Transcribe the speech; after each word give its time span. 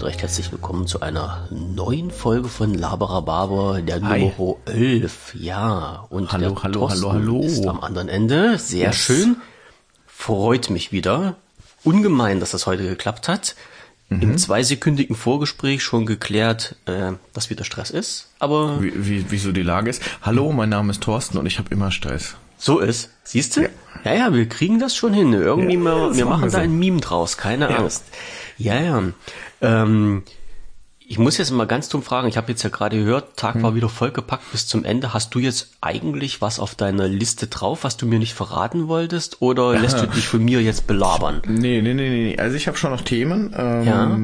und 0.00 0.06
recht 0.06 0.22
herzlich 0.22 0.50
willkommen 0.50 0.86
zu 0.86 1.00
einer 1.00 1.46
neuen 1.50 2.10
Folge 2.10 2.48
von 2.48 2.72
Laberababer, 2.72 3.82
der 3.82 4.00
Hi. 4.00 4.32
Nummer 4.38 4.56
11. 4.64 5.34
Ja, 5.34 6.06
und 6.08 6.32
hallo, 6.32 6.54
der 6.54 6.62
hallo, 6.62 6.88
hallo, 6.88 7.12
hallo. 7.12 7.40
ist 7.42 7.66
am 7.66 7.80
anderen 7.80 8.08
Ende. 8.08 8.58
Sehr 8.58 8.86
yes. 8.88 8.96
schön. 8.96 9.36
Freut 10.06 10.70
mich 10.70 10.90
wieder. 10.90 11.36
Ungemein, 11.84 12.40
dass 12.40 12.52
das 12.52 12.66
heute 12.66 12.84
geklappt 12.84 13.28
hat. 13.28 13.56
Mhm. 14.08 14.22
Im 14.22 14.38
zweisekündigen 14.38 15.14
Vorgespräch 15.14 15.82
schon 15.82 16.06
geklärt, 16.06 16.76
äh, 16.86 17.12
dass 17.34 17.50
wieder 17.50 17.64
Stress 17.64 17.90
ist. 17.90 18.30
Aber 18.38 18.82
wie, 18.82 19.06
wie, 19.06 19.26
wieso 19.28 19.52
die 19.52 19.62
Lage 19.62 19.90
ist? 19.90 20.02
Hallo, 20.22 20.50
mein 20.52 20.70
Name 20.70 20.92
ist 20.92 21.02
Thorsten 21.02 21.36
und 21.36 21.44
ich 21.44 21.58
habe 21.58 21.68
immer 21.72 21.90
Stress. 21.90 22.36
So 22.56 22.78
ist. 22.78 23.10
Siehst 23.22 23.56
du? 23.56 23.62
Ja. 23.62 23.68
ja, 24.04 24.14
ja, 24.14 24.34
wir 24.34 24.48
kriegen 24.48 24.78
das 24.78 24.96
schon 24.96 25.12
hin. 25.12 25.34
Irgendwie 25.34 25.74
ja, 25.74 25.78
mal, 25.78 26.16
wir 26.16 26.24
machen 26.24 26.50
da 26.50 26.58
ein 26.58 26.78
Meme 26.78 27.00
draus, 27.00 27.36
keine 27.36 27.70
ja. 27.70 27.76
Angst. 27.76 28.04
Ja, 28.60 28.80
ja. 28.80 29.02
Ähm, 29.60 30.22
ich 30.98 31.18
muss 31.18 31.38
jetzt 31.38 31.50
mal 31.50 31.66
ganz 31.66 31.88
dumm 31.88 32.02
fragen, 32.02 32.28
ich 32.28 32.36
habe 32.36 32.52
jetzt 32.52 32.62
ja 32.62 32.70
gerade 32.70 32.96
gehört, 32.96 33.36
Tag 33.36 33.56
hm. 33.56 33.62
war 33.62 33.74
wieder 33.74 33.88
vollgepackt 33.88 34.52
bis 34.52 34.66
zum 34.66 34.84
Ende. 34.84 35.12
Hast 35.12 35.34
du 35.34 35.40
jetzt 35.40 35.72
eigentlich 35.80 36.40
was 36.40 36.60
auf 36.60 36.74
deiner 36.74 37.08
Liste 37.08 37.48
drauf, 37.48 37.82
was 37.82 37.96
du 37.96 38.06
mir 38.06 38.18
nicht 38.18 38.34
verraten 38.34 38.86
wolltest? 38.86 39.42
Oder 39.42 39.78
lässt 39.78 40.00
du 40.00 40.06
dich 40.06 40.28
von 40.28 40.44
mir 40.44 40.62
jetzt 40.62 40.86
belabern? 40.86 41.42
Nee, 41.46 41.82
nee, 41.82 41.94
nee, 41.94 42.10
nee. 42.10 42.38
Also 42.38 42.56
ich 42.56 42.68
habe 42.68 42.76
schon 42.76 42.92
noch 42.92 43.00
Themen. 43.00 43.54
Ähm, 43.56 43.84
ja 43.84 44.16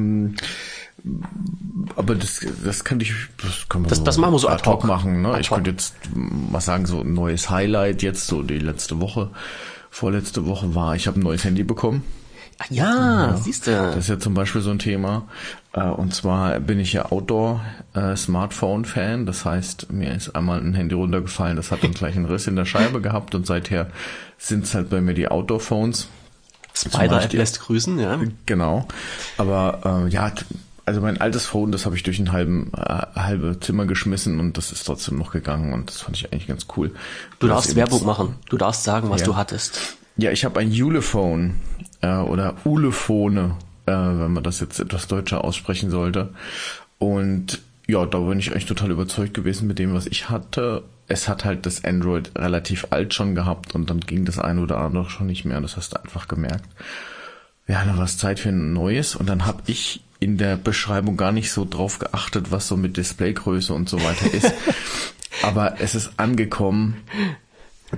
aber 1.95 2.15
das, 2.15 2.45
das 2.63 2.83
könnte 2.83 3.05
ich, 3.05 3.13
das 3.41 3.69
können 3.69 3.85
wir 3.85 3.89
das, 3.89 3.99
so 3.99 4.03
das 4.03 4.17
machen 4.17 4.33
wir 4.33 4.39
so 4.39 4.49
ad 4.49 4.63
hoc 4.69 4.83
machen. 4.83 5.21
Ne? 5.21 5.39
Ich 5.39 5.49
könnte 5.49 5.71
jetzt 5.71 5.95
mal 6.13 6.61
sagen, 6.61 6.85
so 6.85 7.01
ein 7.01 7.13
neues 7.13 7.49
Highlight 7.49 8.01
jetzt, 8.01 8.27
so 8.27 8.43
die 8.43 8.59
letzte 8.59 8.99
Woche, 8.99 9.29
vorletzte 9.89 10.45
Woche 10.45 10.75
war, 10.75 10.95
ich 10.95 11.07
habe 11.07 11.19
ein 11.19 11.23
neues 11.23 11.43
Handy 11.43 11.63
bekommen. 11.63 12.03
Ach 12.59 12.71
ja, 12.71 13.27
ja, 13.27 13.37
siehst 13.37 13.67
du. 13.67 13.71
Das 13.71 13.97
ist 13.97 14.09
ja 14.09 14.17
zum 14.19 14.33
Beispiel 14.33 14.61
so 14.61 14.71
ein 14.71 14.79
Thema. 14.79 15.27
Äh, 15.73 15.83
und 15.83 16.15
zwar 16.15 16.59
bin 16.59 16.79
ich 16.79 16.93
ja 16.93 17.11
Outdoor-Smartphone-Fan. 17.11 19.21
Äh, 19.21 19.25
das 19.25 19.45
heißt, 19.45 19.91
mir 19.91 20.11
ist 20.13 20.35
einmal 20.35 20.59
ein 20.59 20.73
Handy 20.73 20.95
runtergefallen, 20.95 21.55
das 21.55 21.69
hat 21.71 21.83
dann 21.83 21.91
gleich 21.91 22.15
einen 22.15 22.25
Riss 22.25 22.47
in 22.47 22.55
der 22.55 22.65
Scheibe 22.65 22.99
gehabt 23.01 23.35
und 23.35 23.45
seither 23.45 23.91
sind 24.37 24.63
es 24.63 24.73
halt 24.73 24.89
bei 24.89 25.01
mir 25.01 25.13
die 25.13 25.27
Outdoor-Phones. 25.27 26.07
Spider-App 26.73 27.33
lässt 27.33 27.59
grüßen, 27.61 27.99
ja. 27.99 28.19
Genau. 28.45 28.87
Aber 29.37 30.05
äh, 30.05 30.09
ja, 30.09 30.31
also 30.85 31.01
mein 31.01 31.19
altes 31.19 31.45
Phone, 31.45 31.71
das 31.71 31.85
habe 31.85 31.95
ich 31.95 32.03
durch 32.03 32.19
ein 32.19 32.31
halben, 32.31 32.71
äh, 32.73 33.01
halbe 33.15 33.59
Zimmer 33.59 33.85
geschmissen 33.85 34.39
und 34.39 34.57
das 34.57 34.71
ist 34.71 34.83
trotzdem 34.83 35.17
noch 35.17 35.31
gegangen 35.31 35.73
und 35.73 35.89
das 35.89 36.01
fand 36.01 36.15
ich 36.15 36.31
eigentlich 36.31 36.47
ganz 36.47 36.67
cool. 36.77 36.91
Du 37.39 37.47
darfst 37.47 37.75
Werbung 37.75 38.05
machen. 38.05 38.35
Du 38.49 38.57
darfst 38.57 38.83
sagen, 38.83 39.09
was 39.09 39.21
ja. 39.21 39.27
du 39.27 39.35
hattest. 39.35 39.97
Ja, 40.17 40.31
ich 40.31 40.45
habe 40.45 40.59
ein 40.59 40.71
Ulephone 40.71 41.55
äh, 42.01 42.17
oder 42.17 42.55
Ulefone, 42.63 43.55
äh, 43.85 43.91
wenn 43.91 44.33
man 44.33 44.43
das 44.43 44.59
jetzt 44.59 44.79
etwas 44.79 45.07
deutscher 45.07 45.43
aussprechen 45.43 45.89
sollte. 45.89 46.29
Und 46.99 47.61
ja, 47.87 48.05
da 48.05 48.19
bin 48.19 48.39
ich 48.39 48.53
echt 48.53 48.67
total 48.67 48.91
überzeugt 48.91 49.33
gewesen 49.33 49.67
mit 49.67 49.79
dem, 49.79 49.93
was 49.93 50.07
ich 50.07 50.29
hatte. 50.29 50.83
Es 51.07 51.29
hat 51.29 51.45
halt 51.45 51.65
das 51.65 51.85
Android 51.85 52.31
relativ 52.35 52.87
alt 52.89 53.13
schon 53.13 53.33
gehabt 53.33 53.75
und 53.75 53.89
dann 53.89 54.01
ging 54.01 54.25
das 54.25 54.39
eine 54.39 54.61
oder 54.61 54.77
andere 54.79 55.09
schon 55.09 55.27
nicht 55.27 55.45
mehr. 55.45 55.61
Das 55.61 55.77
hast 55.77 55.93
du 55.93 56.01
einfach 56.01 56.27
gemerkt. 56.27 56.67
Ja, 57.67 57.83
dann 57.83 57.97
war 57.97 58.05
es 58.05 58.17
Zeit 58.17 58.39
für 58.39 58.49
ein 58.49 58.73
neues 58.73 59.15
und 59.15 59.27
dann 59.27 59.45
habe 59.45 59.63
ich 59.67 60.01
in 60.19 60.37
der 60.37 60.57
Beschreibung 60.57 61.15
gar 61.15 61.31
nicht 61.31 61.51
so 61.51 61.65
drauf 61.65 61.99
geachtet, 61.99 62.51
was 62.51 62.67
so 62.67 62.75
mit 62.75 62.97
Displaygröße 62.97 63.73
und 63.73 63.87
so 63.87 64.01
weiter 64.03 64.33
ist. 64.33 64.53
Aber 65.43 65.79
es 65.79 65.95
ist 65.95 66.11
angekommen. 66.17 66.97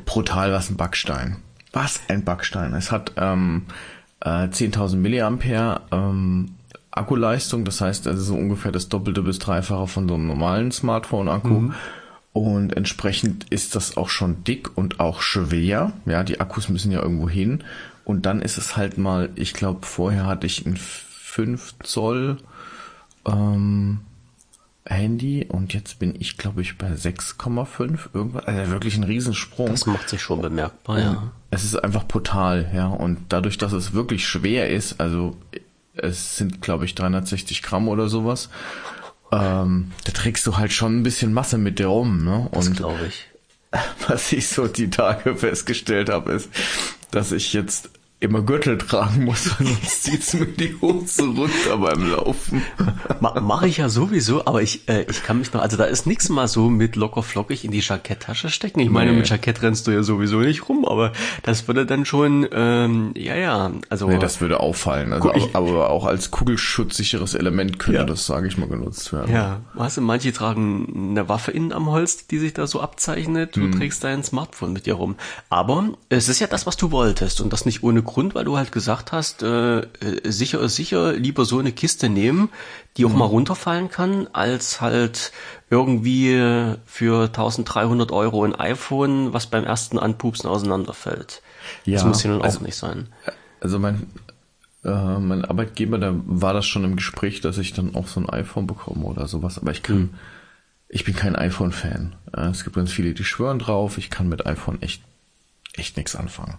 Brutal, 0.06 0.52
was 0.52 0.70
ein 0.70 0.78
Backstein. 0.78 1.38
Was 1.72 2.02
ein 2.08 2.24
Backstein. 2.24 2.74
Es 2.74 2.92
hat 2.92 3.14
ähm, 3.18 3.66
äh, 4.22 4.48
10.000 4.48 4.96
Milliampere 4.98 5.82
ähm, 5.92 6.56
Akkuleistung, 6.92 7.66
das 7.66 7.82
heißt 7.82 8.08
also 8.08 8.22
so 8.22 8.36
ungefähr 8.36 8.72
das 8.72 8.90
doppelte 8.90 9.22
bis 9.22 9.40
dreifache 9.40 9.88
von 9.88 10.08
so 10.08 10.16
einem 10.16 10.28
normalen 10.28 10.72
Smartphone-Akku. 10.72 11.60
Mhm. 11.62 11.74
Und 12.34 12.78
entsprechend 12.78 13.46
ist 13.52 13.76
das 13.76 13.98
auch 13.98 14.10
schon 14.10 14.44
dick 14.44 14.78
und 14.78 15.00
auch 15.00 15.22
schwer. 15.22 15.94
Ja, 16.06 16.24
die 16.24 16.40
Akkus 16.40 16.70
müssen 16.70 16.92
ja 16.92 17.02
irgendwo 17.02 17.30
hin. 17.30 17.64
Und 18.06 18.26
dann 18.26 18.42
ist 18.42 18.58
es 18.58 18.78
halt 18.78 18.98
mal, 18.98 19.30
ich 19.36 19.54
glaube, 19.54 19.86
vorher 19.86 20.26
hatte 20.26 20.48
ich 20.48 20.66
ein 20.66 20.78
5 20.78 21.76
Zoll 21.84 22.38
ähm, 23.26 24.00
Handy 24.86 25.46
und 25.48 25.74
jetzt 25.74 26.00
bin 26.00 26.16
ich, 26.20 26.38
glaube 26.38 26.62
ich, 26.62 26.78
bei 26.78 26.88
6,5 26.88 28.10
irgendwas. 28.14 28.46
Also 28.46 28.72
wirklich 28.72 28.98
ein 28.98 29.04
Riesensprung. 29.04 29.68
Das 29.68 29.86
macht 29.86 30.10
sich 30.10 30.22
schon 30.22 30.42
bemerkbar, 30.42 30.96
und 30.96 31.02
ja. 31.02 31.32
Es 31.52 31.64
ist 31.64 31.76
einfach 31.76 32.06
brutal, 32.08 32.72
ja. 32.74 32.88
Und 32.88 33.20
dadurch, 33.30 33.58
dass 33.58 33.72
es 33.72 33.94
wirklich 33.94 34.28
schwer 34.28 34.70
ist, 34.70 35.00
also 35.00 35.38
es 35.96 36.38
sind, 36.38 36.62
glaube 36.62 36.86
ich, 36.86 36.96
360 36.96 37.62
Gramm 37.62 37.88
oder 37.88 38.08
sowas, 38.08 38.50
ähm, 39.32 39.92
da 40.06 40.12
trägst 40.12 40.46
du 40.48 40.58
halt 40.58 40.72
schon 40.72 41.00
ein 41.00 41.04
bisschen 41.04 41.34
Masse 41.34 41.58
mit 41.58 41.80
dir 41.80 41.88
rum, 41.88 42.24
ne? 42.24 42.50
Das 42.52 42.72
glaube 42.72 43.06
ich. 43.08 43.28
Was 44.08 44.32
ich 44.32 44.48
so 44.48 44.68
die 44.68 44.90
Tage 44.90 45.36
festgestellt 45.36 46.10
habe, 46.10 46.32
ist, 46.32 46.50
dass 47.12 47.32
ich 47.32 47.54
jetzt 47.54 47.92
immer 48.22 48.42
Gürtel 48.42 48.78
tragen 48.78 49.24
muss, 49.26 49.50
weil 49.60 49.68
sonst 49.82 50.04
zieht's 50.04 50.34
mir 50.34 50.46
die 50.46 50.76
Hose 50.82 51.24
runter 51.24 51.78
beim 51.78 52.10
Laufen. 52.10 52.64
Mache 53.20 53.68
ich 53.68 53.78
ja 53.78 53.88
sowieso, 53.88 54.46
aber 54.46 54.62
ich, 54.62 54.90
äh, 54.90 55.06
ich 55.10 55.24
kann 55.24 55.40
mich 55.40 55.54
noch, 55.54 55.62
also 55.62 55.78
da 55.78 55.86
ist 55.86 56.06
nix 56.06 56.28
mal 56.28 56.48
so 56.48 56.70
mit 56.70 56.98
locker 56.98 57.24
flockig 57.24 57.64
in 57.64 57.72
die 57.72 57.80
Jacketttasche 57.80 58.50
stecken. 58.50 58.82
Ich 58.82 58.90
meine, 58.90 59.12
nee. 59.12 59.18
mit 59.18 59.30
Jackett 59.30 59.62
rennst 59.62 59.88
du 59.88 59.92
ja 59.92 60.04
sowieso 60.04 60.40
nicht 60.40 60.68
rum, 60.68 60.86
aber 60.86 61.14
das 61.44 61.68
würde 61.68 61.86
dann 61.86 62.06
schon, 62.06 62.48
ähm, 62.52 63.12
ja, 63.16 63.36
ja, 63.36 63.72
also. 63.88 64.10
Nee, 64.10 64.20
das 64.20 64.42
würde 64.42 64.60
auffallen. 64.60 65.14
Also, 65.14 65.34
ich, 65.34 65.56
aber 65.56 65.90
auch 65.90 66.06
als 66.06 66.30
kugelschutzsicheres 66.30 67.36
Element 67.36 67.80
könnte 67.80 68.02
ja. 68.02 68.06
das, 68.06 68.26
sage 68.26 68.48
ich 68.48 68.58
mal, 68.58 68.68
genutzt 68.68 69.14
werden. 69.14 69.34
Ja, 69.34 69.62
weißt 69.76 69.98
du, 69.98 70.02
manche 70.02 70.34
tragen 70.34 71.12
eine 71.12 71.30
Waffe 71.30 71.52
innen 71.52 71.72
am 71.72 71.90
Holz, 71.90 72.28
die 72.28 72.40
sich 72.40 72.54
da 72.54 72.68
so 72.68 72.82
abzeichnet. 72.82 73.56
Du 73.56 73.62
hm. 73.62 73.72
trägst 73.72 74.04
dein 74.04 74.24
Smartphone 74.24 74.74
mit 74.74 74.86
dir 74.86 74.96
rum. 74.96 75.16
Aber 75.50 75.90
es 76.10 76.28
ist 76.28 76.40
ja 76.40 76.48
das, 76.48 76.66
was 76.66 76.76
du 76.76 76.92
wolltest 76.92 77.40
und 77.40 77.54
das 77.54 77.66
nicht 77.66 77.84
ohne 77.84 78.04
Grund, 78.10 78.36
weil 78.36 78.46
du 78.46 78.58
halt 78.58 78.72
gesagt 78.72 79.12
hast, 79.12 79.44
äh, 79.44 79.80
äh, 79.80 79.86
sicher 80.26 80.60
ist 80.60 80.76
sicher, 80.76 81.14
lieber 81.14 81.46
so 81.46 81.60
eine 81.60 81.72
Kiste 81.72 82.10
nehmen, 82.10 82.50
die 82.98 83.06
auch 83.06 83.12
mhm. 83.12 83.20
mal 83.20 83.26
runterfallen 83.26 83.90
kann, 83.90 84.28
als 84.34 84.82
halt 84.82 85.32
irgendwie 85.70 86.76
für 86.86 87.26
1300 87.26 88.12
Euro 88.12 88.44
ein 88.44 88.56
iPhone, 88.56 89.34
was 89.34 89.48
beim 89.48 89.64
ersten 89.64 90.00
Anpupsen 90.00 90.50
auseinanderfällt. 90.50 91.42
Ja, 91.86 91.96
das 91.96 92.06
muss 92.06 92.24
ja 92.24 92.32
nun 92.32 92.42
also, 92.42 92.60
auch 92.60 92.64
nicht 92.64 92.76
sein. 92.76 93.08
Also 93.62 93.78
mein, 93.78 94.08
äh, 94.84 95.20
mein 95.20 95.46
Arbeitgeber, 95.46 96.00
da 96.00 96.14
war 96.14 96.54
das 96.54 96.66
schon 96.66 96.84
im 96.84 96.96
Gespräch, 96.96 97.42
dass 97.42 97.58
ich 97.60 97.74
dann 97.74 97.96
auch 97.96 98.08
so 98.08 98.20
ein 98.20 98.30
iPhone 98.30 98.66
bekomme 98.66 99.06
oder 99.06 99.28
sowas, 99.28 99.60
aber 99.60 99.72
ich 99.72 99.84
kann, 99.84 99.98
mhm. 99.98 100.14
ich 100.88 101.04
bin 101.04 101.16
kein 101.16 101.36
iPhone-Fan. 101.36 102.16
Äh, 102.36 102.48
es 102.48 102.64
gibt 102.64 102.76
ganz 102.76 102.92
viele, 102.92 103.14
die 103.14 103.24
schwören 103.24 103.60
drauf, 103.60 103.98
ich 103.98 104.10
kann 104.10 104.28
mit 104.28 104.48
iPhone 104.48 104.82
echt, 104.82 105.04
echt 105.76 105.96
nichts 105.96 106.16
anfangen 106.16 106.58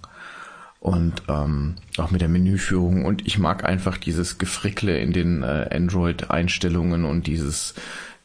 und 0.80 1.22
ähm, 1.28 1.76
auch 1.98 2.10
mit 2.10 2.22
der 2.22 2.28
Menüführung 2.28 3.04
und 3.04 3.26
ich 3.26 3.38
mag 3.38 3.64
einfach 3.64 3.98
dieses 3.98 4.38
Gefrickle 4.38 4.98
in 4.98 5.12
den 5.12 5.42
äh, 5.42 5.68
Android-Einstellungen 5.70 7.04
und 7.04 7.26
dieses, 7.26 7.74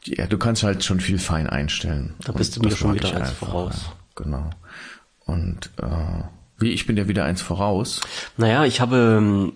ja, 0.06 0.26
du 0.26 0.38
kannst 0.38 0.64
halt 0.64 0.84
schon 0.84 1.02
viel 1.02 1.20
fein 1.20 1.48
einstellen. 1.48 2.14
Da 2.24 2.32
bist 2.32 2.56
du 2.56 2.62
mir 2.62 2.72
schon 2.72 2.96
wieder 2.96 3.10
eins 3.10 3.30
einfach, 3.30 3.48
voraus. 3.50 3.82
Ja, 3.84 4.24
genau. 4.24 4.50
Und 5.26 5.70
äh, 5.82 6.24
wie, 6.58 6.72
ich 6.72 6.86
bin 6.86 6.96
ja 6.96 7.10
wieder 7.10 7.26
eins 7.26 7.42
voraus. 7.42 8.00
Naja, 8.38 8.64
ich 8.64 8.80
habe 8.80 9.18
ähm, 9.20 9.54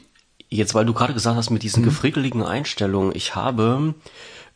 jetzt, 0.50 0.76
weil 0.76 0.86
du 0.86 0.94
gerade 0.94 1.14
gesagt 1.14 1.38
hast 1.38 1.52
mit 1.52 1.64
diesen 1.64 1.84
hm. 1.84 1.90
gefrickeligen 1.90 2.44
Einstellungen, 2.44 3.16
ich 3.16 3.34
habe 3.34 3.96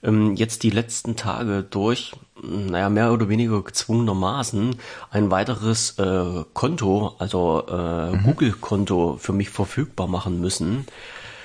ähm, 0.03 0.35
jetzt 0.35 0.63
die 0.63 0.69
letzten 0.69 1.15
Tage 1.15 1.63
durch, 1.63 2.13
naja, 2.41 2.89
mehr 2.89 3.13
oder 3.13 3.29
weniger 3.29 3.63
gezwungenermaßen 3.63 4.75
ein 5.11 5.31
weiteres 5.31 5.97
äh, 5.99 6.43
Konto, 6.53 7.15
also 7.19 7.63
äh, 7.67 8.11
mhm. 8.11 8.23
Google-Konto 8.23 9.17
für 9.19 9.33
mich 9.33 9.49
verfügbar 9.49 10.07
machen 10.07 10.39
müssen. 10.41 10.85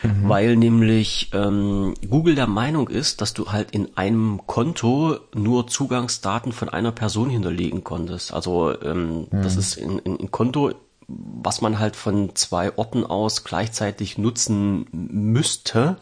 Mhm. 0.03 0.29
Weil 0.29 0.57
nämlich 0.57 1.31
ähm, 1.35 1.95
Google 2.09 2.37
der 2.37 2.47
Meinung 2.47 2.89
ist, 2.89 3.21
dass 3.21 3.35
du 3.35 3.51
halt 3.51 3.73
in 3.73 3.97
einem 3.97 4.41
Konto 4.47 5.19
nur 5.35 5.67
Zugangsdaten 5.67 6.53
von 6.53 6.69
einer 6.69 6.93
Person 6.93 7.31
hinterlegen 7.31 7.83
konntest. 7.83 8.33
Also 8.33 8.81
ähm, 8.81 9.27
mhm. 9.31 9.43
das 9.43 9.57
ist 9.57 9.77
in, 9.77 9.99
in, 9.99 10.17
in 10.17 10.31
Konto 10.31 10.73
was 11.09 11.63
man 11.63 11.79
halt 11.79 11.97
von 11.97 12.35
zwei 12.37 12.77
Orten 12.77 13.05
aus 13.05 13.43
gleichzeitig 13.43 14.19
nutzen 14.19 14.87
müsste. 14.93 15.97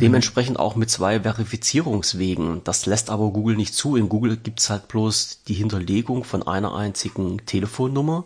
Dementsprechend 0.00 0.58
auch 0.58 0.74
mit 0.74 0.88
zwei 0.88 1.20
Verifizierungswegen. 1.20 2.62
Das 2.64 2.86
lässt 2.86 3.10
aber 3.10 3.30
Google 3.30 3.56
nicht 3.56 3.74
zu. 3.74 3.94
In 3.96 4.08
Google 4.08 4.38
gibt's 4.38 4.70
halt 4.70 4.88
bloß 4.88 5.42
die 5.46 5.54
Hinterlegung 5.54 6.24
von 6.24 6.42
einer 6.42 6.74
einzigen 6.74 7.44
Telefonnummer. 7.44 8.24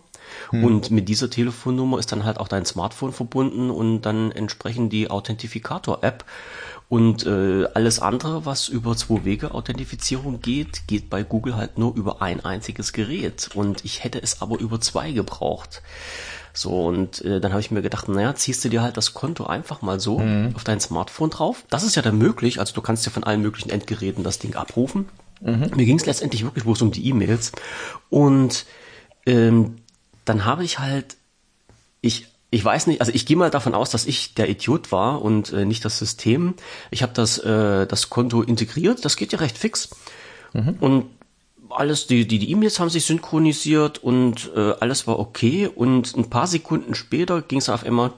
Hm. 0.50 0.64
Und 0.64 0.90
mit 0.92 1.08
dieser 1.08 1.28
Telefonnummer 1.28 1.98
ist 1.98 2.12
dann 2.12 2.24
halt 2.24 2.38
auch 2.38 2.48
dein 2.48 2.64
Smartphone 2.64 3.12
verbunden 3.12 3.70
und 3.70 4.02
dann 4.02 4.30
entsprechend 4.30 4.92
die 4.92 5.10
Authentifikator-App. 5.10 6.24
Und 6.92 7.24
äh, 7.24 7.64
alles 7.72 8.00
andere, 8.00 8.44
was 8.44 8.68
über 8.68 8.94
Zwei-Wege-Authentifizierung 8.94 10.42
geht, 10.42 10.86
geht 10.86 11.08
bei 11.08 11.22
Google 11.22 11.56
halt 11.56 11.78
nur 11.78 11.96
über 11.96 12.20
ein 12.20 12.44
einziges 12.44 12.92
Gerät. 12.92 13.48
Und 13.54 13.82
ich 13.86 14.04
hätte 14.04 14.22
es 14.22 14.42
aber 14.42 14.60
über 14.60 14.78
zwei 14.78 15.10
gebraucht. 15.12 15.80
So, 16.52 16.84
und 16.84 17.24
äh, 17.24 17.40
dann 17.40 17.52
habe 17.52 17.62
ich 17.62 17.70
mir 17.70 17.80
gedacht, 17.80 18.10
naja, 18.10 18.34
ziehst 18.34 18.62
du 18.62 18.68
dir 18.68 18.82
halt 18.82 18.98
das 18.98 19.14
Konto 19.14 19.46
einfach 19.46 19.80
mal 19.80 20.00
so 20.00 20.18
mhm. 20.18 20.52
auf 20.54 20.64
dein 20.64 20.80
Smartphone 20.80 21.30
drauf. 21.30 21.64
Das 21.70 21.82
ist 21.82 21.96
ja 21.96 22.02
dann 22.02 22.18
möglich, 22.18 22.60
also 22.60 22.74
du 22.74 22.82
kannst 22.82 23.06
ja 23.06 23.10
von 23.10 23.24
allen 23.24 23.40
möglichen 23.40 23.70
Endgeräten 23.70 24.22
das 24.22 24.38
Ding 24.38 24.54
abrufen. 24.54 25.08
Mhm. 25.40 25.70
Mir 25.74 25.86
ging 25.86 25.98
es 25.98 26.04
letztendlich 26.04 26.44
wirklich 26.44 26.64
bloß 26.64 26.82
um 26.82 26.92
die 26.92 27.08
E-Mails. 27.08 27.52
Und 28.10 28.66
ähm, 29.24 29.78
dann 30.26 30.44
habe 30.44 30.62
ich 30.62 30.78
halt, 30.78 31.16
ich 32.02 32.26
ich 32.52 32.62
weiß 32.62 32.86
nicht, 32.86 33.00
also 33.00 33.12
ich 33.14 33.24
gehe 33.24 33.36
mal 33.36 33.48
davon 33.48 33.74
aus, 33.74 33.90
dass 33.90 34.04
ich 34.04 34.34
der 34.34 34.50
Idiot 34.50 34.92
war 34.92 35.22
und 35.22 35.54
äh, 35.54 35.64
nicht 35.64 35.86
das 35.86 35.98
System. 35.98 36.52
Ich 36.90 37.02
habe 37.02 37.14
das, 37.14 37.38
äh, 37.38 37.86
das 37.86 38.10
Konto 38.10 38.42
integriert, 38.42 39.06
das 39.06 39.16
geht 39.16 39.32
ja 39.32 39.38
recht 39.38 39.56
fix. 39.56 39.88
Mhm. 40.52 40.76
Und 40.78 41.04
alles, 41.70 42.06
die 42.06 42.28
die 42.28 42.50
E-Mails 42.50 42.78
haben 42.78 42.90
sich 42.90 43.06
synchronisiert 43.06 44.04
und 44.04 44.50
äh, 44.54 44.74
alles 44.80 45.06
war 45.06 45.18
okay. 45.18 45.66
Und 45.66 46.14
ein 46.14 46.28
paar 46.28 46.46
Sekunden 46.46 46.94
später 46.94 47.40
ging 47.40 47.58
es 47.58 47.70
auf 47.70 47.84
einmal 47.84 48.12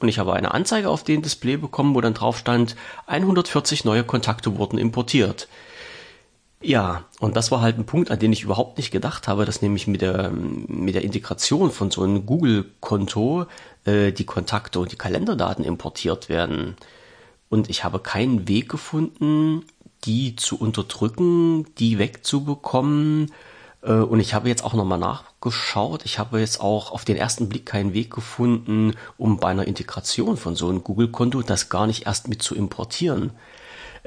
und 0.00 0.08
ich 0.08 0.18
habe 0.18 0.32
eine 0.32 0.52
Anzeige 0.52 0.88
auf 0.88 1.04
dem 1.04 1.22
Display 1.22 1.56
bekommen, 1.56 1.94
wo 1.94 2.00
dann 2.00 2.14
drauf 2.14 2.38
stand, 2.38 2.74
140 3.06 3.84
neue 3.84 4.02
Kontakte 4.02 4.58
wurden 4.58 4.78
importiert. 4.78 5.48
Ja, 6.60 7.04
und 7.20 7.36
das 7.36 7.52
war 7.52 7.60
halt 7.60 7.78
ein 7.78 7.86
Punkt, 7.86 8.10
an 8.10 8.18
den 8.18 8.32
ich 8.32 8.42
überhaupt 8.42 8.78
nicht 8.78 8.90
gedacht 8.90 9.28
habe, 9.28 9.44
dass 9.44 9.62
nämlich 9.62 9.86
mit 9.86 10.00
der, 10.00 10.30
mit 10.32 10.94
der 10.96 11.02
Integration 11.02 11.70
von 11.70 11.90
so 11.92 12.02
einem 12.02 12.26
Google-Konto 12.26 13.46
äh, 13.84 14.10
die 14.12 14.26
Kontakte 14.26 14.80
und 14.80 14.90
die 14.90 14.96
Kalenderdaten 14.96 15.64
importiert 15.64 16.28
werden. 16.28 16.76
Und 17.48 17.70
ich 17.70 17.84
habe 17.84 18.00
keinen 18.00 18.48
Weg 18.48 18.68
gefunden, 18.68 19.64
die 20.04 20.34
zu 20.34 20.58
unterdrücken, 20.58 21.66
die 21.78 21.98
wegzubekommen. 21.98 23.32
Äh, 23.82 23.92
und 23.92 24.18
ich 24.18 24.34
habe 24.34 24.48
jetzt 24.48 24.64
auch 24.64 24.74
nochmal 24.74 24.98
nachgeschaut. 24.98 26.04
Ich 26.04 26.18
habe 26.18 26.40
jetzt 26.40 26.60
auch 26.60 26.90
auf 26.90 27.04
den 27.04 27.16
ersten 27.16 27.48
Blick 27.48 27.66
keinen 27.66 27.94
Weg 27.94 28.12
gefunden, 28.12 28.94
um 29.16 29.38
bei 29.38 29.48
einer 29.48 29.68
Integration 29.68 30.36
von 30.36 30.56
so 30.56 30.68
einem 30.68 30.82
Google-Konto 30.82 31.42
das 31.42 31.68
gar 31.68 31.86
nicht 31.86 32.06
erst 32.06 32.26
mit 32.26 32.42
zu 32.42 32.56
importieren. 32.56 33.30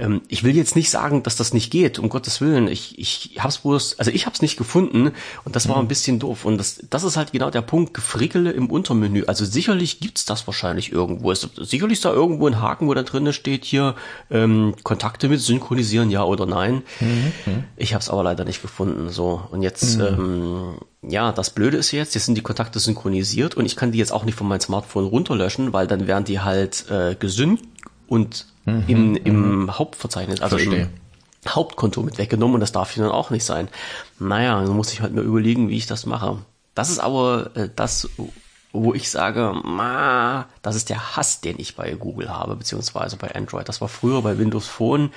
Ähm, 0.01 0.21
ich 0.27 0.44
will 0.44 0.56
jetzt 0.56 0.75
nicht 0.75 0.89
sagen, 0.89 1.24
dass 1.24 1.36
das 1.36 1.53
nicht 1.53 1.71
geht, 1.71 2.00
um 2.00 2.09
Gottes 2.09 2.42
Willen. 2.42 2.68
Ich, 2.68 2.98
ich 2.98 3.38
hab's 3.39 3.59
bloß, 3.59 4.00
also 4.00 4.12
ich 4.12 4.25
hab's 4.25 4.42
nicht 4.42 4.57
gefunden 4.57 5.12
und 5.45 5.56
das 5.56 5.69
war 5.69 5.77
ein 5.77 5.83
mhm. 5.83 5.89
bisschen 5.89 6.19
doof. 6.19 6.44
Und 6.44 6.57
das, 6.57 6.81
das 6.89 7.03
ist 7.03 7.18
halt 7.18 7.31
genau 7.31 7.51
der 7.51 7.62
Punkt, 7.62 7.94
Gefrickele 7.94 8.51
im 8.51 8.69
Untermenü. 8.69 9.24
Also 9.27 9.45
sicherlich 9.45 10.00
gibt's 10.00 10.25
das 10.25 10.48
wahrscheinlich 10.48 10.92
irgendwo. 10.92 11.31
Es, 11.31 11.48
sicherlich 11.56 12.00
ist 12.00 12.06
da 12.06 12.12
irgendwo 12.12 12.48
ein 12.48 12.59
Haken, 12.59 12.88
wo 12.88 12.94
da 12.94 13.03
drin 13.03 13.31
steht 13.31 13.63
hier, 13.63 13.95
ähm, 14.31 14.75
Kontakte 14.83 15.30
mit 15.30 15.39
synchronisieren, 15.39 16.09
ja 16.09 16.24
oder 16.24 16.48
nein. 16.48 16.81
Mhm. 17.00 17.63
Ich 17.77 17.94
hab's 17.94 18.09
aber 18.09 18.24
leider 18.24 18.44
nicht 18.44 18.62
gefunden. 18.62 19.09
So. 19.09 19.42
Und 19.51 19.62
jetzt, 19.62 20.00
mhm. 20.00 20.03
ähm, 20.03 20.75
ja, 21.03 21.31
das 21.31 21.51
Blöde 21.51 21.77
ist 21.77 21.92
jetzt, 21.92 22.15
jetzt 22.15 22.25
sind 22.25 22.36
die 22.36 22.42
Kontakte 22.42 22.80
synchronisiert 22.80 23.56
und 23.56 23.65
ich 23.65 23.75
kann 23.75 23.92
die 23.92 24.00
jetzt 24.00 24.12
auch 24.12 24.25
nicht 24.25 24.36
von 24.36 24.48
meinem 24.48 24.62
Smartphone 24.62 25.06
runterlöschen, 25.06 25.74
weil 25.74 25.86
dann 25.86 26.07
werden 26.07 26.25
die 26.25 26.39
halt 26.39 26.86
äh, 26.89 27.15
gesynkt 27.15 27.63
und 28.07 28.50
mhm, 28.66 28.84
im, 28.88 29.16
im 29.16 29.62
mhm. 29.62 29.78
Hauptverzeichnis, 29.78 30.42
also 30.42 30.58
Verstehe. 30.58 30.84
im 30.84 30.90
Hauptkonto 31.48 32.02
mit 32.04 32.18
weggenommen 32.18 32.56
und 32.56 32.60
das 32.62 32.72
darf 32.72 32.92
hier 32.92 33.04
dann 33.04 33.12
auch 33.12 33.30
nicht 33.30 33.46
sein. 33.46 33.68
Naja, 34.19 34.62
dann 34.62 34.75
muss 34.75 34.94
ich 34.94 35.02
halt 35.02 35.13
mir 35.13 35.22
überlegen, 35.22 35.69
wie 35.69 35.78
ich 35.78 35.88
das 35.88 36.06
mache. 36.06 36.38
Das 36.75 36.90
ist 36.90 37.00
aber 37.00 37.52
äh, 37.56 37.69
das, 37.75 38.10
wo 38.72 38.94
ich 38.94 39.10
sage, 39.10 39.54
ma, 39.63 40.48
das 40.62 40.75
ist 40.75 40.90
der 40.90 41.16
Hass, 41.18 41.42
den 41.42 41.60
ich 41.60 41.75
bei 41.75 41.92
Google 41.94 42.30
habe, 42.30 42.56
beziehungsweise 42.56 43.18
bei 43.18 43.34
Android. 43.34 43.68
Das 43.68 43.81
war 43.81 43.88
früher 43.88 44.22
bei 44.22 44.38
Windows 44.38 44.68
Phone 44.68 45.12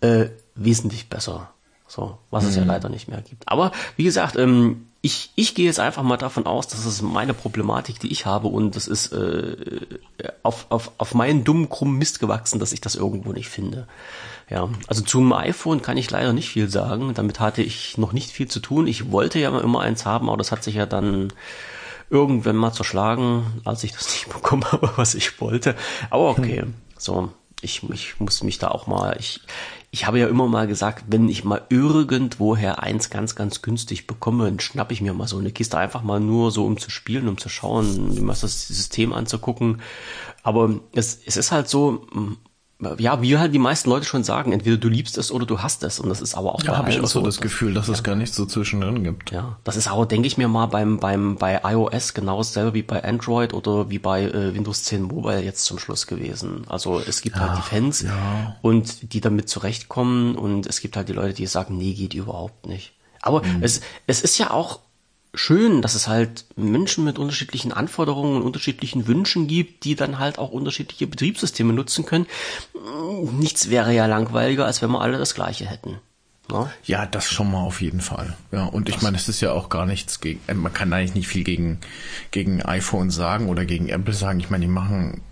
äh, 0.00 0.26
wesentlich 0.54 1.08
besser. 1.08 1.50
So, 1.86 2.18
was 2.30 2.44
mhm. 2.44 2.50
es 2.50 2.56
ja 2.56 2.62
mhm. 2.62 2.68
leider 2.68 2.88
nicht 2.88 3.08
mehr 3.08 3.20
gibt. 3.22 3.48
Aber 3.48 3.72
wie 3.96 4.04
gesagt, 4.04 4.36
ähm, 4.36 4.89
ich, 5.02 5.30
ich 5.34 5.54
gehe 5.54 5.64
jetzt 5.64 5.80
einfach 5.80 6.02
mal 6.02 6.18
davon 6.18 6.46
aus, 6.46 6.68
dass 6.68 6.84
es 6.84 7.00
meine 7.00 7.32
Problematik, 7.32 8.00
die 8.00 8.12
ich 8.12 8.26
habe, 8.26 8.48
und 8.48 8.76
das 8.76 8.86
ist 8.86 9.12
äh, 9.12 9.56
auf, 10.42 10.66
auf, 10.68 10.92
auf 10.98 11.14
meinen 11.14 11.42
dummen, 11.42 11.70
krummen 11.70 11.96
Mist 11.96 12.20
gewachsen, 12.20 12.60
dass 12.60 12.72
ich 12.72 12.82
das 12.82 12.96
irgendwo 12.96 13.32
nicht 13.32 13.48
finde. 13.48 13.86
Ja, 14.50 14.68
also 14.88 15.02
zum 15.02 15.32
iPhone 15.32 15.80
kann 15.80 15.96
ich 15.96 16.10
leider 16.10 16.32
nicht 16.32 16.50
viel 16.50 16.68
sagen. 16.68 17.14
Damit 17.14 17.40
hatte 17.40 17.62
ich 17.62 17.96
noch 17.96 18.12
nicht 18.12 18.30
viel 18.30 18.48
zu 18.48 18.60
tun. 18.60 18.86
Ich 18.86 19.10
wollte 19.10 19.38
ja 19.38 19.58
immer 19.58 19.80
eins 19.80 20.04
haben, 20.04 20.28
aber 20.28 20.38
das 20.38 20.52
hat 20.52 20.64
sich 20.64 20.74
ja 20.74 20.86
dann 20.86 21.32
irgendwann 22.10 22.56
mal 22.56 22.72
zerschlagen, 22.72 23.44
als 23.64 23.84
ich 23.84 23.92
das 23.92 24.08
nicht 24.12 24.28
bekommen 24.28 24.64
habe, 24.70 24.92
was 24.96 25.14
ich 25.14 25.40
wollte. 25.40 25.76
Aber 26.10 26.28
okay, 26.28 26.64
so 26.98 27.32
ich, 27.62 27.82
ich 27.90 28.18
muss 28.20 28.42
mich 28.42 28.58
da 28.58 28.68
auch 28.68 28.86
mal, 28.86 29.16
ich, 29.18 29.40
ich 29.92 30.06
habe 30.06 30.20
ja 30.20 30.28
immer 30.28 30.46
mal 30.46 30.68
gesagt, 30.68 31.06
wenn 31.08 31.28
ich 31.28 31.44
mal 31.44 31.62
irgendwoher 31.68 32.80
eins 32.80 33.10
ganz, 33.10 33.34
ganz 33.34 33.60
günstig 33.60 34.06
bekomme, 34.06 34.44
dann 34.44 34.60
schnapp 34.60 34.92
ich 34.92 35.00
mir 35.00 35.12
mal 35.14 35.26
so 35.26 35.38
eine 35.38 35.50
Kiste 35.50 35.78
einfach 35.78 36.02
mal 36.02 36.20
nur 36.20 36.52
so, 36.52 36.64
um 36.64 36.78
zu 36.78 36.90
spielen, 36.90 37.26
um 37.26 37.38
zu 37.38 37.48
schauen, 37.48 38.14
man 38.24 38.36
das 38.40 38.68
System 38.68 39.12
anzugucken. 39.12 39.82
Aber 40.44 40.78
es, 40.92 41.20
es 41.26 41.36
ist 41.36 41.50
halt 41.50 41.68
so, 41.68 42.06
ja, 42.98 43.20
wie 43.20 43.36
halt 43.36 43.52
die 43.52 43.58
meisten 43.58 43.90
Leute 43.90 44.06
schon 44.06 44.24
sagen, 44.24 44.52
entweder 44.52 44.76
du 44.76 44.88
liebst 44.88 45.18
es 45.18 45.30
oder 45.30 45.44
du 45.44 45.60
hast 45.60 45.82
es. 45.82 46.00
Und 46.00 46.08
das 46.08 46.20
ist 46.20 46.34
aber 46.34 46.54
auch 46.54 46.62
ja, 46.62 46.76
habe 46.76 46.90
ich 46.90 47.00
auch 47.00 47.06
so 47.06 47.20
das 47.20 47.40
Gefühl, 47.40 47.74
dass 47.74 47.88
ja. 47.88 47.92
es 47.92 48.02
gar 48.02 48.14
nicht 48.16 48.34
so 48.34 48.46
zwischendrin 48.46 49.04
gibt. 49.04 49.30
Ja, 49.30 49.58
das 49.64 49.76
ist 49.76 49.88
aber, 49.88 50.06
denke 50.06 50.26
ich 50.26 50.38
mir 50.38 50.48
mal, 50.48 50.66
beim, 50.66 50.98
beim, 50.98 51.36
bei 51.36 51.60
iOS 51.62 52.14
genau 52.14 52.38
dasselbe 52.38 52.74
wie 52.74 52.82
bei 52.82 53.04
Android 53.04 53.52
oder 53.52 53.90
wie 53.90 53.98
bei 53.98 54.24
äh, 54.24 54.54
Windows 54.54 54.84
10 54.84 55.02
Mobile 55.02 55.42
jetzt 55.42 55.64
zum 55.64 55.78
Schluss 55.78 56.06
gewesen. 56.06 56.64
Also 56.68 57.00
es 57.00 57.20
gibt 57.20 57.36
ja, 57.36 57.48
halt 57.48 57.58
die 57.58 57.68
Fans 57.68 58.02
ja. 58.02 58.56
und 58.62 59.12
die 59.12 59.20
damit 59.20 59.48
zurechtkommen 59.48 60.34
und 60.34 60.66
es 60.66 60.80
gibt 60.80 60.96
halt 60.96 61.08
die 61.08 61.12
Leute, 61.12 61.34
die 61.34 61.46
sagen, 61.46 61.76
nee, 61.76 61.92
geht 61.92 62.14
überhaupt 62.14 62.66
nicht. 62.66 62.94
Aber 63.22 63.44
mhm. 63.44 63.62
es, 63.62 63.82
es 64.06 64.22
ist 64.22 64.38
ja 64.38 64.50
auch 64.50 64.80
schön, 65.34 65.82
dass 65.82 65.94
es 65.94 66.08
halt 66.08 66.44
Menschen 66.56 67.04
mit 67.04 67.18
unterschiedlichen 67.18 67.72
Anforderungen 67.72 68.36
und 68.36 68.42
unterschiedlichen 68.42 69.06
Wünschen 69.06 69.46
gibt, 69.46 69.84
die 69.84 69.94
dann 69.94 70.18
halt 70.18 70.38
auch 70.38 70.50
unterschiedliche 70.50 71.06
Betriebssysteme 71.06 71.72
nutzen 71.72 72.04
können. 72.04 72.26
Nichts 73.32 73.70
wäre 73.70 73.94
ja 73.94 74.06
langweiliger, 74.06 74.66
als 74.66 74.82
wenn 74.82 74.90
wir 74.90 75.00
alle 75.00 75.18
das 75.18 75.34
gleiche 75.34 75.66
hätten. 75.66 75.98
Ja, 76.50 76.60
ne? 76.60 76.70
ja 76.84 77.06
das 77.06 77.30
schon 77.30 77.50
mal 77.50 77.62
auf 77.62 77.80
jeden 77.80 78.00
Fall. 78.00 78.36
Ja, 78.52 78.64
und 78.64 78.88
ich 78.88 79.02
meine, 79.02 79.16
es 79.16 79.28
ist 79.28 79.40
ja 79.40 79.52
auch 79.52 79.68
gar 79.68 79.86
nichts 79.86 80.20
gegen, 80.20 80.40
äh, 80.46 80.54
man 80.54 80.72
kann 80.72 80.92
eigentlich 80.92 81.14
nicht 81.14 81.28
viel 81.28 81.44
gegen, 81.44 81.78
gegen 82.30 82.62
iPhone 82.62 83.10
sagen 83.10 83.48
oder 83.48 83.64
gegen 83.64 83.88
Apple 83.88 84.14
sagen. 84.14 84.40
Ich 84.40 84.50
meine, 84.50 84.66
die 84.66 84.72
machen 84.72 85.22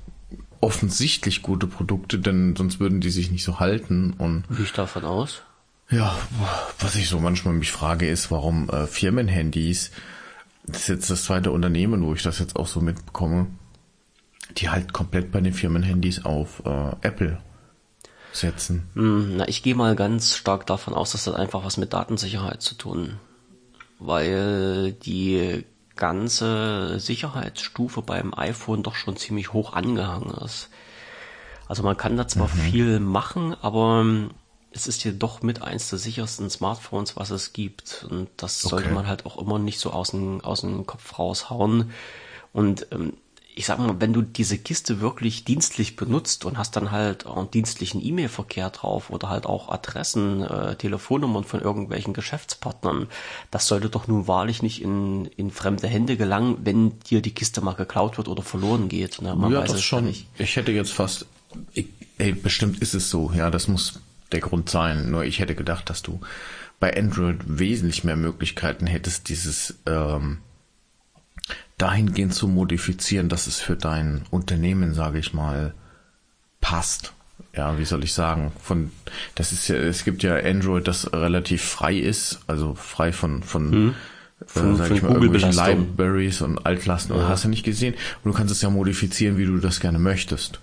offensichtlich 0.61 1.43
gute 1.43 1.67
Produkte, 1.67 2.19
denn 2.19 2.57
sonst 2.57 2.81
würden 2.81 3.01
die 3.01 3.11
sich 3.11 3.31
nicht 3.31 3.45
so 3.45 3.61
halten 3.61 4.15
und. 4.19 4.45
Wie 4.49 4.63
ich 4.63 4.73
davon 4.73 5.05
aus? 5.05 5.43
Ja, 5.91 6.15
was 6.81 6.97
ich 6.97 7.09
so 7.09 7.19
manchmal 7.19 7.55
mich 7.55 7.73
frage, 7.73 8.09
ist, 8.09 8.31
warum 8.31 8.69
äh, 8.69 8.87
Firmenhandys, 8.87 9.91
das 10.67 10.83
ist 10.83 10.89
jetzt 10.89 11.11
das 11.11 11.25
zweite 11.25 11.51
Unternehmen, 11.51 12.05
wo 12.05 12.13
ich 12.13 12.23
das 12.23 12.39
jetzt 12.39 12.57
auch 12.57 12.67
so 12.67 12.81
mitbekomme, 12.81 13.47
die 14.59 14.69
halt 14.69 14.93
komplett 14.93 15.33
bei 15.33 15.41
den 15.41 15.55
Firmenhandys 15.55 16.27
auf 16.27 16.63
äh, 16.67 16.91
Apple 17.01 17.39
setzen. 18.33 18.89
Hm, 18.95 19.39
na, 19.39 19.49
ich 19.49 19.63
gehe 19.63 19.75
mal 19.75 19.97
ganz 19.97 20.37
stark 20.37 20.67
davon 20.67 20.93
aus, 20.93 21.13
dass 21.13 21.25
das 21.25 21.35
einfach 21.35 21.65
was 21.65 21.79
mit 21.79 21.95
Datensicherheit 21.95 22.61
zu 22.61 22.75
tun, 22.75 23.19
weil 23.99 24.93
die 24.93 25.65
ganze 25.97 27.01
Sicherheitsstufe 27.01 28.03
beim 28.03 28.35
iPhone 28.35 28.83
doch 28.83 28.95
schon 28.95 29.17
ziemlich 29.17 29.55
hoch 29.55 29.73
angehangen 29.73 30.35
ist. 30.45 30.69
Also 31.67 31.83
man 31.83 31.97
kann 31.97 32.17
da 32.17 32.29
zwar 32.29 32.49
mhm. 32.49 32.61
viel 32.61 33.01
machen, 33.01 33.55
aber 33.61 34.05
es 34.79 34.87
ist 34.87 35.03
hier 35.03 35.13
doch 35.13 35.43
mit 35.43 35.61
eins 35.63 35.91
der 35.91 35.99
sichersten 35.99 36.49
Smartphones, 36.51 37.17
was 37.17 37.31
es 37.31 37.53
gibt. 37.53 38.07
Und 38.09 38.29
das 38.37 38.65
okay. 38.65 38.71
sollte 38.71 38.91
man 38.91 39.07
halt 39.07 39.27
auch 39.27 39.37
immer 39.39 39.59
nicht 39.59 39.81
so 39.81 39.91
aus 39.91 40.13
dem, 40.13 40.41
aus 40.41 40.61
dem 40.61 40.87
Kopf 40.87 41.19
raushauen. 41.19 41.91
Und 42.53 42.87
ähm, 42.93 43.15
ich 43.57 43.67
sag 43.67 43.81
mal, 43.81 44.01
wenn 44.01 44.13
du 44.13 44.23
diese 44.23 44.57
Kiste 44.57 45.01
wirklich 45.01 45.43
dienstlich 45.43 45.97
benutzt 45.97 46.45
und 46.45 46.59
hast 46.59 46.77
dann 46.77 46.93
halt 46.93 47.27
auch 47.27 47.39
einen 47.39 47.51
dienstlichen 47.51 48.01
E-Mail-Verkehr 48.01 48.71
drauf 48.71 49.11
oder 49.11 49.31
halt 49.31 49.47
auch 49.47 49.69
Adressen, 49.69 50.43
äh, 50.43 50.77
Telefonnummern 50.77 51.43
von 51.43 51.61
irgendwelchen 51.61 52.15
Geschäftspartnern, 52.15 53.09
das 53.51 53.67
sollte 53.67 53.91
doch 53.91 54.07
nun 54.07 54.29
wahrlich 54.29 54.63
nicht 54.63 54.81
in, 54.81 55.25
in 55.37 55.51
fremde 55.51 55.89
Hände 55.89 56.17
gelangen, 56.17 56.59
wenn 56.63 57.01
dir 57.01 57.21
die 57.21 57.35
Kiste 57.35 57.61
mal 57.61 57.75
geklaut 57.75 58.17
wird 58.17 58.29
oder 58.29 58.45
verloren 58.45 58.89
geht. 58.89 59.21
Ne? 59.23 59.35
Man 59.35 59.51
ja, 59.51 59.63
das 59.63 59.83
schon. 59.83 60.05
Nicht. 60.05 60.29
Ich 60.39 60.55
hätte 60.55 60.71
jetzt 60.71 60.93
fast, 60.93 61.27
ich, 61.73 61.89
ey, 62.19 62.33
bestimmt 62.35 62.81
ist 62.81 62.95
es 62.95 63.11
so, 63.11 63.33
ja, 63.35 63.51
das 63.51 63.67
muss 63.67 64.01
der 64.33 64.41
Grund 64.41 64.69
sein. 64.71 65.11
Nur 65.11 65.25
ich 65.25 65.39
hätte 65.39 65.55
gedacht, 65.55 65.91
dass 65.91 66.03
du 66.03 66.21
bei 66.81 66.97
Android 66.97 67.37
wesentlich 67.47 68.05
mehr 68.05 68.17
Möglichkeiten 68.17 68.87
hättest, 68.87 69.29
dieses 69.29 69.79
ähm, 69.87 70.39
dahingehend 71.77 72.35
zu 72.35 72.49
modifizieren, 72.49 73.29
dass 73.29 73.47
es 73.47 73.61
für 73.61 73.77
dein 73.77 74.23
Unternehmen, 74.31 74.95
sage 74.95 75.19
ich 75.19 75.33
mal, 75.33 75.75
passt. 76.61 77.13
Ja, 77.55 77.79
wie 77.79 77.85
soll 77.85 78.05
ich 78.05 78.13
sagen? 78.13 78.53
Von 78.61 78.91
das 79.35 79.53
ist 79.53 79.69
ja, 79.69 79.77
es 79.77 80.05
gibt 80.05 80.23
ja 80.23 80.37
Android, 80.37 80.87
das 80.87 81.13
relativ 81.13 81.63
frei 81.63 81.97
ist, 81.97 82.41
also 82.47 82.75
frei 82.75 83.13
von 83.13 83.43
von 83.43 83.73
hm. 83.73 83.95
Von, 84.47 84.75
äh, 84.75 84.77
sag 84.77 84.87
von 84.89 84.97
ich 84.97 85.03
mal, 85.03 85.13
irgendwelchen 85.15 85.53
Libraries 85.53 86.43
und 86.43 86.65
Altlasten 86.65 87.13
ja. 87.13 87.21
oder 87.21 87.29
hast 87.29 87.45
du 87.45 87.49
nicht 87.49 87.65
gesehen. 87.65 87.95
Und 88.23 88.33
du 88.33 88.37
kannst 88.37 88.53
es 88.53 88.63
ja 88.63 88.71
modifizieren, 88.71 89.37
wie 89.37 89.47
du 89.47 89.59
das 89.59 89.81
gerne 89.81 89.99
möchtest. 89.99 90.61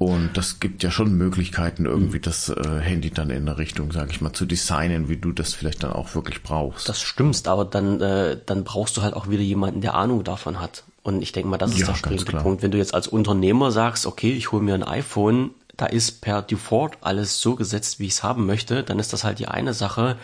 Und 0.00 0.30
das 0.32 0.60
gibt 0.60 0.82
ja 0.82 0.90
schon 0.90 1.12
Möglichkeiten, 1.18 1.84
irgendwie 1.84 2.20
das 2.20 2.48
äh, 2.48 2.78
Handy 2.80 3.10
dann 3.10 3.28
in 3.28 3.46
eine 3.46 3.58
Richtung, 3.58 3.92
sage 3.92 4.12
ich 4.12 4.22
mal, 4.22 4.32
zu 4.32 4.46
designen, 4.46 5.10
wie 5.10 5.18
du 5.18 5.30
das 5.30 5.52
vielleicht 5.52 5.82
dann 5.82 5.92
auch 5.92 6.14
wirklich 6.14 6.42
brauchst. 6.42 6.88
Das 6.88 7.02
stimmt, 7.02 7.46
aber 7.46 7.66
dann, 7.66 8.00
äh, 8.00 8.38
dann 8.46 8.64
brauchst 8.64 8.96
du 8.96 9.02
halt 9.02 9.12
auch 9.12 9.28
wieder 9.28 9.42
jemanden, 9.42 9.82
der 9.82 9.92
Ahnung 9.92 10.24
davon 10.24 10.58
hat. 10.58 10.84
Und 11.02 11.20
ich 11.20 11.32
denke 11.32 11.50
mal, 11.50 11.58
das 11.58 11.72
ist 11.72 11.80
Ja, 11.80 11.88
der 11.88 11.94
springende. 11.96 12.32
Punkt. 12.38 12.62
Wenn 12.62 12.70
du 12.70 12.78
jetzt 12.78 12.94
als 12.94 13.08
Unternehmer 13.08 13.72
sagst, 13.72 14.06
okay, 14.06 14.32
ich 14.32 14.52
hole 14.52 14.62
mir 14.62 14.72
ein 14.72 14.84
iPhone, 14.84 15.50
da 15.76 15.84
ist 15.84 16.22
per 16.22 16.40
Default 16.40 16.96
alles 17.02 17.38
so 17.42 17.54
gesetzt, 17.54 18.00
wie 18.00 18.06
ich 18.06 18.12
es 18.12 18.22
haben 18.22 18.46
möchte, 18.46 18.82
dann 18.82 18.98
ist 18.98 19.12
das 19.12 19.24
halt 19.24 19.38
die 19.38 19.48
eine 19.48 19.74
Sache, 19.74 20.16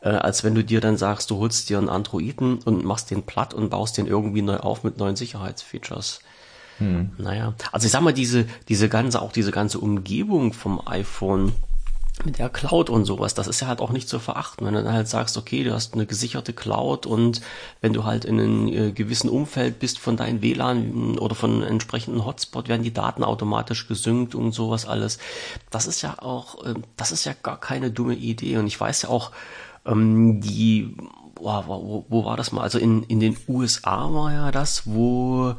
äh, 0.00 0.08
als 0.08 0.44
wenn 0.44 0.54
du 0.54 0.64
dir 0.64 0.80
dann 0.80 0.96
sagst, 0.96 1.30
du 1.30 1.36
holst 1.36 1.68
dir 1.68 1.76
einen 1.76 1.90
Androiden 1.90 2.60
und 2.64 2.84
machst 2.86 3.10
den 3.10 3.24
platt 3.24 3.52
und 3.52 3.68
baust 3.68 3.98
den 3.98 4.06
irgendwie 4.06 4.40
neu 4.40 4.56
auf 4.56 4.82
mit 4.82 4.96
neuen 4.96 5.16
Sicherheitsfeatures. 5.16 6.20
Naja, 7.18 7.54
also 7.72 7.86
ich 7.86 7.92
sag 7.92 8.00
mal, 8.00 8.12
diese, 8.12 8.46
diese 8.68 8.88
ganze, 8.88 9.20
auch 9.22 9.32
diese 9.32 9.50
ganze 9.50 9.78
Umgebung 9.78 10.52
vom 10.52 10.80
iPhone 10.86 11.52
mit 12.24 12.38
der 12.38 12.48
Cloud 12.48 12.90
und 12.90 13.04
sowas, 13.04 13.34
das 13.34 13.46
ist 13.46 13.60
ja 13.60 13.68
halt 13.68 13.80
auch 13.80 13.90
nicht 13.90 14.08
zu 14.08 14.18
verachten. 14.18 14.66
Wenn 14.66 14.74
du 14.74 14.82
dann 14.82 14.92
halt 14.92 15.08
sagst, 15.08 15.36
okay, 15.36 15.64
du 15.64 15.72
hast 15.72 15.94
eine 15.94 16.06
gesicherte 16.06 16.52
Cloud 16.52 17.06
und 17.06 17.40
wenn 17.80 17.92
du 17.92 18.04
halt 18.04 18.24
in 18.24 18.40
einem 18.40 18.68
äh, 18.68 18.92
gewissen 18.92 19.30
Umfeld 19.30 19.78
bist 19.78 19.98
von 19.98 20.16
deinem 20.16 20.42
WLAN 20.42 21.18
oder 21.18 21.34
von 21.34 21.52
einem 21.52 21.62
entsprechenden 21.62 22.24
Hotspot, 22.24 22.68
werden 22.68 22.82
die 22.82 22.92
Daten 22.92 23.24
automatisch 23.24 23.88
gesynkt 23.88 24.34
und 24.34 24.52
sowas 24.52 24.86
alles. 24.86 25.18
Das 25.70 25.86
ist 25.86 26.02
ja 26.02 26.16
auch, 26.18 26.66
ähm, 26.66 26.84
das 26.96 27.12
ist 27.12 27.24
ja 27.24 27.32
gar 27.42 27.58
keine 27.58 27.90
dumme 27.90 28.14
Idee. 28.14 28.58
Und 28.58 28.66
ich 28.66 28.78
weiß 28.78 29.02
ja 29.02 29.08
auch, 29.08 29.30
ähm, 29.86 30.40
die, 30.40 30.96
boah, 31.34 31.64
wo, 31.66 32.04
wo 32.08 32.24
war 32.24 32.36
das 32.36 32.52
mal? 32.52 32.62
Also 32.62 32.78
in, 32.78 33.02
in 33.04 33.20
den 33.20 33.36
USA 33.48 34.12
war 34.12 34.32
ja 34.32 34.50
das, 34.50 34.82
wo 34.86 35.54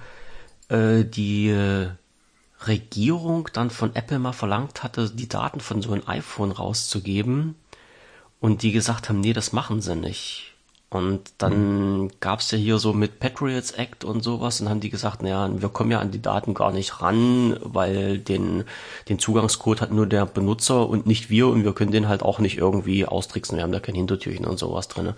äh, 0.72 1.04
die 1.04 1.50
äh, 1.50 1.90
Regierung 2.66 3.50
dann 3.54 3.70
von 3.70 3.96
Apple 3.96 4.20
mal 4.20 4.34
verlangt 4.34 4.84
hatte, 4.84 5.10
die 5.10 5.28
Daten 5.30 5.60
von 5.60 5.82
so 5.82 5.92
einem 5.92 6.04
iPhone 6.08 6.51
rauszugeben 6.51 7.56
und 8.40 8.62
die 8.63 8.72
gesagt 8.72 9.10
haben, 9.10 9.20
nee, 9.20 9.34
das 9.34 9.54
machen 9.54 9.82
sie 9.82 9.96
nicht. 9.96 10.48
Und 10.90 11.32
dann 11.38 12.12
gab's 12.20 12.51
ja 12.51 12.58
hier 12.58 12.78
so 12.78 12.92
mit 12.92 13.20
Patriots 13.20 13.72
Act 13.72 14.04
und 14.04 14.24
sowas 14.24 14.60
und 14.60 14.68
haben 14.68 14.82
die 14.82 14.90
gesagt, 14.90 15.22
naja, 15.22 15.50
wir 15.62 15.70
kommen 15.70 15.90
ja 15.90 16.00
an 16.00 16.12
die 16.12 16.22
Daten 16.22 16.54
gar 16.54 16.74
nicht 16.74 17.01
ran, 17.01 17.58
weil 17.62 18.18
den, 18.18 18.66
den 19.08 19.18
Zugangscode 19.18 19.80
hat 19.80 19.92
nur 19.94 20.06
der 20.06 20.25
Benutzer 20.25 20.90
und 20.90 21.06
nicht 21.06 21.30
wir 21.30 21.48
und 21.48 21.63
wir 21.63 21.74
können 21.74 21.94
den 21.94 22.10
halt 22.10 22.24
auch 22.24 22.40
nicht 22.40 22.58
irgendwie 22.58 23.06
austricksen, 23.06 23.56
wir 23.56 23.63
haben 23.63 23.72
da 23.72 23.80
kein 23.80 23.96
Hintertürchen 23.96 24.46
und 24.46 24.60
sowas 24.60 24.90
drinne. 24.90 25.16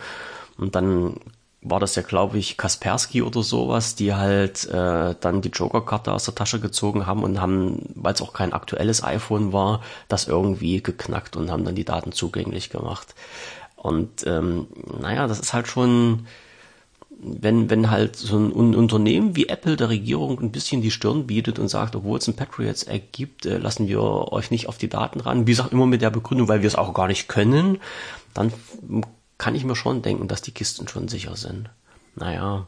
Und 0.60 0.76
dann 0.76 1.16
war 1.63 1.79
das 1.79 1.96
ja, 1.96 2.01
glaube 2.01 2.38
ich, 2.38 2.58
Kaspersky 2.58 3.22
oder 3.22 3.41
sowas, 3.41 3.96
die 3.96 4.13
halt 4.13 4.65
äh, 4.70 5.15
dann 5.20 5.41
die 5.41 5.50
Joker-Karte 5.50 6.12
aus 6.12 6.25
der 6.25 6.36
Tasche 6.36 6.60
gezogen 6.60 7.08
haben 7.08 7.24
und 7.24 7.39
haben, 7.39 7.79
weil 7.96 8.13
es 8.13 8.22
auch 8.22 8.34
kein 8.34 8.53
aktuelles 8.53 9.03
iPhone 9.03 9.53
war, 9.53 9.82
das 10.08 10.27
irgendwie 10.27 10.84
geknackt 10.84 11.38
und 11.38 11.50
haben 11.50 11.63
dann 11.63 11.75
die 11.75 11.86
Daten 11.86 12.12
zugänglich 12.12 12.70
gemacht. 12.70 13.15
Und 13.75 14.25
ähm, 14.25 14.67
naja, 15.01 15.27
das 15.27 15.39
ist 15.39 15.53
halt 15.53 15.67
schon, 15.67 16.27
wenn, 17.10 17.70
wenn 17.70 17.89
halt 17.89 18.15
so 18.15 18.38
ein 18.38 18.51
Un- 18.53 18.75
Unternehmen 18.75 19.36
wie 19.36 19.48
Apple 19.48 19.75
der 19.77 19.89
Regierung 19.89 20.39
ein 20.39 20.51
bisschen 20.51 20.82
die 20.82 20.91
Stirn 20.91 21.27
bietet 21.27 21.60
und 21.60 21.70
sagt, 21.70 21.96
obwohl 21.96 22.17
es 22.17 22.27
ein 22.27 22.36
Patriots 22.36 22.84
Act 22.84 23.13
gibt, 23.13 23.46
äh, 23.46 23.58
lassen 23.58 23.88
wir 23.88 24.01
euch 24.01 24.51
nicht 24.51 24.67
auf 24.67 24.77
die 24.77 24.89
Daten 24.89 25.22
ran. 25.22 25.48
Wie 25.48 25.51
gesagt, 25.51 25.72
immer 25.72 25.86
mit 25.86 26.01
der 26.01 26.10
Begründung, 26.10 26.48
weil 26.48 26.62
wir 26.62 26.67
es 26.67 26.75
auch 26.75 26.93
gar 26.93 27.08
nicht 27.08 27.27
können, 27.27 27.79
dann 28.34 28.51
kann 29.44 29.56
ich 29.56 29.66
mir 29.66 29.76
schon 29.76 30.02
denken, 30.02 30.30
dass 30.30 30.42
die 30.42 30.54
Kisten 30.54 30.88
schon 30.88 31.10
sicher 31.10 31.36
sind. 31.36 31.70
Naja. 32.16 32.66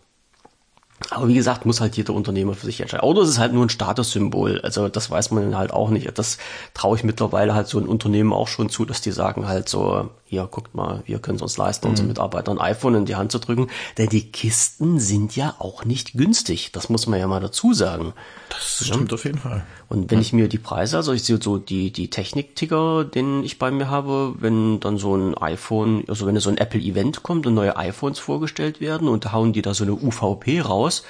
Aber 1.10 1.30
wie 1.30 1.34
gesagt, 1.34 1.66
muss 1.66 1.80
halt 1.80 1.96
jeder 1.96 2.14
Unternehmer 2.14 2.54
für 2.54 2.66
sich 2.66 2.82
entscheiden. 2.82 3.08
Oder 3.08 3.22
es 3.22 3.30
ist 3.30 3.40
halt 3.40 3.54
nur 3.54 3.66
ein 3.66 3.70
Statussymbol. 3.70 4.60
Also 4.60 4.90
das 4.90 5.10
weiß 5.10 5.32
man 5.32 5.58
halt 5.58 5.72
auch 5.72 5.90
nicht. 5.90 6.18
Das 6.18 6.38
traue 6.74 6.98
ich 6.98 7.06
mittlerweile 7.06 7.54
halt 7.54 7.68
so 7.68 7.80
ein 7.80 7.88
Unternehmen 7.88 8.34
auch 8.34 8.50
schon 8.50 8.68
zu, 8.70 8.84
dass 8.84 9.00
die 9.00 9.12
sagen 9.12 9.48
halt 9.48 9.70
so, 9.70 10.10
hier, 10.28 10.48
guckt 10.48 10.74
mal, 10.74 11.04
wir 11.06 11.20
können 11.20 11.36
es 11.36 11.44
uns 11.44 11.58
leisten, 11.58 11.88
unseren 11.88 12.08
Mitarbeitern 12.08 12.58
ein 12.58 12.72
iPhone 12.72 12.96
in 12.96 13.06
die 13.06 13.16
Hand 13.16 13.32
zu 13.32 13.38
drücken. 13.38 13.68
Denn 14.00 14.10
die 14.10 14.32
Kisten 14.32 15.00
sind 15.00 15.36
ja 15.36 15.54
auch 15.60 15.86
nicht 15.86 16.14
günstig. 16.14 16.72
Das 16.72 16.90
muss 16.90 17.06
man 17.06 17.20
ja 17.20 17.28
mal 17.28 17.40
dazu 17.40 17.76
sagen. 17.76 18.14
Das 18.50 18.84
stimmt 18.88 19.14
auf 19.14 19.24
jeden 19.24 19.38
Fall. 19.38 19.64
Und 19.88 20.10
wenn 20.10 20.20
ich 20.20 20.34
mir 20.34 20.48
die 20.48 20.58
Preise, 20.58 20.98
also 20.98 21.14
ich 21.14 21.22
sehe 21.22 21.40
so 21.40 21.60
die, 21.60 21.92
die 21.92 22.10
Technik-Ticker, 22.10 23.06
den 23.06 23.44
ich 23.44 23.60
bei 23.60 23.70
mir 23.70 23.92
habe, 23.92 24.34
wenn 24.40 24.80
dann 24.80 24.98
so 24.98 25.16
ein 25.16 25.38
iPhone, 25.38 26.06
also 26.08 26.26
wenn 26.26 26.40
so 26.40 26.50
ein 26.50 26.58
Apple-Event 26.58 27.22
kommt 27.22 27.46
und 27.46 27.54
neue 27.54 27.78
iPhones 27.78 28.18
vorgestellt 28.18 28.82
werden 28.82 29.08
und 29.08 29.26
da 29.26 29.32
hauen 29.32 29.54
die 29.54 29.62
da 29.62 29.76
so 29.76 29.84
eine 29.84 29.94
UVP 29.94 30.62
raus, 30.62 31.04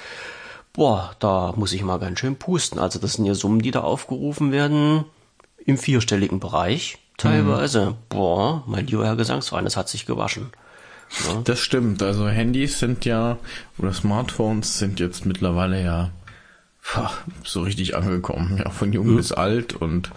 boah, 0.74 1.16
da 1.20 1.54
muss 1.56 1.72
ich 1.72 1.82
mal 1.82 1.98
ganz 1.98 2.18
schön 2.18 2.36
pusten. 2.36 2.78
Also 2.78 2.98
das 2.98 3.14
sind 3.14 3.24
ja 3.24 3.34
Summen, 3.34 3.62
die 3.62 3.70
da 3.70 3.80
aufgerufen 3.80 4.52
werden 4.52 5.06
im 5.64 5.78
vierstelligen 5.78 6.38
Bereich 6.38 6.98
teilweise. 7.16 7.96
Boah, 8.08 8.64
mein 8.66 8.86
lieber 8.86 9.06
Herr 9.06 9.16
Gesangsverein, 9.16 9.64
das 9.64 9.76
hat 9.76 9.88
sich 9.88 10.06
gewaschen. 10.06 10.50
Das 11.44 11.60
stimmt. 11.60 12.02
Also 12.02 12.28
Handys 12.28 12.78
sind 12.78 13.04
ja, 13.04 13.38
oder 13.78 13.92
Smartphones 13.92 14.78
sind 14.78 14.98
jetzt 15.00 15.24
mittlerweile 15.24 15.82
ja 15.82 16.10
pah, 16.82 17.12
so 17.44 17.62
richtig 17.62 17.96
angekommen. 17.96 18.58
Ja, 18.58 18.70
von 18.70 18.92
jung 18.92 19.16
bis 19.16 19.32
alt 19.32 19.74
und 19.74 20.10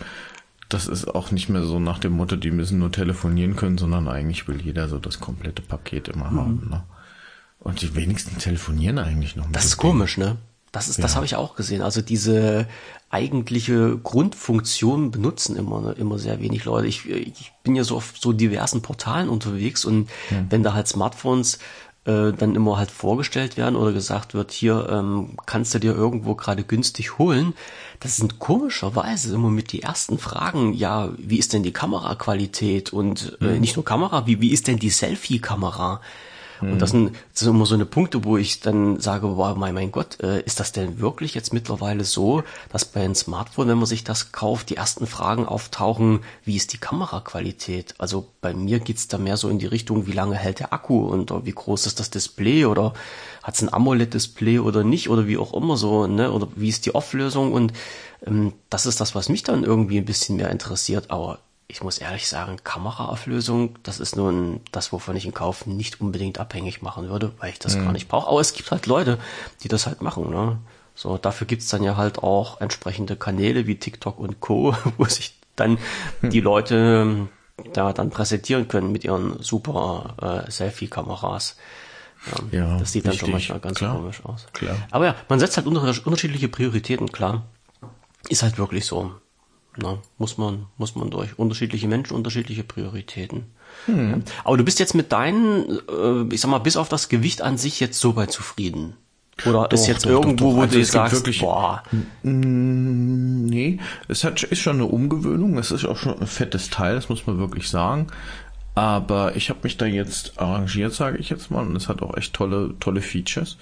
das 0.68 0.88
ist 0.88 1.08
auch 1.08 1.32
nicht 1.32 1.50
mehr 1.50 1.63
so 1.63 1.79
nach 1.79 1.98
dem 1.98 2.13
Motto, 2.13 2.36
die 2.36 2.51
müssen 2.51 2.77
nur 2.77 2.91
telefonieren 2.91 3.56
können, 3.56 3.79
sondern 3.79 4.08
eigentlich 4.08 4.48
will 4.48 4.62
jeder 4.62 4.88
so 4.88 5.00
das 5.00 5.20
komplette 5.20 5.63
Paket 5.63 6.08
immer 6.08 6.29
haben. 6.32 6.68
Ne? 6.70 6.84
Und 7.60 7.82
die 7.82 7.96
wenigsten 7.96 8.38
telefonieren 8.38 9.00
eigentlich 9.00 9.36
noch. 9.36 9.51
Das 9.51 9.65
ist 9.65 9.74
dem 9.74 9.82
Ding. 9.82 9.89
komisch, 9.89 10.18
ne? 10.18 10.38
Das 10.71 10.88
ist, 10.88 11.03
das 11.03 11.15
habe 11.15 11.25
ich 11.25 11.35
auch 11.35 11.55
gesehen. 11.55 11.81
Also 11.81 12.01
diese 12.01 12.67
eigentliche 13.09 13.97
Grundfunktion 13.97 15.09
benutzen 15.09 15.55
immer, 15.55 15.97
immer 15.97 16.19
sehr 16.19 16.39
wenig 16.39 16.65
Leute. 16.65 16.88
Ich, 16.88 17.09
ich 17.09 17.51
bin 17.63 17.75
ja 17.75 17.83
so 17.83 17.95
auf 17.95 18.13
so 18.19 18.33
diversen 18.33 18.81
Portalen 18.81 19.29
unterwegs 19.29 19.83
und 19.83 20.09
wenn 20.49 20.61
da 20.61 20.73
halt 20.73 20.88
Smartphones 20.88 21.57
äh, 22.05 22.31
dann 22.33 22.55
immer 22.55 22.77
halt 22.77 22.91
vorgestellt 22.91 23.57
werden 23.57 23.75
oder 23.75 23.91
gesagt 23.91 24.33
wird, 24.33 24.51
hier 24.51 24.88
ähm, 24.89 25.38
kannst 25.45 25.73
du 25.73 25.79
dir 25.79 25.93
irgendwo 25.93 26.33
gerade 26.33 26.63
günstig 26.63 27.17
holen, 27.17 27.53
das 27.99 28.17
sind 28.17 28.39
komischerweise 28.39 29.33
immer 29.33 29.49
mit 29.49 29.71
die 29.73 29.83
ersten 29.83 30.17
Fragen, 30.17 30.73
ja, 30.73 31.11
wie 31.17 31.38
ist 31.38 31.53
denn 31.53 31.61
die 31.61 31.73
Kameraqualität 31.73 32.93
und 32.93 33.38
äh, 33.41 33.59
nicht 33.59 33.75
nur 33.75 33.85
Kamera, 33.85 34.25
wie, 34.25 34.39
wie 34.39 34.51
ist 34.51 34.67
denn 34.67 34.79
die 34.79 34.89
Selfie-Kamera? 34.89 36.01
Und 36.62 36.80
das 36.80 36.92
sind, 36.92 37.16
das 37.32 37.42
sind 37.42 37.50
immer 37.50 37.66
so 37.66 37.75
eine 37.75 37.86
Punkte, 37.86 38.24
wo 38.24 38.38
ich 38.38 38.60
dann 38.60 39.00
sage, 39.00 39.38
wow, 39.38 39.56
mein, 39.56 39.74
mein 39.74 39.92
Gott, 39.92 40.20
äh, 40.22 40.42
ist 40.42 40.60
das 40.60 40.72
denn 40.72 41.00
wirklich 41.00 41.34
jetzt 41.34 41.54
mittlerweile 41.54 42.04
so, 42.04 42.44
dass 42.72 42.86
bei 42.86 43.01
einem 43.01 43.16
Smartphone, 43.16 43.68
wenn 43.68 43.78
man 43.78 43.86
sich 43.86 44.04
das 44.04 44.32
kauft, 44.32 44.70
die 44.70 44.75
ersten 44.75 45.08
Fragen 45.08 45.46
auftauchen, 45.46 46.22
wie 46.44 46.56
ist 46.56 46.74
die 46.74 46.78
Kameraqualität? 46.78 47.96
Also 47.98 48.28
bei 48.42 48.54
mir 48.54 48.80
geht's 48.80 49.08
da 49.08 49.18
mehr 49.18 49.38
so 49.38 49.50
in 49.50 49.60
die 49.60 49.68
Richtung, 49.68 50.08
wie 50.08 50.12
lange 50.12 50.36
hält 50.36 50.60
der 50.60 50.74
Akku 50.74 51.08
und 51.08 51.32
oder 51.32 51.46
wie 51.46 51.51
groß 51.51 51.86
ist 51.86 52.00
das 52.00 52.10
Display 52.10 52.66
oder 52.66 52.94
hat's 53.44 53.62
ein 53.62 53.72
AMOLED-Display 53.74 54.60
oder 54.60 54.84
nicht 54.84 55.10
oder 55.10 55.28
wie 55.28 55.38
auch 55.38 55.54
immer 55.54 55.78
so, 55.78 56.08
ne? 56.08 56.32
Oder 56.32 56.48
wie 56.56 56.70
ist 56.70 56.86
die 56.86 56.96
Auflösung? 56.96 57.54
Und 57.54 57.74
ähm, 58.25 58.54
das 58.70 58.86
ist 58.86 59.00
das, 59.00 59.16
was 59.16 59.30
mich 59.30 59.44
dann 59.44 59.63
irgendwie 59.63 59.98
ein 59.98 60.06
bisschen 60.06 60.36
mehr 60.36 60.51
interessiert, 60.51 61.10
aber 61.10 61.39
ich 61.71 61.83
muss 61.83 61.99
ehrlich 61.99 62.27
sagen, 62.27 62.57
Kameraauflösung, 62.63 63.77
das 63.83 63.99
ist 63.99 64.15
nun 64.15 64.59
das, 64.71 64.91
wovon 64.91 65.15
ich 65.15 65.25
einen 65.25 65.35
Kauf 65.35 65.67
nicht 65.67 66.01
unbedingt 66.01 66.39
abhängig 66.39 66.81
machen 66.81 67.09
würde, 67.09 67.31
weil 67.38 67.51
ich 67.51 67.59
das 67.59 67.75
gar 67.75 67.91
nicht 67.91 68.07
brauche. 68.07 68.27
Aber 68.27 68.41
es 68.41 68.53
gibt 68.53 68.71
halt 68.71 68.88
Leute, 68.88 69.19
die 69.61 69.67
das 69.67 69.85
halt 69.85 70.01
machen. 70.01 70.31
Ne? 70.31 70.57
So, 70.95 71.19
dafür 71.19 71.45
gibt's 71.45 71.69
dann 71.69 71.83
ja 71.83 71.95
halt 71.95 72.23
auch 72.23 72.59
entsprechende 72.59 73.15
Kanäle 73.15 73.67
wie 73.67 73.75
TikTok 73.75 74.17
und 74.17 74.39
Co., 74.39 74.75
wo 74.97 75.05
sich 75.05 75.38
dann 75.55 75.77
die 76.23 76.41
Leute 76.41 77.03
ähm, 77.05 77.29
da 77.73 77.93
dann 77.93 78.09
präsentieren 78.09 78.67
können 78.67 78.91
mit 78.91 79.03
ihren 79.03 79.41
super 79.43 80.45
äh, 80.47 80.51
Selfie-Kameras. 80.51 81.55
Ja, 82.51 82.77
das 82.79 82.93
sieht 82.93 83.05
dann 83.05 83.13
schon 83.13 83.31
manchmal 83.31 83.59
ganz 83.59 83.77
klar, 83.77 83.95
komisch 83.95 84.25
aus. 84.25 84.47
klar. 84.53 84.75
Aber 84.89 85.05
ja, 85.05 85.15
man 85.29 85.39
setzt 85.39 85.55
halt 85.55 85.67
unter, 85.67 85.81
unterschiedliche 85.83 86.49
Prioritäten, 86.49 87.11
klar. 87.11 87.45
Ist 88.27 88.41
halt 88.41 88.57
wirklich 88.57 88.85
so. 88.88 89.13
Na, 89.81 89.98
muss 90.17 90.38
man, 90.38 90.65
muss 90.77 90.95
man 90.95 91.09
durch. 91.09 91.38
Unterschiedliche 91.39 91.88
Menschen, 91.88 92.15
unterschiedliche 92.15 92.63
Prioritäten. 92.63 93.43
Hm. 93.86 94.09
Ja. 94.12 94.17
Aber 94.43 94.57
du 94.57 94.63
bist 94.63 94.79
jetzt 94.79 94.95
mit 94.95 95.12
deinen, 95.12 95.79
äh, 95.89 96.33
ich 96.33 96.41
sag 96.41 96.50
mal, 96.51 96.57
bis 96.59 96.75
auf 96.77 96.89
das 96.89 97.07
Gewicht 97.09 97.41
an 97.41 97.57
sich 97.57 97.79
jetzt 97.79 98.00
so 98.00 98.15
weit 98.15 98.31
zufrieden. 98.31 98.93
Oder 99.45 99.71
ist 99.71 99.83
Doch, 99.83 99.88
jetzt 99.88 100.05
doch, 100.05 100.09
irgendwo, 100.09 100.50
doch. 100.51 100.57
wo 100.57 100.62
Also 100.63 100.77
du 100.79 100.83
sagst, 100.86 101.13
wirklich- 101.15 101.39
boah, 101.39 101.81
Nee, 102.24 103.79
es 104.07 104.24
hat, 104.24 104.43
ist 104.43 104.59
schon 104.59 104.75
eine 104.77 104.86
Umgewöhnung. 104.86 105.57
Es 105.57 105.71
ist 105.71 105.86
auch 105.86 105.98
schon 105.98 106.19
ein 106.19 106.27
fettes 106.27 106.69
Teil, 106.69 106.95
das 106.95 107.07
muss 107.09 107.25
man 107.25 107.38
wirklich 107.38 107.69
sagen. 107.69 108.07
Aber 108.75 109.36
ich 109.36 109.50
habe 109.50 109.59
mich 109.63 109.77
da 109.77 109.86
jetzt 109.86 110.39
arrangiert, 110.39 110.93
sage 110.93 111.17
ich 111.17 111.29
jetzt 111.29 111.51
mal. 111.51 111.65
Und 111.65 111.75
es 111.75 111.88
hat 111.88 112.01
auch 112.01 112.15
echt 112.17 112.33
tolle, 112.33 112.74
tolle 112.79 113.01
Features. 113.01 113.57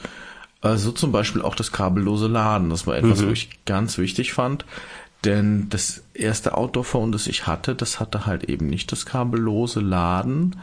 Also 0.62 0.92
zum 0.92 1.12
Beispiel 1.12 1.42
auch 1.44 1.56
das 1.56 1.72
kabellose 1.72 2.28
Laden. 2.28 2.70
Das 2.72 2.88
war 2.88 2.98
etwas, 2.98 3.24
wo 3.26 3.30
ich 3.30 3.50
ganz 3.66 3.98
wichtig 4.00 4.34
fand. 4.34 4.66
Denn 5.26 5.68
das 5.70 6.04
erste 6.14 6.56
Outdoor-Phone, 6.58 7.12
das 7.12 7.28
ich 7.28 7.48
hatte, 7.48 7.76
das 7.76 8.00
hatte 8.00 8.26
halt 8.26 8.44
eben 8.46 8.68
nicht 8.68 8.92
das 8.92 9.06
kabellose 9.06 9.80
Laden. 9.80 10.58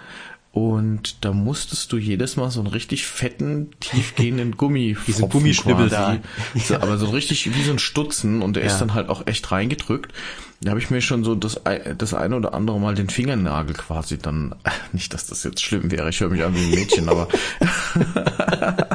Und 0.53 1.25
da 1.25 1.33
musstest 1.33 1.91
du 1.93 1.97
jedes 1.97 2.37
Mal 2.37 2.49
so 2.53 2.61
einen 2.61 2.69
richtig 2.69 3.05
fetten, 3.09 3.71
tiefgehenden 3.81 4.53
Gummi 4.57 4.97
Diesen 5.09 5.29
Gummischnibbel 5.29 5.89
da. 5.89 6.19
So, 6.55 6.77
aber 6.77 6.97
so 6.97 7.07
richtig 7.07 7.53
wie 7.57 7.63
so 7.65 7.73
ein 7.73 7.81
Stutzen 7.81 8.41
und 8.41 8.55
der 8.55 8.63
Ja. 8.65 8.71
ist 8.71 8.79
dann 8.79 8.95
halt 8.95 9.09
auch 9.09 9.27
echt 9.27 9.51
reingedrückt. 9.51 10.13
Da 10.61 10.71
habe 10.71 10.79
ich 10.81 10.91
mir 10.91 11.01
schon 11.03 11.25
so 11.25 11.35
das, 11.35 11.61
das 11.99 12.15
eine 12.15 12.37
oder 12.37 12.55
andere 12.55 12.79
Mal 12.79 12.95
den 12.95 13.11
Fingernagel 13.11 13.75
quasi 13.75 14.17
dann, 14.19 14.55
nicht, 14.93 15.13
dass 15.13 15.27
das 15.27 15.43
jetzt 15.43 15.61
schlimm 15.61 15.91
wäre, 15.91 16.09
ich 16.09 16.21
höre 16.21 16.31
mich 16.31 16.45
an 16.45 16.55
wie 16.55 16.63
ein 16.63 16.71
Mädchen, 16.71 17.09
aber 17.09 17.27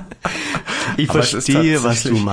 Ich 0.97 1.09
Aber 1.09 1.23
verstehe, 1.23 1.83
was 1.83 2.03
du 2.03 2.09
tatsächlich- 2.09 2.23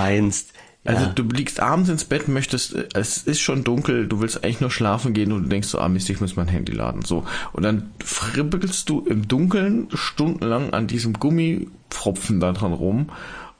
meinst. 0.86 1.00
Ja. 1.02 1.08
Also 1.08 1.22
du 1.22 1.36
liegst 1.36 1.60
abends 1.60 1.88
ins 1.90 2.04
Bett, 2.04 2.28
möchtest, 2.28 2.74
äh, 2.74 2.88
es 2.94 3.18
ist 3.18 3.40
schon 3.40 3.64
dunkel, 3.64 4.06
du 4.08 4.20
willst 4.20 4.42
eigentlich 4.42 4.60
nur 4.60 4.70
schlafen 4.70 5.12
gehen 5.12 5.32
und 5.32 5.44
du 5.44 5.48
denkst 5.48 5.68
so, 5.68 5.78
ah 5.78 5.88
Mist, 5.88 6.08
ich 6.10 6.20
muss 6.20 6.36
mein 6.36 6.48
Handy 6.48 6.72
laden. 6.72 7.02
So. 7.02 7.24
Und 7.52 7.62
dann 7.62 7.90
fribbelst 8.04 8.88
du 8.88 9.00
im 9.00 9.28
Dunkeln 9.28 9.88
stundenlang 9.92 10.72
an 10.72 10.86
diesem 10.86 11.14
Gummipfropfen 11.14 12.40
da 12.40 12.52
dran 12.52 12.72
rum. 12.72 13.10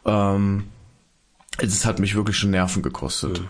Ähm, 0.05 0.65
es 1.59 1.85
hat 1.87 1.99
mich 1.99 2.15
wirklich 2.15 2.37
schon 2.39 2.51
Nerven 2.51 2.83
gekostet. 2.83 3.43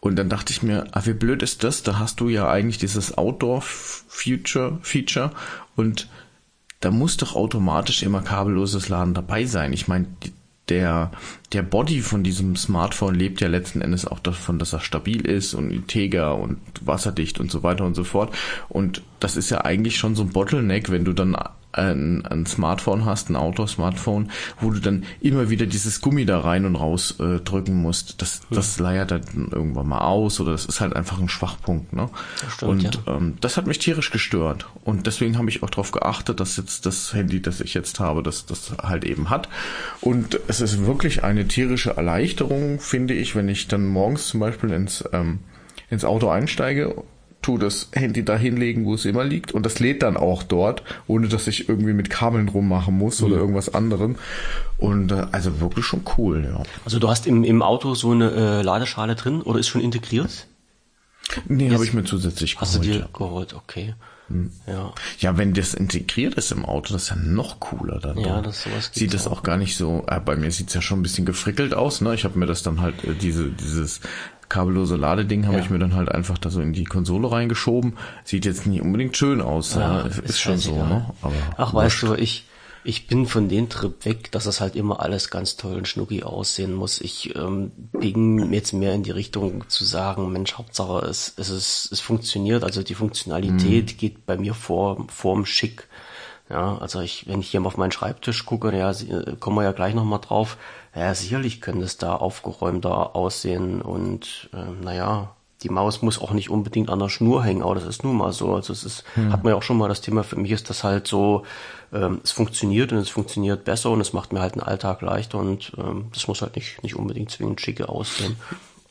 Und 0.00 0.16
dann 0.16 0.28
dachte 0.28 0.52
ich 0.52 0.62
mir, 0.62 0.86
ah, 0.92 1.00
wie 1.04 1.14
blöd 1.14 1.42
ist 1.42 1.64
das? 1.64 1.82
Da 1.82 1.98
hast 1.98 2.20
du 2.20 2.28
ja 2.28 2.48
eigentlich 2.50 2.76
dieses 2.78 3.16
Outdoor-Future, 3.16 4.78
Feature 4.82 5.30
und 5.76 6.08
da 6.80 6.90
muss 6.90 7.16
doch 7.16 7.34
automatisch 7.34 8.02
immer 8.02 8.20
kabelloses 8.20 8.90
Laden 8.90 9.14
dabei 9.14 9.46
sein. 9.46 9.72
Ich 9.72 9.88
meine, 9.88 10.06
die- 10.22 10.32
der, 10.68 11.10
der 11.52 11.62
Body 11.62 12.00
von 12.00 12.22
diesem 12.22 12.56
Smartphone 12.56 13.14
lebt 13.14 13.40
ja 13.40 13.48
letzten 13.48 13.80
Endes 13.82 14.06
auch 14.06 14.18
davon, 14.18 14.58
dass 14.58 14.72
er 14.72 14.80
stabil 14.80 15.26
ist 15.26 15.54
und 15.54 15.70
integer 15.70 16.36
und 16.36 16.58
wasserdicht 16.80 17.38
und 17.38 17.50
so 17.50 17.62
weiter 17.62 17.84
und 17.84 17.94
so 17.94 18.04
fort. 18.04 18.34
Und 18.68 19.02
das 19.20 19.36
ist 19.36 19.50
ja 19.50 19.64
eigentlich 19.64 19.96
schon 19.96 20.14
so 20.14 20.22
ein 20.22 20.30
Bottleneck, 20.30 20.90
wenn 20.90 21.04
du 21.04 21.12
dann 21.12 21.36
ein, 21.74 22.24
ein 22.26 22.46
Smartphone 22.46 23.04
hast, 23.04 23.30
ein 23.30 23.36
Outdoor-Smartphone, 23.36 24.30
wo 24.60 24.70
du 24.70 24.80
dann 24.80 25.04
immer 25.20 25.50
wieder 25.50 25.66
dieses 25.66 26.00
Gummi 26.00 26.24
da 26.24 26.40
rein 26.40 26.64
und 26.64 26.76
raus 26.76 27.16
äh, 27.20 27.40
drücken 27.40 27.74
musst. 27.82 28.22
Das, 28.22 28.42
das 28.50 28.78
leiert 28.78 29.10
dann 29.10 29.48
irgendwann 29.50 29.88
mal 29.88 30.00
aus 30.00 30.40
oder 30.40 30.52
das 30.52 30.66
ist 30.66 30.80
halt 30.80 30.94
einfach 30.94 31.20
ein 31.20 31.28
Schwachpunkt. 31.28 31.92
Ne? 31.92 32.08
stimmt, 32.48 32.70
und 32.70 32.82
ja. 33.06 33.16
ähm, 33.16 33.34
das 33.40 33.56
hat 33.56 33.66
mich 33.66 33.78
tierisch 33.78 34.10
gestört. 34.10 34.66
Und 34.84 35.06
deswegen 35.06 35.38
habe 35.38 35.50
ich 35.50 35.62
auch 35.62 35.70
darauf 35.70 35.90
geachtet, 35.90 36.40
dass 36.40 36.56
jetzt 36.56 36.86
das 36.86 37.12
Handy, 37.12 37.42
das 37.42 37.60
ich 37.60 37.74
jetzt 37.74 38.00
habe, 38.00 38.22
das 38.22 38.46
das 38.46 38.74
halt 38.82 39.04
eben 39.04 39.30
hat. 39.30 39.48
Und 40.00 40.38
es 40.48 40.60
ist 40.60 40.86
wirklich 40.86 41.24
eine 41.24 41.46
tierische 41.48 41.96
Erleichterung, 41.96 42.80
finde 42.80 43.14
ich, 43.14 43.34
wenn 43.34 43.48
ich 43.48 43.68
dann 43.68 43.86
morgens 43.86 44.28
zum 44.28 44.40
Beispiel 44.40 44.70
ins, 44.70 45.04
ähm, 45.12 45.40
ins 45.90 46.04
Auto 46.04 46.28
einsteige, 46.28 47.04
tu 47.44 47.58
das 47.58 47.88
Handy 47.92 48.24
da 48.24 48.36
hinlegen, 48.36 48.86
wo 48.86 48.94
es 48.94 49.04
immer 49.04 49.22
liegt 49.22 49.52
und 49.52 49.66
das 49.66 49.78
lädt 49.78 50.02
dann 50.02 50.16
auch 50.16 50.42
dort, 50.42 50.82
ohne 51.06 51.28
dass 51.28 51.46
ich 51.46 51.68
irgendwie 51.68 51.92
mit 51.92 52.08
Kabeln 52.08 52.48
rummachen 52.48 52.96
muss 52.96 53.22
oder 53.22 53.36
irgendwas 53.36 53.72
anderem. 53.74 54.16
Und 54.78 55.12
äh, 55.12 55.26
also 55.30 55.60
wirklich 55.60 55.84
schon 55.84 56.02
cool, 56.16 56.44
ja. 56.50 56.62
Also 56.86 56.98
du 56.98 57.08
hast 57.10 57.26
im, 57.26 57.44
im 57.44 57.60
Auto 57.62 57.94
so 57.94 58.12
eine 58.12 58.30
äh, 58.30 58.62
Ladeschale 58.62 59.14
drin 59.14 59.42
oder 59.42 59.58
ist 59.60 59.68
schon 59.68 59.82
integriert? 59.82 60.46
Nee, 61.46 61.70
habe 61.70 61.84
ich 61.84 61.92
mir 61.92 62.04
zusätzlich 62.04 62.58
Hast 62.60 62.74
du 62.76 62.80
geholt. 62.80 62.94
dir 62.96 63.00
ja. 63.00 63.08
geholt, 63.12 63.54
okay. 63.54 63.94
Ja. 64.66 64.94
Ja, 65.18 65.36
wenn 65.36 65.52
das 65.52 65.74
integriert 65.74 66.34
ist 66.34 66.50
im 66.50 66.64
Auto, 66.64 66.94
das 66.94 67.04
ist 67.04 67.08
ja 67.10 67.16
noch 67.16 67.60
cooler 67.60 67.98
dann. 68.00 68.16
Ja, 68.18 68.36
doch. 68.36 68.44
das- 68.44 68.62
sowas 68.62 68.90
Sieht 68.94 69.12
das 69.12 69.26
auch 69.26 69.42
gar 69.42 69.58
nicht 69.58 69.76
so, 69.76 70.04
äh, 70.08 70.18
bei 70.18 70.34
mir 70.36 70.50
sieht's 70.50 70.72
ja 70.72 70.80
schon 70.80 71.00
ein 71.00 71.02
bisschen 71.02 71.26
gefrickelt 71.26 71.74
aus, 71.74 72.00
ne? 72.00 72.14
Ich 72.14 72.24
habe 72.24 72.38
mir 72.38 72.46
das 72.46 72.62
dann 72.62 72.80
halt, 72.80 73.04
äh, 73.04 73.12
diese, 73.14 73.50
dieses 73.50 74.00
kabellose 74.54 74.94
Ladeding 74.94 75.46
habe 75.46 75.56
Ja. 75.56 75.62
ich 75.64 75.70
mir 75.70 75.80
dann 75.80 75.94
halt 75.96 76.08
einfach 76.10 76.38
da 76.38 76.48
so 76.48 76.60
in 76.60 76.72
die 76.72 76.84
Konsole 76.84 77.30
reingeschoben. 77.30 77.96
Sieht 78.22 78.44
jetzt 78.44 78.66
nicht 78.68 78.82
unbedingt 78.82 79.16
schön 79.16 79.40
aus, 79.40 79.74
ja, 79.74 80.02
ist, 80.02 80.18
ist 80.20 80.40
schon 80.40 80.58
so, 80.58 80.76
ne? 80.76 81.10
Aber 81.22 81.34
Ach, 81.56 81.74
weißt 81.74 82.02
du, 82.02 82.14
ich, 82.14 82.44
ich 82.84 83.08
bin 83.08 83.26
von 83.26 83.48
dem 83.48 83.68
Trip 83.68 84.04
weg, 84.04 84.30
dass 84.30 84.44
das 84.44 84.60
halt 84.60 84.76
immer 84.76 85.00
alles 85.00 85.30
ganz 85.30 85.56
toll 85.56 85.74
und 85.78 85.88
schnucki 85.88 86.22
aussehen 86.22 86.72
muss. 86.72 87.00
Ich 87.00 87.34
ähm, 87.34 87.72
bin 87.92 88.52
jetzt 88.52 88.72
mehr 88.72 88.94
in 88.94 89.02
die 89.02 89.10
Richtung 89.10 89.68
zu 89.68 89.84
sagen, 89.84 90.30
Mensch, 90.30 90.54
Hauptsache 90.54 91.04
es, 91.06 91.32
es, 91.36 91.48
ist, 91.48 91.88
es 91.90 91.98
funktioniert, 92.00 92.62
also 92.62 92.84
die 92.84 92.94
Funktionalität 92.94 93.98
geht 93.98 94.24
bei 94.24 94.36
mir 94.36 94.54
vor 94.54 95.04
vorm 95.08 95.46
Schick. 95.46 95.88
Ja, 96.50 96.76
also 96.78 97.00
ich, 97.00 97.26
wenn 97.26 97.40
ich 97.40 97.48
hier 97.48 97.60
mal 97.60 97.68
auf 97.68 97.78
meinen 97.78 97.90
Schreibtisch 97.90 98.44
gucke, 98.44 98.76
ja, 98.76 98.90
äh, 98.90 99.34
kommen 99.40 99.56
wir 99.56 99.64
ja 99.64 99.72
gleich 99.72 99.94
nochmal 99.94 100.20
drauf, 100.20 100.58
ja, 100.94 101.14
sicherlich 101.14 101.60
könnte 101.60 101.84
es 101.84 101.96
da 101.96 102.14
aufgeräumter 102.14 103.16
aussehen 103.16 103.82
und 103.82 104.48
ähm, 104.54 104.80
naja, 104.82 105.34
die 105.62 105.70
Maus 105.70 106.02
muss 106.02 106.20
auch 106.20 106.32
nicht 106.32 106.50
unbedingt 106.50 106.90
an 106.90 106.98
der 106.98 107.08
Schnur 107.08 107.42
hängen, 107.42 107.62
aber 107.62 107.74
das 107.74 107.84
ist 107.84 108.04
nun 108.04 108.16
mal 108.16 108.32
so. 108.32 108.54
Also 108.54 108.72
es 108.72 108.84
ist, 108.84 109.04
hat 109.30 109.42
man 109.42 109.52
ja 109.52 109.56
auch 109.56 109.62
schon 109.62 109.78
mal 109.78 109.88
das 109.88 110.02
Thema, 110.02 110.22
für 110.22 110.36
mich 110.36 110.50
ist 110.50 110.68
das 110.68 110.84
halt 110.84 111.06
so, 111.06 111.44
ähm, 111.92 112.20
es 112.22 112.32
funktioniert 112.32 112.92
und 112.92 112.98
es 112.98 113.08
funktioniert 113.08 113.64
besser 113.64 113.90
und 113.90 114.00
es 114.00 114.12
macht 114.12 114.32
mir 114.32 114.40
halt 114.40 114.56
den 114.56 114.62
Alltag 114.62 115.00
leichter 115.00 115.38
und 115.38 115.72
ähm, 115.78 116.06
das 116.12 116.28
muss 116.28 116.42
halt 116.42 116.54
nicht, 116.56 116.82
nicht 116.82 116.96
unbedingt 116.96 117.30
zwingend 117.30 117.60
schicke 117.62 117.88
aussehen. 117.88 118.36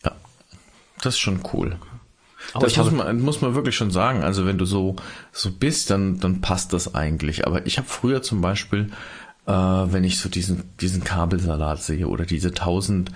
Ja, 0.04 0.13
das 1.02 1.13
ist 1.13 1.20
schon 1.20 1.42
cool. 1.54 1.78
Aber 2.54 2.66
das 2.66 2.74
ich 2.74 2.78
muss 2.78 2.92
man, 2.92 3.22
muss 3.22 3.42
man 3.42 3.56
wirklich 3.56 3.76
schon 3.76 3.92
sagen. 3.92 4.24
Also 4.24 4.46
wenn 4.46 4.58
du 4.58 4.66
so, 4.66 4.96
so 5.32 5.52
bist, 5.52 5.89
dann, 5.89 6.20
dann 6.20 6.42
passt 6.42 6.74
das 6.74 6.94
eigentlich. 6.94 7.48
Aber 7.48 7.66
ich 7.66 7.78
habe 7.78 7.88
früher 7.88 8.22
zum 8.22 8.42
Beispiel, 8.42 8.92
äh, 9.45 9.51
wenn 9.51 10.03
ich 10.03 10.19
so 10.19 10.29
diesen, 10.29 10.75
diesen 10.77 11.03
Kabelsalat 11.03 11.82
sehe 11.82 12.08
oder 12.08 12.25
diese 12.25 12.53
tausend, 12.53 13.12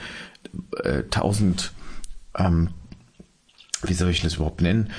äh, 0.84 1.04
tausend, 1.04 1.74
ähm, 2.36 2.70
wie 3.84 3.94
soll 3.94 4.10
ich 4.10 4.22
das 4.22 4.36
überhaupt 4.36 4.62
nennen? 4.62 4.92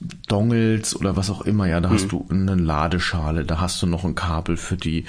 Es, 0.00 0.08
Dongles 0.28 0.96
oder 0.96 1.16
was 1.16 1.30
auch 1.30 1.42
immer, 1.42 1.66
ja, 1.66 1.80
da 1.80 1.90
hast 1.90 2.12
du 2.12 2.26
eine 2.30 2.54
Ladeschale, 2.54 3.44
da 3.44 3.60
hast 3.60 3.82
du 3.82 3.86
noch 3.86 4.04
ein 4.04 4.14
Kabel 4.14 4.56
für 4.56 4.76
die, 4.76 5.04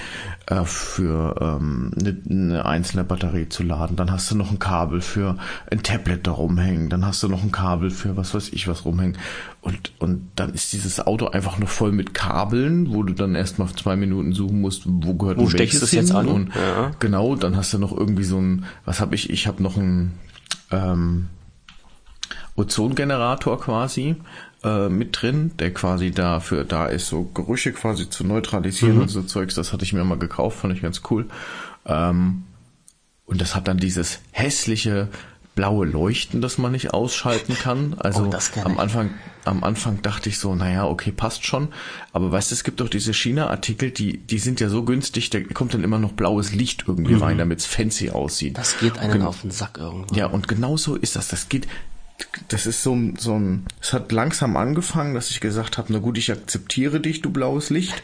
äh, 0.48 0.66
für 0.66 1.36
ähm, 1.40 1.92
eine, 1.98 2.18
eine 2.30 2.66
einzelne 2.66 3.04
Batterie 3.04 3.48
zu 3.48 3.64
laden, 3.64 3.96
dann 3.96 4.12
hast 4.12 4.30
du 4.32 4.36
noch 4.36 4.52
ein 4.52 4.60
Kabel 4.60 5.00
für 5.02 5.38
ein 5.70 5.82
Tablet 5.84 6.28
da 6.28 6.32
rumhängen, 6.32 6.90
dann 6.90 7.06
hast 7.06 7.24
du 7.24 7.30
noch 7.30 7.44
ein 7.44 7.52
Kabel 7.52 7.90
für 7.90 8.18
was 8.18 8.34
weiß 8.34 8.50
ich 8.50 8.68
was 8.68 8.84
rumhängen 8.84 9.18
und 9.62 9.94
und 10.00 10.30
dann 10.36 10.54
ist 10.54 10.74
dieses 10.74 11.00
Auto 11.00 11.28
einfach 11.28 11.58
nur 11.58 11.70
voll 11.70 11.92
mit 11.92 12.14
Kabeln, 12.14 12.94
wo 12.94 13.04
du 13.04 13.14
dann 13.14 13.36
erstmal 13.36 13.70
zwei 13.70 13.96
Minuten 13.96 14.34
suchen 14.34 14.60
musst, 14.60 14.84
wo 14.86 15.14
gehört 15.14 15.38
Wo 15.38 15.48
steckst 15.48 15.82
du 15.82 15.86
es 15.86 15.92
jetzt 15.92 16.12
an? 16.12 16.28
Und 16.28 16.56
Ja. 16.56 16.92
genau, 17.00 17.36
dann 17.36 17.56
hast 17.56 17.74
du 17.74 17.78
noch 17.78 17.96
irgendwie 17.96 18.24
so 18.24 18.40
ein, 18.40 18.66
was 18.86 19.00
habe 19.00 19.16
ich? 19.16 19.30
Ich 19.30 19.48
habe 19.48 19.64
noch 19.64 19.78
ein 19.78 20.14
ähm, 20.72 21.28
Ozongenerator 22.56 23.60
quasi 23.60 24.16
äh, 24.64 24.90
mit 24.90 25.22
drin, 25.22 25.52
der 25.60 25.74
quasi 25.74 26.12
dafür 26.12 26.64
da 26.64 26.86
ist, 26.86 27.08
so 27.08 27.24
Gerüche 27.34 27.72
quasi 27.74 28.10
zu 28.10 28.24
neutralisieren 28.24 29.00
und 29.02 29.10
so 29.10 29.24
Zeugs. 29.24 29.56
Das 29.56 29.74
hatte 29.74 29.84
ich 29.84 29.94
mir 29.94 30.04
mal 30.04 30.18
gekauft, 30.20 30.60
fand 30.60 30.74
ich 30.74 30.82
ganz 30.82 31.02
cool. 31.10 31.28
Ähm, 31.86 32.44
und 33.26 33.42
das 33.42 33.56
hat 33.56 33.68
dann 33.68 33.78
dieses 33.78 34.20
hässliche 34.32 35.08
blaue 35.56 35.86
Leuchten, 35.86 36.42
das 36.42 36.58
man 36.58 36.72
nicht 36.72 36.94
ausschalten 36.94 37.56
kann. 37.56 37.96
Also 37.98 38.26
Oh, 38.26 38.38
kenn 38.54 38.66
am. 38.66 38.80
Anfang, 38.80 39.10
am 39.44 39.64
Anfang 39.64 40.02
dachte 40.02 40.30
ich 40.30 40.40
so, 40.40 40.56
naja, 40.56 40.86
okay, 40.86 41.12
passt 41.12 41.46
schon. 41.46 41.70
Aber 42.14 42.32
weißt 42.32 42.52
du, 42.52 42.56
es 42.56 42.64
gibt 42.64 42.80
doch 42.80 42.88
diese 42.90 43.14
China-Artikel, 43.14 43.92
die, 43.92 44.18
die 44.18 44.40
sind 44.40 44.60
ja 44.60 44.70
so 44.70 44.84
günstig, 44.84 45.30
da 45.30 45.42
kommt 45.42 45.74
dann 45.74 45.84
immer 45.84 46.00
noch 46.00 46.14
blaues 46.14 46.54
Licht 46.54 46.86
irgendwie 46.88 47.16
rein, 47.16 47.38
damit's 47.38 47.66
fancy 47.66 48.12
aussieht. 48.12 48.54
Mhm. 48.54 48.56
Das 48.56 48.80
geht 48.80 48.98
einem 49.00 49.24
auf 49.24 49.42
den 49.42 49.52
Sack 49.52 49.78
irgendwann. 49.78 50.18
ja, 50.18 50.28
und 50.28 50.48
genau 50.48 50.78
so 50.78 50.96
ist 50.96 51.16
das. 51.16 51.28
Das 51.28 51.50
geht, 51.50 51.68
das 52.50 52.66
ist 52.66 52.84
so, 52.84 52.94
ein- 52.96 53.16
so 53.18 53.38
ein, 53.38 53.66
es 53.82 53.94
hat 53.94 54.12
langsam 54.12 54.58
angefangen, 54.58 55.14
dass 55.14 55.30
ich 55.30 55.40
gesagt 55.42 55.78
habe, 55.78 55.92
na 55.94 56.00
gut, 56.00 56.18
ich 56.18 56.32
akzeptiere 56.32 57.00
dich, 57.00 57.22
du 57.22 57.30
blaues 57.32 57.70
Licht. 57.70 58.02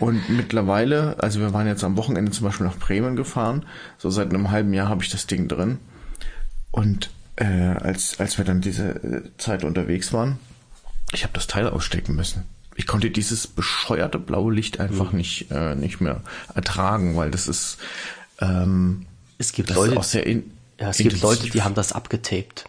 Und 0.00 0.28
mittlerweile, 0.28 1.16
also 1.22 1.38
wir 1.40 1.52
waren 1.52 1.66
jetzt 1.68 1.84
am 1.84 1.96
Wochenende 1.96 2.32
zum 2.32 2.44
Beispiel 2.46 2.66
nach 2.66 2.76
Bremen 2.78 3.14
gefahren, 3.14 3.64
so 3.96 4.10
seit 4.10 4.30
einem 4.30 4.50
halben 4.50 4.72
Jahr 4.74 4.88
habe 4.88 5.04
ich 5.04 5.10
das 5.10 5.26
Ding 5.28 5.46
drin. 5.46 5.78
Und 6.72 7.10
äh, 7.36 7.44
als, 7.44 8.18
als 8.18 8.36
wir 8.38 8.44
dann 8.44 8.60
diese 8.60 8.88
äh, 8.88 9.22
Zeit 9.38 9.62
unterwegs 9.64 10.12
waren, 10.12 10.38
ich 11.12 11.22
habe 11.22 11.32
das 11.34 11.46
Teil 11.46 11.68
ausstecken 11.68 12.16
müssen. 12.16 12.42
Ich 12.76 12.88
konnte 12.88 13.08
dieses 13.10 13.46
bescheuerte 13.46 14.18
blaue 14.18 14.52
Licht 14.52 14.80
einfach 14.80 15.12
nicht, 15.12 15.52
äh, 15.52 15.76
nicht 15.76 16.00
mehr 16.00 16.22
ertragen, 16.56 17.14
weil 17.16 17.30
das 17.30 17.46
ist, 17.46 17.78
ähm, 18.40 19.06
Es 19.38 19.52
gibt 19.52 19.70
das 19.70 19.76
Leute, 19.76 19.92
ist 19.92 19.98
auch 19.98 20.04
sehr 20.04 20.26
in, 20.26 20.50
ja, 20.80 20.90
es 20.90 20.96
gibt. 20.98 21.22
Leute, 21.22 21.48
die 21.50 21.62
haben 21.62 21.76
das 21.76 21.92
abgetaped. 21.92 22.64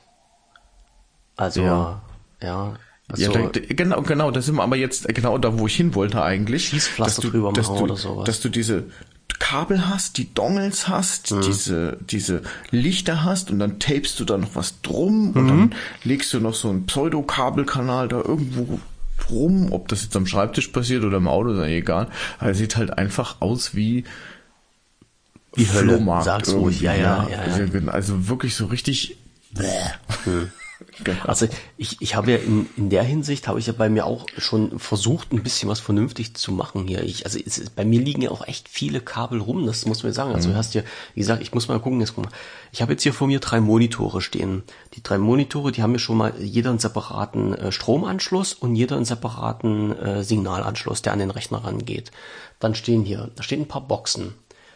Also, 1.36 1.62
Ja. 1.62 2.02
ja. 2.42 2.74
also, 3.08 3.32
Ja, 3.34 3.48
da, 3.50 3.60
genau, 3.70 4.02
genau, 4.02 4.32
da 4.32 4.42
sind 4.42 4.56
wir 4.56 4.64
aber 4.64 4.76
jetzt 4.78 5.08
genau 5.14 5.38
da, 5.38 5.58
wo 5.60 5.68
ich 5.68 5.76
hin 5.76 5.94
wollte 5.96 6.22
eigentlich. 6.24 6.70
Schießpflaster 6.70 7.22
dass 7.22 7.32
du, 7.32 7.32
drüber 7.32 7.52
dass 7.54 7.68
machen 7.68 7.78
du, 7.80 7.84
oder 7.86 7.96
sowas. 7.98 8.26
Dass 8.26 8.40
du 8.42 8.50
diese 8.50 8.84
Kabel 9.40 9.90
hast, 9.90 10.18
die 10.18 10.34
Dongles 10.34 10.88
hast, 10.88 11.32
Mhm. 11.32 11.42
diese, 11.42 11.98
diese 12.10 12.42
Lichter 12.72 13.24
hast 13.24 13.52
und 13.52 13.60
dann 13.60 13.80
tapest 13.80 14.20
du 14.20 14.26
da 14.26 14.38
noch 14.38 14.56
was 14.56 14.82
drum 14.82 15.32
und 15.32 15.44
Mhm. 15.44 15.48
dann 15.48 15.76
legst 16.04 16.34
du 16.34 16.40
noch 16.40 16.54
so 16.54 16.70
einen 16.70 16.86
Pseudo-Kabelkanal 16.86 18.08
da 18.08 18.18
irgendwo 18.22 18.80
rum, 19.30 19.72
ob 19.72 19.88
das 19.88 20.04
jetzt 20.04 20.16
am 20.16 20.26
Schreibtisch 20.28 20.68
passiert 20.70 21.04
oder 21.04 21.18
im 21.18 21.28
Auto, 21.28 21.52
ist 21.52 21.58
ja 21.58 21.66
egal. 21.66 22.08
Aber 22.40 22.52
es 22.52 22.58
sieht 22.60 22.76
halt 22.78 22.98
einfach 22.98 23.38
aus 23.42 23.76
wie 23.76 24.04
Wie 25.56 25.68
Hölle, 25.68 25.94
Flohmarkt 25.96 26.26
sag's 26.26 26.54
ruhig. 26.54 26.82
Ja, 26.82 26.94
ja, 26.94 27.28
ja, 27.30 27.30
ja. 27.30 27.38
Also, 27.40 27.90
also 27.90 28.28
wirklich 28.28 28.56
so 28.56 28.66
richtig 28.66 29.18
genau. 29.54 30.48
Also 31.24 31.48
ich, 31.78 32.02
ich 32.02 32.16
habe 32.16 32.32
ja 32.32 32.38
in, 32.38 32.68
in 32.78 32.90
der 32.90 33.04
Hinsicht, 33.04 33.48
habe 33.48 33.60
ich 33.60 33.68
ja 33.68 33.74
bei 33.74 33.90
mir 33.90 34.06
auch 34.06 34.26
schon 34.38 34.80
versucht, 34.80 35.34
ein 35.34 35.44
bisschen 35.44 35.68
was 35.70 35.80
vernünftig 35.80 36.36
zu 36.36 36.52
machen 36.52 36.88
hier. 36.88 37.04
Ich, 37.04 37.26
also 37.26 37.40
es, 37.44 37.70
bei 37.70 37.84
mir 37.84 38.02
liegen 38.02 38.22
ja 38.22 38.32
auch 38.32 38.48
echt 38.48 38.70
viele 38.70 39.02
Kabel 39.02 39.42
rum, 39.42 39.66
das 39.66 39.86
muss 39.86 40.04
man 40.04 40.14
sagen. 40.14 40.34
Also 40.34 40.48
mhm. 40.48 40.54
du 40.54 40.58
hast 40.58 40.74
ja, 40.74 40.84
wie 41.14 41.20
gesagt, 41.20 41.42
ich 41.42 41.54
muss 41.54 41.68
mal 41.68 41.80
gucken, 41.80 42.00
jetzt 42.00 42.16
guck 42.16 42.26
mal. 42.26 42.32
Ich 42.72 42.82
habe 42.82 42.94
jetzt 42.94 43.04
hier 43.04 43.14
vor 43.14 43.28
mir 43.28 43.40
drei 43.40 43.60
Monitore 43.60 44.22
stehen. 44.22 44.64
Die 44.94 45.04
drei 45.04 45.18
Monitore, 45.18 45.72
die 45.72 45.82
haben 45.82 45.94
ja 45.94 46.00
schon 46.00 46.18
mal 46.18 46.34
jeder 46.40 46.70
einen 46.70 46.80
separaten 46.80 47.54
äh, 47.54 47.72
Stromanschluss 47.72 48.54
und 48.54 48.76
jeder 48.76 48.96
einen 48.96 49.06
separaten 49.06 49.98
äh, 49.98 50.24
Signalanschluss, 50.24 51.02
der 51.02 51.14
an 51.14 51.20
den 51.20 51.32
Rechner 51.32 51.64
rangeht. 51.64 52.12
Dann 52.60 52.76
stehen 52.76 53.04
hier, 53.04 53.32
da 53.36 53.44
stehen 53.44 53.62
ein 53.62 53.68
paar 53.68 53.88
Boxen. 53.88 54.34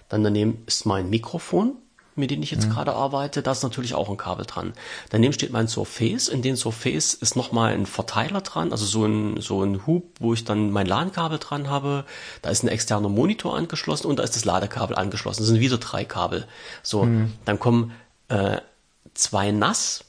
Dann 0.09 0.23
daneben 0.23 0.63
ist 0.65 0.85
mein 0.85 1.09
Mikrofon, 1.09 1.77
mit 2.19 2.31
denen 2.31 2.43
ich 2.43 2.51
jetzt 2.51 2.67
mhm. 2.67 2.73
gerade 2.73 2.93
arbeite, 2.93 3.41
da 3.41 3.51
ist 3.51 3.63
natürlich 3.63 3.95
auch 3.95 4.09
ein 4.09 4.17
Kabel 4.17 4.45
dran. 4.45 4.73
Daneben 5.09 5.33
steht 5.33 5.51
mein 5.51 5.67
Surface. 5.67 6.27
In 6.27 6.41
den 6.41 6.55
Surface 6.55 7.13
ist 7.13 7.35
nochmal 7.35 7.73
ein 7.73 7.85
Verteiler 7.85 8.41
dran, 8.41 8.71
also 8.71 8.85
so 8.85 9.05
ein, 9.05 9.41
so 9.41 9.63
ein 9.63 9.87
Hub, 9.87 10.03
wo 10.19 10.33
ich 10.33 10.43
dann 10.43 10.71
mein 10.71 10.85
LAN-Kabel 10.85 11.39
dran 11.39 11.69
habe. 11.69 12.05
Da 12.41 12.49
ist 12.49 12.63
ein 12.63 12.67
externer 12.67 13.09
Monitor 13.09 13.55
angeschlossen 13.55 14.07
und 14.07 14.19
da 14.19 14.23
ist 14.23 14.35
das 14.35 14.45
Ladekabel 14.45 14.95
angeschlossen. 14.95 15.41
Das 15.41 15.47
sind 15.47 15.59
wieder 15.59 15.77
drei 15.77 16.05
Kabel. 16.05 16.45
So, 16.83 17.03
mhm. 17.03 17.33
dann 17.45 17.59
kommen 17.59 17.91
äh, 18.27 18.57
zwei 19.13 19.51
NAS 19.51 20.05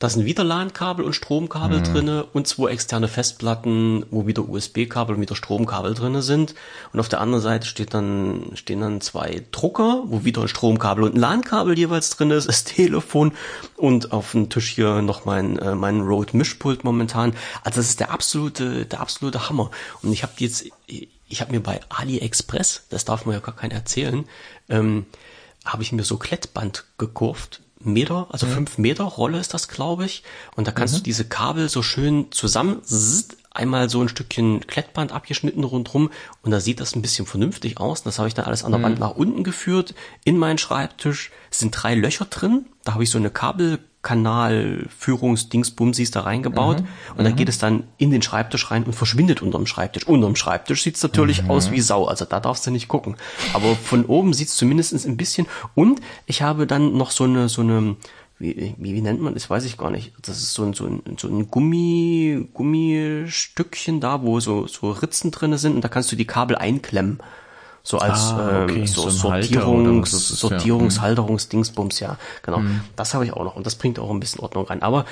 da 0.00 0.08
sind 0.08 0.24
wieder 0.24 0.44
LAN-Kabel 0.44 1.04
und 1.04 1.12
Stromkabel 1.12 1.80
mhm. 1.80 1.84
drinne 1.84 2.24
und 2.32 2.48
zwei 2.48 2.70
externe 2.70 3.06
Festplatten, 3.06 4.06
wo 4.10 4.26
wieder 4.26 4.48
USB-Kabel 4.48 5.14
und 5.14 5.20
wieder 5.20 5.36
Stromkabel 5.36 5.92
drinne 5.92 6.22
sind. 6.22 6.54
Und 6.94 7.00
auf 7.00 7.10
der 7.10 7.20
anderen 7.20 7.42
Seite 7.42 7.66
steht 7.66 7.92
dann, 7.92 8.50
stehen 8.54 8.80
dann 8.80 9.02
zwei 9.02 9.44
Drucker, 9.52 10.04
wo 10.06 10.24
wieder 10.24 10.40
ein 10.40 10.48
Stromkabel 10.48 11.04
und 11.04 11.14
ein 11.14 11.20
LAN-Kabel 11.20 11.78
jeweils 11.78 12.08
drin 12.08 12.30
ist, 12.30 12.48
das 12.48 12.64
Telefon 12.64 13.32
und 13.76 14.12
auf 14.12 14.32
dem 14.32 14.48
Tisch 14.48 14.70
hier 14.70 15.02
noch 15.02 15.26
mein, 15.26 15.58
äh, 15.58 15.74
mein 15.74 16.00
Rode-Mischpult 16.00 16.82
momentan. 16.82 17.34
Also 17.62 17.80
das 17.80 17.90
ist 17.90 18.00
der 18.00 18.10
absolute, 18.10 18.86
der 18.86 19.00
absolute 19.00 19.50
Hammer. 19.50 19.70
Und 20.02 20.14
ich 20.14 20.22
habe 20.22 20.32
jetzt, 20.38 20.64
ich 20.86 21.40
habe 21.42 21.52
mir 21.52 21.60
bei 21.60 21.78
AliExpress, 21.90 22.86
das 22.88 23.04
darf 23.04 23.26
man 23.26 23.34
ja 23.34 23.40
gar 23.40 23.54
keinen 23.54 23.72
erzählen, 23.72 24.24
ähm, 24.70 25.04
habe 25.66 25.82
ich 25.82 25.92
mir 25.92 26.04
so 26.04 26.16
Klettband 26.16 26.86
gekurft 26.96 27.60
Meter, 27.82 28.26
also 28.30 28.46
mhm. 28.46 28.52
fünf 28.52 28.78
Meter 28.78 29.04
Rolle 29.04 29.38
ist 29.38 29.54
das, 29.54 29.68
glaube 29.68 30.04
ich. 30.04 30.22
Und 30.54 30.66
da 30.66 30.72
kannst 30.72 30.94
mhm. 30.94 30.98
du 30.98 31.04
diese 31.04 31.24
Kabel 31.24 31.68
so 31.68 31.82
schön 31.82 32.30
zusammen, 32.30 32.82
einmal 33.50 33.90
so 33.90 34.00
ein 34.00 34.08
Stückchen 34.08 34.66
Klettband 34.66 35.12
abgeschnitten 35.12 35.64
rundrum 35.64 36.10
und 36.42 36.50
da 36.50 36.60
sieht 36.60 36.80
das 36.80 36.94
ein 36.94 37.02
bisschen 37.02 37.26
vernünftig 37.26 37.78
aus. 37.78 38.02
Das 38.02 38.18
habe 38.18 38.28
ich 38.28 38.34
dann 38.34 38.44
alles 38.44 38.64
an 38.64 38.72
der 38.72 38.78
mhm. 38.78 38.84
Wand 38.84 39.00
nach 39.00 39.16
unten 39.16 39.44
geführt, 39.44 39.94
in 40.24 40.38
meinen 40.38 40.58
Schreibtisch. 40.58 41.30
Es 41.50 41.58
sind 41.58 41.72
drei 41.72 41.94
Löcher 41.94 42.26
drin. 42.26 42.66
Da 42.84 42.94
habe 42.94 43.02
ich 43.02 43.10
so 43.10 43.18
eine 43.18 43.30
Kabel 43.30 43.80
Kanalführungsdingsbumsis 44.02 46.10
da 46.10 46.20
reingebaut 46.20 46.80
mhm. 46.80 46.86
und 47.16 47.24
dann 47.24 47.34
mhm. 47.34 47.36
geht 47.36 47.50
es 47.50 47.58
dann 47.58 47.84
in 47.98 48.10
den 48.10 48.22
Schreibtisch 48.22 48.70
rein 48.70 48.84
und 48.84 48.94
verschwindet 48.94 49.42
unterm 49.42 49.66
Schreibtisch. 49.66 50.06
Unterm 50.06 50.36
Schreibtisch 50.36 50.82
sieht's 50.82 51.02
natürlich 51.02 51.42
mhm. 51.42 51.50
aus 51.50 51.70
wie 51.70 51.82
Sau, 51.82 52.06
also 52.06 52.24
da 52.24 52.40
darfst 52.40 52.66
du 52.66 52.70
nicht 52.70 52.88
gucken. 52.88 53.16
Aber 53.52 53.76
von 53.76 54.06
oben 54.06 54.32
sieht's 54.32 54.56
zumindest 54.56 55.06
ein 55.06 55.18
bisschen 55.18 55.46
und 55.74 56.00
ich 56.24 56.40
habe 56.40 56.66
dann 56.66 56.96
noch 56.96 57.10
so 57.10 57.24
eine, 57.24 57.50
so 57.50 57.60
eine, 57.60 57.96
wie, 58.38 58.74
wie, 58.78 58.94
wie 58.94 59.02
nennt 59.02 59.20
man 59.20 59.34
das, 59.34 59.50
weiß 59.50 59.66
ich 59.66 59.76
gar 59.76 59.90
nicht. 59.90 60.14
Das 60.22 60.38
ist 60.38 60.54
so 60.54 60.64
ein, 60.64 60.72
so 60.72 60.86
ein, 60.86 61.02
so 61.18 61.28
ein 61.28 61.50
Gummi, 61.50 62.48
Gummistückchen 62.54 64.00
da, 64.00 64.22
wo 64.22 64.40
so, 64.40 64.66
so 64.66 64.92
Ritzen 64.92 65.30
drinne 65.30 65.58
sind 65.58 65.74
und 65.74 65.84
da 65.84 65.88
kannst 65.88 66.10
du 66.10 66.16
die 66.16 66.26
Kabel 66.26 66.56
einklemmen. 66.56 67.20
So 67.82 67.98
als 67.98 68.32
ah, 68.32 68.64
okay. 68.64 68.80
ähm, 68.80 68.86
so, 68.86 69.02
so 69.02 69.10
Sortierungs, 69.10 70.12
ist, 70.12 70.28
Sortierungshalterungsdingsbums, 70.28 72.00
ja. 72.00 72.16
Genau. 72.42 72.58
Mhm. 72.58 72.82
Das 72.96 73.14
habe 73.14 73.24
ich 73.24 73.32
auch 73.32 73.44
noch 73.44 73.56
und 73.56 73.66
das 73.66 73.74
bringt 73.74 73.98
auch 73.98 74.10
ein 74.10 74.20
bisschen 74.20 74.40
Ordnung 74.40 74.66
rein. 74.66 74.82
Aber 74.82 75.06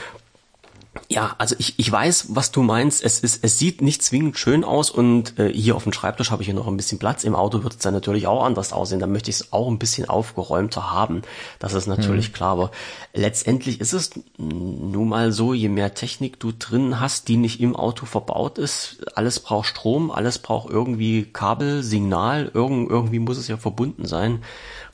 ja, 1.08 1.34
also 1.38 1.54
ich, 1.58 1.78
ich 1.78 1.90
weiß, 1.90 2.26
was 2.30 2.50
du 2.50 2.62
meinst. 2.62 3.02
Es 3.02 3.20
ist, 3.20 3.44
es 3.44 3.58
sieht 3.58 3.80
nicht 3.80 4.02
zwingend 4.02 4.38
schön 4.38 4.64
aus 4.64 4.90
und 4.90 5.38
äh, 5.38 5.52
hier 5.52 5.76
auf 5.76 5.84
dem 5.84 5.92
Schreibtisch 5.92 6.30
habe 6.30 6.42
ich 6.42 6.46
hier 6.46 6.54
noch 6.54 6.66
ein 6.66 6.76
bisschen 6.76 6.98
Platz. 6.98 7.24
Im 7.24 7.34
Auto 7.34 7.62
wird 7.62 7.74
es 7.74 7.78
dann 7.78 7.94
natürlich 7.94 8.26
auch 8.26 8.44
anders 8.44 8.72
aussehen. 8.72 9.00
Da 9.00 9.06
möchte 9.06 9.30
ich 9.30 9.36
es 9.36 9.52
auch 9.52 9.68
ein 9.68 9.78
bisschen 9.78 10.08
aufgeräumter 10.08 10.90
haben. 10.90 11.22
Das 11.58 11.74
ist 11.74 11.86
natürlich 11.86 12.28
mhm. 12.30 12.32
klar. 12.34 12.52
Aber 12.52 12.70
letztendlich 13.14 13.80
ist 13.80 13.92
es 13.92 14.10
nun 14.36 15.08
mal 15.08 15.32
so, 15.32 15.54
je 15.54 15.68
mehr 15.68 15.94
Technik 15.94 16.40
du 16.40 16.52
drin 16.58 17.00
hast, 17.00 17.28
die 17.28 17.36
nicht 17.36 17.60
im 17.60 17.76
Auto 17.76 18.06
verbaut 18.06 18.58
ist, 18.58 19.04
alles 19.14 19.40
braucht 19.40 19.66
Strom, 19.66 20.10
alles 20.10 20.38
braucht 20.38 20.70
irgendwie 20.70 21.24
Kabel, 21.24 21.82
Signal, 21.82 22.50
irgend, 22.52 22.90
irgendwie 22.90 23.18
muss 23.18 23.38
es 23.38 23.48
ja 23.48 23.56
verbunden 23.56 24.06
sein. 24.06 24.42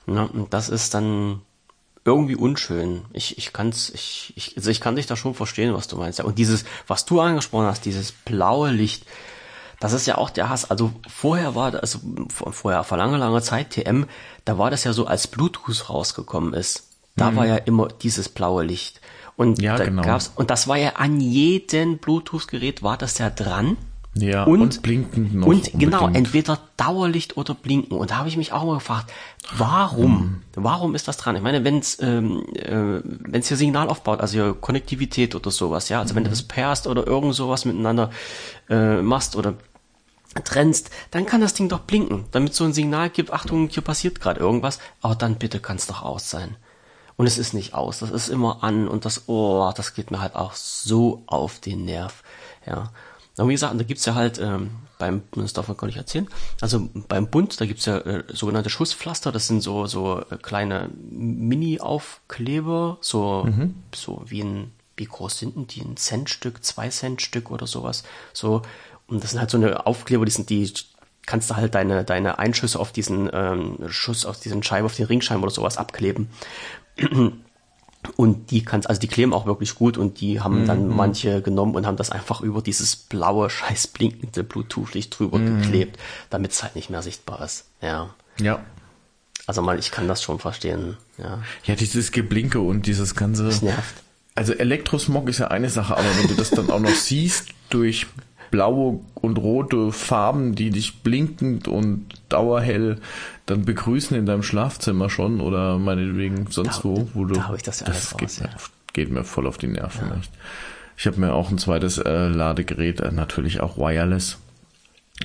Ja, 0.07 0.25
und 0.25 0.53
das 0.53 0.69
ist 0.69 0.95
dann 0.95 1.41
irgendwie 2.05 2.37
unschön. 2.37 3.03
Ich, 3.13 3.39
ich 3.39 3.53
kann's, 3.53 3.91
ich, 3.91 4.33
ich, 4.37 4.57
also 4.57 4.71
ich 4.71 4.81
kann 4.81 4.97
dich 4.97 5.07
da 5.07 5.17
schon 5.17 5.35
verstehen, 5.35 5.75
was 5.75 5.89
du 5.89 5.97
meinst. 5.97 6.21
Und 6.21 6.39
dieses, 6.39 6.65
was 6.87 7.07
du 7.07 7.21
angesprochen 7.21 7.67
hast, 7.67 7.85
dieses 7.85 8.13
blaue 8.13 8.71
Licht, 8.71 9.07
das 9.81 9.93
ist 9.93 10.07
ja 10.07 10.19
auch 10.19 10.31
der 10.31 10.51
Hass. 10.51 10.71
Also 10.71 10.93
vorher 11.09 11.55
war 11.55 11.71
das, 11.71 11.81
also 11.81 12.01
vorher 12.31 12.85
vor 12.85 12.99
langer, 12.99 13.19
langer 13.19 13.43
Zeit 13.43 13.71
TM, 13.71 14.07
da 14.45 14.59
war 14.59 14.71
das 14.71 14.85
ja 14.85 14.93
so, 14.93 15.07
als 15.07 15.27
Bluetooth 15.27 15.89
rausgekommen 15.89 16.53
ist. 16.53 16.91
Da 17.17 17.31
mhm. 17.31 17.37
war 17.37 17.47
ja 17.47 17.57
immer 17.57 17.89
dieses 17.89 18.29
blaue 18.29 18.65
Licht. 18.65 19.01
Und 19.37 19.61
ja, 19.61 19.77
da 19.77 19.85
genau. 19.85 20.03
gab's, 20.03 20.33
und 20.35 20.51
das 20.51 20.69
war 20.69 20.77
ja 20.77 20.91
an 20.97 21.21
jedem 21.21 21.99
Bluetooth-Gerät 21.99 22.83
war 22.83 22.97
das 22.97 23.19
ja 23.19 23.31
dran. 23.31 23.77
Ja, 24.17 24.45
und, 24.45 24.61
und 24.61 24.83
blinken 24.83 25.41
noch. 25.41 25.47
Und 25.47 25.73
genau, 25.75 26.09
entweder 26.09 26.59
Dauerlicht 26.77 27.37
oder 27.37 27.55
Blinken. 27.55 27.99
Und 27.99 28.13
da 28.13 28.17
habe 28.19 28.29
ich 28.29 28.37
mich 28.37 28.53
auch 28.53 28.65
mal 28.65 28.75
gefragt, 28.75 29.13
warum? 29.57 30.19
Hm. 30.19 30.43
Warum 30.55 30.95
ist 30.95 31.09
das 31.09 31.17
dran? 31.17 31.35
Ich 31.35 31.43
meine, 31.43 31.65
wenn 31.65 31.79
es 31.79 32.01
ähm, 32.01 32.45
äh, 32.55 33.01
wenn's 33.03 33.49
hier 33.49 33.57
Signal 33.57 33.89
aufbaut, 33.89 34.21
also 34.21 34.35
hier 34.35 34.55
Konnektivität 34.55 35.35
oder 35.35 35.51
sowas, 35.51 35.89
ja, 35.89 35.99
also 35.99 36.13
mhm. 36.13 36.17
wenn 36.17 36.25
du 36.25 36.31
mhm. 36.31 36.35
das 36.35 36.43
pairst 36.45 36.87
oder 36.87 37.07
irgend 37.07 37.35
sowas 37.35 37.65
miteinander 37.65 38.11
äh, 38.71 39.03
machst 39.03 39.35
oder 39.35 39.55
trennst, 40.45 40.91
dann 41.11 41.27
kann 41.27 41.41
das 41.41 41.55
Ding 41.55 41.69
doch 41.69 41.81
blinken, 41.81 42.25
damit 42.31 42.55
so 42.55 42.65
ein 42.65 42.73
Signal 42.73 43.11
gibt, 43.11 43.33
Achtung, 43.33 43.69
hier 43.69 43.83
passiert 43.83 44.21
gerade 44.21 44.41
irgendwas, 44.41 44.79
aber 45.01 45.15
dann 45.15 45.37
bitte 45.37 45.61
kann 45.61 45.77
es 45.77 45.87
doch 45.87 46.03
aus 46.03 46.31
sein. 46.31 46.57
Und 47.17 47.27
es 47.27 47.39
ist 47.39 47.55
nicht 47.55 47.75
aus, 47.75 48.01
das 48.01 48.11
ist 48.11 48.29
immer 48.29 48.65
an 48.65 48.89
und 48.89 49.05
das, 49.05 49.29
oh, 49.29 49.73
das 49.77 49.95
geht 49.95 50.11
mir 50.11 50.21
halt 50.21 50.35
auch 50.35 50.55
so 50.55 51.23
auf 51.27 51.61
den 51.61 51.85
Nerv, 51.85 52.23
ja. 52.67 52.91
Aber 53.37 53.49
wie 53.49 53.55
gesagt, 53.55 53.79
da 53.79 53.85
gibt's 53.85 54.05
ja 54.05 54.15
halt 54.15 54.39
ähm, 54.39 54.71
beim, 54.99 55.23
das 55.33 55.53
darf 55.53 55.69
man 55.69 55.77
gar 55.77 55.87
nicht 55.87 55.97
erzählen, 55.97 56.29
also 56.61 56.89
beim 57.09 57.29
Bund, 57.29 57.61
da 57.61 57.67
gibt's 57.67 57.87
ja 57.87 57.99
äh, 57.99 58.25
sogenannte 58.33 58.71
Schusspflaster, 58.71 59.33
das 59.33 59.49
sind 59.49 59.61
so 59.61 59.87
so 59.87 60.21
äh, 60.21 60.37
kleine 60.37 60.91
Mini-Aufkleber, 61.11 62.99
so 63.01 63.45
mhm. 63.45 63.75
so 63.95 64.23
wie 64.27 64.43
ein, 64.43 64.73
wie 64.97 65.07
groß 65.07 65.39
sind 65.39 65.57
denn 65.57 65.67
die? 65.67 65.81
Ein 65.81 65.97
Centstück, 65.97 66.65
zwei 66.65 66.89
Centstück 66.89 67.51
oder 67.51 67.67
sowas. 67.67 68.05
So, 68.33 68.63
und 69.09 69.25
das 69.25 69.33
sind 69.33 69.41
halt 69.41 69.51
so 69.51 69.57
eine 69.57 69.87
Aufkleber, 69.87 70.25
die 70.25 70.31
sind 70.31 70.51
die 70.51 70.73
kannst 71.27 71.51
du 71.51 71.57
halt 71.57 71.75
deine, 71.75 72.05
deine 72.05 72.39
Einschüsse 72.39 72.79
auf 72.79 72.93
diesen 72.93 73.31
ähm, 73.33 73.79
Schuss, 73.89 74.27
auf 74.27 74.41
diesen 74.41 74.63
Scheibe, 74.63 74.87
auf 74.87 74.95
den 74.95 75.07
Ringscheiben 75.07 75.43
oder 75.43 75.53
sowas 75.53 75.79
abkleben. 75.79 76.29
Und 78.17 78.51
die 78.51 78.65
kannst, 78.65 78.89
also 78.89 79.01
die 79.01 79.09
kleben 79.09 79.33
auch 79.33 79.47
wirklich 79.47 79.75
gut 79.75 79.99
und 79.99 80.21
die 80.21 80.41
haben 80.41 80.63
mhm. 80.63 80.67
dann 80.67 80.89
manche 80.89 81.43
genommen 81.43 81.75
und 81.75 81.87
haben 81.87 81.97
das 81.97 82.11
einfach 82.11 82.41
über 82.41 82.63
dieses 82.63 82.97
blaue, 82.97 83.51
scheiß 83.51 83.89
blinkende 83.89 84.45
Bluetooth-Licht 84.45 85.19
drüber 85.19 85.39
mhm. 85.39 85.63
geklebt, 85.63 85.99
damit 86.31 86.53
es 86.53 86.63
halt 86.63 86.77
nicht 86.77 86.91
mehr 86.91 87.03
sichtbar 87.03 87.43
ist. 87.43 87.67
Ja. 87.81 88.11
Ja. 88.41 88.61
Also 89.47 89.63
mal, 89.63 89.79
ich 89.79 89.91
kann 89.91 90.09
das 90.09 90.23
schon 90.23 90.39
verstehen. 90.39 90.97
Ja, 91.19 91.43
ja 91.65 91.75
dieses 91.75 92.13
Geblinke 92.13 92.61
und 92.61 92.87
dieses 92.87 93.15
ganze. 93.15 93.45
Das 93.45 93.63
nervt. 93.63 94.03
Also 94.35 94.53
Elektrosmog 94.53 95.29
ist 95.29 95.39
ja 95.39 95.49
eine 95.49 95.71
Sache, 95.71 95.97
aber 95.97 96.09
wenn 96.19 96.29
du 96.29 96.35
das 96.35 96.51
dann 96.51 96.71
auch 96.71 96.81
noch 96.81 96.95
siehst 96.95 97.49
durch 97.71 98.07
blaue 98.51 99.01
und 99.15 99.37
rote 99.39 99.93
Farben, 99.93 100.55
die 100.55 100.71
dich 100.71 101.03
blinkend 101.03 101.69
und 101.69 102.09
dauerhell 102.29 103.01
dann 103.47 103.65
begrüßen 103.65 104.17
in 104.17 104.27
deinem 104.27 104.43
Schlafzimmer 104.43 105.11
schon 105.11 105.41
oder 105.41 105.79
meinetwegen 105.79 106.47
sonst 106.51 106.79
da, 106.79 106.85
wo, 106.85 107.09
wo 107.15 107.25
du. 107.25 107.35
Da 107.35 107.49
habe 107.49 107.57
ich 107.57 107.63
das 107.63 107.81
ja 107.81 107.87
das 107.87 108.17
geht, 108.17 108.29
raus, 108.29 108.41
mir, 108.41 108.47
ja. 108.49 108.57
geht 108.93 109.11
mir 109.11 109.25
voll 109.25 109.47
auf 109.47 109.59
die 109.59 109.67
Nerven. 109.67 110.09
Ja. 110.09 110.17
Echt. 110.17 110.33
Ich 110.97 111.07
habe 111.07 111.21
mir 111.21 111.33
auch 111.33 111.51
ein 111.51 111.59
zweites 111.59 111.99
äh, 111.99 112.29
Ladegerät, 112.29 113.01
äh, 113.01 113.11
natürlich 113.11 113.61
auch 113.61 113.77
wireless, 113.77 114.39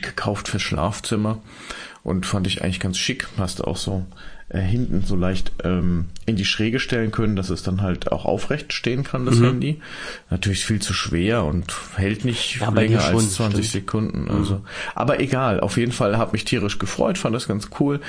gekauft 0.02 0.48
fürs 0.48 0.64
Schlafzimmer 0.64 1.40
und 2.04 2.26
fand 2.26 2.48
ich 2.48 2.64
eigentlich 2.64 2.80
ganz 2.80 2.98
schick. 2.98 3.28
Hast 3.38 3.64
auch 3.64 3.78
so 3.78 4.06
äh, 4.50 4.60
hinten 4.60 5.04
so 5.06 5.16
leicht 5.16 5.52
ähm, 5.64 6.06
in 6.26 6.36
die 6.36 6.46
Schräge 6.46 6.80
stellen 6.80 7.12
können, 7.12 7.36
dass 7.36 7.50
es 7.50 7.64
dann 7.64 7.82
halt 7.82 8.12
auch 8.12 8.26
aufrecht 8.26 8.74
stehen 8.74 9.04
kann, 9.04 9.26
das 9.26 9.36
mhm. 9.36 9.46
Handy. 9.46 9.82
Natürlich 10.30 10.66
viel 10.66 10.82
zu 10.82 10.94
schwer 10.94 11.46
und 11.46 11.72
hält 11.96 12.26
nicht 12.26 12.60
ja, 12.60 12.70
länger 12.70 13.04
als 13.04 13.36
20 13.36 13.68
stimmt. 13.68 13.84
Sekunden. 13.84 14.24
Mhm. 14.24 14.32
Also, 14.32 14.56
mhm. 14.56 14.62
aber 14.96 15.20
egal. 15.20 15.60
Auf 15.60 15.78
jeden 15.78 15.92
Fall 15.92 16.18
hat 16.18 16.34
mich 16.34 16.46
tierisch 16.46 16.80
gefreut, 16.80 17.18
fand 17.18 17.36
das 17.36 17.48
ganz 17.48 17.70
cool. 17.80 18.00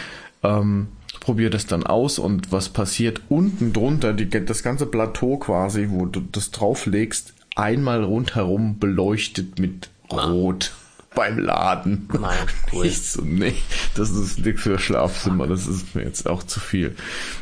Ähm, 0.42 0.88
probier 1.20 1.50
das 1.50 1.66
dann 1.66 1.84
aus 1.84 2.18
und 2.18 2.50
was 2.50 2.70
passiert 2.70 3.20
unten 3.28 3.72
drunter, 3.74 4.14
die, 4.14 4.28
das 4.28 4.62
ganze 4.62 4.86
Plateau 4.86 5.36
quasi, 5.36 5.88
wo 5.90 6.06
du 6.06 6.20
das 6.20 6.50
drauflegst, 6.50 7.34
einmal 7.54 8.02
rundherum 8.02 8.78
beleuchtet 8.78 9.58
mit 9.58 9.90
Rot. 10.10 10.72
Beim 11.14 11.38
Laden. 11.38 12.08
Nein, 12.18 12.38
cool. 12.72 12.86
Ich 12.86 13.02
so, 13.02 13.22
nee, 13.22 13.54
das 13.94 14.10
ist 14.10 14.38
nichts 14.38 14.62
für 14.62 14.78
Schlafzimmer, 14.78 15.46
das 15.46 15.66
ist 15.66 15.94
mir 15.94 16.04
jetzt 16.04 16.28
auch 16.28 16.42
zu 16.42 16.60
viel. 16.60 16.94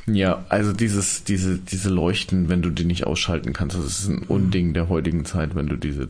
Ja, 0.06 0.44
also 0.48 0.72
dieses, 0.72 1.24
diese, 1.24 1.58
diese 1.58 1.90
Leuchten, 1.90 2.48
wenn 2.48 2.62
du 2.62 2.70
die 2.70 2.84
nicht 2.84 3.06
ausschalten 3.06 3.52
kannst, 3.52 3.76
das 3.76 3.84
ist 3.84 4.08
ein 4.08 4.22
Unding 4.22 4.74
der 4.74 4.88
heutigen 4.88 5.24
Zeit, 5.24 5.54
wenn 5.54 5.66
du 5.66 5.76
diese, 5.76 6.08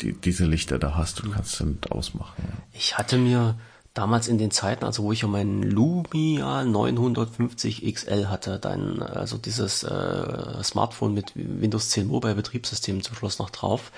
die, 0.00 0.12
diese 0.12 0.44
Lichter 0.44 0.78
da 0.78 0.94
hast, 0.94 1.24
du 1.24 1.30
kannst 1.30 1.56
sie 1.56 1.66
nicht 1.66 1.90
ausmachen. 1.90 2.42
Ich 2.72 2.96
hatte 2.96 3.18
mir 3.18 3.56
damals 3.94 4.26
in 4.26 4.38
den 4.38 4.50
Zeiten, 4.50 4.84
also 4.84 5.04
wo 5.04 5.12
ich 5.12 5.22
ja 5.22 5.28
meinen 5.28 5.62
Lumia 5.62 6.64
950 6.64 7.92
XL 7.94 8.26
hatte, 8.26 8.58
dann 8.58 9.02
also 9.02 9.38
dieses 9.38 9.84
äh, 9.84 10.62
Smartphone 10.62 11.14
mit 11.14 11.32
Windows 11.34 11.90
10 11.90 12.08
Mobile 12.08 12.34
Betriebssystem 12.34 13.02
zum 13.02 13.14
Schluss 13.14 13.38
noch 13.38 13.50
drauf, 13.50 13.92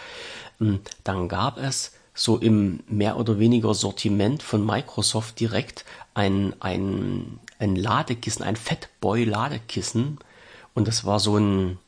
hm, 0.59 0.81
dann 1.03 1.29
gab 1.29 1.57
es 1.59 1.93
so 2.17 2.39
im 2.39 2.81
mehr 2.89 3.19
oder 3.19 3.39
weniger 3.39 3.75
Sortiment 3.75 4.43
von 4.43 4.65
Microsoft 4.65 5.39
direkt 5.39 5.85
ein, 6.15 6.55
ein, 6.61 7.39
ein 7.59 7.77
Ladekissen, 7.77 8.43
ein 8.43 8.57
Fatboy 8.57 9.25
Ladekissen 9.25 10.19
und 10.75 10.89
das 10.89 11.05
war 11.05 11.21
so 11.21 11.37
ein, 11.37 11.79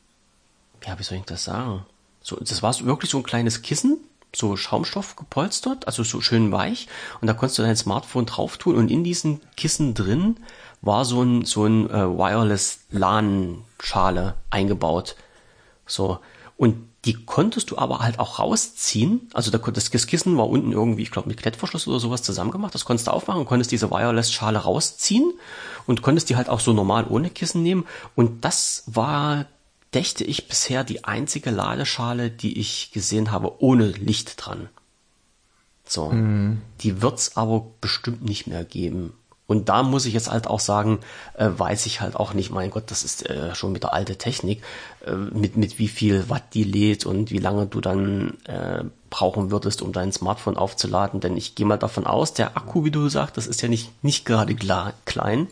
ja, 0.85 0.97
wie 0.97 1.03
soll 1.03 1.17
ich 1.17 1.25
das 1.25 1.43
sagen? 1.43 1.85
So, 2.21 2.37
das 2.37 2.61
war 2.63 2.79
wirklich 2.85 3.09
so 3.09 3.17
ein 3.17 3.23
kleines 3.23 3.63
Kissen, 3.63 3.97
so 4.35 4.55
Schaumstoff 4.55 5.15
gepolstert, 5.15 5.87
also 5.87 6.03
so 6.03 6.21
schön 6.21 6.51
weich. 6.51 6.87
Und 7.21 7.27
da 7.27 7.33
konntest 7.33 7.57
du 7.57 7.63
dein 7.63 7.75
Smartphone 7.75 8.27
drauf 8.27 8.57
tun 8.57 8.75
und 8.75 8.91
in 8.91 9.03
diesen 9.03 9.41
Kissen 9.57 9.95
drin 9.95 10.37
war 10.81 11.05
so 11.05 11.23
ein, 11.23 11.45
so 11.45 11.65
ein 11.65 11.89
äh, 11.89 12.05
Wireless 12.05 12.81
LAN-Schale 12.91 14.35
eingebaut. 14.51 15.15
So. 15.85 16.19
Und 16.57 16.88
die 17.05 17.13
konntest 17.13 17.71
du 17.71 17.77
aber 17.77 17.99
halt 17.99 18.19
auch 18.19 18.39
rausziehen. 18.39 19.29
Also 19.33 19.51
das 19.51 19.91
Kissen 19.91 20.37
war 20.37 20.49
unten 20.49 20.73
irgendwie, 20.73 21.03
ich 21.03 21.11
glaube, 21.11 21.29
mit 21.29 21.37
Klettverschluss 21.37 21.87
oder 21.87 21.99
sowas 21.99 22.23
zusammengemacht. 22.23 22.75
Das 22.75 22.83
konntest 22.83 23.07
du 23.07 23.11
aufmachen 23.11 23.41
und 23.41 23.47
konntest 23.47 23.71
diese 23.71 23.89
Wireless-Schale 23.89 24.59
rausziehen 24.59 25.33
und 25.87 26.01
konntest 26.01 26.29
die 26.29 26.35
halt 26.35 26.49
auch 26.49 26.59
so 26.59 26.73
normal 26.73 27.05
ohne 27.07 27.29
Kissen 27.29 27.63
nehmen. 27.63 27.85
Und 28.15 28.43
das 28.43 28.83
war 28.85 29.45
dächte 29.93 30.23
ich 30.23 30.47
bisher 30.47 30.83
die 30.83 31.03
einzige 31.03 31.49
Ladeschale, 31.49 32.29
die 32.29 32.59
ich 32.59 32.91
gesehen 32.91 33.31
habe 33.31 33.61
ohne 33.61 33.87
Licht 33.87 34.33
dran. 34.37 34.69
So, 35.85 36.09
mhm. 36.09 36.61
die 36.81 37.01
wird's 37.01 37.35
aber 37.37 37.65
bestimmt 37.81 38.23
nicht 38.23 38.45
mehr 38.45 38.63
geben. 38.63 39.13
Und 39.47 39.67
da 39.67 39.81
muss 39.81 40.05
ich 40.05 40.13
jetzt 40.13 40.29
halt 40.29 40.45
auch 40.45 40.59
sagen, 40.59 40.99
äh, 41.33 41.49
weiß 41.49 41.87
ich 41.87 42.01
halt 42.01 42.15
auch 42.15 42.35
nicht, 42.35 42.51
mein 42.51 42.69
Gott, 42.69 42.91
das 42.91 43.03
ist 43.03 43.27
äh, 43.27 43.55
schon 43.55 43.73
wieder 43.73 43.93
alte 43.93 44.15
Technik, 44.15 44.61
äh, 45.05 45.13
mit, 45.13 45.57
mit 45.57 45.79
wie 45.79 45.87
viel 45.87 46.29
Watt 46.29 46.53
die 46.53 46.63
lädt 46.63 47.05
und 47.05 47.31
wie 47.31 47.39
lange 47.39 47.65
du 47.65 47.81
dann 47.81 48.37
äh, 48.45 48.83
brauchen 49.09 49.51
würdest, 49.51 49.81
um 49.81 49.91
dein 49.91 50.11
Smartphone 50.11 50.57
aufzuladen. 50.57 51.19
Denn 51.19 51.37
ich 51.37 51.55
gehe 51.55 51.65
mal 51.65 51.77
davon 51.77 52.05
aus, 52.05 52.33
der 52.33 52.57
Akku, 52.57 52.83
wie 52.85 52.91
du 52.91 53.09
sagst, 53.09 53.37
das 53.37 53.47
ist 53.47 53.61
ja 53.61 53.69
nicht, 53.69 53.91
nicht 54.03 54.25
gerade 54.25 54.55
klein. 55.05 55.47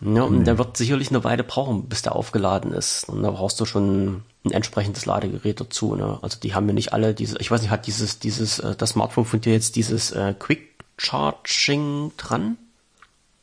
Ja, 0.00 0.22
und 0.22 0.40
mhm. 0.40 0.44
der 0.44 0.58
wird 0.58 0.76
sicherlich 0.76 1.10
eine 1.10 1.24
Weile 1.24 1.42
brauchen, 1.42 1.88
bis 1.88 2.02
der 2.02 2.14
aufgeladen 2.14 2.72
ist. 2.72 3.08
Und 3.08 3.22
da 3.22 3.32
brauchst 3.32 3.58
du 3.60 3.64
schon 3.64 4.22
ein 4.44 4.52
entsprechendes 4.52 5.06
Ladegerät 5.06 5.60
dazu. 5.60 5.96
Ne? 5.96 6.18
Also 6.22 6.38
die 6.40 6.54
haben 6.54 6.68
ja 6.68 6.74
nicht 6.74 6.92
alle 6.92 7.14
diese, 7.14 7.38
ich 7.38 7.50
weiß 7.50 7.62
nicht, 7.62 7.70
hat 7.70 7.86
dieses, 7.86 8.20
dieses, 8.20 8.60
äh, 8.60 8.76
das 8.76 8.90
Smartphone 8.90 9.24
von 9.24 9.40
dir 9.40 9.52
jetzt 9.52 9.74
dieses 9.76 10.12
äh, 10.12 10.34
Quick 10.38 10.68
Charging 10.98 12.12
dran? 12.16 12.58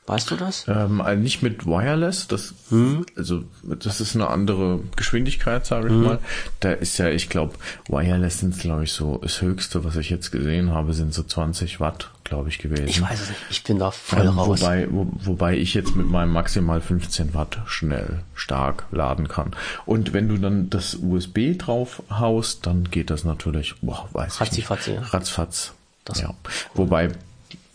Weißt 0.08 0.30
du 0.30 0.36
das? 0.36 0.68
Ähm, 0.68 1.02
also 1.02 1.20
nicht 1.20 1.42
mit 1.42 1.66
Wireless, 1.66 2.28
das, 2.28 2.54
hm? 2.70 3.08
also 3.16 3.44
das 3.64 4.02
ist 4.02 4.14
eine 4.14 4.28
andere 4.30 4.82
Geschwindigkeit, 4.96 5.66
sage 5.66 5.88
ich 5.88 5.94
hm. 5.94 6.04
mal. 6.04 6.20
Da 6.60 6.74
ist 6.74 7.00
ja, 7.00 7.10
ich 7.10 7.28
glaube, 7.28 7.56
Wireless 7.88 8.40
sind, 8.40 8.60
glaube 8.60 8.84
ich, 8.84 8.92
so 8.92 9.18
das 9.18 9.42
Höchste, 9.42 9.84
was 9.84 9.96
ich 9.96 10.12
jetzt 10.12 10.32
gesehen 10.32 10.72
habe, 10.72 10.94
sind 10.94 11.12
so 11.12 11.24
20 11.24 11.80
Watt, 11.80 12.12
glaube 12.24 12.50
ich, 12.50 12.60
gewesen. 12.60 12.88
Ich 12.88 13.02
weiß 13.02 13.20
es 13.20 13.30
nicht, 13.30 13.42
ich 13.50 13.64
bin 13.64 13.80
da 13.80 13.90
voll 13.90 14.28
ähm, 14.28 14.38
raus. 14.38 14.62
Wobei, 14.62 14.88
wo, 14.92 15.08
wobei 15.24 15.58
ich 15.58 15.74
jetzt 15.74 15.96
mit 15.96 16.08
meinem 16.08 16.32
maximal 16.32 16.82
15 16.82 17.34
Watt 17.34 17.62
schnell, 17.66 18.20
stark 18.36 18.86
laden 18.92 19.28
kann. 19.28 19.56
Und 19.88 20.14
wenn 20.14 20.28
du 20.28 20.38
dann 20.38 20.70
das 20.70 21.00
USB 21.02 21.58
drauf 21.58 22.04
haust, 22.12 22.68
dann 22.68 22.92
geht 22.92 23.10
das 23.10 23.24
natürlich, 23.24 23.74
boah, 23.82 24.08
weiß 24.14 24.40
Ratzi 24.40 24.60
ich 24.60 24.70
nicht. 24.70 25.14
Ratzfatz. 25.14 25.74
Das 26.04 26.22
ja. 26.22 26.30
Wobei 26.76 27.10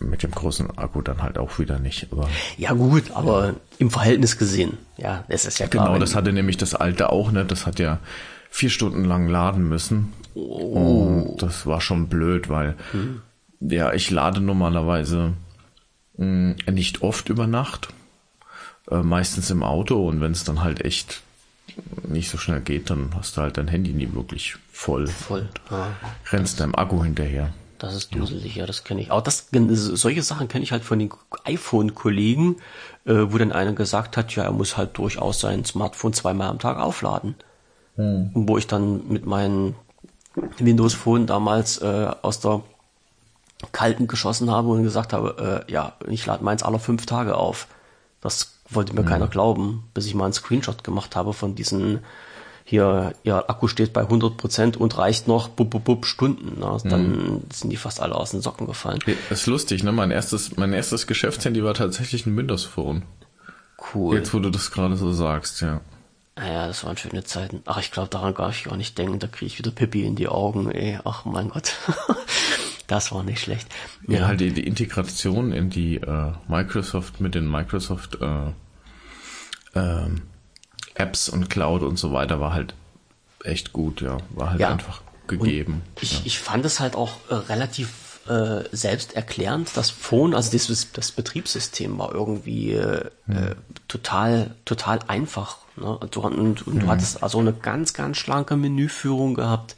mit 0.01 0.23
dem 0.23 0.31
großen 0.31 0.77
Akku 0.79 1.03
dann 1.03 1.23
halt 1.23 1.39
auch 1.39 1.59
wieder 1.59 1.79
nicht. 1.79 2.09
Aber 2.11 2.29
ja 2.57 2.73
gut, 2.73 3.11
aber 3.13 3.49
ja. 3.49 3.55
im 3.79 3.91
Verhältnis 3.91 4.39
gesehen, 4.39 4.79
ja, 4.97 5.25
es 5.29 5.45
ist 5.45 5.59
ja 5.59 5.67
klar. 5.67 5.87
Genau, 5.87 5.99
das 5.99 6.15
hatte 6.15 6.33
nämlich 6.33 6.57
das 6.57 6.75
alte 6.75 7.11
auch, 7.11 7.31
ne? 7.33 7.45
Das 7.45 7.67
hat 7.67 7.79
ja 7.79 7.99
vier 8.51 8.71
Stunden 8.71 9.05
lang 9.05 9.29
laden 9.29 9.69
müssen. 9.69 10.13
Oh. 10.35 10.43
Und 11.31 11.43
das 11.43 11.67
war 11.67 11.81
schon 11.81 12.09
blöd, 12.09 12.49
weil 12.49 12.77
hm. 12.93 13.23
ja, 13.61 13.93
ich 13.93 14.11
lade 14.11 14.41
normalerweise 14.41 15.35
mh, 16.17 16.57
hm, 16.67 16.75
nicht 16.75 17.03
oft 17.03 17.29
über 17.29 17.47
Nacht, 17.47 17.89
äh, 18.91 19.03
meistens 19.03 19.51
im 19.51 19.63
Auto 19.63 20.09
und 20.09 20.21
wenn 20.21 20.33
es 20.33 20.45
dann 20.45 20.63
halt 20.63 20.85
echt 20.85 21.23
nicht 22.09 22.31
so 22.31 22.39
schnell 22.39 22.61
geht, 22.61 22.91
dann 22.91 23.11
hast 23.15 23.37
du 23.37 23.43
halt 23.43 23.57
dein 23.57 23.69
Handy 23.69 23.93
nie 23.93 24.13
wirklich 24.13 24.57
voll. 24.73 25.07
Voll. 25.07 25.49
Ja. 25.71 25.89
Rennst 26.31 26.61
deinem 26.61 26.75
Akku 26.75 27.03
hinterher. 27.05 27.53
Das 27.81 27.95
ist 27.95 28.15
duselig, 28.15 28.57
ja, 28.57 28.67
das 28.67 28.85
kenne 28.85 29.01
ich. 29.01 29.11
Auch 29.11 29.23
das, 29.23 29.49
solche 29.51 30.23
Sachen 30.23 30.49
kenne 30.49 30.63
ich 30.63 30.71
halt 30.71 30.85
von 30.85 30.99
den 30.99 31.11
iPhone-Kollegen, 31.45 32.57
äh, 33.07 33.15
wo 33.29 33.39
dann 33.39 33.53
einer 33.53 33.73
gesagt 33.73 34.19
hat, 34.19 34.37
ja, 34.37 34.45
er 34.45 34.53
muss 34.53 34.77
halt 34.77 34.99
durchaus 34.99 35.41
sein 35.41 35.65
Smartphone 35.65 36.13
zweimal 36.13 36.51
am 36.51 36.59
Tag 36.59 36.77
aufladen. 36.77 37.37
Hm. 37.97 38.33
Wo 38.35 38.59
ich 38.59 38.67
dann 38.67 39.09
mit 39.09 39.25
meinem 39.25 39.77
Windows 40.59 40.93
Phone 40.93 41.27
damals 41.27 41.79
äh, 41.79 42.11
aus 42.21 42.41
der 42.41 42.61
kalten 43.73 44.09
geschossen 44.09 44.51
habe 44.51 44.69
und 44.69 44.83
gesagt 44.83 45.15
habe, 45.15 45.65
äh, 45.67 45.73
ja, 45.73 45.95
ich 46.07 46.27
lade 46.27 46.45
meins 46.45 46.63
alle 46.63 46.79
fünf 46.79 47.07
Tage 47.07 47.35
auf. 47.35 47.67
Das 48.21 48.59
wollte 48.69 48.93
mir 48.93 49.01
hm. 49.01 49.09
keiner 49.09 49.29
glauben, 49.29 49.85
bis 49.95 50.05
ich 50.05 50.15
mal 50.15 50.25
einen 50.25 50.35
Screenshot 50.35 50.85
gemacht 50.85 51.17
habe 51.17 51.33
von 51.33 51.55
diesen 51.55 52.01
hier, 52.71 53.15
ihr 53.25 53.51
Akku 53.51 53.67
steht 53.67 53.93
bei 53.93 54.03
100 54.03 54.37
Prozent 54.37 54.77
und 54.77 54.97
reicht 54.97 55.27
noch 55.27 55.49
bub, 55.49 55.71
bub, 55.71 55.83
bub 55.83 56.07
Stunden. 56.07 56.61
Ne? 56.61 56.79
Dann 56.85 57.09
mhm. 57.11 57.43
sind 57.53 57.71
die 57.71 57.77
fast 57.77 58.01
alle 58.01 58.15
aus 58.15 58.31
den 58.31 58.43
Socken 58.43 58.69
gefallen. 58.69 59.01
Das 59.29 59.41
ist 59.41 59.47
lustig, 59.47 59.83
ne? 59.83 59.91
Mein 59.91 60.13
erstes, 60.13 60.57
mein 60.57 60.73
erstes 60.73 61.09
Geschäftshandy 61.09 61.65
war 61.65 61.75
tatsächlich 61.75 62.27
ein 62.27 62.37
Windows 62.37 62.65
Phone. 62.65 63.03
Cool. 63.93 64.15
Jetzt, 64.15 64.33
wo 64.33 64.39
du 64.39 64.51
das 64.51 64.71
gerade 64.71 64.97
so 64.97 65.11
sagst, 65.13 65.63
ja. 65.63 65.81
Naja, 66.37 66.69
das 66.69 66.85
waren 66.85 66.97
schöne 66.97 67.25
Zeiten. 67.25 67.61
Ach, 67.67 67.81
ich 67.81 67.91
glaube, 67.91 68.09
daran 68.09 68.35
darf 68.35 68.57
ich 68.57 68.63
gar 68.63 68.77
nicht 68.77 68.97
denken. 68.97 69.19
Da 69.19 69.27
kriege 69.27 69.47
ich 69.47 69.59
wieder 69.59 69.73
Pippi 69.73 70.05
in 70.05 70.15
die 70.15 70.29
Augen, 70.29 70.71
ey. 70.71 71.01
Ach, 71.03 71.25
mein 71.25 71.49
Gott. 71.49 71.73
das 72.87 73.11
war 73.11 73.25
nicht 73.25 73.41
schlecht. 73.41 73.67
Ja, 74.07 74.21
ja 74.21 74.27
halt 74.29 74.39
die, 74.39 74.53
die, 74.53 74.65
Integration 74.65 75.51
in 75.51 75.71
die 75.71 75.97
äh, 75.97 76.33
Microsoft 76.47 77.21
mit 77.21 77.35
den 77.35 77.51
Microsoft 77.51 78.19
äh, 78.21 78.53
ähm, 79.75 80.23
Apps 81.01 81.29
und 81.29 81.49
Cloud 81.49 81.83
und 81.83 81.99
so 81.99 82.13
weiter 82.13 82.41
war 82.41 82.53
halt 82.53 82.75
echt 83.45 83.73
gut, 83.73 84.01
ja. 84.01 84.19
War 84.31 84.51
halt 84.51 84.61
ja. 84.61 84.69
einfach 84.69 85.01
gegeben. 85.27 85.83
ich, 86.01 86.13
ja. 86.13 86.21
ich 86.25 86.39
fand 86.39 86.65
es 86.65 86.81
halt 86.81 86.97
auch 86.97 87.13
äh, 87.29 87.35
relativ 87.35 88.21
äh, 88.29 88.65
selbsterklärend. 88.73 89.71
Das 89.75 89.91
Phone, 89.91 90.35
also 90.35 90.53
das, 90.53 90.93
das 90.93 91.13
Betriebssystem 91.13 91.99
war 91.99 92.13
irgendwie 92.13 92.73
äh, 92.73 93.11
hm. 93.27 93.55
total, 93.89 94.55
total 94.65 95.01
einfach. 95.09 95.59
Ne? 95.77 95.99
Du, 96.11 96.21
und, 96.21 96.67
und 96.67 96.75
hm. 96.75 96.81
du 96.81 96.87
hattest 96.89 97.23
also 97.23 97.39
eine 97.39 97.53
ganz, 97.53 97.95
ganz 97.95 98.19
schlanke 98.19 98.57
Menüführung 98.57 99.35
gehabt. 99.35 99.77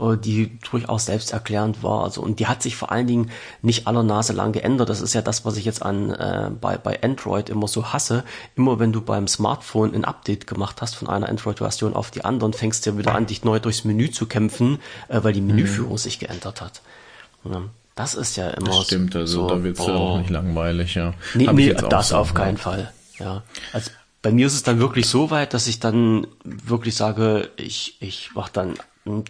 Äh, 0.00 0.16
die 0.16 0.58
durchaus 0.70 1.06
selbsterklärend 1.06 1.82
war. 1.82 2.04
Also 2.04 2.22
und 2.22 2.38
die 2.38 2.46
hat 2.46 2.62
sich 2.62 2.76
vor 2.76 2.92
allen 2.92 3.06
Dingen 3.06 3.30
nicht 3.62 3.86
aller 3.86 4.02
Nase 4.02 4.32
lang 4.32 4.52
geändert. 4.52 4.88
Das 4.88 5.00
ist 5.00 5.14
ja 5.14 5.22
das, 5.22 5.44
was 5.44 5.56
ich 5.56 5.64
jetzt 5.64 5.82
an 5.82 6.10
äh, 6.10 6.50
bei 6.60 6.76
bei 6.76 7.02
Android 7.02 7.48
immer 7.48 7.68
so 7.68 7.92
hasse. 7.92 8.24
Immer 8.54 8.78
wenn 8.78 8.92
du 8.92 9.00
beim 9.00 9.26
Smartphone 9.26 9.94
ein 9.94 10.04
Update 10.04 10.46
gemacht 10.46 10.80
hast 10.82 10.94
von 10.94 11.08
einer 11.08 11.28
Android-Version 11.28 11.94
auf 11.94 12.10
die 12.10 12.24
anderen, 12.24 12.52
fängst 12.52 12.86
du 12.86 12.90
ja 12.90 12.98
wieder 12.98 13.14
an, 13.14 13.26
dich 13.26 13.44
neu 13.44 13.58
durchs 13.58 13.84
Menü 13.84 14.10
zu 14.10 14.26
kämpfen, 14.26 14.78
äh, 15.08 15.20
weil 15.22 15.32
die 15.32 15.40
Menüführung 15.40 15.92
mhm. 15.92 15.98
sich 15.98 16.18
geändert 16.18 16.60
hat. 16.60 16.82
Ja, 17.44 17.62
das 17.94 18.14
ist 18.14 18.36
ja 18.36 18.50
immer 18.50 18.68
das 18.68 18.84
stimmt, 18.84 19.16
also 19.16 19.42
so, 19.42 19.48
da 19.48 19.62
wird's 19.62 19.80
oh. 19.80 19.88
ja 19.88 19.94
auch 19.94 20.18
nicht 20.18 20.30
langweilig, 20.30 20.94
ja. 20.94 21.14
Nee, 21.34 21.48
nee 21.52 21.74
das 21.74 22.12
auf 22.12 22.34
keinen 22.34 22.56
Fall. 22.56 22.92
Ja. 23.18 23.42
Also 23.72 23.90
bei 24.22 24.32
mir 24.32 24.46
ist 24.46 24.54
es 24.54 24.62
dann 24.62 24.78
wirklich 24.78 25.08
so 25.08 25.30
weit, 25.30 25.54
dass 25.54 25.66
ich 25.66 25.80
dann 25.80 26.26
wirklich 26.44 26.94
sage, 26.94 27.50
ich, 27.56 27.96
ich 28.00 28.30
mach 28.34 28.48
dann 28.48 28.74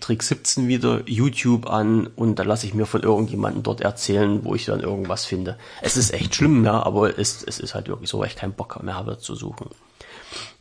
Trick 0.00 0.22
17 0.22 0.68
wieder 0.68 1.02
YouTube 1.06 1.68
an 1.68 2.06
und 2.06 2.38
da 2.38 2.42
lasse 2.42 2.66
ich 2.66 2.74
mir 2.74 2.86
von 2.86 3.02
irgendjemandem 3.02 3.62
dort 3.62 3.80
erzählen, 3.80 4.44
wo 4.44 4.54
ich 4.54 4.66
dann 4.66 4.80
irgendwas 4.80 5.24
finde. 5.24 5.58
Es 5.82 5.96
ist 5.96 6.12
echt 6.12 6.34
schlimm, 6.34 6.64
ja, 6.64 6.82
aber 6.82 7.18
es, 7.18 7.42
es 7.42 7.58
ist 7.58 7.74
halt 7.74 7.88
wirklich 7.88 8.10
so, 8.10 8.18
weil 8.18 8.28
ich 8.28 8.36
keinen 8.36 8.52
Bock 8.52 8.82
mehr 8.82 8.94
habe 8.94 9.18
zu 9.18 9.34
suchen. 9.34 9.70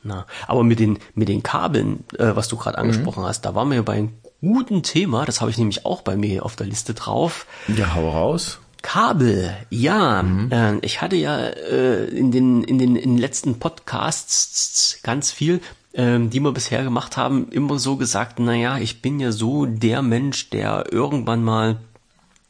Na, 0.03 0.25
aber 0.47 0.63
mit 0.63 0.79
den, 0.79 0.99
mit 1.15 1.27
den 1.27 1.43
Kabeln, 1.43 2.05
äh, 2.17 2.35
was 2.35 2.47
du 2.47 2.55
gerade 2.55 2.77
angesprochen 2.77 3.23
mhm. 3.23 3.27
hast, 3.27 3.41
da 3.41 3.55
waren 3.55 3.71
wir 3.71 3.83
bei 3.83 3.93
einem 3.93 4.13
guten 4.41 4.83
Thema, 4.83 5.25
das 5.25 5.41
habe 5.41 5.51
ich 5.51 5.57
nämlich 5.57 5.85
auch 5.85 6.01
bei 6.01 6.15
mir 6.15 6.45
auf 6.45 6.55
der 6.55 6.67
Liste 6.67 6.93
drauf. 6.93 7.45
Ja, 7.67 7.95
hau 7.95 8.09
raus. 8.09 8.59
Kabel, 8.81 9.53
ja. 9.69 10.23
Mhm. 10.23 10.51
Äh, 10.51 10.77
ich 10.77 11.01
hatte 11.01 11.15
ja 11.15 11.37
äh, 11.39 12.05
in, 12.05 12.31
den, 12.31 12.63
in, 12.63 12.77
den, 12.77 12.95
in 12.95 13.15
den 13.15 13.17
letzten 13.17 13.59
Podcasts 13.59 14.99
ganz 15.03 15.31
viel 15.31 15.61
ähm, 15.93 16.29
die 16.29 16.39
wir 16.39 16.51
bisher 16.51 16.83
gemacht 16.83 17.17
haben, 17.17 17.49
immer 17.49 17.79
so 17.79 17.95
gesagt, 17.95 18.39
naja, 18.39 18.77
ich 18.77 19.01
bin 19.01 19.19
ja 19.19 19.31
so 19.31 19.65
der 19.65 20.01
Mensch, 20.01 20.49
der 20.49 20.91
irgendwann 20.91 21.43
mal 21.43 21.77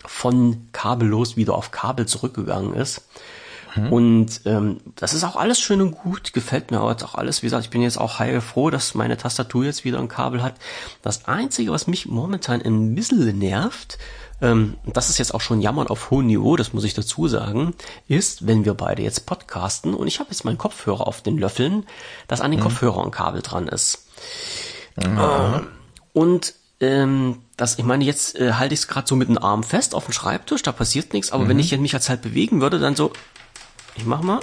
von 0.05 0.67
kabellos 0.71 1.37
wieder 1.37 1.55
auf 1.55 1.71
Kabel 1.71 2.05
zurückgegangen 2.05 2.73
ist. 2.73 3.07
Und 3.91 4.41
ähm, 4.45 4.79
das 4.95 5.13
ist 5.13 5.23
auch 5.23 5.35
alles 5.35 5.59
schön 5.59 5.81
und 5.81 5.91
gut, 5.91 6.33
gefällt 6.33 6.71
mir 6.71 6.81
auch 6.81 7.15
alles. 7.15 7.41
Wie 7.41 7.47
gesagt, 7.47 7.65
ich 7.65 7.69
bin 7.69 7.81
jetzt 7.81 7.99
auch 7.99 8.19
heilfroh, 8.19 8.69
dass 8.69 8.95
meine 8.95 9.17
Tastatur 9.17 9.65
jetzt 9.65 9.85
wieder 9.85 9.99
ein 9.99 10.07
Kabel 10.07 10.41
hat. 10.41 10.55
Das 11.01 11.25
Einzige, 11.25 11.71
was 11.71 11.87
mich 11.87 12.07
momentan 12.07 12.61
ein 12.61 12.95
bisschen 12.95 13.37
nervt, 13.37 13.99
ähm, 14.41 14.75
das 14.85 15.09
ist 15.09 15.17
jetzt 15.17 15.33
auch 15.33 15.41
schon 15.41 15.61
Jammern 15.61 15.87
auf 15.87 16.11
hohem 16.11 16.27
Niveau, 16.27 16.55
das 16.55 16.73
muss 16.73 16.83
ich 16.83 16.93
dazu 16.93 17.27
sagen, 17.27 17.73
ist, 18.07 18.45
wenn 18.45 18.65
wir 18.65 18.73
beide 18.73 19.01
jetzt 19.01 19.25
podcasten 19.25 19.93
und 19.93 20.07
ich 20.07 20.19
habe 20.19 20.29
jetzt 20.29 20.45
meinen 20.45 20.57
Kopfhörer 20.57 21.07
auf 21.07 21.21
den 21.21 21.37
Löffeln, 21.37 21.85
dass 22.27 22.41
an 22.41 22.51
den 22.51 22.59
mhm. 22.59 22.63
Kopfhörer 22.63 23.03
ein 23.03 23.11
Kabel 23.11 23.41
dran 23.41 23.67
ist. 23.67 24.07
Mhm. 24.95 25.17
Äh, 25.17 25.61
und 26.13 26.53
ähm, 26.79 27.39
das, 27.55 27.79
ich 27.79 27.85
meine, 27.85 28.03
jetzt 28.03 28.39
äh, 28.39 28.53
halte 28.53 28.73
ich 28.73 28.81
es 28.81 28.87
gerade 28.87 29.07
so 29.07 29.15
mit 29.15 29.29
dem 29.29 29.37
Arm 29.37 29.63
fest 29.63 29.95
auf 29.95 30.05
dem 30.05 30.13
Schreibtisch, 30.13 30.61
da 30.61 30.71
passiert 30.71 31.13
nichts, 31.13 31.31
aber 31.31 31.45
mhm. 31.45 31.49
wenn 31.49 31.59
ich 31.59 31.77
mich 31.77 31.91
jetzt 31.91 32.09
halt 32.09 32.21
bewegen 32.21 32.61
würde, 32.61 32.79
dann 32.79 32.95
so, 32.95 33.11
ich 33.95 34.05
mach 34.05 34.21
mal. 34.21 34.39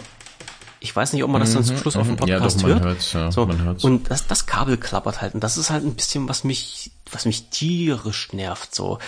Ich 0.81 0.95
weiß 0.95 1.15
nicht, 1.15 1.25
ob 1.25 1.31
man 1.31 1.41
das 1.41 1.55
dann 1.55 1.65
zum 1.65 1.77
mhm, 1.77 1.81
Schluss 1.81 1.97
auf 1.97 2.07
dem 2.07 2.17
Podcast 2.17 2.63
mhm. 2.63 2.69
ja, 2.69 2.75
doch, 2.75 2.81
man 2.81 2.85
hört. 2.85 2.85
Hört's, 2.85 3.13
ja, 3.15 3.33
so. 3.33 3.47
man 3.47 3.63
hört's. 3.63 3.85
Und 3.85 4.11
das, 4.11 4.27
das 4.27 4.45
Kabel 4.45 4.77
klappert 4.77 5.23
halt. 5.23 5.33
Und 5.33 5.43
das 5.43 5.57
ist 5.57 5.71
halt 5.71 5.83
ein 5.83 5.95
bisschen, 5.95 6.29
was 6.29 6.45
mich, 6.45 6.91
was 7.11 7.25
mich 7.25 7.49
tierisch 7.51 8.33
nervt. 8.33 8.75
So. 8.75 8.99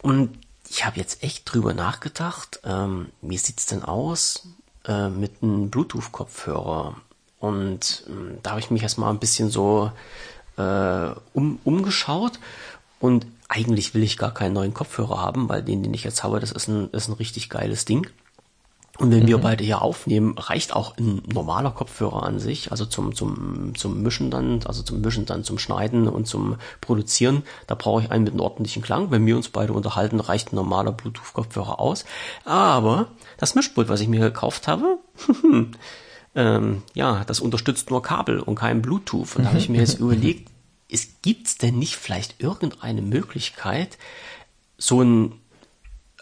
Und 0.00 0.38
ich 0.68 0.84
habe 0.86 0.98
jetzt 0.98 1.22
echt 1.22 1.52
drüber 1.52 1.74
nachgedacht. 1.74 2.60
Ähm, 2.64 3.10
wie 3.20 3.38
sieht's 3.38 3.66
denn 3.66 3.82
aus 3.82 4.48
äh, 4.86 5.08
mit 5.08 5.42
einem 5.42 5.70
Bluetooth-Kopfhörer? 5.70 6.96
Und 7.40 8.04
ähm, 8.08 8.38
da 8.42 8.50
habe 8.50 8.60
ich 8.60 8.70
mich 8.70 8.82
erstmal 8.82 9.12
ein 9.12 9.18
bisschen 9.18 9.50
so 9.50 9.92
äh, 10.56 11.10
um, 11.34 11.58
umgeschaut. 11.64 12.38
Und 13.00 13.26
eigentlich 13.48 13.94
will 13.94 14.02
ich 14.02 14.16
gar 14.16 14.32
keinen 14.32 14.54
neuen 14.54 14.72
Kopfhörer 14.72 15.20
haben, 15.20 15.48
weil 15.48 15.62
den, 15.62 15.82
den 15.82 15.92
ich 15.92 16.04
jetzt 16.04 16.22
habe, 16.22 16.40
das 16.40 16.52
ist 16.52 16.68
ein, 16.68 16.88
ist 16.90 17.08
ein 17.08 17.14
richtig 17.14 17.50
geiles 17.50 17.84
Ding. 17.84 18.08
Und 19.02 19.10
wenn 19.10 19.24
mhm. 19.24 19.28
wir 19.28 19.38
beide 19.38 19.64
hier 19.64 19.82
aufnehmen, 19.82 20.38
reicht 20.38 20.76
auch 20.76 20.96
ein 20.96 21.22
normaler 21.26 21.72
Kopfhörer 21.72 22.22
an 22.22 22.38
sich, 22.38 22.70
also 22.70 22.86
zum, 22.86 23.16
zum, 23.16 23.74
zum 23.74 24.00
Mischen 24.00 24.30
dann, 24.30 24.60
also 24.64 24.84
zum 24.84 25.00
Mischen 25.00 25.26
dann, 25.26 25.42
zum 25.42 25.58
Schneiden 25.58 26.06
und 26.06 26.28
zum 26.28 26.54
Produzieren. 26.80 27.42
Da 27.66 27.74
brauche 27.74 28.02
ich 28.02 28.12
einen 28.12 28.22
mit 28.22 28.34
einem 28.34 28.42
ordentlichen 28.42 28.80
Klang. 28.80 29.10
Wenn 29.10 29.26
wir 29.26 29.34
uns 29.34 29.48
beide 29.48 29.72
unterhalten, 29.72 30.20
reicht 30.20 30.52
ein 30.52 30.56
normaler 30.56 30.92
Bluetooth-Kopfhörer 30.92 31.80
aus. 31.80 32.04
Aber 32.44 33.08
das 33.38 33.56
Mischpult, 33.56 33.88
was 33.88 34.00
ich 34.00 34.06
mir 34.06 34.20
gekauft 34.20 34.68
habe, 34.68 34.98
ähm, 36.36 36.82
ja, 36.94 37.24
das 37.24 37.40
unterstützt 37.40 37.90
nur 37.90 38.02
Kabel 38.02 38.38
und 38.38 38.54
kein 38.54 38.82
Bluetooth. 38.82 39.34
Und 39.34 39.42
da 39.42 39.48
habe 39.48 39.58
ich 39.58 39.68
mir 39.68 39.80
jetzt 39.80 39.98
überlegt, 39.98 40.48
es 40.88 41.08
gibt's 41.22 41.58
denn 41.58 41.76
nicht 41.76 41.96
vielleicht 41.96 42.40
irgendeine 42.40 43.02
Möglichkeit, 43.02 43.98
so 44.78 45.02
ein 45.02 45.41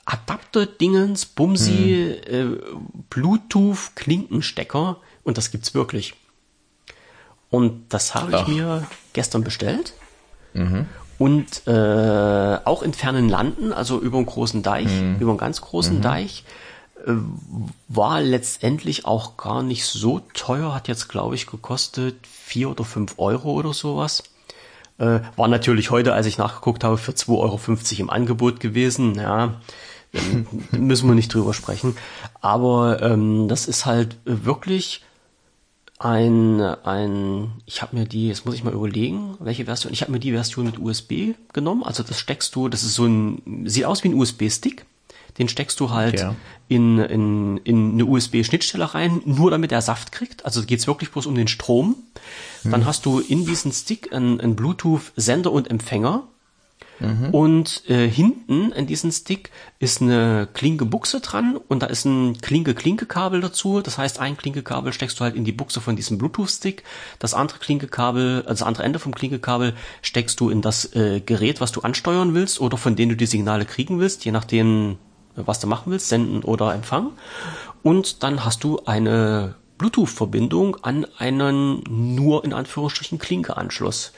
Adapter-Dingens, 0.05 1.27
Bumsi, 1.27 2.21
hm. 2.27 2.55
äh, 2.55 2.59
Bluetooth-Klinkenstecker 3.11 4.97
und 5.25 5.39
das 5.39 5.51
gibt's 5.51 5.75
wirklich. 5.75 6.15
Und 7.51 7.93
das 7.93 8.15
habe 8.15 8.37
ich 8.37 8.47
mir 8.47 8.87
gestern 9.13 9.43
bestellt. 9.43 9.93
Mhm. 10.55 10.87
Und 11.19 11.67
äh, 11.67 12.59
auch 12.65 12.83
in 12.83 12.95
fernen 12.95 13.29
Landen, 13.29 13.73
also 13.73 14.01
über 14.01 14.17
einen 14.17 14.27
großen 14.27 14.63
Deich, 14.63 14.87
mhm. 14.87 15.17
über 15.19 15.33
einen 15.33 15.39
ganz 15.39 15.61
großen 15.61 15.99
mhm. 15.99 16.03
Deich, 16.03 16.45
äh, 17.07 17.13
war 17.89 18.23
letztendlich 18.23 19.05
auch 19.05 19.37
gar 19.37 19.63
nicht 19.63 19.85
so 19.85 20.21
teuer, 20.33 20.75
hat 20.75 20.89
jetzt, 20.89 21.09
glaube 21.09 21.35
ich, 21.35 21.47
gekostet 21.47 22.17
vier 22.27 22.71
oder 22.71 22.85
fünf 22.85 23.15
Euro 23.19 23.53
oder 23.53 23.75
sowas. 23.75 24.23
Äh, 24.99 25.21
war 25.37 25.49
natürlich 25.49 25.91
heute, 25.91 26.15
als 26.15 26.27
ich 26.27 26.39
nachgeguckt 26.39 26.85
habe, 26.85 26.97
für 26.97 27.13
2,50 27.13 27.37
Euro 27.39 27.61
im 28.01 28.11
Angebot 28.11 28.61
gewesen. 28.61 29.17
Ja, 29.17 29.61
müssen 30.73 31.09
wir 31.09 31.15
nicht 31.15 31.33
drüber 31.33 31.55
sprechen. 31.55 31.97
Aber 32.41 33.03
ähm, 33.03 33.49
das 33.49 33.69
ist 33.69 33.87
halt 33.87 34.17
wirklich 34.25 35.03
ein, 36.01 36.61
ein 36.61 37.53
ich 37.67 37.83
habe 37.83 37.97
mir 37.97 38.07
die, 38.07 38.29
jetzt 38.29 38.47
muss 38.47 38.55
ich 38.55 38.65
mal 38.65 38.73
überlegen, 38.73 39.37
welche 39.39 39.67
Version, 39.67 39.93
ich 39.93 40.01
habe 40.01 40.13
mir 40.13 40.19
die 40.19 40.33
Version 40.33 40.67
mit 40.67 40.79
USB 40.79 41.35
genommen, 41.53 41.83
also 41.83 42.03
das 42.03 42.19
steckst 42.19 42.55
du, 42.55 42.69
das 42.69 42.83
ist 42.83 42.95
so 42.95 43.05
ein, 43.05 43.65
sieht 43.67 43.85
aus 43.85 44.03
wie 44.03 44.09
ein 44.09 44.15
USB-Stick, 44.15 44.87
den 45.39 45.49
steckst 45.49 45.79
du 45.79 45.91
halt 45.91 46.19
ja. 46.19 46.35
in, 46.69 46.99
in, 46.99 47.59
in 47.59 47.93
eine 47.93 48.07
USB-Schnittstelle 48.07 48.95
rein, 48.95 49.21
nur 49.27 49.51
damit 49.51 49.73
er 49.73 49.83
Saft 49.83 50.11
kriegt, 50.11 50.47
also 50.47 50.63
geht's 50.63 50.87
wirklich 50.87 51.11
bloß 51.11 51.27
um 51.27 51.35
den 51.35 51.49
Strom. 51.49 51.97
Hm. 52.63 52.71
Dann 52.71 52.87
hast 52.87 53.05
du 53.05 53.21
in 53.21 53.45
diesen 53.45 53.71
Stick 53.71 54.13
einen, 54.13 54.41
einen 54.41 54.57
Bluetooth-Sender 54.57 55.53
und 55.53 55.71
Empfänger, 55.71 56.25
Mhm. 57.01 57.31
Und 57.31 57.89
äh, 57.89 58.09
hinten 58.09 58.73
in 58.73 58.87
diesem 58.87 59.11
Stick 59.11 59.51
ist 59.79 60.03
eine 60.03 60.49
Klinke-Buchse 60.53 61.21
dran 61.21 61.59
und 61.69 61.83
da 61.83 61.87
ist 61.87 62.05
ein 62.05 62.39
Klinke-Klinke-Kabel 62.41 63.41
dazu. 63.41 63.81
Das 63.81 63.99
heißt, 63.99 64.21
ein 64.21 64.37
Klinke-Kabel 64.37 64.93
steckst 64.93 65.19
du 65.19 65.25
halt 65.25 65.35
in 65.35 65.45
die 65.45 65.53
Buchse 65.53 65.81
von 65.81 65.97
diesem 65.97 66.19
Bluetooth-Stick. 66.19 66.85
Das 67.19 67.35
andere 67.35 67.59
Klinke-Kabel, 67.59 68.43
also 68.43 68.49
das 68.49 68.63
andere 68.63 68.85
Ende 68.85 68.99
vom 68.99 69.15
Klinke-Kabel 69.15 69.75
steckst 70.03 70.39
du 70.41 70.51
in 70.51 70.61
das 70.63 70.95
äh, 70.95 71.21
Gerät, 71.21 71.61
was 71.61 71.73
du 71.73 71.81
ansteuern 71.81 72.35
willst 72.35 72.61
oder 72.61 72.77
von 72.77 72.97
dem 72.97 73.09
du 73.09 73.17
die 73.17 73.27
Signale 73.27 73.65
kriegen 73.65 73.99
willst, 73.99 74.25
je 74.25 74.33
nachdem, 74.33 74.99
was 75.37 75.61
du 75.61 75.67
machen 75.67 75.91
willst, 75.93 76.09
senden 76.09 76.43
oder 76.43 76.75
empfangen. 76.75 77.13
Und 77.83 78.23
dann 78.23 78.45
hast 78.45 78.63
du 78.63 78.81
eine 78.85 79.55
Bluetooth-Verbindung 79.79 80.77
an 80.83 81.07
einen 81.17 81.83
nur 81.89 82.45
in 82.45 82.53
Anführungsstrichen 82.53 83.19
Klinke-Anschluss. 83.19 84.13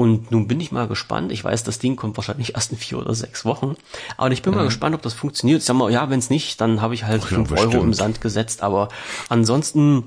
Und 0.00 0.30
nun 0.30 0.48
bin 0.48 0.58
ich 0.60 0.72
mal 0.72 0.88
gespannt. 0.88 1.30
Ich 1.30 1.44
weiß, 1.44 1.62
das 1.62 1.78
Ding 1.78 1.94
kommt 1.94 2.16
wahrscheinlich 2.16 2.54
erst 2.54 2.72
in 2.72 2.78
vier 2.78 2.96
oder 2.96 3.14
sechs 3.14 3.44
Wochen. 3.44 3.76
Aber 4.16 4.30
ich 4.30 4.40
bin 4.40 4.52
mhm. 4.52 4.60
mal 4.60 4.64
gespannt, 4.64 4.94
ob 4.94 5.02
das 5.02 5.12
funktioniert. 5.12 5.58
Ich 5.58 5.66
sag 5.66 5.76
mal, 5.76 5.92
ja, 5.92 6.08
wenn 6.08 6.18
es 6.18 6.30
nicht, 6.30 6.58
dann 6.62 6.80
habe 6.80 6.94
ich 6.94 7.04
halt 7.04 7.20
Ach, 7.22 7.28
fünf 7.28 7.50
ja, 7.50 7.58
Euro 7.58 7.82
im 7.82 7.92
Sand 7.92 8.22
gesetzt. 8.22 8.62
Aber 8.62 8.88
ansonsten 9.28 10.04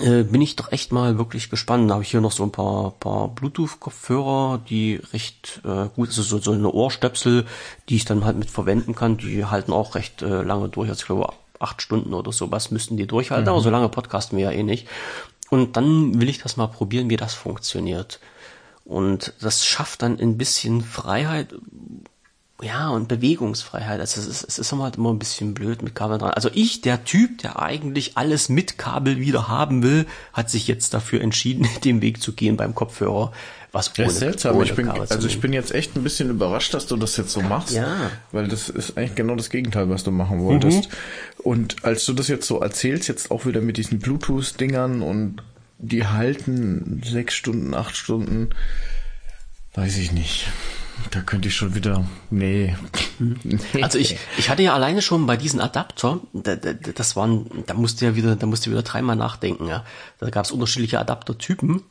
äh, 0.00 0.22
bin 0.22 0.40
ich 0.40 0.56
doch 0.56 0.72
echt 0.72 0.90
mal 0.90 1.18
wirklich 1.18 1.50
gespannt. 1.50 1.90
Da 1.90 1.94
habe 1.94 2.02
ich 2.02 2.10
hier 2.10 2.22
noch 2.22 2.32
so 2.32 2.44
ein 2.44 2.50
paar, 2.50 2.92
paar 2.92 3.28
Bluetooth-Kopfhörer, 3.28 4.58
die 4.70 4.98
recht 5.12 5.60
äh, 5.66 5.88
gut, 5.94 6.08
also 6.08 6.22
so, 6.22 6.38
so 6.38 6.52
eine 6.52 6.70
Ohrstöpsel, 6.70 7.44
die 7.90 7.96
ich 7.96 8.06
dann 8.06 8.24
halt 8.24 8.38
mit 8.38 8.50
verwenden 8.50 8.94
kann. 8.94 9.18
Die 9.18 9.44
halten 9.44 9.74
auch 9.74 9.96
recht 9.96 10.22
äh, 10.22 10.40
lange 10.40 10.70
durch. 10.70 10.88
Also 10.88 11.00
ich 11.00 11.06
glaube, 11.06 11.30
acht 11.58 11.82
Stunden 11.82 12.14
oder 12.14 12.32
sowas 12.32 12.70
müssten 12.70 12.96
die 12.96 13.06
durchhalten. 13.06 13.44
Mhm. 13.44 13.50
Aber 13.50 13.60
so 13.60 13.68
lange 13.68 13.90
podcasten 13.90 14.38
wir 14.38 14.46
ja 14.46 14.50
eh 14.52 14.62
nicht. 14.62 14.88
Und 15.50 15.76
dann 15.76 16.22
will 16.22 16.30
ich 16.30 16.38
das 16.38 16.56
mal 16.56 16.68
probieren, 16.68 17.10
wie 17.10 17.18
das 17.18 17.34
funktioniert. 17.34 18.18
Und 18.90 19.34
das 19.40 19.64
schafft 19.64 20.02
dann 20.02 20.18
ein 20.18 20.36
bisschen 20.36 20.82
Freiheit, 20.82 21.54
ja, 22.60 22.88
und 22.88 23.06
Bewegungsfreiheit. 23.06 24.00
Also 24.00 24.20
es 24.20 24.26
ist, 24.26 24.48
es 24.48 24.58
ist 24.58 24.72
halt 24.72 24.96
immer 24.96 25.12
ein 25.12 25.18
bisschen 25.20 25.54
blöd 25.54 25.82
mit 25.82 25.94
Kabel 25.94 26.18
dran. 26.18 26.32
Also 26.32 26.50
ich, 26.52 26.80
der 26.80 27.04
Typ, 27.04 27.38
der 27.38 27.62
eigentlich 27.62 28.18
alles 28.18 28.48
mit 28.48 28.78
Kabel 28.78 29.20
wieder 29.20 29.46
haben 29.46 29.84
will, 29.84 30.06
hat 30.32 30.50
sich 30.50 30.66
jetzt 30.66 30.92
dafür 30.92 31.20
entschieden, 31.20 31.68
den 31.84 32.02
Weg 32.02 32.20
zu 32.20 32.32
gehen 32.32 32.56
beim 32.56 32.74
Kopfhörer. 32.74 33.30
Was 33.70 33.96
ohne, 33.96 34.08
ja, 34.08 34.12
seltsam. 34.12 34.56
Ohne 34.56 34.64
ich 34.64 34.74
bin, 34.74 34.88
also 34.88 35.28
ich 35.28 35.38
bin 35.38 35.52
jetzt 35.52 35.72
echt 35.72 35.94
ein 35.94 36.02
bisschen 36.02 36.28
überrascht, 36.28 36.74
dass 36.74 36.88
du 36.88 36.96
das 36.96 37.16
jetzt 37.16 37.30
so 37.30 37.42
machst. 37.42 37.72
Ja. 37.72 38.10
Weil 38.32 38.48
das 38.48 38.68
ist 38.68 38.98
eigentlich 38.98 39.14
genau 39.14 39.36
das 39.36 39.50
Gegenteil, 39.50 39.88
was 39.88 40.02
du 40.02 40.10
machen 40.10 40.40
wolltest. 40.40 40.88
Mhm. 40.88 40.94
Und 41.44 41.84
als 41.84 42.04
du 42.06 42.12
das 42.12 42.26
jetzt 42.26 42.48
so 42.48 42.58
erzählst, 42.58 43.06
jetzt 43.06 43.30
auch 43.30 43.46
wieder 43.46 43.60
mit 43.60 43.76
diesen 43.76 44.00
Bluetooth-Dingern 44.00 45.00
und 45.00 45.44
die 45.80 46.06
halten 46.06 47.02
sechs 47.04 47.34
Stunden, 47.34 47.74
acht 47.74 47.96
Stunden, 47.96 48.50
weiß 49.74 49.96
ich 49.98 50.12
nicht. 50.12 50.46
Da 51.10 51.20
könnte 51.20 51.48
ich 51.48 51.56
schon 51.56 51.74
wieder, 51.74 52.04
nee. 52.30 52.76
Also 53.80 53.98
ich, 53.98 54.18
ich 54.36 54.50
hatte 54.50 54.62
ja 54.62 54.74
alleine 54.74 55.00
schon 55.00 55.26
bei 55.26 55.36
diesen 55.36 55.60
Adapter, 55.60 56.20
das 56.32 57.16
waren, 57.16 57.64
da 57.66 57.74
musste 57.74 58.04
ja 58.04 58.16
wieder, 58.16 58.36
da 58.36 58.46
musste 58.46 58.70
wieder 58.70 58.82
dreimal 58.82 59.16
nachdenken, 59.16 59.66
ja. 59.66 59.84
Da 60.18 60.30
gab 60.30 60.44
es 60.44 60.50
unterschiedliche 60.50 61.00
Adaptertypen. 61.00 61.82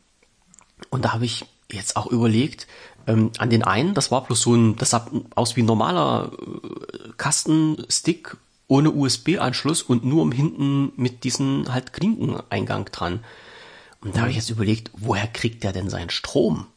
Und 0.92 1.06
da 1.06 1.14
habe 1.14 1.26
ich 1.26 1.46
jetzt 1.72 1.96
auch 1.96 2.08
überlegt, 2.08 2.68
ähm, 3.08 3.32
an 3.38 3.50
den 3.50 3.64
einen, 3.64 3.94
das 3.94 4.12
war 4.12 4.24
bloß 4.24 4.42
so 4.42 4.56
ein, 4.56 4.76
das 4.76 4.92
sah 4.92 5.08
aus 5.36 5.56
wie 5.56 5.64
ein 5.64 5.66
normaler 5.66 6.32
äh, 6.32 7.10
Kastenstick 7.18 8.38
ohne 8.68 8.92
USB-Anschluss 8.92 9.82
und 9.82 10.06
nur 10.06 10.22
um 10.22 10.32
hinten 10.32 10.92
mit 10.96 11.24
diesem 11.24 11.66
halt 11.74 11.94
Klinkeneingang 11.94 12.86
dran. 12.86 13.22
Und 14.02 14.16
da 14.16 14.22
habe 14.22 14.30
ich 14.30 14.38
jetzt 14.38 14.50
überlegt, 14.50 14.92
woher 14.98 15.28
kriegt 15.28 15.64
der 15.64 15.74
denn 15.74 15.90
seinen 15.90 16.10
Strom? 16.10 16.68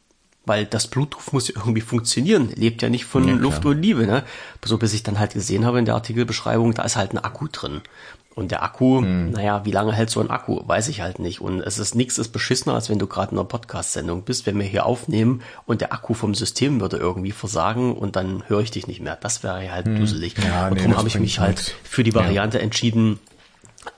Weil 0.45 0.65
das 0.65 0.87
Bluetooth 0.87 1.31
muss 1.31 1.47
ja 1.47 1.55
irgendwie 1.55 1.81
funktionieren, 1.81 2.51
lebt 2.55 2.81
ja 2.81 2.89
nicht 2.89 3.05
von 3.05 3.25
ja, 3.25 3.33
Luft 3.33 3.65
und 3.65 3.81
Liebe, 3.81 4.05
ne? 4.05 4.23
So 4.63 4.77
bis 4.77 4.93
ich 4.93 5.01
dann 5.01 5.17
halt 5.17 5.33
gesehen 5.33 5.65
habe 5.65 5.79
in 5.79 5.85
der 5.85 5.95
Artikelbeschreibung, 5.95 6.73
da 6.73 6.83
ist 6.83 6.97
halt 6.97 7.13
ein 7.13 7.17
Akku 7.17 7.47
drin. 7.49 7.81
Und 8.35 8.49
der 8.51 8.63
Akku, 8.63 9.01
hm. 9.01 9.31
naja, 9.31 9.63
wie 9.63 9.71
lange 9.71 9.93
hält 9.93 10.09
so 10.09 10.19
ein 10.19 10.31
Akku? 10.31 10.61
Weiß 10.67 10.87
ich 10.87 11.01
halt 11.01 11.19
nicht. 11.19 11.39
Und 11.39 11.61
es 11.61 11.77
ist 11.77 11.93
nichts 11.93 12.17
ist 12.17 12.29
beschissener, 12.29 12.73
als 12.73 12.89
wenn 12.89 12.97
du 12.97 13.05
gerade 13.05 13.31
in 13.31 13.37
einer 13.37 13.47
Podcast-Sendung 13.47 14.23
bist, 14.23 14.45
wenn 14.45 14.57
wir 14.57 14.65
hier 14.65 14.85
aufnehmen 14.85 15.43
und 15.65 15.81
der 15.81 15.93
Akku 15.93 16.13
vom 16.13 16.33
System 16.33 16.81
würde 16.81 16.97
irgendwie 16.97 17.31
versagen 17.31 17.95
und 17.95 18.15
dann 18.15 18.43
höre 18.47 18.61
ich 18.61 18.71
dich 18.71 18.87
nicht 18.87 19.01
mehr. 19.01 19.17
Das 19.21 19.43
wäre 19.43 19.71
halt 19.71 19.85
hm. 19.85 19.99
duselig. 19.99 20.35
Ja, 20.43 20.67
und 20.67 20.73
nee, 20.73 20.79
darum 20.79 20.97
habe 20.97 21.07
ich 21.07 21.19
mich 21.19 21.39
halt 21.39 21.75
für 21.83 22.03
die 22.03 22.15
Variante 22.15 22.57
ja. 22.57 22.63
entschieden, 22.63 23.19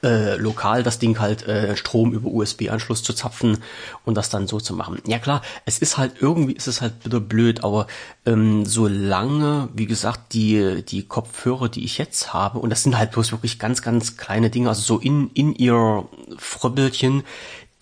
äh, 0.04 0.36
lokal 0.36 0.84
das 0.84 1.00
Ding 1.00 1.20
halt 1.20 1.48
äh, 1.48 1.76
Strom 1.76 2.14
über 2.14 2.30
USB-Anschluss 2.30 3.04
zu 3.04 3.14
zapfen 3.14 3.60
und 4.04 4.16
das 4.16 4.30
dann 4.30 4.48
so 4.48 4.60
zu 4.60 4.74
machen. 4.74 5.00
Ja 5.08 5.20
klar, 5.20 5.42
es 5.66 5.80
ist 5.80 5.98
halt 5.98 6.14
irgendwie 6.20 6.54
ist 6.54 6.68
es 6.68 6.82
halt 6.82 7.04
bitter 7.04 7.20
blöd, 7.20 7.64
aber 7.64 7.88
ähm, 8.26 8.66
solange, 8.66 9.70
wie 9.74 9.86
gesagt, 9.86 10.34
die 10.34 10.84
die 10.84 11.08
Kopfhörer, 11.08 11.70
die 11.70 11.84
ich 11.84 11.98
jetzt 11.98 12.34
habe, 12.34 12.60
und 12.60 12.70
das 12.70 12.84
sind 12.84 12.98
halt 12.98 13.12
bloß 13.12 13.32
wirklich 13.32 13.60
ganz 13.60 13.82
ganz 13.82 14.18
kleine 14.18 14.50
Dinge, 14.50 14.70
also 14.70 14.82
so 14.82 15.00
in 15.00 15.30
in 15.32 15.54
ihr 15.54 16.08
Fröbbelchen, 16.38 17.24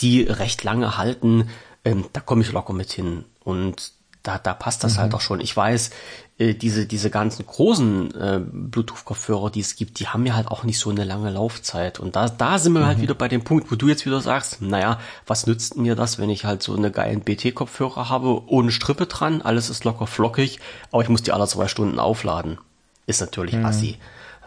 die 0.02 0.24
recht 0.24 0.64
lange 0.64 0.98
halten, 0.98 1.50
ähm, 1.86 2.06
da 2.14 2.22
komme 2.22 2.42
ich 2.42 2.52
locker 2.52 2.74
mit 2.74 2.92
hin 2.92 3.26
und 3.44 3.94
da, 4.24 4.38
da 4.38 4.54
passt 4.54 4.84
das 4.84 4.94
halt 4.94 4.98
mhm. 4.98 5.02
halt 5.02 5.14
auch 5.16 5.22
schon. 5.22 5.42
Ich 5.42 5.56
weiß, 5.56 5.92
äh, 6.40 6.56
diese, 6.56 6.88
diese 6.88 7.12
ganzen 7.12 7.46
großen 7.46 8.16
äh, 8.16 8.42
Bluetooth-Kopfhörer, 8.44 9.52
die 9.52 9.60
es 9.60 9.76
gibt, 9.76 10.00
die 10.00 10.08
haben 10.08 10.26
ja 10.26 10.36
halt 10.36 10.48
auch 10.48 10.64
nicht 10.64 10.80
so 10.80 10.90
eine 10.90 11.04
lange 11.04 11.30
Laufzeit. 11.30 12.00
Und 12.00 12.16
da, 12.16 12.28
da 12.28 12.58
sind 12.58 12.74
wir 12.74 12.80
halt 12.80 12.86
mhm. 12.86 12.90
halt 12.90 13.02
wieder 13.02 13.14
bei 13.14 13.28
dem 13.28 13.44
Punkt, 13.44 13.72
wo 13.72 13.76
du 13.76 13.88
jetzt 13.88 14.06
wieder 14.06 14.20
sagst, 14.20 14.62
naja, 14.62 15.00
was 15.28 15.46
nützt 15.46 15.78
mir 15.78 15.96
das, 15.96 16.18
wenn 16.18 16.32
ich 16.32 16.46
halt 16.46 16.64
so 16.64 16.76
eine 16.76 16.90
geilen 16.90 17.22
BT-Kopfhörer 17.22 18.10
habe, 18.10 18.42
ohne 18.48 18.72
Strippe 18.72 19.06
dran, 19.06 19.42
alles 19.44 19.70
ist 19.70 19.84
locker 19.84 20.08
flockig, 20.08 20.60
aber 20.92 21.04
ich 21.04 21.10
muss 21.10 21.22
die 21.22 21.32
alle 21.32 21.48
zwei 21.48 21.68
Stunden 21.68 22.00
aufladen. 22.00 22.58
Ist 23.06 23.22
natürlich 23.22 23.56
mhm. 23.56 23.66
assi. 23.66 23.98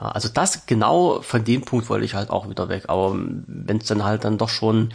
Ja, 0.01 0.09
also 0.09 0.29
das 0.29 0.67
genau 0.67 1.21
von 1.23 1.45
dem 1.45 1.63
Punkt 1.63 1.89
wollte 1.89 2.05
ich 2.05 2.15
halt 2.15 2.31
auch 2.31 2.49
wieder 2.49 2.69
weg. 2.69 2.85
Aber 2.89 3.15
wenn 3.15 3.79
es 3.79 3.87
dann 3.87 4.03
halt 4.03 4.25
dann 4.25 4.39
doch 4.39 4.49
schon 4.49 4.93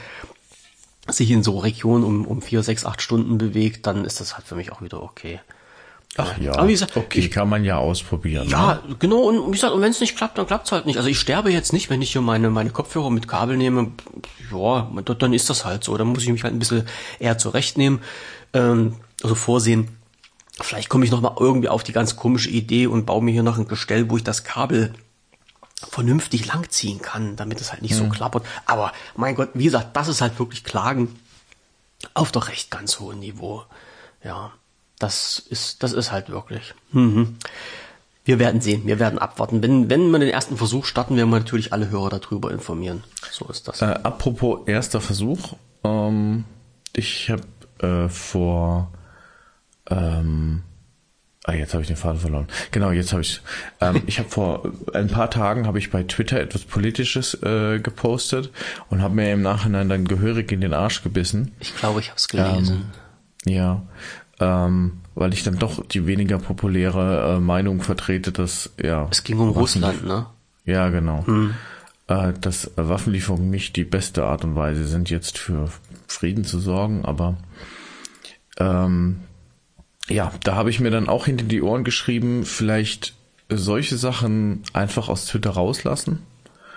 sich 1.08 1.32
in 1.32 1.42
so 1.42 1.58
Regionen 1.58 2.04
um, 2.04 2.26
um 2.26 2.42
vier, 2.42 2.64
sechs, 2.64 2.86
acht 2.86 3.02
Stunden 3.02 3.38
bewegt, 3.38 3.88
dann 3.88 4.04
ist 4.04 4.20
das 4.20 4.36
halt 4.36 4.46
für 4.46 4.56
mich 4.56 4.72
auch 4.72 4.82
wieder 4.82 5.02
okay. 5.02 5.40
Ach 6.18 6.38
ja, 6.40 6.54
aber 6.54 6.68
wie 6.68 6.74
gesagt, 6.74 6.98
okay, 6.98 7.20
ich, 7.20 7.32
kann 7.32 7.48
man 7.48 7.64
ja 7.64 7.78
ausprobieren. 7.78 8.50
Ja, 8.50 8.82
ne? 8.86 8.96
genau, 9.00 9.22
und 9.22 9.48
wie 9.48 9.52
gesagt, 9.52 9.74
und 9.74 9.82
wenn 9.82 9.92
es 9.92 10.02
nicht 10.02 10.18
klappt, 10.18 10.38
dann 10.38 10.46
klappt's 10.46 10.72
halt 10.74 10.86
nicht. 10.86 10.98
Also 10.98 11.08
ich 11.08 11.20
sterbe 11.20 11.52
jetzt 11.52 11.72
nicht, 11.72 11.90
wenn 11.90 12.02
ich 12.02 12.12
hier 12.12 12.22
meine, 12.22 12.50
meine 12.50 12.70
Kopfhörer 12.70 13.10
mit 13.10 13.30
Kabel 13.30 13.56
nehme, 13.56 13.92
ja, 14.52 14.92
dann 15.18 15.34
ist 15.34 15.50
das 15.50 15.64
halt 15.64 15.86
so. 15.86 15.96
Da 15.96 16.04
muss 16.04 16.24
ich 16.24 16.30
mich 16.30 16.44
halt 16.44 16.54
ein 16.54 16.60
bisschen 16.60 16.86
eher 17.20 17.38
zurechtnehmen, 17.38 18.02
ähm, 18.54 18.98
also 19.24 19.36
vorsehen. 19.36 19.88
Vielleicht 20.60 20.90
komme 20.90 21.06
ich 21.06 21.12
noch 21.12 21.22
mal 21.22 21.36
irgendwie 21.40 21.70
auf 21.70 21.84
die 21.84 21.94
ganz 21.94 22.18
komische 22.18 22.50
Idee 22.50 22.88
und 22.88 23.06
baue 23.06 23.24
mir 23.24 23.32
hier 23.32 23.44
noch 23.44 23.58
ein 23.58 23.68
Gestell, 23.68 24.10
wo 24.10 24.18
ich 24.18 24.24
das 24.24 24.44
Kabel 24.44 24.94
vernünftig 25.90 26.46
langziehen 26.46 27.02
kann, 27.02 27.38
damit 27.38 27.62
es 27.62 27.72
halt 27.72 27.82
nicht 27.82 27.94
mhm. 27.94 27.98
so 27.98 28.10
klappert. 28.10 28.46
Aber 28.66 28.92
mein 29.16 29.36
Gott, 29.36 29.52
wie 29.54 29.64
gesagt, 29.64 29.96
das 29.96 30.10
ist 30.10 30.20
halt 30.20 30.38
wirklich 30.40 30.66
Klagen 30.66 31.16
auf 32.14 32.32
doch 32.32 32.50
recht 32.50 32.70
ganz 32.70 33.00
hohem 33.00 33.20
Niveau. 33.20 33.64
Ja, 34.24 34.52
das 35.02 35.40
ist, 35.40 35.84
das 35.84 35.94
ist 35.94 36.12
halt 36.12 36.30
wirklich. 36.30 36.74
Mhm. 36.92 37.38
Wir 38.24 38.38
werden 38.38 38.62
sehen, 38.62 38.86
wir 38.86 39.00
werden 39.00 39.18
abwarten. 39.18 39.64
Wenn, 39.64 39.90
wenn 39.90 40.12
wir 40.12 40.20
den 40.20 40.30
ersten 40.30 40.58
Versuch 40.58 40.86
starten, 40.86 41.18
werden 41.18 41.30
wir 41.30 41.40
natürlich 41.40 41.74
alle 41.74 41.90
Hörer 41.90 42.20
darüber 42.20 42.52
informieren. 42.52 43.04
So 43.32 43.46
ist 43.46 43.68
das. 43.68 43.82
Äh, 43.82 43.86
apropos 44.04 44.60
erster 44.68 45.02
Versuch, 45.02 45.56
ähm, 45.84 46.46
ich 46.94 47.32
habe 47.32 48.06
äh, 48.06 48.10
vor 48.10 48.92
ähm, 49.90 50.64
Ah, 51.44 51.54
jetzt 51.54 51.74
habe 51.74 51.82
ich 51.82 51.88
den 51.88 51.98
Faden 51.98 52.20
verloren. 52.20 52.48
Genau, 52.70 52.92
jetzt 52.92 53.14
habe 53.14 53.22
ich. 53.24 53.42
Ähm, 53.80 54.04
ich 54.06 54.20
habe 54.20 54.30
vor 54.30 54.72
ein 54.94 55.08
paar 55.08 55.32
Tagen 55.32 55.66
habe 55.66 55.80
ich 55.80 55.90
bei 55.90 56.04
Twitter 56.04 56.40
etwas 56.40 56.64
Politisches 56.64 57.34
äh, 57.42 57.80
gepostet 57.80 58.52
und 58.90 59.02
habe 59.02 59.16
mir 59.16 59.34
im 59.34 59.42
Nachhinein 59.42 59.90
dann 59.90 60.06
gehörig 60.06 60.52
in 60.52 60.62
den 60.62 60.74
Arsch 60.74 61.02
gebissen. 61.02 61.54
Ich 61.60 61.76
glaube, 61.76 62.00
ich 62.00 62.10
habe 62.10 62.18
es 62.18 62.28
gelesen. 62.28 62.92
Ähm, 63.48 63.54
ja, 63.54 63.82
ähm, 64.42 64.94
weil 65.16 65.34
ich 65.34 65.44
dann 65.44 65.58
doch 65.60 65.86
die 65.86 66.08
weniger 66.08 66.40
populäre 66.40 67.36
äh, 67.36 67.40
Meinung 67.40 67.82
vertrete, 67.82 68.32
dass 68.32 68.72
ja. 68.82 69.08
Es 69.12 69.24
ging 69.24 69.40
um 69.40 69.50
Russland, 69.50 70.04
ne? 70.04 70.26
Ja, 70.66 70.90
genau. 70.90 71.26
Hm. 71.28 71.54
Äh, 72.08 72.34
dass 72.42 72.72
Waffenlieferungen 72.76 73.50
nicht 73.50 73.76
die 73.76 73.86
beste 73.86 74.26
Art 74.26 74.44
und 74.44 74.56
Weise 74.56 74.86
sind, 74.86 75.10
jetzt 75.10 75.38
für 75.38 75.70
Frieden 76.08 76.44
zu 76.44 76.60
sorgen, 76.60 77.06
aber 77.06 77.38
ähm, 78.58 79.22
ja, 80.10 80.32
da 80.44 80.56
habe 80.56 80.72
ich 80.72 80.80
mir 80.80 80.92
dann 80.92 81.08
auch 81.08 81.26
hinter 81.26 81.46
die 81.46 81.62
Ohren 81.62 81.84
geschrieben, 81.84 82.44
vielleicht 82.44 83.14
solche 83.50 83.98
Sachen 83.98 84.64
einfach 84.74 85.08
aus 85.08 85.26
Twitter 85.26 85.52
rauslassen. 85.52 86.20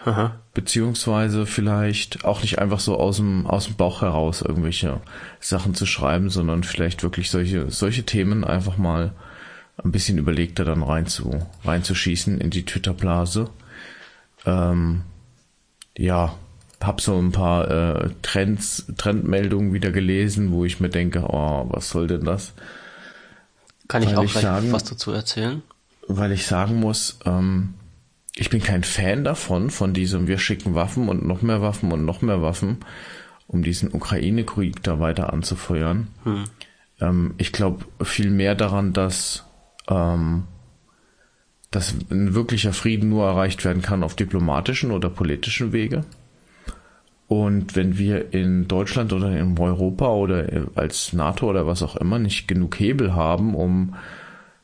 Aha. 0.05 0.37
Beziehungsweise 0.53 1.47
vielleicht 1.47 2.25
auch 2.25 2.43
nicht 2.43 2.59
einfach 2.59 2.81
so 2.81 2.99
aus 2.99 3.17
dem, 3.17 3.47
aus 3.47 3.67
dem 3.67 3.77
Bauch 3.77 4.03
heraus 4.03 4.43
irgendwelche 4.43 5.01
Sachen 5.41 5.75
zu 5.75 5.87
schreiben, 5.87 6.29
sondern 6.29 6.63
vielleicht 6.63 7.03
wirklich 7.03 7.31
solche, 7.31 7.71
solche 7.71 8.05
Themen 8.05 8.45
einfach 8.45 8.77
mal 8.77 9.13
ein 9.83 9.93
bisschen 9.93 10.19
überlegter 10.19 10.65
dann 10.65 10.83
rein 10.83 11.07
zu, 11.07 11.47
reinzuschießen 11.65 12.39
in 12.39 12.51
die 12.51 12.65
Twitter-Blase. 12.65 13.49
Ähm, 14.45 15.03
ja, 15.97 16.35
hab 16.83 17.01
so 17.01 17.19
ein 17.19 17.33
paar 17.33 17.71
äh, 17.71 18.11
Trends, 18.21 18.85
Trendmeldungen 18.99 19.73
wieder 19.73 19.91
gelesen, 19.91 20.53
wo 20.53 20.67
ich 20.67 20.81
mir 20.81 20.91
denke, 20.91 21.25
oh, 21.27 21.67
was 21.71 21.89
soll 21.89 22.07
denn 22.07 22.25
das? 22.25 22.53
Kann 23.89 24.03
ich 24.03 24.17
auch 24.17 24.25
ich 24.25 24.35
sagen, 24.35 24.71
was 24.71 24.85
dazu 24.85 25.13
erzählen? 25.13 25.63
Weil 26.07 26.33
ich 26.33 26.47
sagen 26.47 26.77
muss, 26.81 27.19
ähm, 27.25 27.75
ich 28.37 28.51
bin 28.51 28.63
kein 28.63 28.83
Fan 28.83 29.25
davon, 29.25 29.71
von 29.71 29.93
diesem 29.93 30.27
wir 30.27 30.39
schicken 30.39 30.75
Waffen 30.75 31.09
und 31.09 31.25
noch 31.25 31.43
mehr 31.43 31.63
Waffen 31.63 31.93
und 31.93 32.05
noch 32.05 32.21
mehr 32.21 32.43
Waffen, 32.43 32.79
um 33.47 33.63
diesen 33.63 33.93
Ukraine-Krieg 33.93 34.83
da 34.83 34.99
weiter 34.99 35.33
anzufeuern. 35.33 36.09
Hm. 36.25 36.45
Ähm, 37.01 37.35
ich 37.39 37.53
glaube 37.53 37.85
viel 38.03 38.31
mehr 38.31 38.55
daran, 38.55 38.93
dass, 38.93 39.45
ähm, 39.89 40.45
dass 41.71 41.95
ein 42.11 42.35
wirklicher 42.35 42.73
Frieden 42.73 43.09
nur 43.09 43.27
erreicht 43.27 43.65
werden 43.65 43.83
kann 43.83 44.03
auf 44.03 44.17
diplomatischen 44.17 44.91
oder 44.91 45.11
politischen 45.11 45.73
Wege. 45.73 46.05
Und 47.27 47.75
wenn 47.75 47.97
wir 47.99 48.35
in 48.35 48.69
Deutschland 48.69 49.13
oder 49.13 49.35
in 49.37 49.59
Europa 49.59 50.09
oder 50.09 50.67
als 50.75 51.13
NATO 51.13 51.49
oder 51.49 51.67
was 51.67 51.83
auch 51.83 51.97
immer 51.97 52.19
nicht 52.19 52.49
genug 52.49 52.79
Hebel 52.79 53.15
haben, 53.15 53.55
um, 53.55 53.95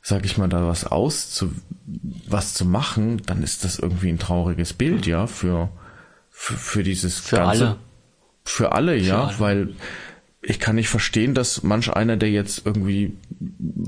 sag 0.02 0.24
ich 0.24 0.38
mal, 0.38 0.48
da 0.48 0.66
was 0.66 0.84
auszu, 0.84 1.52
was 2.26 2.54
zu 2.54 2.64
machen, 2.64 3.22
dann 3.26 3.42
ist 3.42 3.64
das 3.64 3.78
irgendwie 3.78 4.08
ein 4.08 4.18
trauriges 4.18 4.72
Bild, 4.72 5.06
ja, 5.06 5.26
für, 5.26 5.68
für, 6.30 6.56
für 6.56 6.82
dieses 6.82 7.18
für 7.18 7.36
ganze, 7.36 7.66
alle. 7.66 7.76
für 8.44 8.72
alle, 8.72 8.98
für 8.98 9.04
ja, 9.04 9.24
alle. 9.24 9.40
weil 9.40 9.68
ich 10.42 10.58
kann 10.58 10.76
nicht 10.76 10.88
verstehen, 10.88 11.34
dass 11.34 11.62
manch 11.62 11.92
einer, 11.92 12.16
der 12.16 12.30
jetzt 12.30 12.64
irgendwie 12.64 13.16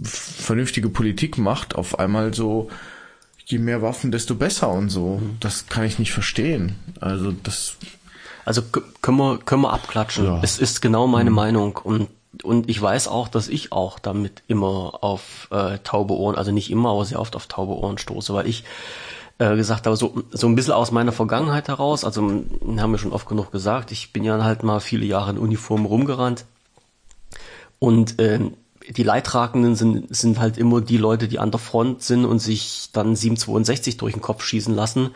vernünftige 0.03 0.91
Politik 0.91 1.39
macht, 1.39 1.75
auf 1.75 1.99
einmal 1.99 2.35
so, 2.35 2.71
je 3.45 3.59
mehr 3.59 3.83
Waffen, 3.83 4.13
desto 4.13 4.35
besser 4.35 4.69
und 4.71 4.91
so. 4.91 5.19
Mhm. 5.19 5.37
Das 5.41 5.67
kann 5.69 5.85
ich 5.85 5.99
nicht 5.99 6.13
verstehen. 6.13 6.77
Also 7.01 7.33
das 7.33 7.77
also 8.45 8.63
können 9.01 9.19
wir, 9.19 9.39
können 9.39 9.63
wir 9.63 9.73
abklatschen. 9.73 10.25
Ja. 10.25 10.41
Es 10.43 10.59
ist 10.59 10.83
genau 10.83 11.07
meine 11.07 11.31
mhm. 11.31 11.37
Meinung 11.37 11.77
und 11.77 12.09
und 12.43 12.69
ich 12.69 12.81
weiß 12.81 13.09
auch, 13.09 13.29
dass 13.29 13.49
ich 13.49 13.73
auch 13.73 13.99
damit 13.99 14.43
immer 14.49 14.99
auf 15.03 15.49
äh, 15.51 15.79
taube 15.85 16.15
Ohren, 16.15 16.37
also 16.37 16.51
nicht 16.51 16.71
immer, 16.71 16.91
aber 16.91 17.05
sehr 17.05 17.21
oft 17.21 17.37
auf 17.37 17.47
taube 17.47 17.75
Ohren 17.75 17.99
stoße, 17.99 18.33
weil 18.33 18.47
ich 18.47 18.65
äh, 19.39 19.55
gesagt 19.55 19.87
habe, 19.87 19.97
so, 19.97 20.23
so 20.31 20.47
ein 20.47 20.55
bisschen 20.55 20.73
aus 20.73 20.93
meiner 20.93 21.13
Vergangenheit 21.13 21.69
heraus, 21.69 22.05
also 22.05 22.23
haben 22.23 22.91
wir 22.91 22.99
schon 22.99 23.13
oft 23.13 23.29
genug 23.29 23.53
gesagt, 23.53 23.93
ich 23.93 24.13
bin 24.13 24.25
ja 24.25 24.43
halt 24.43 24.63
mal 24.63 24.81
viele 24.81 25.05
Jahre 25.05 25.31
in 25.31 25.39
Uniform 25.39 25.85
rumgerannt. 25.85 26.47
Und 27.79 28.19
äh, 28.19 28.41
die 28.89 29.03
Leidtragenden 29.03 29.75
sind, 29.75 30.15
sind 30.15 30.39
halt 30.39 30.57
immer 30.57 30.81
die 30.81 30.97
Leute, 30.97 31.29
die 31.29 31.39
an 31.39 31.51
der 31.51 31.61
Front 31.61 32.03
sind 32.03 32.25
und 32.25 32.39
sich 32.39 32.91
dann 32.93 33.15
762 33.15 33.97
durch 33.97 34.15
den 34.15 34.23
Kopf 34.23 34.43
schießen 34.43 34.75
lassen 34.75 35.11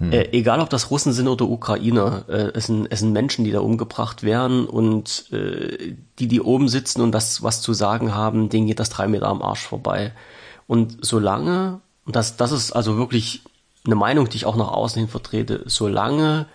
hm. 0.00 0.12
Äh, 0.12 0.30
egal, 0.32 0.60
ob 0.60 0.70
das 0.70 0.90
Russen 0.90 1.12
sind 1.12 1.28
oder 1.28 1.46
Ukrainer, 1.46 2.24
äh, 2.26 2.52
es, 2.54 2.66
sind, 2.66 2.86
es 2.90 3.00
sind 3.00 3.12
Menschen, 3.12 3.44
die 3.44 3.50
da 3.50 3.60
umgebracht 3.60 4.22
werden 4.22 4.66
und 4.66 5.30
äh, 5.30 5.94
die, 6.18 6.26
die 6.26 6.40
oben 6.40 6.68
sitzen 6.68 7.02
und 7.02 7.12
das 7.12 7.42
was 7.42 7.60
zu 7.60 7.74
sagen 7.74 8.14
haben, 8.14 8.48
denen 8.48 8.66
geht 8.66 8.80
das 8.80 8.88
drei 8.88 9.06
Meter 9.06 9.28
am 9.28 9.42
Arsch 9.42 9.60
vorbei. 9.62 10.12
Und 10.66 10.98
solange, 11.02 11.80
und 12.06 12.16
das, 12.16 12.38
das 12.38 12.50
ist 12.50 12.72
also 12.72 12.96
wirklich 12.96 13.42
eine 13.84 13.94
Meinung, 13.94 14.26
die 14.30 14.38
ich 14.38 14.46
auch 14.46 14.56
nach 14.56 14.72
außen 14.72 15.00
hin 15.00 15.08
vertrete, 15.08 15.64
solange 15.66 16.46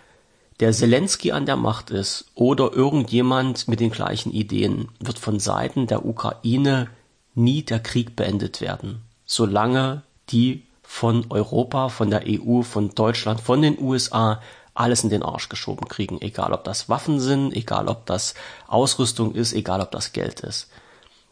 der 0.58 0.72
Zelensky 0.72 1.30
an 1.30 1.46
der 1.46 1.56
Macht 1.56 1.90
ist 1.90 2.32
oder 2.34 2.72
irgendjemand 2.72 3.68
mit 3.68 3.78
den 3.78 3.92
gleichen 3.92 4.32
Ideen, 4.32 4.88
wird 4.98 5.20
von 5.20 5.38
Seiten 5.38 5.86
der 5.86 6.04
Ukraine 6.04 6.88
nie 7.36 7.62
der 7.62 7.78
Krieg 7.78 8.16
beendet 8.16 8.60
werden. 8.60 9.02
Solange 9.24 10.02
die 10.30 10.65
von 10.86 11.26
Europa, 11.30 11.88
von 11.88 12.10
der 12.10 12.22
EU, 12.26 12.62
von 12.62 12.94
Deutschland, 12.94 13.40
von 13.40 13.60
den 13.60 13.78
USA 13.78 14.40
alles 14.72 15.02
in 15.02 15.10
den 15.10 15.22
Arsch 15.22 15.48
geschoben 15.48 15.88
kriegen, 15.88 16.20
egal 16.22 16.52
ob 16.52 16.64
das 16.64 16.88
Waffen 16.88 17.18
sind, 17.18 17.52
egal 17.54 17.88
ob 17.88 18.06
das 18.06 18.34
Ausrüstung 18.68 19.34
ist, 19.34 19.52
egal 19.52 19.80
ob 19.80 19.90
das 19.90 20.12
Geld 20.12 20.40
ist. 20.40 20.70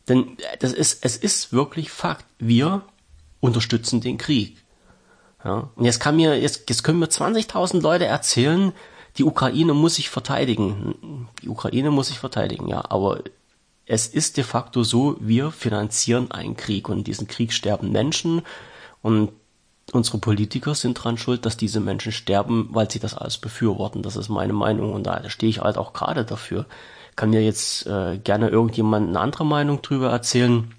Denn 0.09 0.39
äh, 0.39 0.57
das 0.59 0.73
ist, 0.73 1.05
es 1.05 1.17
ist 1.17 1.53
wirklich 1.53 1.91
Fakt. 1.91 2.25
Wir 2.39 2.83
unterstützen 3.41 4.01
den 4.01 4.19
Krieg. 4.19 4.57
Ja? 5.45 5.71
Und 5.77 5.85
jetzt 5.85 6.01
kann 6.01 6.17
mir, 6.17 6.39
jetzt, 6.39 6.69
jetzt 6.69 6.83
können 6.83 6.99
mir 6.99 7.07
20.000 7.07 7.81
Leute 7.81 8.07
erzählen, 8.07 8.73
die 9.17 9.25
Ukraine 9.25 9.75
muss 9.75 9.95
sich 9.95 10.11
verteidigen. 10.11 11.29
Die 11.43 11.49
Ukraine 11.49 11.91
muss 11.91 12.09
sich 12.09 12.19
verteidigen, 12.19 12.67
ja, 12.67 12.83
aber 12.89 13.23
es 13.87 14.09
ist 14.09 14.37
de 14.37 14.45
facto 14.45 14.83
so, 14.83 15.17
wir 15.21 15.53
finanzieren 15.53 16.31
einen 16.33 16.57
Krieg 16.57 16.89
und 16.89 16.99
in 16.99 17.05
diesem 17.05 17.29
Krieg 17.29 17.53
sterben 17.53 17.93
Menschen 17.93 18.43
und 19.03 19.31
unsere 19.93 20.19
Politiker 20.19 20.75
sind 20.75 20.95
dran 20.95 21.19
schuld, 21.19 21.47
dass 21.47 21.57
diese 21.57 21.81
Menschen 21.81 22.13
sterben, 22.13 22.69
weil 22.71 22.91
sie 22.91 22.99
das 22.99 23.15
alles 23.15 23.39
befürworten. 23.39 24.03
Das 24.03 24.17
ist 24.17 24.29
meine 24.29 24.53
Meinung 24.53 24.93
und 24.93 25.05
da 25.05 25.29
stehe 25.29 25.51
ich 25.51 25.61
halt 25.61 25.79
auch 25.79 25.93
gerade 25.93 26.25
dafür. 26.25 26.67
Kann 27.17 27.31
mir 27.31 27.45
jetzt 27.45 27.87
äh, 27.87 28.19
gerne 28.19 28.49
irgendjemand 28.49 29.09
eine 29.09 29.21
andere 29.21 29.47
Meinung 29.47 29.83
drüber 29.83 30.11
erzählen, 30.11 30.75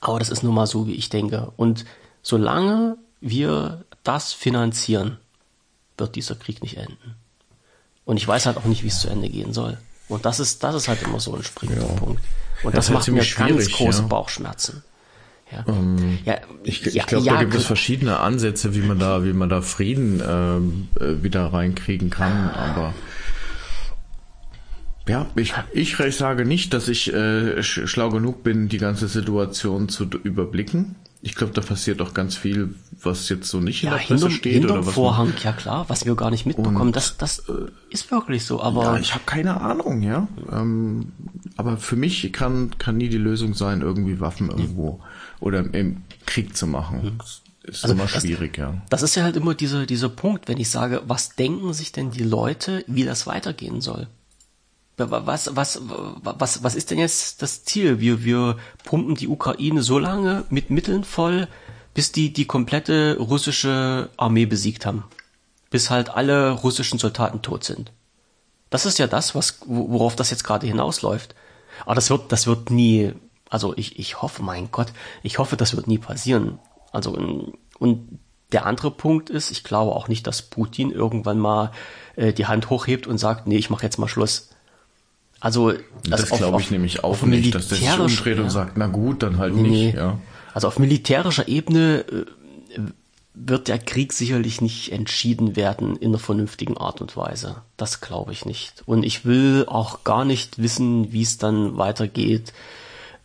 aber 0.00 0.18
das 0.18 0.30
ist 0.30 0.42
nun 0.42 0.54
mal 0.54 0.66
so, 0.66 0.86
wie 0.86 0.94
ich 0.94 1.08
denke. 1.08 1.52
Und 1.56 1.84
solange 2.22 2.98
wir 3.20 3.84
das 4.02 4.32
finanzieren, 4.32 5.18
wird 5.96 6.16
dieser 6.16 6.34
Krieg 6.34 6.62
nicht 6.62 6.76
enden. 6.76 7.14
Und 8.04 8.18
ich 8.18 8.28
weiß 8.28 8.46
halt 8.46 8.58
auch 8.58 8.64
nicht, 8.64 8.82
wie 8.82 8.88
es 8.88 9.00
zu 9.00 9.08
Ende 9.08 9.28
gehen 9.28 9.54
soll. 9.54 9.78
Und 10.08 10.26
das 10.26 10.40
ist, 10.40 10.62
das 10.62 10.74
ist 10.74 10.88
halt 10.88 11.02
immer 11.02 11.20
so 11.20 11.34
ein 11.34 11.42
springender 11.42 11.86
ja. 11.86 11.94
Punkt. 11.94 12.22
Und 12.62 12.74
das, 12.76 12.86
das 12.86 12.94
macht 12.94 13.08
mir 13.08 13.24
ganz 13.24 13.70
große 13.70 14.02
ja. 14.02 14.08
Bauchschmerzen. 14.08 14.82
Ja. 15.52 15.64
Ähm, 15.68 16.18
ja, 16.24 16.38
ich, 16.62 16.86
ich 16.86 17.06
glaube, 17.06 17.24
ja, 17.24 17.34
da 17.34 17.40
gibt 17.40 17.54
es 17.54 17.66
verschiedene 17.66 18.18
Ansätze, 18.20 18.74
wie 18.74 18.80
man 18.80 18.98
da, 18.98 19.24
wie 19.24 19.32
man 19.32 19.48
da 19.48 19.60
Frieden 19.60 20.22
ähm, 20.26 20.88
äh, 20.98 21.22
wieder 21.22 21.52
reinkriegen 21.52 22.10
kann, 22.10 22.50
aber 22.50 22.94
ja, 25.06 25.26
ich, 25.34 25.52
ich 25.74 26.16
sage 26.16 26.46
nicht, 26.46 26.72
dass 26.72 26.88
ich 26.88 27.12
äh, 27.12 27.62
schlau 27.62 28.08
genug 28.08 28.42
bin, 28.42 28.68
die 28.68 28.78
ganze 28.78 29.06
Situation 29.06 29.90
zu 29.90 30.04
überblicken. 30.04 30.96
Ich 31.26 31.36
glaube, 31.36 31.54
da 31.54 31.62
passiert 31.62 32.02
auch 32.02 32.12
ganz 32.12 32.36
viel, 32.36 32.74
was 33.02 33.30
jetzt 33.30 33.48
so 33.48 33.58
nicht 33.58 33.82
in 33.82 33.88
ja, 33.88 33.96
der 33.96 34.04
Presse 34.04 34.12
hinterm, 34.14 34.30
steht. 34.30 34.52
Hinterm 34.52 34.72
oder 34.72 34.86
was 34.86 34.94
Vorhang, 34.94 35.28
man, 35.28 35.38
ja 35.42 35.52
klar, 35.52 35.88
was 35.88 36.04
wir 36.04 36.14
gar 36.16 36.30
nicht 36.30 36.44
mitbekommen. 36.44 36.76
Und, 36.76 36.96
das, 36.96 37.16
das 37.16 37.42
ist 37.88 38.10
wirklich 38.10 38.44
so. 38.44 38.60
Aber 38.60 38.84
ja, 38.84 38.98
ich 38.98 39.14
habe 39.14 39.24
keine 39.24 39.58
Ahnung, 39.58 40.02
ja. 40.02 40.28
Ähm, 40.52 41.12
aber 41.56 41.78
für 41.78 41.96
mich 41.96 42.30
kann 42.34 42.76
kann 42.76 42.98
nie 42.98 43.08
die 43.08 43.16
Lösung 43.16 43.54
sein, 43.54 43.80
irgendwie 43.80 44.20
Waffen 44.20 44.50
irgendwo 44.50 45.00
oder 45.40 45.60
im 45.72 46.02
Krieg 46.26 46.54
zu 46.54 46.66
machen. 46.66 47.02
Hm. 47.02 47.18
Ist 47.62 47.84
also 47.84 47.94
immer 47.94 48.06
schwierig, 48.06 48.56
das, 48.56 48.58
ja. 48.58 48.82
Das 48.90 49.02
ist 49.02 49.14
ja 49.14 49.22
halt 49.22 49.36
immer 49.36 49.54
dieser 49.54 49.86
dieser 49.86 50.10
Punkt, 50.10 50.46
wenn 50.48 50.58
ich 50.58 50.68
sage, 50.68 51.00
was 51.06 51.36
denken 51.36 51.72
sich 51.72 51.90
denn 51.90 52.10
die 52.10 52.22
Leute, 52.22 52.84
wie 52.86 53.04
das 53.04 53.26
weitergehen 53.26 53.80
soll? 53.80 54.08
Was, 54.96 55.56
was, 55.56 55.80
was, 55.82 56.62
was 56.62 56.74
ist 56.74 56.90
denn 56.90 56.98
jetzt 56.98 57.42
das 57.42 57.64
Ziel? 57.64 58.00
Wir, 58.00 58.24
wir 58.24 58.56
pumpen 58.84 59.16
die 59.16 59.28
Ukraine 59.28 59.82
so 59.82 59.98
lange 59.98 60.44
mit 60.50 60.70
Mitteln 60.70 61.04
voll, 61.04 61.48
bis 61.94 62.12
die 62.12 62.32
die 62.32 62.44
komplette 62.44 63.16
russische 63.18 64.10
Armee 64.16 64.46
besiegt 64.46 64.86
haben. 64.86 65.04
Bis 65.70 65.90
halt 65.90 66.10
alle 66.10 66.50
russischen 66.50 66.98
Soldaten 66.98 67.42
tot 67.42 67.64
sind. 67.64 67.92
Das 68.70 68.86
ist 68.86 68.98
ja 68.98 69.06
das, 69.06 69.34
was, 69.34 69.60
worauf 69.66 70.16
das 70.16 70.30
jetzt 70.30 70.44
gerade 70.44 70.66
hinausläuft. 70.66 71.34
Aber 71.84 71.94
das 71.94 72.10
wird, 72.10 72.30
das 72.32 72.46
wird 72.46 72.70
nie, 72.70 73.12
also 73.48 73.74
ich, 73.76 73.98
ich 73.98 74.22
hoffe, 74.22 74.42
mein 74.42 74.70
Gott, 74.70 74.92
ich 75.22 75.38
hoffe, 75.38 75.56
das 75.56 75.76
wird 75.76 75.86
nie 75.86 75.98
passieren. 75.98 76.58
Also, 76.92 77.12
und 77.78 78.18
der 78.52 78.66
andere 78.66 78.90
Punkt 78.90 79.30
ist, 79.30 79.50
ich 79.50 79.64
glaube 79.64 79.92
auch 79.92 80.06
nicht, 80.06 80.26
dass 80.26 80.42
Putin 80.42 80.90
irgendwann 80.90 81.38
mal 81.38 81.72
äh, 82.14 82.32
die 82.32 82.46
Hand 82.46 82.70
hochhebt 82.70 83.06
und 83.06 83.18
sagt, 83.18 83.46
nee, 83.46 83.56
ich 83.56 83.70
mache 83.70 83.82
jetzt 83.82 83.98
mal 83.98 84.08
Schluss. 84.08 84.50
Also 85.44 85.74
das 86.08 86.30
glaube 86.30 86.58
ich 86.58 86.64
auf, 86.64 86.70
nämlich 86.70 87.04
auch 87.04 87.20
nicht, 87.20 87.54
dass 87.54 87.68
der 87.68 87.76
sich 87.76 87.98
umdreht 87.98 88.38
ja. 88.38 88.44
und 88.44 88.48
sagt, 88.48 88.78
na 88.78 88.86
gut, 88.86 89.22
dann 89.22 89.36
halt 89.36 89.54
nee, 89.54 89.68
nicht. 89.68 89.94
Ja. 89.94 90.18
Also 90.54 90.68
auf 90.68 90.78
militärischer 90.78 91.48
Ebene 91.48 92.06
äh, 92.10 92.80
wird 93.34 93.68
der 93.68 93.78
Krieg 93.78 94.14
sicherlich 94.14 94.62
nicht 94.62 94.90
entschieden 94.90 95.54
werden 95.54 95.96
in 95.96 96.12
einer 96.12 96.18
vernünftigen 96.18 96.78
Art 96.78 97.02
und 97.02 97.14
Weise. 97.18 97.56
Das 97.76 98.00
glaube 98.00 98.32
ich 98.32 98.46
nicht. 98.46 98.84
Und 98.86 99.04
ich 99.04 99.26
will 99.26 99.66
auch 99.68 100.02
gar 100.02 100.24
nicht 100.24 100.62
wissen, 100.62 101.12
wie 101.12 101.20
es 101.20 101.36
dann 101.36 101.76
weitergeht, 101.76 102.54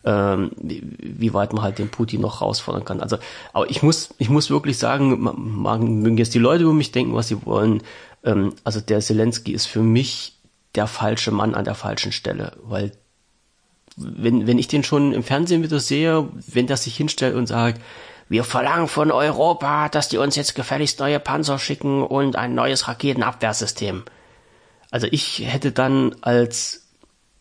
ähm, 0.04 0.50
wie, 0.58 1.32
weit 1.32 1.54
man 1.54 1.62
halt 1.62 1.78
den 1.78 1.88
Putin 1.88 2.20
noch 2.20 2.42
herausfordern 2.42 2.84
kann. 2.84 3.00
Also, 3.00 3.16
aber 3.54 3.70
ich 3.70 3.82
muss, 3.82 4.12
ich 4.18 4.28
muss 4.28 4.50
wirklich 4.50 4.76
sagen, 4.76 5.22
man, 5.22 6.02
mögen 6.02 6.18
jetzt 6.18 6.34
die 6.34 6.38
Leute 6.38 6.64
über 6.64 6.74
mich 6.74 6.92
denken, 6.92 7.14
was 7.14 7.28
sie 7.28 7.46
wollen. 7.46 7.82
Ähm, 8.24 8.52
also 8.62 8.82
der 8.82 9.00
Zelensky 9.00 9.52
ist 9.52 9.64
für 9.64 9.82
mich 9.82 10.34
der 10.74 10.86
falsche 10.86 11.30
Mann 11.30 11.54
an 11.54 11.64
der 11.64 11.74
falschen 11.74 12.12
Stelle, 12.12 12.56
weil 12.62 12.92
wenn, 13.96 14.46
wenn 14.46 14.58
ich 14.58 14.68
den 14.68 14.84
schon 14.84 15.12
im 15.12 15.22
Fernsehen 15.22 15.62
wieder 15.62 15.80
sehe, 15.80 16.28
wenn 16.46 16.66
der 16.66 16.76
sich 16.76 16.96
hinstellt 16.96 17.34
und 17.34 17.46
sagt, 17.46 17.80
wir 18.28 18.44
verlangen 18.44 18.86
von 18.86 19.10
Europa, 19.10 19.88
dass 19.88 20.08
die 20.08 20.18
uns 20.18 20.36
jetzt 20.36 20.54
gefälligst 20.54 21.00
neue 21.00 21.18
Panzer 21.18 21.58
schicken 21.58 22.02
und 22.02 22.36
ein 22.36 22.54
neues 22.54 22.86
Raketenabwehrsystem. 22.86 24.04
Also 24.90 25.08
ich 25.10 25.40
hätte 25.44 25.72
dann 25.72 26.14
als 26.20 26.86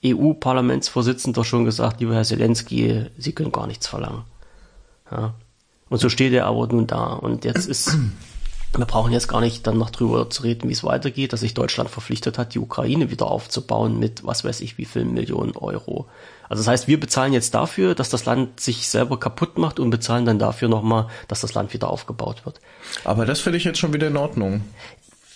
EU-Parlamentsvorsitzender 0.04 1.44
schon 1.44 1.66
gesagt, 1.66 2.00
lieber 2.00 2.16
Herr 2.16 2.24
Zelensky, 2.24 3.06
Sie 3.18 3.34
können 3.34 3.52
gar 3.52 3.68
nichts 3.68 3.88
verlangen. 3.88 4.24
Ja. 5.12 5.36
Und 5.90 6.00
so 6.00 6.10
steht 6.10 6.34
er 6.34 6.46
aber 6.46 6.68
nun 6.68 6.88
da. 6.88 7.14
Und 7.14 7.46
jetzt 7.46 7.68
ist 7.68 7.98
wir 8.76 8.86
brauchen 8.86 9.12
jetzt 9.12 9.28
gar 9.28 9.42
nicht 9.42 9.66
dann 9.66 9.78
noch 9.78 9.90
drüber 9.90 10.30
zu 10.30 10.44
reden, 10.44 10.70
wie 10.70 10.74
es 10.74 10.84
weitergeht, 10.84 11.34
dass 11.34 11.40
sich 11.40 11.54
Deutschland 11.56 11.90
verpflichtet 11.90 12.38
hat, 12.38 12.54
die 12.54 12.60
Ukraine 12.60 13.10
wieder 13.10 13.26
aufzubauen 13.26 13.98
mit 13.98 14.26
was 14.26 14.44
weiß 14.44 14.62
ich 14.62 14.78
wie 14.78 14.86
vielen 14.86 15.14
Millionen 15.14 15.56
Euro. 15.58 16.08
Also 16.50 16.62
das 16.62 16.68
heißt, 16.68 16.88
wir 16.88 17.00
bezahlen 17.00 17.34
jetzt 17.34 17.54
dafür, 17.54 17.94
dass 17.94 18.10
das 18.10 18.26
Land 18.26 18.60
sich 18.60 18.90
selber 18.90 19.20
kaputt 19.20 19.58
macht 19.58 19.80
und 19.80 19.92
bezahlen 19.92 20.26
dann 20.26 20.40
dafür 20.40 20.68
nochmal, 20.68 21.08
dass 21.28 21.42
das 21.42 21.54
Land 21.54 21.74
wieder 21.74 21.90
aufgebaut 21.90 22.46
wird. 22.46 22.60
Aber 23.04 23.26
das 23.26 23.40
finde 23.40 23.58
ich 23.58 23.64
jetzt 23.64 23.78
schon 23.78 23.94
wieder 23.94 24.08
in 24.08 24.18
Ordnung. 24.18 24.62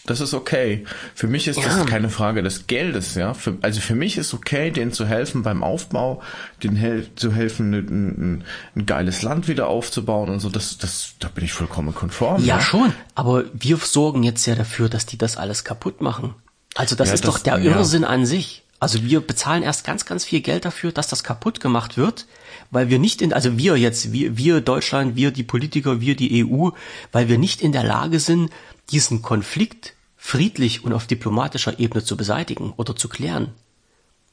Das 0.05 0.19
ist 0.19 0.33
okay. 0.33 0.83
Für 1.15 1.27
mich 1.27 1.47
ist 1.47 1.57
ja. 1.57 1.63
das 1.63 1.85
keine 1.85 2.09
Frage 2.09 2.43
des 2.43 2.67
Geldes, 2.67 3.15
ja. 3.15 3.33
Für, 3.33 3.57
also 3.61 3.79
für 3.79 3.95
mich 3.95 4.17
ist 4.17 4.33
okay, 4.33 4.69
denen 4.69 4.91
zu 4.91 5.05
helfen 5.05 5.43
beim 5.43 5.63
Aufbau, 5.63 6.21
denen 6.61 6.75
hel 6.75 7.07
zu 7.15 7.31
helfen, 7.31 7.73
ein, 7.73 8.43
ein, 8.75 8.85
geiles 8.85 9.21
Land 9.21 9.47
wieder 9.47 9.67
aufzubauen 9.67 10.29
und 10.29 10.41
so. 10.41 10.49
Das, 10.49 10.77
das, 10.77 11.13
da 11.19 11.29
bin 11.29 11.45
ich 11.45 11.53
vollkommen 11.53 11.95
konform. 11.95 12.41
Ja, 12.41 12.57
ja, 12.57 12.61
schon. 12.61 12.91
Aber 13.15 13.45
wir 13.53 13.77
sorgen 13.77 14.23
jetzt 14.23 14.45
ja 14.45 14.55
dafür, 14.55 14.89
dass 14.89 15.05
die 15.05 15.17
das 15.17 15.37
alles 15.37 15.63
kaputt 15.63 16.01
machen. 16.01 16.35
Also 16.75 16.97
das 16.97 17.09
ja, 17.09 17.13
ist 17.13 17.25
das, 17.25 17.35
doch 17.35 17.39
der 17.39 17.59
Irrsinn 17.59 18.03
an 18.03 18.25
sich. 18.25 18.62
Also 18.83 19.01
wir 19.01 19.21
bezahlen 19.21 19.63
erst 19.63 19.85
ganz, 19.85 20.03
ganz 20.03 20.25
viel 20.25 20.41
Geld 20.41 20.65
dafür, 20.65 20.91
dass 20.91 21.07
das 21.07 21.23
kaputt 21.23 21.61
gemacht 21.61 21.95
wird, 21.95 22.27
weil 22.69 22.89
wir 22.89 22.99
nicht 22.99 23.21
in, 23.21 23.31
also 23.31 23.57
wir 23.57 23.77
jetzt, 23.77 24.11
wir, 24.11 24.35
wir 24.35 24.59
Deutschland, 24.59 25.15
wir 25.15 25.31
die 25.31 25.43
Politiker, 25.43 26.01
wir 26.01 26.17
die 26.17 26.45
EU, 26.45 26.71
weil 27.13 27.29
wir 27.29 27.37
nicht 27.37 27.61
in 27.61 27.71
der 27.71 27.85
Lage 27.85 28.19
sind, 28.19 28.51
diesen 28.91 29.21
Konflikt 29.21 29.93
friedlich 30.17 30.83
und 30.83 30.91
auf 30.91 31.07
diplomatischer 31.07 31.79
Ebene 31.79 32.03
zu 32.03 32.17
beseitigen 32.17 32.73
oder 32.75 32.93
zu 32.93 33.07
klären. 33.07 33.53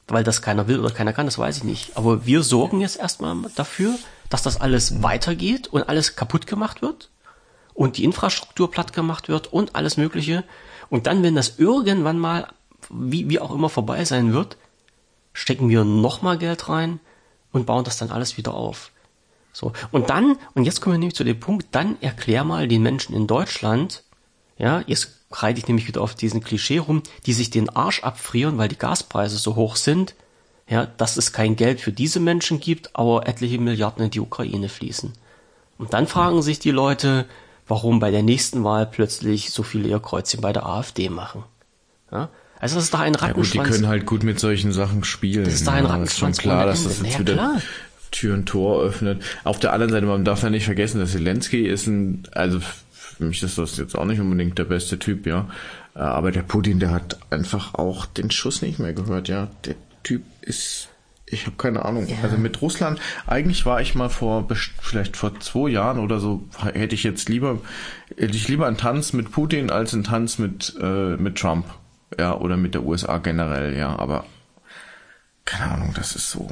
Weil 0.09 0.25
das 0.25 0.41
keiner 0.41 0.67
will 0.67 0.81
oder 0.81 0.93
keiner 0.93 1.13
kann, 1.13 1.27
das 1.27 1.37
weiß 1.37 1.55
ich 1.55 1.63
nicht. 1.63 1.95
Aber 1.95 2.25
wir 2.25 2.43
sorgen 2.43 2.81
jetzt 2.81 2.99
erstmal 2.99 3.37
dafür, 3.55 3.97
dass 4.29 4.41
das 4.41 4.59
alles 4.59 5.01
weitergeht 5.01 5.69
und 5.69 5.87
alles 5.87 6.17
kaputt 6.17 6.45
gemacht 6.45 6.81
wird 6.81 7.09
und 7.73 7.95
die 7.95 8.03
Infrastruktur 8.03 8.69
platt 8.69 8.91
gemacht 8.91 9.29
wird 9.29 9.47
und 9.53 9.75
alles 9.75 9.95
Mögliche. 9.95 10.43
Und 10.89 11.07
dann, 11.07 11.23
wenn 11.23 11.35
das 11.35 11.57
irgendwann 11.57 12.19
mal, 12.19 12.47
wie, 12.89 13.29
wie 13.29 13.39
auch 13.39 13.53
immer 13.53 13.69
vorbei 13.69 14.05
sein 14.05 14.33
wird, 14.33 14.57
stecken 15.33 15.69
wir 15.69 15.83
nochmal 15.83 16.37
Geld 16.37 16.69
rein 16.69 16.99
und 17.51 17.65
bauen 17.65 17.83
das 17.83 17.97
dann 17.97 18.11
alles 18.11 18.37
wieder 18.37 18.53
auf. 18.53 18.91
So. 19.53 19.73
Und 19.91 20.09
dann, 20.09 20.37
und 20.53 20.63
jetzt 20.63 20.81
kommen 20.81 20.95
wir 20.95 20.99
nämlich 20.99 21.15
zu 21.15 21.23
dem 21.23 21.39
Punkt, 21.39 21.67
dann 21.71 22.01
erklär 22.01 22.43
mal 22.43 22.67
den 22.67 22.81
Menschen 22.81 23.15
in 23.15 23.27
Deutschland, 23.27 24.03
ja, 24.57 24.83
jetzt 24.87 25.19
reite 25.31 25.59
ich 25.59 25.67
nämlich 25.67 25.87
wieder 25.87 26.01
auf 26.01 26.15
diesen 26.15 26.43
Klischee 26.43 26.77
rum, 26.77 27.03
die 27.25 27.33
sich 27.33 27.49
den 27.49 27.69
Arsch 27.69 28.03
abfrieren, 28.03 28.57
weil 28.57 28.67
die 28.67 28.77
Gaspreise 28.77 29.37
so 29.37 29.55
hoch 29.55 29.75
sind, 29.75 30.15
ja, 30.69 30.85
dass 30.85 31.17
es 31.17 31.33
kein 31.33 31.55
Geld 31.55 31.81
für 31.81 31.91
diese 31.91 32.19
Menschen 32.19 32.59
gibt, 32.59 32.95
aber 32.95 33.27
etliche 33.27 33.59
Milliarden 33.59 34.05
in 34.05 34.11
die 34.11 34.19
Ukraine 34.19 34.69
fließen. 34.69 35.13
Und 35.77 35.93
dann 35.93 36.07
fragen 36.07 36.41
sich 36.41 36.59
die 36.59 36.71
Leute, 36.71 37.25
warum 37.67 37.99
bei 37.99 38.11
der 38.11 38.23
nächsten 38.23 38.63
Wahl 38.63 38.85
plötzlich 38.85 39.51
so 39.51 39.63
viele 39.63 39.89
ihr 39.89 39.99
Kreuzchen 39.99 40.41
bei 40.41 40.53
der 40.53 40.65
AfD 40.65 41.09
machen. 41.09 41.43
Ja? 42.11 42.29
Also 42.61 42.75
das 42.75 42.85
ist 42.85 42.93
doch 42.93 42.99
ein 42.99 43.15
Rattenschwanz. 43.15 43.53
Ja 43.53 43.61
gut, 43.63 43.67
die 43.67 43.73
können 43.73 43.87
halt 43.87 44.05
gut 44.05 44.23
mit 44.23 44.39
solchen 44.39 44.71
Sachen 44.71 45.03
spielen. 45.03 45.45
Das 45.45 45.55
ist 45.55 45.67
doch 45.67 45.73
ein 45.73 45.83
ja, 45.83 45.89
Rattenschwanz. 45.89 46.37
Ist 46.37 46.43
schon 46.43 46.51
klar, 46.51 46.65
dass 46.67 46.83
das 46.83 47.01
jetzt 47.01 47.13
ja, 47.13 47.19
wieder 47.19 47.33
klar. 47.33 47.61
Tür 48.11 48.33
und 48.35 48.45
Tor 48.45 48.83
öffnet. 48.83 49.23
Auf 49.43 49.59
der 49.59 49.73
anderen 49.73 49.91
Seite, 49.91 50.05
man 50.05 50.23
darf 50.23 50.43
ja 50.43 50.49
nicht 50.49 50.65
vergessen, 50.65 50.99
dass 50.99 51.13
Zelensky 51.13 51.65
ist 51.65 51.87
ein, 51.87 52.23
also 52.33 52.59
für 52.91 53.23
mich 53.23 53.41
ist 53.41 53.57
das 53.57 53.77
jetzt 53.77 53.95
auch 53.97 54.05
nicht 54.05 54.19
unbedingt 54.19 54.59
der 54.59 54.65
beste 54.65 54.99
Typ, 54.99 55.25
ja. 55.25 55.49
Aber 55.95 56.31
der 56.31 56.43
Putin, 56.43 56.79
der 56.79 56.91
hat 56.91 57.17
einfach 57.31 57.73
auch 57.73 58.05
den 58.05 58.29
Schuss 58.29 58.61
nicht 58.61 58.79
mehr 58.79 58.93
gehört, 58.93 59.27
ja. 59.27 59.49
Der 59.65 59.75
Typ 60.03 60.21
ist, 60.41 60.89
ich 61.25 61.47
habe 61.47 61.55
keine 61.57 61.83
Ahnung. 61.83 62.07
Ja. 62.07 62.17
Also 62.21 62.37
mit 62.37 62.61
Russland, 62.61 62.99
eigentlich 63.25 63.65
war 63.65 63.81
ich 63.81 63.95
mal 63.95 64.09
vor, 64.09 64.47
vielleicht 64.81 65.17
vor 65.17 65.39
zwei 65.39 65.69
Jahren 65.69 65.97
oder 65.97 66.19
so, 66.19 66.43
hätte 66.73 66.93
ich 66.93 67.03
jetzt 67.03 67.27
lieber, 67.27 67.59
hätte 68.17 68.37
ich 68.37 68.47
lieber 68.47 68.67
einen 68.67 68.77
Tanz 68.77 69.13
mit 69.13 69.31
Putin 69.31 69.71
als 69.71 69.93
einen 69.93 70.03
Tanz 70.03 70.37
mit, 70.37 70.75
äh, 70.79 71.15
mit 71.17 71.37
Trump, 71.37 71.65
ja, 72.19 72.37
oder 72.37 72.57
mit 72.57 72.73
der 72.73 72.83
USA 72.83 73.17
generell, 73.17 73.75
ja. 73.77 73.97
Aber 73.97 74.25
keine 75.45 75.71
Ahnung, 75.71 75.93
das 75.95 76.15
ist 76.15 76.29
so. 76.29 76.49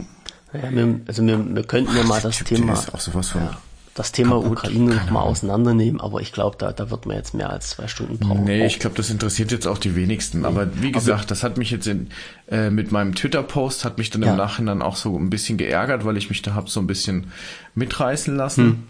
Ja, 0.53 0.71
wir, 0.71 0.99
also 1.07 1.25
wir, 1.25 1.55
wir 1.55 1.63
könnten 1.63 1.95
ja 1.95 2.03
mal 2.03 2.21
das 2.21 2.39
Thema. 2.39 2.73
Auch 2.73 2.99
sowas 2.99 3.29
von 3.29 3.41
ja 3.41 3.57
das 3.99 4.13
Thema 4.13 4.35
kaputt, 4.41 4.59
Ukraine 4.59 4.95
noch 4.95 5.09
mal 5.09 5.21
auseinandernehmen, 5.23 5.99
aber 5.99 6.21
ich 6.21 6.31
glaube, 6.31 6.55
da, 6.57 6.71
da 6.71 6.89
wird 6.89 7.05
man 7.05 7.17
jetzt 7.17 7.33
mehr 7.33 7.49
als 7.49 7.71
zwei 7.71 7.89
Stunden 7.89 8.17
brauchen. 8.17 8.45
Nee, 8.45 8.65
ich 8.65 8.79
glaube, 8.79 8.95
das 8.95 9.09
interessiert 9.09 9.51
jetzt 9.51 9.67
auch 9.67 9.77
die 9.77 9.93
wenigsten. 9.93 10.45
Aber 10.45 10.81
wie 10.81 10.93
gesagt, 10.93 11.19
aber, 11.19 11.27
das 11.27 11.43
hat 11.43 11.57
mich 11.57 11.69
jetzt 11.69 11.85
in, 11.85 12.07
äh, 12.49 12.69
mit 12.69 12.93
meinem 12.93 13.13
Twitter-Post 13.13 13.83
hat 13.83 13.97
mich 13.97 14.09
dann 14.09 14.23
ja. 14.23 14.31
im 14.31 14.37
Nachhinein 14.37 14.81
auch 14.81 14.95
so 14.95 15.17
ein 15.17 15.29
bisschen 15.29 15.57
geärgert, 15.57 16.05
weil 16.05 16.15
ich 16.15 16.29
mich 16.29 16.41
da 16.41 16.53
hab 16.53 16.69
so 16.69 16.79
ein 16.79 16.87
bisschen 16.87 17.33
mitreißen 17.75 18.37
lassen. 18.37 18.63
Hm. 18.63 18.83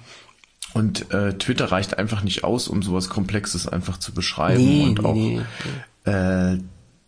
Und 0.74 1.12
äh, 1.12 1.34
Twitter 1.34 1.72
reicht 1.72 1.98
einfach 1.98 2.22
nicht 2.22 2.44
aus, 2.44 2.68
um 2.68 2.84
sowas 2.84 3.10
Komplexes 3.10 3.68
einfach 3.68 3.98
zu 3.98 4.14
beschreiben. 4.14 4.64
Nee, 4.64 4.90
und 4.90 5.04
auch 5.04 5.16
nee. 5.16 5.42
Äh, 6.06 6.58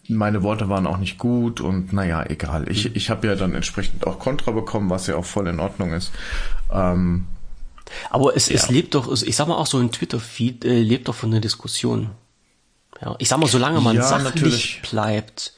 meine 0.07 0.43
Worte 0.43 0.69
waren 0.69 0.87
auch 0.87 0.97
nicht 0.97 1.17
gut 1.17 1.61
und 1.61 1.93
naja, 1.93 2.25
egal. 2.27 2.69
Ich, 2.69 2.95
ich 2.95 3.09
habe 3.09 3.27
ja 3.27 3.35
dann 3.35 3.55
entsprechend 3.55 4.05
auch 4.05 4.19
Kontra 4.19 4.51
bekommen, 4.51 4.89
was 4.89 5.07
ja 5.07 5.15
auch 5.15 5.25
voll 5.25 5.47
in 5.47 5.59
Ordnung 5.59 5.93
ist. 5.93 6.11
Ähm, 6.71 7.25
Aber 8.09 8.35
es, 8.35 8.49
es 8.49 8.69
lebt 8.69 8.95
doch, 8.95 9.11
ich 9.21 9.35
sag 9.35 9.47
mal 9.47 9.55
auch 9.55 9.67
so 9.67 9.77
ein 9.77 9.91
Twitter-Feed 9.91 10.65
äh, 10.65 10.81
lebt 10.81 11.07
doch 11.07 11.15
von 11.15 11.31
der 11.31 11.39
Diskussion. 11.39 12.09
Ja, 13.01 13.15
ich 13.19 13.29
sag 13.29 13.39
mal, 13.39 13.47
solange 13.47 13.79
man 13.81 13.95
Ja, 13.95 14.03
sachlich 14.03 14.35
natürlich. 14.35 14.81
bleibt 14.89 15.53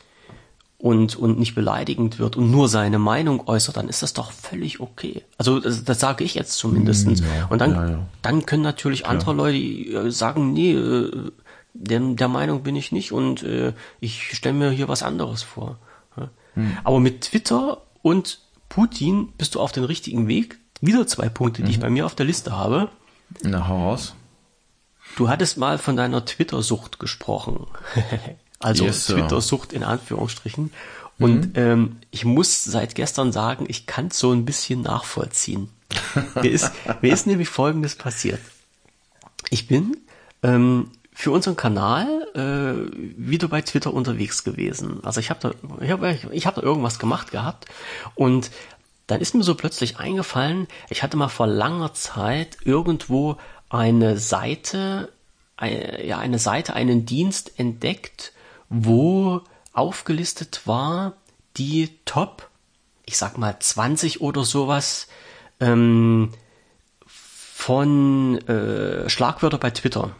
und, 0.77 1.15
und 1.15 1.39
nicht 1.39 1.55
beleidigend 1.55 2.19
wird 2.19 2.36
und 2.36 2.51
nur 2.51 2.67
seine 2.67 2.99
Meinung 2.99 3.47
äußert, 3.47 3.77
dann 3.77 3.88
ist 3.88 4.03
das 4.03 4.13
doch 4.13 4.31
völlig 4.31 4.81
okay. 4.81 5.23
Also 5.38 5.59
das, 5.59 5.84
das 5.84 5.99
sage 5.99 6.25
ich 6.25 6.36
jetzt 6.36 6.57
zumindestens. 6.57 7.21
Mm, 7.21 7.25
ja, 7.25 7.47
und 7.49 7.59
dann, 7.59 7.71
ja, 7.71 7.89
ja. 7.89 8.07
dann 8.21 8.45
können 8.45 8.63
natürlich 8.63 9.05
andere 9.05 9.34
Leute 9.34 9.57
äh, 9.57 10.11
sagen, 10.11 10.51
nee, 10.53 10.73
äh, 10.73 11.31
der, 11.74 11.99
der 11.99 12.28
Meinung 12.28 12.63
bin 12.63 12.76
ich 12.76 12.91
nicht 12.91 13.11
und 13.11 13.43
äh, 13.43 13.74
ich 13.99 14.36
stelle 14.36 14.55
mir 14.55 14.69
hier 14.71 14.88
was 14.88 15.03
anderes 15.03 15.43
vor. 15.43 15.78
Ja. 16.17 16.30
Hm. 16.55 16.78
Aber 16.84 16.99
mit 16.99 17.21
Twitter 17.21 17.82
und 18.01 18.39
Putin 18.69 19.30
bist 19.38 19.55
du 19.55 19.59
auf 19.59 19.71
den 19.71 19.84
richtigen 19.84 20.28
Weg. 20.28 20.57
Wieder 20.82 21.07
zwei 21.07 21.30
Punkte, 21.30 21.61
die 21.61 21.67
Mhm. 21.67 21.71
ich 21.71 21.80
bei 21.80 21.89
mir 21.89 22.05
auf 22.05 22.15
der 22.15 22.26
Liste 22.26 22.55
habe. 22.57 22.89
na, 23.41 23.67
hau 23.67 23.89
raus. 23.89 24.15
Du 25.15 25.30
hattest 25.30 25.57
mal 25.57 25.78
von 25.78 25.95
deiner 25.95 26.26
Twitter-Sucht 26.26 26.99
gesprochen. 26.99 27.67
also 28.59 28.86
Yes. 28.86 29.09
Mhm. 29.09 29.13
Twitter-Sucht 29.13 29.74
in 29.74 29.84
Anführungsstrichen. 29.84 30.71
Und 31.19 31.51
ähm, 31.57 31.97
ich 32.09 32.26
muss 32.26 32.63
seit 32.63 32.95
gestern 32.95 33.32
sagen, 33.32 33.65
ich 33.69 33.86
kann 33.86 34.07
es 34.07 34.17
so 34.19 34.32
ein 34.32 34.45
bisschen 34.45 34.82
nachvollziehen. 34.82 35.69
mir, 36.36 36.49
ist, 36.51 36.71
mir 37.01 37.13
ist 37.13 37.28
nämlich 37.28 37.47
Folgendes 37.49 37.95
passiert. 37.95 38.39
Ich 39.51 39.67
bin 39.67 39.95
ähm, 40.41 40.89
für 41.14 41.32
unseren 41.32 41.55
Kanal 41.55 42.28
äh, 42.34 42.91
wieder 43.18 43.47
bei 43.47 43.61
Twitter 43.61 43.93
unterwegs 43.93 44.43
gewesen. 44.43 45.03
Also 45.03 45.20
ich 45.20 45.30
habe 45.30 45.39
da, 45.39 45.84
ich 45.84 45.91
hab, 45.91 46.03
ich 46.32 46.47
hab 46.47 46.55
da 46.55 46.61
irgendwas 46.61 46.99
gemacht 46.99 47.32
gehabt 47.32 47.66
und 48.16 48.49
dann 49.07 49.22
ist 49.22 49.36
mir 49.36 49.43
so 49.43 49.55
plötzlich 49.55 49.97
eingefallen, 49.97 50.68
ich 50.89 51.03
hatte 51.03 51.18
mal 51.18 51.28
vor 51.28 51.47
langer 51.47 51.93
Zeit 51.93 52.57
irgendwo 52.64 53.38
eine 53.70 54.18
Seite, 54.18 55.11
eine, 55.57 56.05
ja, 56.05 56.20
eine 56.20 56.39
Seite, 56.39 56.74
einen 56.74 57.05
Dienst 57.05 57.59
entdeckt, 57.59 58.34
wo 58.70 59.41
aufgelistet 59.74 60.61
war, 60.66 61.14
die 61.57 61.89
Top, 62.05 62.49
ich 63.05 63.18
sag 63.18 63.38
mal 63.38 63.59
20 63.59 64.22
oder 64.22 64.43
sowas, 64.45 65.07
ähm, 65.59 66.32
von 67.05 68.38
äh, 68.47 69.09
Schlagwörter 69.09 69.57
bei 69.57 69.72
Twitter. 69.72 70.16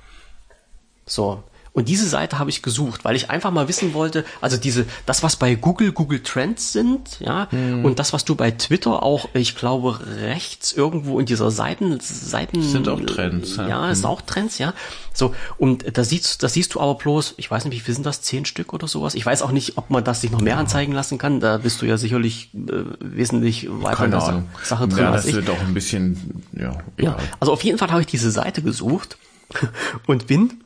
So. 1.06 1.44
Und 1.76 1.90
diese 1.90 2.08
Seite 2.08 2.38
habe 2.38 2.52
ich 2.52 2.62
gesucht, 2.62 3.04
weil 3.04 3.16
ich 3.16 3.32
einfach 3.32 3.50
mal 3.50 3.68
wissen 3.68 3.96
wollte, 3.96 4.26
also 4.42 4.58
diese, 4.58 4.86
das, 5.08 5.24
was 5.24 5.38
bei 5.38 5.56
Google, 5.56 5.92
Google 5.92 6.22
Trends 6.22 6.72
sind, 6.72 7.20
ja, 7.20 7.48
und 7.52 7.98
das, 7.98 8.14
was 8.14 8.26
du 8.26 8.36
bei 8.36 8.52
Twitter 8.52 9.02
auch, 9.02 9.28
ich 9.34 9.56
glaube, 9.56 10.00
rechts 10.22 10.72
irgendwo 10.72 11.20
in 11.20 11.26
dieser 11.26 11.50
Seiten, 11.50 12.00
Seiten. 12.00 12.62
Sind 12.62 12.88
auch 12.88 13.02
Trends, 13.02 13.56
ja. 13.56 13.68
Ja, 13.68 13.90
ist 13.90 14.06
auch 14.06 14.22
Trends, 14.22 14.60
ja. 14.60 14.76
So, 15.16 15.34
und 15.58 15.98
da 15.98 16.04
siehst, 16.04 16.44
da 16.44 16.48
siehst 16.48 16.76
du 16.76 16.80
aber 16.80 16.94
bloß, 16.94 17.34
ich 17.38 17.50
weiß 17.50 17.66
nicht, 17.66 17.74
wie 17.76 17.80
viel 17.80 17.96
sind 17.96 18.06
das, 18.06 18.22
zehn 18.22 18.46
Stück 18.46 18.72
oder 18.72 18.88
sowas? 18.88 19.16
Ich 19.16 19.26
weiß 19.26 19.42
auch 19.42 19.52
nicht, 19.52 19.76
ob 19.76 19.90
man 19.90 20.04
das 20.04 20.22
sich 20.22 20.30
noch 20.30 20.42
mehr 20.42 20.60
anzeigen 20.60 20.94
lassen 20.94 21.18
kann. 21.18 21.40
Da 21.40 21.58
bist 21.58 21.82
du 21.82 21.88
ja 21.88 21.98
sicherlich 21.98 22.52
äh, 22.54 22.84
wesentlich 23.00 23.68
weiter 23.72 24.06
in 24.06 24.12
der 24.12 24.22
Ahnung. 24.22 24.50
Sache 24.62 24.88
drin 24.88 25.06
ja, 25.06 25.12
das 25.12 25.34
wird 25.34 25.50
auch 25.50 25.60
ein 25.60 25.74
bisschen, 25.74 26.44
ja, 26.54 26.66
Ja, 26.66 26.78
egal. 26.98 27.18
also 27.40 27.52
auf 27.52 27.64
jeden 27.64 27.80
Fall 27.80 27.90
habe 27.90 28.02
ich 28.02 28.08
diese 28.08 28.30
Seite 28.30 28.62
gesucht 28.62 29.18
und 30.06 30.28
bin 30.28 30.63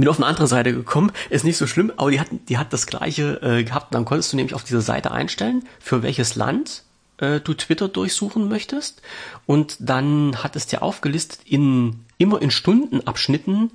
bin 0.00 0.08
auf 0.08 0.18
eine 0.18 0.26
andere 0.26 0.46
Seite 0.46 0.72
gekommen. 0.72 1.12
Ist 1.30 1.44
nicht 1.44 1.56
so 1.56 1.66
schlimm, 1.66 1.92
aber 1.96 2.10
die 2.10 2.20
hat, 2.20 2.28
die 2.48 2.58
hat 2.58 2.72
das 2.72 2.86
gleiche 2.86 3.40
äh, 3.42 3.64
gehabt. 3.64 3.86
Und 3.86 3.94
dann 3.94 4.04
konntest 4.04 4.32
du 4.32 4.36
nämlich 4.36 4.54
auf 4.54 4.64
dieser 4.64 4.80
Seite 4.80 5.10
einstellen, 5.10 5.66
für 5.80 6.02
welches 6.02 6.36
Land 6.36 6.84
äh, 7.18 7.40
du 7.40 7.54
Twitter 7.54 7.88
durchsuchen 7.88 8.48
möchtest. 8.48 9.02
Und 9.46 9.76
dann 9.80 10.42
hat 10.42 10.56
es 10.56 10.66
dir 10.66 10.82
aufgelistet 10.82 11.40
in 11.44 12.04
immer 12.18 12.40
in 12.40 12.50
Stundenabschnitten 12.50 13.70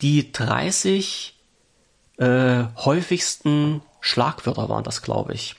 die 0.00 0.32
30 0.32 1.34
äh, 2.18 2.64
häufigsten 2.76 3.82
Schlagwörter 4.00 4.68
waren 4.68 4.84
das, 4.84 5.02
glaube 5.02 5.34
ich. 5.34 5.56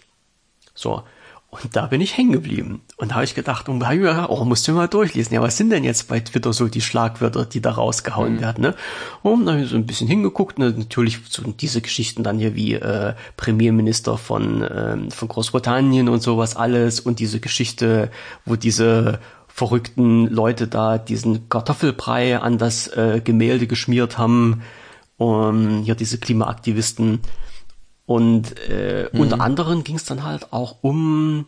So. 0.73 1.03
Und 1.51 1.75
da 1.75 1.87
bin 1.87 1.99
ich 1.99 2.15
hängen 2.15 2.31
geblieben. 2.31 2.81
Und 2.97 3.09
da 3.09 3.15
habe 3.15 3.23
ich 3.23 3.33
gedacht, 3.33 3.69
und 3.69 3.79
da 3.79 3.87
hab 3.87 3.93
ich 3.93 3.99
mir 3.99 4.09
gedacht, 4.09 4.29
oh, 4.29 4.45
musst 4.45 4.67
du 4.67 4.73
mal 4.73 4.87
durchlesen. 4.87 5.33
Ja, 5.33 5.41
was 5.41 5.57
sind 5.57 5.71
denn 5.71 5.83
jetzt 5.83 6.07
bei 6.07 6.19
Twitter 6.19 6.53
so 6.53 6.67
die 6.67 6.81
Schlagwörter, 6.81 7.45
die 7.45 7.59
da 7.59 7.71
rausgehauen 7.71 8.39
werden, 8.39 8.61
ne? 8.61 8.75
Und 9.23 9.45
dann 9.45 9.55
habe 9.55 9.63
ich 9.63 9.71
so 9.71 9.75
ein 9.75 9.87
bisschen 9.87 10.07
hingeguckt, 10.07 10.59
ne? 10.59 10.71
natürlich 10.77 11.19
so 11.27 11.41
diese 11.41 11.81
Geschichten 11.81 12.21
dann 12.21 12.37
hier 12.37 12.53
wie 12.53 12.75
äh, 12.75 13.15
Premierminister 13.35 14.19
von, 14.19 14.63
ähm, 14.69 15.09
von 15.09 15.27
Großbritannien 15.27 16.07
und 16.07 16.21
sowas 16.21 16.55
alles 16.55 16.99
und 16.99 17.19
diese 17.19 17.39
Geschichte, 17.39 18.11
wo 18.45 18.55
diese 18.55 19.19
verrückten 19.47 20.27
Leute 20.27 20.67
da 20.67 20.99
diesen 20.99 21.49
Kartoffelbrei 21.49 22.37
an 22.37 22.59
das 22.59 22.87
äh, 22.89 23.21
Gemälde 23.23 23.65
geschmiert 23.65 24.19
haben. 24.19 24.61
Und 25.17 25.83
hier 25.83 25.95
diese 25.95 26.17
Klimaaktivisten. 26.17 27.19
Und 28.09 28.57
äh, 28.67 29.07
unter 29.13 29.39
anderem 29.39 29.83
ging 29.83 29.97
es 29.97 30.03
dann 30.03 30.23
halt 30.23 30.51
auch 30.51 30.77
um 30.81 31.45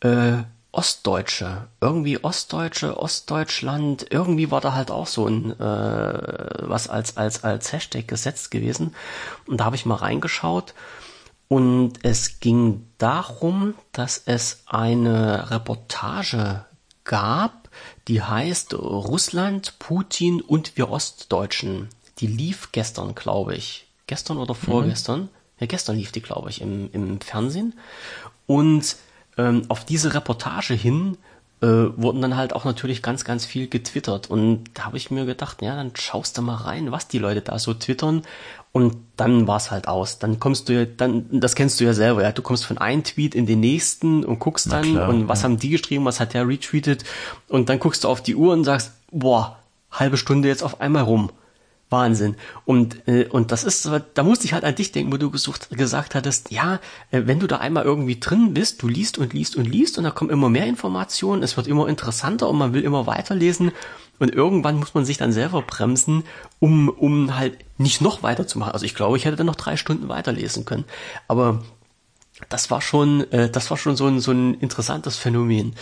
äh, 0.00 0.38
Ostdeutsche. 0.70 1.68
Irgendwie 1.82 2.24
Ostdeutsche, 2.24 2.96
Ostdeutschland, 2.96 4.06
irgendwie 4.08 4.50
war 4.50 4.62
da 4.62 4.72
halt 4.72 4.90
auch 4.90 5.06
so 5.06 5.26
ein 5.26 5.50
äh, 5.60 6.62
was 6.62 6.88
als, 6.88 7.18
als, 7.18 7.44
als 7.44 7.74
Hashtag 7.74 8.08
gesetzt 8.08 8.50
gewesen. 8.50 8.94
Und 9.46 9.58
da 9.60 9.66
habe 9.66 9.76
ich 9.76 9.84
mal 9.84 9.96
reingeschaut. 9.96 10.72
Und 11.48 12.02
es 12.02 12.40
ging 12.40 12.86
darum, 12.96 13.74
dass 13.92 14.22
es 14.24 14.62
eine 14.64 15.50
Reportage 15.50 16.64
gab, 17.04 17.68
die 18.08 18.22
heißt 18.22 18.72
Russland, 18.72 19.78
Putin 19.78 20.40
und 20.40 20.78
wir 20.78 20.88
Ostdeutschen. 20.88 21.90
Die 22.16 22.28
lief 22.28 22.72
gestern, 22.72 23.14
glaube 23.14 23.56
ich. 23.56 23.88
Gestern 24.06 24.38
oder 24.38 24.54
vorgestern? 24.54 25.28
Ja, 25.62 25.66
gestern 25.66 25.96
lief 25.96 26.10
die, 26.10 26.22
glaube 26.22 26.50
ich, 26.50 26.60
im, 26.60 26.90
im 26.92 27.20
Fernsehen. 27.20 27.74
Und 28.48 28.96
ähm, 29.38 29.62
auf 29.68 29.84
diese 29.84 30.12
Reportage 30.12 30.74
hin 30.74 31.16
äh, 31.60 31.66
wurden 31.66 32.20
dann 32.20 32.36
halt 32.36 32.52
auch 32.52 32.64
natürlich 32.64 33.00
ganz, 33.00 33.24
ganz 33.24 33.46
viel 33.46 33.68
getwittert. 33.68 34.28
Und 34.28 34.64
da 34.74 34.86
habe 34.86 34.96
ich 34.96 35.12
mir 35.12 35.24
gedacht, 35.24 35.62
ja, 35.62 35.76
dann 35.76 35.92
schaust 35.94 36.36
du 36.36 36.42
mal 36.42 36.56
rein, 36.56 36.90
was 36.90 37.06
die 37.06 37.20
Leute 37.20 37.42
da 37.42 37.60
so 37.60 37.74
twittern. 37.74 38.22
Und 38.72 38.96
dann 39.16 39.46
war's 39.46 39.70
halt 39.70 39.86
aus. 39.86 40.18
Dann 40.18 40.40
kommst 40.40 40.68
du 40.68 40.72
ja, 40.72 40.84
dann, 40.84 41.26
das 41.30 41.54
kennst 41.54 41.78
du 41.78 41.84
ja 41.84 41.94
selber, 41.94 42.24
ja. 42.24 42.32
Du 42.32 42.42
kommst 42.42 42.66
von 42.66 42.78
einem 42.78 43.04
Tweet 43.04 43.36
in 43.36 43.46
den 43.46 43.60
nächsten 43.60 44.24
und 44.24 44.40
guckst 44.40 44.72
dann, 44.72 44.82
klar, 44.82 45.08
und 45.10 45.28
was 45.28 45.44
haben 45.44 45.60
die 45.60 45.70
geschrieben, 45.70 46.04
was 46.04 46.18
hat 46.18 46.34
der 46.34 46.48
retweetet. 46.48 47.04
Und 47.46 47.68
dann 47.68 47.78
guckst 47.78 48.02
du 48.02 48.08
auf 48.08 48.20
die 48.20 48.34
Uhr 48.34 48.52
und 48.52 48.64
sagst, 48.64 48.94
boah, 49.12 49.60
halbe 49.92 50.16
Stunde 50.16 50.48
jetzt 50.48 50.64
auf 50.64 50.80
einmal 50.80 51.04
rum. 51.04 51.30
Wahnsinn. 51.92 52.36
Und, 52.64 53.06
äh, 53.06 53.26
und 53.26 53.52
das 53.52 53.64
ist, 53.64 53.88
da 54.14 54.22
musste 54.22 54.46
ich 54.46 54.54
halt 54.54 54.64
an 54.64 54.74
dich 54.74 54.92
denken, 54.92 55.12
wo 55.12 55.18
du 55.18 55.30
gesucht, 55.30 55.70
gesagt 55.70 56.14
hattest, 56.14 56.50
ja, 56.50 56.80
äh, 57.10 57.22
wenn 57.26 57.38
du 57.38 57.46
da 57.46 57.58
einmal 57.58 57.84
irgendwie 57.84 58.18
drin 58.18 58.54
bist, 58.54 58.82
du 58.82 58.88
liest 58.88 59.18
und 59.18 59.32
liest 59.34 59.56
und 59.56 59.66
liest 59.66 59.98
und 59.98 60.04
da 60.04 60.10
kommen 60.10 60.30
immer 60.30 60.48
mehr 60.48 60.66
Informationen, 60.66 61.42
es 61.42 61.56
wird 61.56 61.68
immer 61.68 61.88
interessanter 61.88 62.48
und 62.48 62.58
man 62.58 62.72
will 62.72 62.82
immer 62.82 63.06
weiterlesen 63.06 63.72
und 64.18 64.32
irgendwann 64.32 64.76
muss 64.76 64.94
man 64.94 65.04
sich 65.04 65.18
dann 65.18 65.32
selber 65.32 65.62
bremsen, 65.62 66.24
um, 66.60 66.88
um 66.88 67.36
halt 67.36 67.58
nicht 67.76 68.00
noch 68.00 68.22
weiterzumachen. 68.22 68.72
Also 68.72 68.86
ich 68.86 68.94
glaube, 68.94 69.16
ich 69.16 69.24
hätte 69.24 69.36
dann 69.36 69.46
noch 69.46 69.56
drei 69.56 69.76
Stunden 69.76 70.08
weiterlesen 70.08 70.64
können. 70.64 70.84
Aber 71.28 71.62
das 72.48 72.70
war 72.70 72.80
schon, 72.80 73.30
äh, 73.32 73.50
das 73.50 73.70
war 73.70 73.76
schon 73.76 73.96
so 73.96 74.06
ein, 74.06 74.20
so 74.20 74.32
ein 74.32 74.54
interessantes 74.54 75.16
Phänomen. 75.16 75.74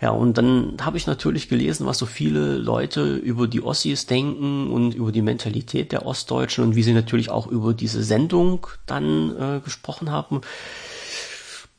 Ja, 0.00 0.10
und 0.10 0.36
dann 0.38 0.76
habe 0.80 0.96
ich 0.96 1.06
natürlich 1.06 1.48
gelesen, 1.48 1.86
was 1.86 1.98
so 1.98 2.06
viele 2.06 2.56
Leute 2.56 3.14
über 3.16 3.46
die 3.46 3.62
Ossis 3.62 4.06
denken 4.06 4.70
und 4.70 4.94
über 4.94 5.12
die 5.12 5.22
Mentalität 5.22 5.92
der 5.92 6.06
Ostdeutschen 6.06 6.64
und 6.64 6.76
wie 6.76 6.82
sie 6.82 6.92
natürlich 6.92 7.30
auch 7.30 7.46
über 7.46 7.74
diese 7.74 8.02
Sendung 8.02 8.66
dann 8.86 9.36
äh, 9.36 9.60
gesprochen 9.60 10.10
haben. 10.10 10.40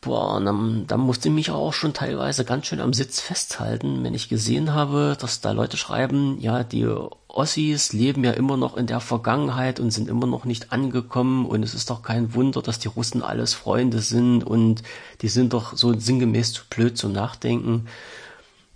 Boah, 0.01 0.41
dann, 0.41 0.85
dann 0.87 0.99
musste 0.99 1.29
ich 1.29 1.33
mich 1.33 1.51
auch 1.51 1.71
schon 1.71 1.93
teilweise 1.93 2.43
ganz 2.43 2.65
schön 2.67 2.81
am 2.81 2.91
Sitz 2.91 3.21
festhalten, 3.21 4.03
wenn 4.03 4.13
ich 4.13 4.27
gesehen 4.27 4.73
habe, 4.73 5.15
dass 5.19 5.39
da 5.39 5.51
Leute 5.51 5.77
schreiben, 5.77 6.37
ja, 6.41 6.63
die 6.63 6.85
Ossis 7.33 7.93
leben 7.93 8.23
ja 8.23 8.31
immer 8.31 8.57
noch 8.57 8.77
in 8.77 8.85
der 8.85 8.99
Vergangenheit 8.99 9.79
und 9.79 9.91
sind 9.91 10.07
immer 10.07 10.27
noch 10.27 10.45
nicht 10.45 10.71
angekommen 10.71 11.45
und 11.47 11.63
es 11.63 11.73
ist 11.73 11.89
doch 11.89 12.03
kein 12.03 12.35
Wunder, 12.35 12.61
dass 12.61 12.77
die 12.77 12.87
Russen 12.87 13.23
alles 13.23 13.55
Freunde 13.55 13.99
sind 13.99 14.43
und 14.43 14.83
die 15.21 15.29
sind 15.29 15.51
doch 15.51 15.75
so 15.75 15.97
sinngemäß 15.97 16.53
zu 16.53 16.63
blöd 16.69 16.95
zum 16.95 17.11
Nachdenken. 17.11 17.87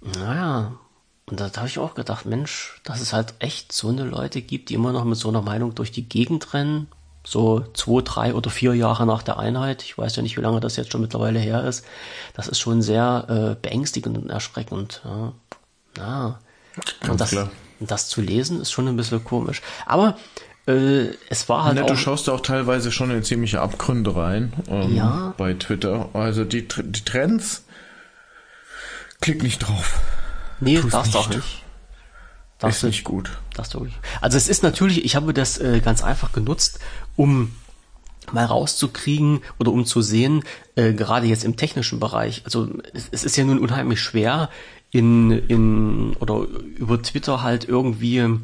Naja, 0.02 0.74
und 1.30 1.40
da 1.40 1.52
habe 1.56 1.68
ich 1.68 1.78
auch 1.78 1.94
gedacht, 1.94 2.26
Mensch, 2.26 2.82
dass 2.84 3.00
es 3.00 3.14
halt 3.14 3.36
echt 3.40 3.72
so 3.72 3.90
eine 3.90 4.06
Leute 4.06 4.42
gibt, 4.42 4.70
die 4.70 4.74
immer 4.74 4.92
noch 4.92 5.04
mit 5.04 5.18
so 5.18 5.30
einer 5.30 5.42
Meinung 5.42 5.76
durch 5.76 5.92
die 5.92 6.08
Gegend 6.08 6.54
rennen. 6.54 6.88
So 7.24 7.66
zwei, 7.74 8.02
drei 8.02 8.34
oder 8.34 8.50
vier 8.50 8.74
Jahre 8.74 9.06
nach 9.06 9.22
der 9.22 9.38
Einheit. 9.38 9.84
Ich 9.84 9.98
weiß 9.98 10.16
ja 10.16 10.24
nicht, 10.24 10.38
wie 10.38 10.42
lange 10.42 10.62
das 10.62 10.78
jetzt 10.78 10.94
schon 10.94 11.02
mittlerweile 11.02 11.40
her 11.40 11.66
ist. 11.66 11.86
Das 12.34 12.48
ist 12.48 12.60
schon 12.60 12.82
sehr 12.82 13.26
äh, 13.28 13.62
beängstigend 13.62 14.18
und 14.18 14.30
erschreckend. 14.30 15.02
Ja. 15.04 15.34
ja. 15.98 16.40
Ganz 17.02 17.12
und 17.12 17.20
das, 17.20 17.30
klar. 17.32 17.52
Das 17.80 18.08
zu 18.10 18.22
lesen 18.22 18.62
ist 18.62 18.72
schon 18.72 18.88
ein 18.88 18.98
bisschen 18.98 19.24
komisch. 19.24 19.62
Aber 19.86 20.18
äh, 20.68 21.14
es 21.30 21.48
war 21.50 21.64
halt. 21.64 21.78
Ja, 21.78 21.84
auch, 21.84 21.88
du 21.88 21.96
schaust 21.96 22.30
auch 22.30 22.42
teilweise 22.42 22.92
schon 22.92 23.12
in 23.12 23.24
ziemliche 23.24 23.62
Abgründe 23.62 24.16
rein 24.16 24.54
ähm, 24.70 24.96
ja. 24.96 25.34
bei 25.38 25.54
Twitter. 25.54 26.10
Also 26.14 26.44
die, 26.44 26.68
die 26.68 27.06
Trends, 27.06 27.64
klick 29.22 29.44
nicht 29.44 29.60
drauf. 29.60 30.00
Nee, 30.60 30.80
Tu's 30.80 30.92
darfst 30.92 31.14
du 31.14 31.20
auch 31.20 31.30
nicht. 31.30 31.64
Das 32.60 32.78
ist 32.78 32.84
nicht 32.84 33.04
gut. 33.04 33.38
Das 33.54 33.70
du, 33.70 33.88
also 34.20 34.36
es 34.36 34.48
ist 34.48 34.64
natürlich, 34.64 35.06
ich 35.06 35.16
habe 35.16 35.34
das 35.34 35.60
äh, 35.60 35.80
ganz 35.80 36.04
einfach 36.04 36.32
genutzt, 36.32 36.80
um 37.16 37.52
mal 38.32 38.46
rauszukriegen 38.46 39.42
oder 39.60 39.72
um 39.72 39.86
zu 39.86 40.02
sehen, 40.02 40.44
äh, 40.76 40.94
gerade 40.94 41.28
jetzt 41.28 41.46
im 41.46 41.56
technischen 41.56 42.00
Bereich. 42.00 42.42
Also 42.46 42.70
es, 42.94 43.08
es 43.12 43.24
ist 43.24 43.38
ja 43.38 43.46
nun 43.46 43.60
unheimlich 43.60 44.02
schwer 44.02 44.50
in, 44.98 45.32
in 45.32 46.16
oder 46.20 46.46
über 46.78 47.02
Twitter 47.02 47.44
halt 47.44 47.68
irgendwie 47.68 48.40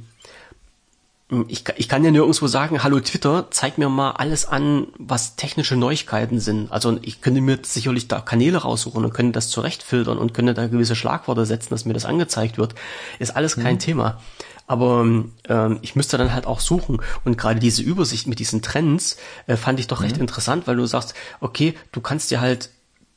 ich, 1.47 1.63
ich 1.77 1.89
kann 1.89 2.03
ja 2.03 2.11
nirgendwo 2.11 2.47
sagen, 2.47 2.83
hallo 2.83 2.99
Twitter, 2.99 3.47
zeig 3.49 3.77
mir 3.77 3.89
mal 3.89 4.11
alles 4.11 4.45
an, 4.45 4.87
was 4.99 5.35
technische 5.35 5.75
Neuigkeiten 5.75 6.39
sind. 6.39 6.71
Also 6.71 6.99
ich 7.01 7.21
könnte 7.21 7.41
mir 7.41 7.57
sicherlich 7.63 8.07
da 8.07 8.19
Kanäle 8.19 8.59
raussuchen 8.59 9.03
und 9.03 9.13
könnte 9.13 9.31
das 9.31 9.49
zurechtfiltern 9.49 10.17
und 10.17 10.33
könnte 10.33 10.53
da 10.53 10.67
gewisse 10.67 10.95
Schlagworte 10.95 11.45
setzen, 11.45 11.69
dass 11.71 11.85
mir 11.85 11.93
das 11.93 12.05
angezeigt 12.05 12.57
wird. 12.57 12.75
Ist 13.17 13.35
alles 13.35 13.55
kein 13.55 13.75
mhm. 13.75 13.79
Thema. 13.79 14.19
Aber 14.67 15.01
ähm, 15.49 15.79
ich 15.81 15.95
müsste 15.95 16.17
dann 16.17 16.33
halt 16.33 16.45
auch 16.45 16.59
suchen. 16.59 17.01
Und 17.25 17.37
gerade 17.37 17.59
diese 17.59 17.81
Übersicht 17.81 18.27
mit 18.27 18.39
diesen 18.39 18.61
Trends 18.61 19.17
äh, 19.47 19.57
fand 19.57 19.79
ich 19.79 19.87
doch 19.87 19.99
mhm. 19.99 20.05
recht 20.05 20.17
interessant, 20.17 20.67
weil 20.67 20.75
du 20.75 20.85
sagst, 20.85 21.15
okay, 21.39 21.73
du 21.91 22.01
kannst 22.01 22.31
dir 22.31 22.41
halt 22.41 22.69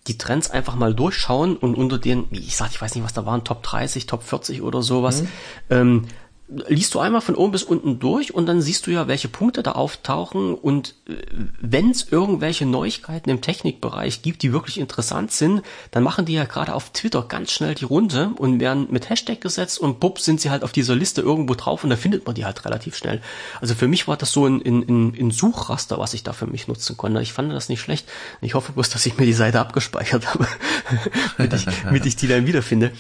die 0.06 0.18
Trends 0.18 0.50
einfach 0.50 0.74
mal 0.74 0.94
durchschauen 0.94 1.56
und 1.56 1.74
unter 1.74 1.98
den, 1.98 2.26
wie 2.30 2.38
ich 2.38 2.56
sag, 2.56 2.70
ich 2.70 2.80
weiß 2.80 2.94
nicht, 2.94 3.04
was 3.04 3.12
da 3.12 3.26
waren, 3.26 3.44
Top 3.44 3.62
30, 3.62 4.06
Top 4.06 4.22
40 4.22 4.62
oder 4.62 4.82
sowas, 4.82 5.22
mhm. 5.22 5.28
ähm, 5.70 6.02
liest 6.48 6.94
du 6.94 7.00
einmal 7.00 7.20
von 7.20 7.34
oben 7.34 7.50
bis 7.50 7.64
unten 7.64 7.98
durch 7.98 8.32
und 8.32 8.46
dann 8.46 8.60
siehst 8.60 8.86
du 8.86 8.92
ja, 8.92 9.08
welche 9.08 9.26
Punkte 9.26 9.64
da 9.64 9.72
auftauchen 9.72 10.54
und 10.54 10.94
äh, 11.08 11.14
wenn 11.60 11.90
es 11.90 12.06
irgendwelche 12.12 12.66
Neuigkeiten 12.66 13.30
im 13.30 13.40
Technikbereich 13.40 14.22
gibt, 14.22 14.42
die 14.42 14.52
wirklich 14.52 14.78
interessant 14.78 15.32
sind, 15.32 15.62
dann 15.90 16.04
machen 16.04 16.24
die 16.24 16.34
ja 16.34 16.44
gerade 16.44 16.74
auf 16.74 16.90
Twitter 16.90 17.22
ganz 17.22 17.50
schnell 17.50 17.74
die 17.74 17.84
Runde 17.84 18.30
und 18.36 18.60
werden 18.60 18.86
mit 18.90 19.10
Hashtag 19.10 19.40
gesetzt 19.40 19.80
und 19.80 19.98
bupp 19.98 20.20
sind 20.20 20.40
sie 20.40 20.50
halt 20.50 20.62
auf 20.62 20.70
dieser 20.70 20.94
Liste 20.94 21.20
irgendwo 21.20 21.54
drauf 21.54 21.82
und 21.82 21.90
da 21.90 21.96
findet 21.96 22.26
man 22.26 22.36
die 22.36 22.44
halt 22.44 22.64
relativ 22.64 22.96
schnell. 22.96 23.20
Also 23.60 23.74
für 23.74 23.88
mich 23.88 24.06
war 24.06 24.16
das 24.16 24.30
so 24.30 24.46
ein, 24.46 24.62
ein, 24.64 25.14
ein 25.18 25.30
Suchraster, 25.32 25.98
was 25.98 26.14
ich 26.14 26.22
da 26.22 26.32
für 26.32 26.46
mich 26.46 26.68
nutzen 26.68 26.96
konnte. 26.96 27.20
Ich 27.22 27.32
fand 27.32 27.52
das 27.52 27.68
nicht 27.68 27.80
schlecht. 27.80 28.08
Ich 28.40 28.54
hoffe 28.54 28.70
bloß, 28.70 28.88
dass 28.90 29.04
ich 29.04 29.18
mir 29.18 29.26
die 29.26 29.32
Seite 29.32 29.58
abgespeichert 29.58 30.32
habe, 30.32 30.46
damit, 31.38 31.52
ich, 31.54 31.66
damit 31.82 32.06
ich 32.06 32.14
die 32.14 32.28
dann 32.28 32.46
wiederfinde. 32.46 32.92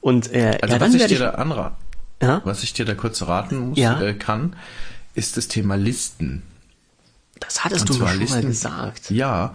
Und 0.00 0.32
äh, 0.32 0.58
also 0.62 0.74
ja, 0.74 0.78
dann 0.78 0.94
was 0.94 0.94
ich 0.94 1.06
dir 1.06 1.18
da 1.18 1.30
anraten 1.32 1.85
ja? 2.22 2.40
Was 2.44 2.62
ich 2.62 2.72
dir 2.72 2.84
da 2.84 2.94
kurz 2.94 3.22
raten 3.22 3.70
muss, 3.70 3.78
ja? 3.78 4.00
äh, 4.00 4.14
kann, 4.14 4.56
ist 5.14 5.36
das 5.36 5.48
Thema 5.48 5.76
Listen. 5.76 6.42
Das 7.40 7.64
hattest 7.64 7.90
Und 7.90 8.00
du 8.00 8.02
mir 8.02 8.10
schon 8.10 8.18
Listen, 8.20 8.36
mal 8.36 8.46
gesagt. 8.46 9.10
Ja, 9.10 9.52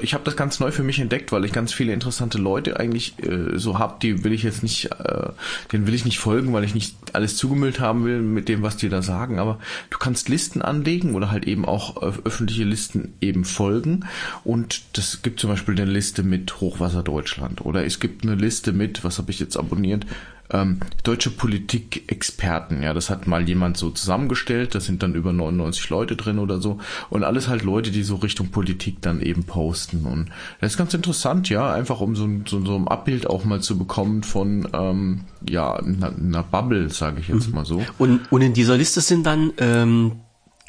ich 0.00 0.14
habe 0.14 0.22
das 0.24 0.36
ganz 0.36 0.60
neu 0.60 0.70
für 0.70 0.84
mich 0.84 1.00
entdeckt, 1.00 1.32
weil 1.32 1.44
ich 1.44 1.52
ganz 1.52 1.72
viele 1.72 1.92
interessante 1.92 2.38
Leute 2.38 2.78
eigentlich 2.78 3.18
äh, 3.24 3.58
so 3.58 3.78
hab, 3.78 3.98
die 3.98 4.22
will 4.22 4.32
ich 4.32 4.44
jetzt 4.44 4.62
nicht, 4.62 4.92
äh, 4.92 5.30
denen 5.72 5.86
will 5.88 5.94
ich 5.94 6.04
nicht 6.04 6.20
folgen, 6.20 6.52
weil 6.52 6.62
ich 6.62 6.74
nicht 6.74 6.94
alles 7.12 7.36
zugemüllt 7.36 7.80
haben 7.80 8.04
will 8.04 8.20
mit 8.20 8.48
dem, 8.48 8.62
was 8.62 8.76
die 8.76 8.88
da 8.88 9.02
sagen. 9.02 9.40
Aber 9.40 9.58
du 9.90 9.98
kannst 9.98 10.28
Listen 10.28 10.62
anlegen 10.62 11.16
oder 11.16 11.32
halt 11.32 11.44
eben 11.44 11.64
auch 11.64 12.02
äh, 12.02 12.12
öffentliche 12.24 12.64
Listen 12.64 13.14
eben 13.20 13.44
folgen. 13.44 14.06
Und 14.44 14.82
das 14.92 15.22
gibt 15.22 15.40
zum 15.40 15.50
Beispiel 15.50 15.74
eine 15.74 15.90
Liste 15.90 16.22
mit 16.22 16.60
Hochwasser 16.60 17.02
Deutschland 17.02 17.62
oder 17.62 17.84
es 17.84 17.98
gibt 17.98 18.22
eine 18.22 18.36
Liste 18.36 18.72
mit, 18.72 19.02
was 19.02 19.18
habe 19.18 19.32
ich 19.32 19.40
jetzt 19.40 19.56
abonniert, 19.56 20.06
ähm, 20.50 20.80
deutsche 21.02 21.30
Politikexperten. 21.30 22.82
Ja, 22.82 22.92
das 22.92 23.10
hat 23.10 23.26
mal 23.26 23.48
jemand 23.48 23.76
so 23.76 23.90
zusammengestellt. 23.90 24.74
Da 24.74 24.80
sind 24.80 25.02
dann 25.02 25.14
über 25.14 25.32
99 25.32 25.88
Leute 25.90 26.16
drin 26.16 26.38
oder 26.38 26.60
so. 26.60 26.78
Und 27.10 27.24
alles 27.24 27.48
halt 27.48 27.62
Leute, 27.62 27.90
die 27.90 28.02
so 28.02 28.16
Richtung 28.16 28.48
Politik 28.48 29.00
dann 29.00 29.20
eben 29.20 29.44
posten. 29.44 30.04
Und 30.06 30.30
das 30.60 30.72
ist 30.72 30.78
ganz 30.78 30.94
interessant, 30.94 31.48
ja, 31.48 31.72
einfach 31.72 32.00
um 32.00 32.14
so, 32.14 32.28
so, 32.46 32.64
so 32.64 32.76
ein 32.76 32.88
Abbild 32.88 33.26
auch 33.26 33.44
mal 33.44 33.60
zu 33.60 33.78
bekommen 33.78 34.22
von, 34.22 34.68
ähm, 34.72 35.20
ja, 35.48 35.74
einer, 35.76 36.14
einer 36.14 36.42
Bubble, 36.42 36.90
sage 36.90 37.20
ich 37.20 37.28
jetzt 37.28 37.48
mhm. 37.48 37.54
mal 37.54 37.64
so. 37.64 37.82
Und, 37.98 38.30
und 38.30 38.42
in 38.42 38.52
dieser 38.52 38.76
Liste 38.76 39.00
sind 39.00 39.24
dann 39.24 39.52
ähm, 39.58 40.20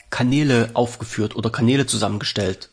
Kanäle 0.10 0.70
aufgeführt 0.74 1.36
oder 1.36 1.50
Kanäle 1.50 1.86
zusammengestellt. 1.86 2.70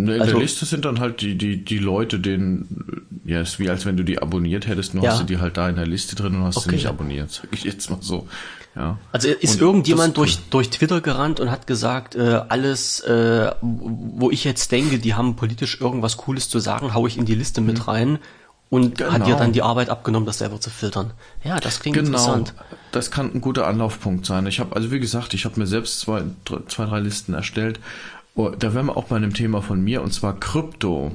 Ne, 0.00 0.14
in 0.14 0.20
also, 0.20 0.34
der 0.34 0.42
Liste 0.42 0.64
sind 0.64 0.84
dann 0.84 1.00
halt 1.00 1.22
die, 1.22 1.36
die, 1.36 1.64
die 1.64 1.78
Leute, 1.78 2.20
denen, 2.20 3.04
ja, 3.24 3.40
ist 3.40 3.58
wie 3.58 3.68
als 3.68 3.84
wenn 3.84 3.96
du 3.96 4.04
die 4.04 4.22
abonniert 4.22 4.68
hättest, 4.68 4.94
nur 4.94 5.02
ja. 5.02 5.10
hast 5.10 5.22
du 5.22 5.24
die 5.24 5.38
halt 5.38 5.56
da 5.56 5.68
in 5.68 5.74
der 5.74 5.88
Liste 5.88 6.14
drin 6.14 6.36
und 6.36 6.44
hast 6.44 6.58
okay. 6.58 6.68
sie 6.68 6.76
nicht 6.76 6.86
abonniert, 6.86 7.32
sag 7.32 7.48
ich 7.50 7.64
jetzt 7.64 7.90
mal 7.90 7.98
so. 8.00 8.28
Ja. 8.76 8.96
Also 9.10 9.26
ist 9.26 9.56
und 9.56 9.60
irgendjemand 9.60 10.16
durch, 10.16 10.38
durch 10.50 10.70
Twitter 10.70 11.00
gerannt 11.00 11.40
und 11.40 11.50
hat 11.50 11.66
gesagt, 11.66 12.14
äh, 12.14 12.42
alles, 12.48 13.00
äh, 13.00 13.50
wo 13.60 14.30
ich 14.30 14.44
jetzt 14.44 14.70
denke, 14.70 15.00
die 15.00 15.14
haben 15.14 15.34
politisch 15.34 15.80
irgendwas 15.80 16.16
Cooles 16.16 16.48
zu 16.48 16.60
sagen, 16.60 16.94
hau 16.94 17.08
ich 17.08 17.18
in 17.18 17.24
die 17.24 17.34
Liste 17.34 17.60
mit 17.60 17.78
mhm. 17.78 17.82
rein 17.82 18.18
und 18.70 18.98
genau. 18.98 19.10
hat 19.10 19.26
dir 19.26 19.34
dann 19.34 19.52
die 19.52 19.62
Arbeit 19.62 19.90
abgenommen, 19.90 20.26
das 20.26 20.38
selber 20.38 20.60
zu 20.60 20.70
filtern. 20.70 21.10
Ja, 21.42 21.58
das 21.58 21.80
klingt 21.80 21.96
genau. 21.96 22.10
interessant. 22.10 22.54
Das 22.92 23.10
kann 23.10 23.34
ein 23.34 23.40
guter 23.40 23.66
Anlaufpunkt 23.66 24.26
sein. 24.26 24.46
Ich 24.46 24.60
habe, 24.60 24.76
also 24.76 24.92
wie 24.92 25.00
gesagt, 25.00 25.34
ich 25.34 25.44
habe 25.44 25.58
mir 25.58 25.66
selbst 25.66 25.98
zwei, 25.98 26.22
zwei, 26.68 26.84
drei 26.84 27.00
Listen 27.00 27.34
erstellt 27.34 27.80
Oh, 28.38 28.50
da 28.50 28.72
wären 28.72 28.86
wir 28.86 28.96
auch 28.96 29.06
bei 29.06 29.16
einem 29.16 29.34
Thema 29.34 29.62
von 29.62 29.82
mir, 29.82 30.00
und 30.00 30.14
zwar 30.14 30.38
Krypto. 30.38 31.10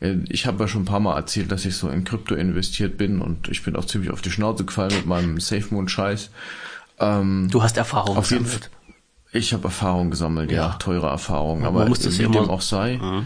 Äh, 0.00 0.16
ich 0.28 0.44
habe 0.44 0.62
ja 0.62 0.68
schon 0.68 0.82
ein 0.82 0.84
paar 0.84 1.00
Mal 1.00 1.16
erzählt, 1.16 1.50
dass 1.50 1.64
ich 1.64 1.74
so 1.74 1.88
in 1.88 2.04
Krypto 2.04 2.34
investiert 2.34 2.98
bin 2.98 3.22
und 3.22 3.48
ich 3.48 3.62
bin 3.62 3.74
auch 3.74 3.86
ziemlich 3.86 4.10
auf 4.10 4.20
die 4.20 4.30
Schnauze 4.30 4.66
gefallen 4.66 4.94
mit 4.94 5.06
meinem 5.06 5.40
SafeMoon-Scheiß. 5.40 6.28
Ähm, 6.98 7.48
du 7.50 7.62
hast 7.62 7.78
Erfahrung 7.78 8.18
auf 8.18 8.28
gesammelt. 8.28 8.70
Jeden 8.70 9.40
ich 9.40 9.54
habe 9.54 9.64
Erfahrung 9.64 10.10
gesammelt, 10.10 10.50
ja, 10.50 10.68
ja 10.68 10.72
teure 10.74 11.06
Erfahrung, 11.06 11.64
aber 11.64 11.88
muss 11.88 12.00
das 12.00 12.18
wie 12.18 12.24
immer... 12.24 12.42
dem 12.42 12.50
auch 12.50 12.60
sei. 12.60 12.98
Mhm. 12.98 13.24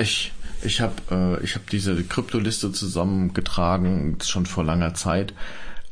ich, 0.00 0.32
ich 0.64 0.80
habe 0.80 0.94
äh, 1.12 1.44
ich 1.44 1.54
hab 1.54 1.70
diese 1.70 2.02
Kryptoliste 2.02 2.72
zusammengetragen, 2.72 4.18
schon 4.24 4.46
vor 4.46 4.64
langer 4.64 4.94
Zeit, 4.94 5.32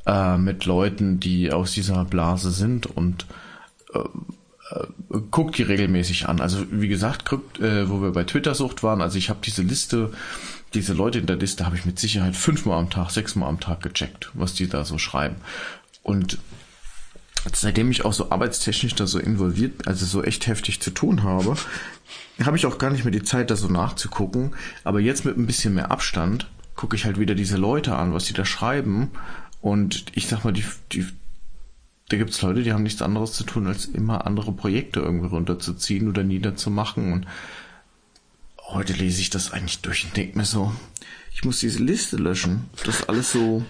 äh, 0.04 0.36
mit 0.36 0.64
Leuten, 0.64 1.20
die 1.20 1.52
aus 1.52 1.70
dieser 1.70 2.04
Blase 2.04 2.50
sind 2.50 2.86
und 2.86 3.26
äh, 4.70 5.18
guckt 5.30 5.58
die 5.58 5.62
regelmäßig 5.62 6.28
an. 6.28 6.40
Also 6.40 6.66
wie 6.70 6.88
gesagt, 6.88 7.24
Krypt, 7.24 7.60
äh, 7.60 7.88
wo 7.88 8.02
wir 8.02 8.12
bei 8.12 8.24
Twitter-Sucht 8.24 8.82
waren, 8.82 9.00
also 9.00 9.18
ich 9.18 9.30
habe 9.30 9.40
diese 9.44 9.62
Liste, 9.62 10.12
diese 10.74 10.92
Leute 10.92 11.18
in 11.18 11.26
der 11.26 11.36
Liste 11.36 11.66
habe 11.66 11.76
ich 11.76 11.84
mit 11.84 11.98
Sicherheit 11.98 12.36
fünfmal 12.36 12.78
am 12.78 12.90
Tag, 12.90 13.10
sechsmal 13.10 13.48
am 13.48 13.60
Tag 13.60 13.82
gecheckt, 13.82 14.30
was 14.34 14.54
die 14.54 14.68
da 14.68 14.84
so 14.84 14.98
schreiben. 14.98 15.36
Und 16.02 16.38
seitdem 17.52 17.90
ich 17.90 18.04
auch 18.04 18.12
so 18.12 18.30
arbeitstechnisch 18.30 18.94
da 18.94 19.06
so 19.06 19.18
involviert, 19.18 19.86
also 19.86 20.04
so 20.06 20.22
echt 20.22 20.46
heftig 20.46 20.80
zu 20.80 20.90
tun 20.90 21.22
habe, 21.22 21.56
habe 22.44 22.56
ich 22.56 22.66
auch 22.66 22.78
gar 22.78 22.90
nicht 22.90 23.04
mehr 23.04 23.12
die 23.12 23.22
Zeit, 23.22 23.50
da 23.50 23.56
so 23.56 23.68
nachzugucken. 23.68 24.54
Aber 24.84 25.00
jetzt 25.00 25.24
mit 25.24 25.36
ein 25.36 25.46
bisschen 25.46 25.74
mehr 25.74 25.90
Abstand 25.90 26.48
gucke 26.74 26.96
ich 26.96 27.04
halt 27.04 27.18
wieder 27.18 27.34
diese 27.34 27.56
Leute 27.56 27.96
an, 27.96 28.12
was 28.12 28.24
die 28.24 28.34
da 28.34 28.44
schreiben. 28.44 29.10
Und 29.60 30.06
ich 30.14 30.26
sag 30.28 30.44
mal, 30.44 30.52
die, 30.52 30.64
die 30.92 31.06
da 32.08 32.16
gibt's 32.16 32.40
Leute, 32.42 32.62
die 32.62 32.72
haben 32.72 32.84
nichts 32.84 33.02
anderes 33.02 33.32
zu 33.32 33.44
tun, 33.44 33.66
als 33.66 33.86
immer 33.86 34.26
andere 34.26 34.52
Projekte 34.52 35.00
irgendwie 35.00 35.26
runterzuziehen 35.26 36.08
oder 36.08 36.22
niederzumachen. 36.22 37.12
Und 37.12 37.26
heute 38.68 38.92
lese 38.92 39.20
ich 39.20 39.30
das 39.30 39.52
eigentlich 39.52 39.80
durch 39.80 40.04
und 40.04 40.16
denke 40.16 40.38
mir 40.38 40.44
so, 40.44 40.72
ich 41.32 41.44
muss 41.44 41.58
diese 41.58 41.82
Liste 41.82 42.16
löschen. 42.16 42.70
Das 42.84 43.00
ist 43.00 43.08
alles 43.08 43.32
so, 43.32 43.64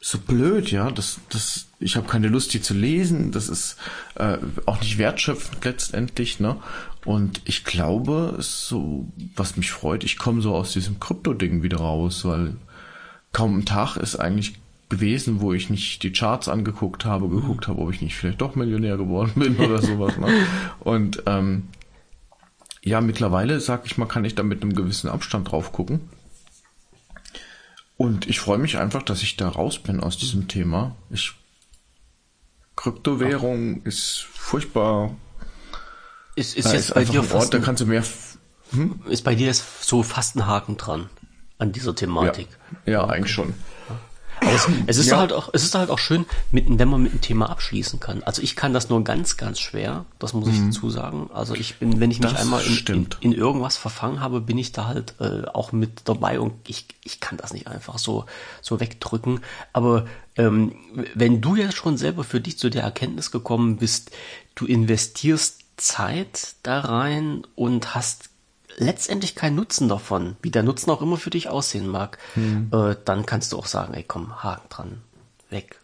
so 0.00 0.18
blöd, 0.18 0.70
ja. 0.72 0.90
Das, 0.90 1.20
das, 1.28 1.66
ich 1.78 1.96
habe 1.96 2.08
keine 2.08 2.28
Lust, 2.28 2.52
die 2.54 2.60
zu 2.60 2.74
lesen. 2.74 3.30
Das 3.30 3.48
ist 3.48 3.76
äh, 4.16 4.38
auch 4.66 4.80
nicht 4.80 4.98
wertschöpfend 4.98 5.64
letztendlich, 5.64 6.40
ne? 6.40 6.56
Und 7.04 7.40
ich 7.44 7.64
glaube, 7.64 8.36
so, 8.40 9.06
was 9.36 9.56
mich 9.56 9.70
freut, 9.70 10.02
ich 10.02 10.18
komme 10.18 10.42
so 10.42 10.54
aus 10.54 10.72
diesem 10.72 10.98
Krypto-Ding 10.98 11.62
wieder 11.62 11.78
raus, 11.78 12.24
weil 12.24 12.56
kaum 13.32 13.58
ein 13.58 13.64
Tag 13.64 13.96
ist 13.96 14.16
eigentlich 14.16 14.54
gewesen, 14.88 15.40
wo 15.40 15.52
ich 15.52 15.70
nicht 15.70 16.02
die 16.02 16.12
Charts 16.12 16.48
angeguckt 16.48 17.04
habe, 17.04 17.28
geguckt 17.28 17.68
habe, 17.68 17.80
ob 17.80 17.92
ich 17.92 18.00
nicht 18.00 18.16
vielleicht 18.16 18.40
doch 18.40 18.54
Millionär 18.54 18.96
geworden 18.96 19.32
bin 19.36 19.56
oder 19.58 19.82
sowas. 19.82 20.16
Ne? 20.16 20.28
Und 20.80 21.22
ähm, 21.26 21.68
ja, 22.82 23.00
mittlerweile, 23.00 23.60
sag 23.60 23.84
ich 23.86 23.98
mal, 23.98 24.06
kann 24.06 24.24
ich 24.24 24.34
da 24.34 24.42
mit 24.42 24.62
einem 24.62 24.74
gewissen 24.74 25.08
Abstand 25.08 25.50
drauf 25.50 25.72
gucken. 25.72 26.08
Und 27.96 28.28
ich 28.28 28.38
freue 28.38 28.58
mich 28.58 28.78
einfach, 28.78 29.02
dass 29.02 29.22
ich 29.22 29.36
da 29.36 29.48
raus 29.48 29.78
bin 29.80 30.00
aus 30.00 30.16
diesem 30.16 30.48
Thema. 30.48 30.94
Ich 31.10 31.34
Kryptowährung 32.76 33.80
Ach. 33.82 33.86
ist 33.86 34.26
furchtbar. 34.32 35.16
Ist, 36.36 36.56
ist 36.56 36.72
jetzt 36.72 36.90
ist 36.90 36.94
bei 36.94 37.04
dir 37.04 37.22
ein 37.22 37.32
Ort, 37.32 37.52
da 37.52 37.58
kannst 37.58 37.82
du 37.82 37.86
mehr. 37.86 38.04
Hm? 38.70 39.00
Ist 39.08 39.24
bei 39.24 39.34
dir 39.34 39.52
so 39.52 40.04
fast 40.04 40.36
ein 40.36 40.46
Haken 40.46 40.76
dran 40.76 41.10
an 41.58 41.72
dieser 41.72 41.94
Thematik. 41.96 42.46
Ja, 42.86 42.92
ja 42.92 43.04
okay. 43.04 43.14
eigentlich 43.14 43.32
schon. 43.32 43.54
Aber 44.40 44.52
es, 44.52 44.68
es 44.86 44.98
ist 44.98 45.08
ja. 45.08 45.18
halt 45.18 45.32
auch, 45.32 45.50
es 45.52 45.64
ist 45.64 45.74
halt 45.74 45.90
auch 45.90 45.98
schön, 45.98 46.26
mit, 46.50 46.66
wenn 46.68 46.88
man 46.88 47.02
mit 47.02 47.12
einem 47.12 47.20
Thema 47.20 47.50
abschließen 47.50 48.00
kann. 48.00 48.22
Also 48.22 48.42
ich 48.42 48.56
kann 48.56 48.72
das 48.72 48.88
nur 48.88 49.02
ganz, 49.04 49.36
ganz 49.36 49.60
schwer. 49.60 50.04
Das 50.18 50.32
muss 50.32 50.48
ich 50.48 50.58
mhm. 50.58 50.70
dazu 50.70 50.90
sagen. 50.90 51.30
Also 51.32 51.54
ich 51.54 51.76
bin, 51.76 52.00
wenn 52.00 52.10
ich 52.10 52.20
mich 52.20 52.32
das 52.32 52.40
einmal 52.40 52.62
in, 52.64 52.78
in, 52.86 53.08
in, 53.20 53.32
irgendwas 53.32 53.76
verfangen 53.76 54.20
habe, 54.20 54.40
bin 54.40 54.58
ich 54.58 54.72
da 54.72 54.86
halt 54.86 55.14
äh, 55.20 55.46
auch 55.52 55.72
mit 55.72 56.02
dabei 56.04 56.40
und 56.40 56.54
ich, 56.68 56.86
ich 57.04 57.20
kann 57.20 57.38
das 57.38 57.52
nicht 57.52 57.66
einfach 57.66 57.98
so, 57.98 58.26
so 58.62 58.80
wegdrücken. 58.80 59.40
Aber 59.72 60.06
ähm, 60.36 60.74
wenn 61.14 61.40
du 61.40 61.56
jetzt 61.56 61.76
schon 61.76 61.96
selber 61.96 62.24
für 62.24 62.40
dich 62.40 62.58
zu 62.58 62.70
der 62.70 62.82
Erkenntnis 62.82 63.30
gekommen 63.30 63.76
bist, 63.76 64.10
du 64.54 64.66
investierst 64.66 65.64
Zeit 65.76 66.54
da 66.62 66.80
rein 66.80 67.46
und 67.54 67.94
hast 67.94 68.30
letztendlich 68.78 69.34
keinen 69.34 69.56
Nutzen 69.56 69.88
davon, 69.88 70.36
wie 70.42 70.50
der 70.50 70.62
Nutzen 70.62 70.90
auch 70.90 71.02
immer 71.02 71.16
für 71.16 71.30
dich 71.30 71.48
aussehen 71.48 71.88
mag, 71.88 72.18
hm. 72.34 72.70
äh, 72.72 72.96
dann 73.04 73.26
kannst 73.26 73.52
du 73.52 73.58
auch 73.58 73.66
sagen, 73.66 73.94
ey 73.94 74.04
komm, 74.06 74.42
Haken 74.42 74.68
dran, 74.68 74.98
weg. 75.50 75.80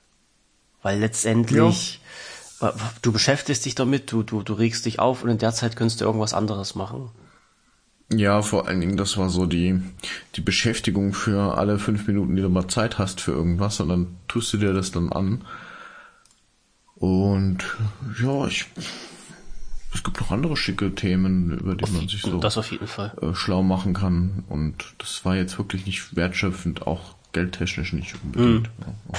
Weil 0.82 1.00
letztendlich, 1.00 2.00
ja. 2.60 2.72
du 3.02 3.12
beschäftigst 3.12 3.64
dich 3.64 3.74
damit, 3.74 4.12
du, 4.12 4.22
du, 4.22 4.42
du 4.42 4.54
regst 4.54 4.86
dich 4.86 4.98
auf 4.98 5.22
und 5.22 5.30
in 5.30 5.38
der 5.38 5.52
Zeit 5.52 5.76
könntest 5.76 6.00
du 6.00 6.04
irgendwas 6.04 6.34
anderes 6.34 6.74
machen. 6.74 7.10
Ja, 8.12 8.42
vor 8.42 8.68
allen 8.68 8.80
Dingen, 8.80 8.96
das 8.96 9.16
war 9.16 9.30
so 9.30 9.46
die, 9.46 9.80
die 10.36 10.42
Beschäftigung 10.42 11.14
für 11.14 11.56
alle 11.56 11.78
fünf 11.78 12.06
Minuten, 12.06 12.36
die 12.36 12.42
du 12.42 12.50
mal 12.50 12.68
Zeit 12.68 12.98
hast 12.98 13.20
für 13.20 13.32
irgendwas 13.32 13.80
und 13.80 13.88
dann 13.88 14.16
tust 14.28 14.52
du 14.52 14.58
dir 14.58 14.74
das 14.74 14.92
dann 14.92 15.10
an. 15.10 15.44
Und 16.96 17.64
ja, 18.22 18.46
ich 18.46 18.66
es 19.94 20.02
gibt 20.02 20.20
noch 20.20 20.30
andere 20.30 20.56
schicke 20.56 20.94
Themen, 20.94 21.58
über 21.58 21.74
die 21.76 21.84
auf, 21.84 21.92
man 21.92 22.08
sich 22.08 22.22
so 22.22 22.38
das 22.38 22.58
auf 22.58 22.70
jeden 22.72 22.88
Fall. 22.88 23.12
Äh, 23.22 23.34
schlau 23.34 23.62
machen 23.62 23.94
kann. 23.94 24.44
Und 24.48 24.94
das 24.98 25.24
war 25.24 25.36
jetzt 25.36 25.56
wirklich 25.58 25.86
nicht 25.86 26.16
wertschöpfend, 26.16 26.86
auch 26.86 27.14
geldtechnisch 27.32 27.92
nicht 27.92 28.14
unbedingt. 28.22 28.70
Mhm. 28.78 28.84
Ja. 29.12 29.18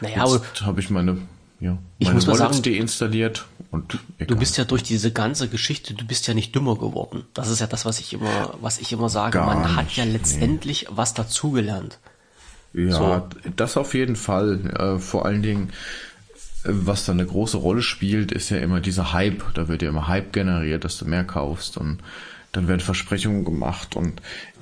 Naja, 0.00 0.34
jetzt 0.34 0.62
habe 0.62 0.80
ich 0.80 0.90
meine, 0.90 1.18
ja, 1.60 1.78
ich 1.98 2.06
meine 2.08 2.16
muss 2.16 2.26
mal 2.26 2.36
sagen, 2.36 2.62
deinstalliert 2.62 3.46
und 3.70 3.98
egal. 4.16 4.28
du 4.28 4.36
bist 4.36 4.56
ja 4.56 4.64
durch 4.64 4.82
diese 4.82 5.12
ganze 5.12 5.48
Geschichte, 5.48 5.94
du 5.94 6.06
bist 6.06 6.26
ja 6.26 6.34
nicht 6.34 6.54
dümmer 6.54 6.76
geworden. 6.76 7.24
Das 7.34 7.48
ist 7.48 7.60
ja 7.60 7.66
das, 7.66 7.84
was 7.84 8.00
ich 8.00 8.14
immer, 8.14 8.54
was 8.60 8.78
ich 8.78 8.92
immer 8.92 9.08
sage. 9.08 9.38
Gar 9.38 9.46
man 9.46 9.76
hat 9.76 9.92
ja 9.92 10.04
letztendlich 10.04 10.86
nee. 10.88 10.96
was 10.96 11.14
dazugelernt. 11.14 11.98
Ja, 12.72 12.90
so. 12.92 13.28
das 13.56 13.76
auf 13.76 13.94
jeden 13.94 14.16
Fall. 14.16 14.70
Äh, 14.70 14.98
vor 14.98 15.26
allen 15.26 15.42
Dingen 15.42 15.70
was 16.64 17.06
da 17.06 17.12
eine 17.12 17.26
große 17.26 17.56
Rolle 17.56 17.82
spielt, 17.82 18.32
ist 18.32 18.50
ja 18.50 18.58
immer 18.58 18.80
dieser 18.80 19.12
Hype. 19.12 19.54
Da 19.54 19.68
wird 19.68 19.82
ja 19.82 19.88
immer 19.88 20.08
Hype 20.08 20.32
generiert, 20.32 20.84
dass 20.84 20.98
du 20.98 21.06
mehr 21.06 21.24
kaufst 21.24 21.76
und 21.76 21.98
dann 22.52 22.68
werden 22.68 22.80
Versprechungen 22.80 23.44
gemacht 23.44 23.96
und 23.96 24.20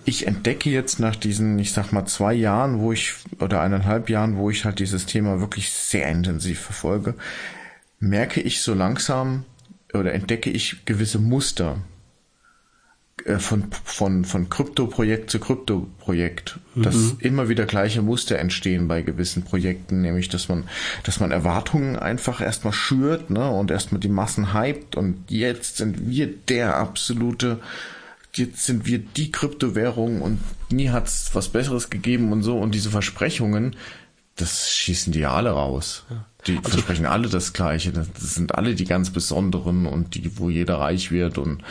ich 0.09 0.27
entdecke 0.27 0.71
jetzt 0.71 1.01
nach 1.01 1.17
diesen, 1.17 1.59
ich 1.59 1.73
sag 1.73 1.93
mal, 1.93 2.07
zwei 2.07 2.33
Jahren, 2.33 2.81
wo 2.81 2.93
ich, 2.93 3.15
oder 3.41 3.61
eineinhalb 3.61 4.09
Jahren, 4.09 4.39
wo 4.39 4.49
ich 4.49 4.65
halt 4.65 4.79
dieses 4.79 5.05
Thema 5.05 5.41
wirklich 5.41 5.71
sehr 5.71 6.09
intensiv 6.09 6.61
verfolge, 6.61 7.15
merke 8.01 8.41
ich 8.41 8.63
so 8.63 8.73
langsam 8.73 9.45
oder 9.93 10.15
entdecke 10.15 10.51
ich 10.51 10.87
gewisse 10.87 11.19
Muster. 11.19 11.77
Äh, 13.25 13.39
von, 13.39 13.65
von, 13.85 14.25
von 14.25 14.49
Krypto-Projekt 14.49 15.31
zu 15.31 15.39
Krypto-Projekt, 15.41 16.59
mhm. 16.75 16.83
dass 16.83 16.97
immer 17.19 17.49
wieder 17.49 17.67
gleiche 17.67 18.03
Muster 18.03 18.39
entstehen 18.39 18.89
bei 18.89 19.03
gewissen 19.03 19.45
Projekten, 19.45 20.03
nämlich 20.03 20.29
dass 20.29 20.49
man, 20.49 20.65
dass 21.05 21.21
man 21.21 21.31
Erwartungen 21.31 21.97
einfach 21.97 22.41
erstmal 22.41 22.73
schürt, 22.73 23.31
ne, 23.31 23.51
und 23.51 23.71
erstmal 23.71 24.01
die 24.01 24.09
Massen 24.09 24.55
hypt 24.55 24.97
und 24.97 25.31
jetzt 25.31 25.79
sind 25.79 26.09
wir 26.09 26.27
der 26.27 26.77
absolute, 26.77 27.59
jetzt 28.35 28.65
sind 28.65 28.87
wir 28.87 28.99
die 28.99 29.33
Kryptowährung 29.33 30.23
und 30.23 30.41
nie 30.71 30.91
hat's 30.91 31.31
was 31.33 31.49
Besseres 31.49 31.91
gegeben 31.91 32.33
und 32.33 32.43
so 32.43 32.59
und 32.59 32.75
diese 32.75 32.91
Versprechungen, 32.91 33.75
das 34.37 34.71
schießen 34.71 35.13
die 35.13 35.27
alle 35.27 35.51
raus. 35.51 36.05
Die 36.47 36.57
also, 36.59 36.71
versprechen 36.71 37.05
alle 37.05 37.29
das 37.29 37.53
Gleiche. 37.53 37.91
Das 37.91 38.09
sind 38.17 38.55
alle 38.55 38.77
die 38.77 38.85
ganz 38.85 39.11
besonderen 39.11 39.87
und 39.87 40.15
die, 40.15 40.39
wo 40.39 40.49
jeder 40.49 40.79
reich 40.79 41.11
wird 41.11 41.37
und 41.37 41.65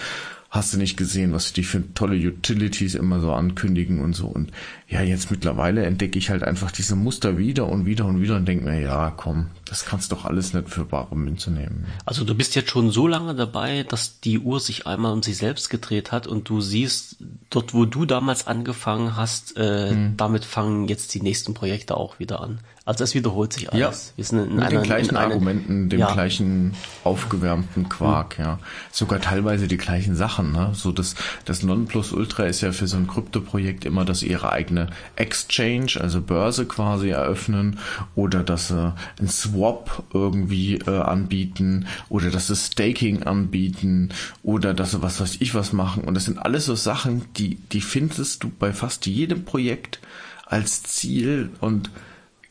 hast 0.50 0.74
du 0.74 0.78
nicht 0.78 0.98
gesehen, 0.98 1.34
was 1.34 1.54
die 1.54 1.64
für 1.64 1.94
tolle 1.94 2.16
Utilities 2.16 2.96
immer 2.96 3.20
so 3.20 3.34
ankündigen 3.34 4.00
und 4.00 4.14
so. 4.14 4.28
Und 4.28 4.52
ja, 4.90 5.02
jetzt 5.02 5.30
mittlerweile 5.32 5.86
entdecke 5.86 6.18
ich 6.18 6.30
halt 6.30 6.44
einfach 6.44 6.72
diese 6.72 6.96
Muster 6.96 7.38
wieder 7.38 7.68
und 7.68 7.86
wieder 7.86 8.06
und 8.06 8.22
wieder 8.22 8.38
und 8.38 8.46
denke 8.46 8.64
mir, 8.64 8.80
ja, 8.80 9.12
komm, 9.16 9.48
das 9.66 9.84
kannst 9.84 10.14
doch 10.14 10.24
alles 10.24 10.54
nicht 10.54 10.70
für 10.70 10.86
bare 10.86 11.14
Münze 11.14 11.52
nehmen. 11.52 11.86
Also 12.06 12.24
du 12.24 12.34
bist 12.34 12.56
jetzt 12.56 12.70
schon 12.70 12.90
so 12.90 13.06
lange 13.06 13.36
dabei, 13.36 13.84
dass 13.84 14.22
die 14.22 14.40
Uhr 14.40 14.62
sich 14.62 14.88
einmal 14.88 15.12
um 15.12 15.24
sich 15.24 15.36
selbst 15.36 15.70
gedreht 15.70 16.14
hat 16.14 16.26
und 16.26 16.48
du 16.48 16.62
siehst, 16.62 17.18
dort 17.50 17.74
wo 17.74 17.84
du 17.84 18.06
damals 18.06 18.48
angefangen 18.48 19.18
hast, 19.18 19.58
äh, 19.58 19.90
hm. 19.90 20.14
damit 20.16 20.46
fangen 20.46 20.88
jetzt 20.88 21.14
die 21.14 21.22
nächsten 21.22 21.54
Projekte 21.54 21.98
auch 21.98 22.20
wieder 22.20 22.40
an. 22.40 22.60
Also 22.88 23.04
es 23.04 23.14
wiederholt 23.14 23.52
sich 23.52 23.74
alles. 23.74 24.14
Ja, 24.14 24.18
Wir 24.18 24.24
sind 24.24 24.40
in 24.40 24.56
mit 24.56 24.64
einer, 24.64 24.80
den 24.80 24.84
gleichen 24.84 25.18
Argumenten, 25.18 25.90
dem 25.90 26.00
ja. 26.00 26.14
gleichen 26.14 26.74
aufgewärmten 27.04 27.90
Quark, 27.90 28.40
mhm. 28.40 28.46
ja. 28.46 28.60
Sogar 28.94 29.20
teilweise 29.20 29.68
die 29.68 29.76
gleichen 29.76 30.16
Sachen, 30.16 30.54
ne? 30.54 30.70
So 30.74 30.94
das, 30.94 31.16
das 31.44 31.64
Nonplusultra 31.64 32.46
ist 32.46 32.62
ja 32.62 32.72
für 32.72 32.88
so 32.88 32.96
ein 32.96 33.06
Krypto-Projekt 33.08 33.84
immer, 33.84 34.06
dass 34.06 34.20
sie 34.20 34.30
ihre 34.30 34.54
eigene 34.54 34.77
Exchange, 35.16 35.98
also 36.00 36.22
Börse 36.22 36.66
quasi 36.66 37.10
eröffnen 37.10 37.80
oder 38.16 38.44
dass 38.44 38.68
sie 38.68 38.94
ein 39.20 39.28
Swap 39.28 40.04
irgendwie 40.14 40.76
äh, 40.76 41.00
anbieten 41.00 41.88
oder 42.10 42.30
dass 42.30 42.48
sie 42.48 42.56
Staking 42.56 43.24
anbieten 43.24 44.10
oder 44.44 44.74
dass 44.74 44.92
sie 44.92 45.02
was 45.02 45.20
weiß 45.20 45.38
ich 45.40 45.56
was 45.56 45.74
machen. 45.74 46.04
Und 46.04 46.14
das 46.14 46.26
sind 46.26 46.40
alles 46.40 46.66
so 46.66 46.76
Sachen, 46.76 47.26
die, 47.38 47.56
die 47.72 47.82
findest 47.82 48.44
du 48.44 48.50
bei 48.50 48.74
fast 48.74 49.06
jedem 49.06 49.44
Projekt 49.46 50.00
als 50.46 50.84
Ziel 50.84 51.50
und 51.60 51.90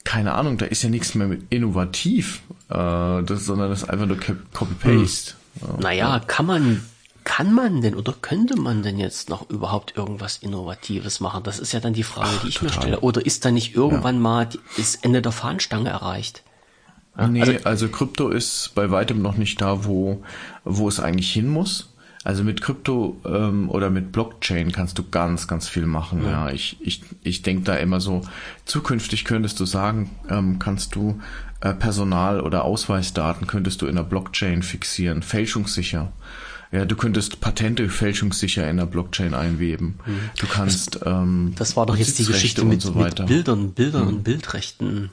keine 0.05 0.35
Ahnung, 0.35 0.57
da 0.57 0.66
ist 0.66 0.83
ja 0.83 0.89
nichts 0.89 1.14
mehr 1.16 1.27
mit 1.27 1.43
innovativ, 1.51 2.43
äh, 2.68 2.74
das, 2.74 3.45
sondern 3.45 3.70
das 3.70 3.83
ist 3.83 3.91
einfach 3.91 4.07
nur 4.07 4.18
Copy-Paste. 4.18 5.35
Hm. 5.61 5.81
Naja, 5.81 6.20
kann 6.27 6.47
man, 6.47 6.83
kann 7.27 7.53
man 7.53 7.81
denn 7.83 7.97
oder 7.97 8.14
könnte 8.22 8.57
man 8.57 8.85
denn 8.85 8.99
jetzt 8.99 9.29
noch 9.29 9.51
überhaupt 9.51 9.97
irgendwas 9.97 10.37
Innovatives 10.37 11.18
machen? 11.18 11.43
Das 11.43 11.59
ist 11.59 11.72
ja 11.72 11.81
dann 11.81 11.93
die 11.93 12.05
Frage, 12.05 12.31
Ach, 12.37 12.43
die 12.43 12.49
ich 12.49 12.55
total. 12.55 12.77
mir 12.77 12.81
stelle. 12.81 13.01
Oder 13.01 13.27
ist 13.27 13.45
da 13.45 13.51
nicht 13.51 13.74
irgendwann 13.74 14.14
ja. 14.14 14.20
mal 14.20 14.49
das 14.77 14.95
Ende 14.95 15.20
der 15.20 15.33
Fahnenstange 15.33 15.91
erreicht? 15.91 16.45
Nee, 17.29 17.41
also, 17.41 17.64
also 17.64 17.89
Krypto 17.89 18.29
ist 18.29 18.70
bei 18.77 18.93
weitem 18.93 19.22
noch 19.22 19.37
nicht 19.37 19.61
da, 19.61 19.85
wo, 19.85 20.22
wo 20.64 20.87
es 20.87 21.01
eigentlich 21.01 21.33
hin 21.33 21.49
muss. 21.49 21.93
Also 22.22 22.45
mit 22.45 22.62
Krypto 22.62 23.20
ähm, 23.24 23.70
oder 23.70 23.91
mit 23.91 24.12
Blockchain 24.12 24.70
kannst 24.70 24.97
du 24.99 25.03
ganz, 25.11 25.49
ganz 25.49 25.68
viel 25.68 25.87
machen. 25.87 26.22
Ja, 26.24 26.47
ja 26.47 26.53
ich, 26.53 26.77
ich, 26.81 27.03
ich 27.22 27.43
denke 27.43 27.64
da 27.64 27.74
immer 27.74 28.01
so, 28.01 28.22
zukünftig 28.66 29.24
könntest 29.24 29.59
du 29.59 29.64
sagen, 29.64 30.11
ähm, 30.31 30.61
kannst 30.61 30.95
du 30.95 31.20
äh, 31.61 31.74
Personal- 31.74 32.41
oder 32.41 32.64
Ausweisdaten 32.64 33.49
könntest 33.49 33.83
du 33.83 33.87
in 33.87 33.97
der 33.97 34.05
Blockchain 34.05 34.62
fixieren, 34.62 35.22
fälschungssicher. 35.22 36.12
Ja, 36.73 36.85
du 36.85 36.97
könntest 36.97 37.41
Patente 37.41 37.89
fälschungssicher 37.89 38.69
in 38.69 38.77
der 38.77 38.87
Blockchain 38.87 39.35
einweben. 39.35 39.99
Mhm. 40.05 40.31
Du 40.39 40.47
kannst. 40.47 40.97
Das, 40.97 41.07
ähm, 41.07 41.53
das 41.57 41.77
war 41.77 41.87
doch 41.87 41.97
jetzt 41.97 42.19
die 42.19 42.25
Geschichte 42.25 42.64
mit, 42.64 42.83
so 42.83 42.93
mit 42.93 43.25
Bildern, 43.27 43.73
Bildern 43.73 44.03
mhm. 44.03 44.09
und 44.09 44.25
Bildrechten. 44.25 45.12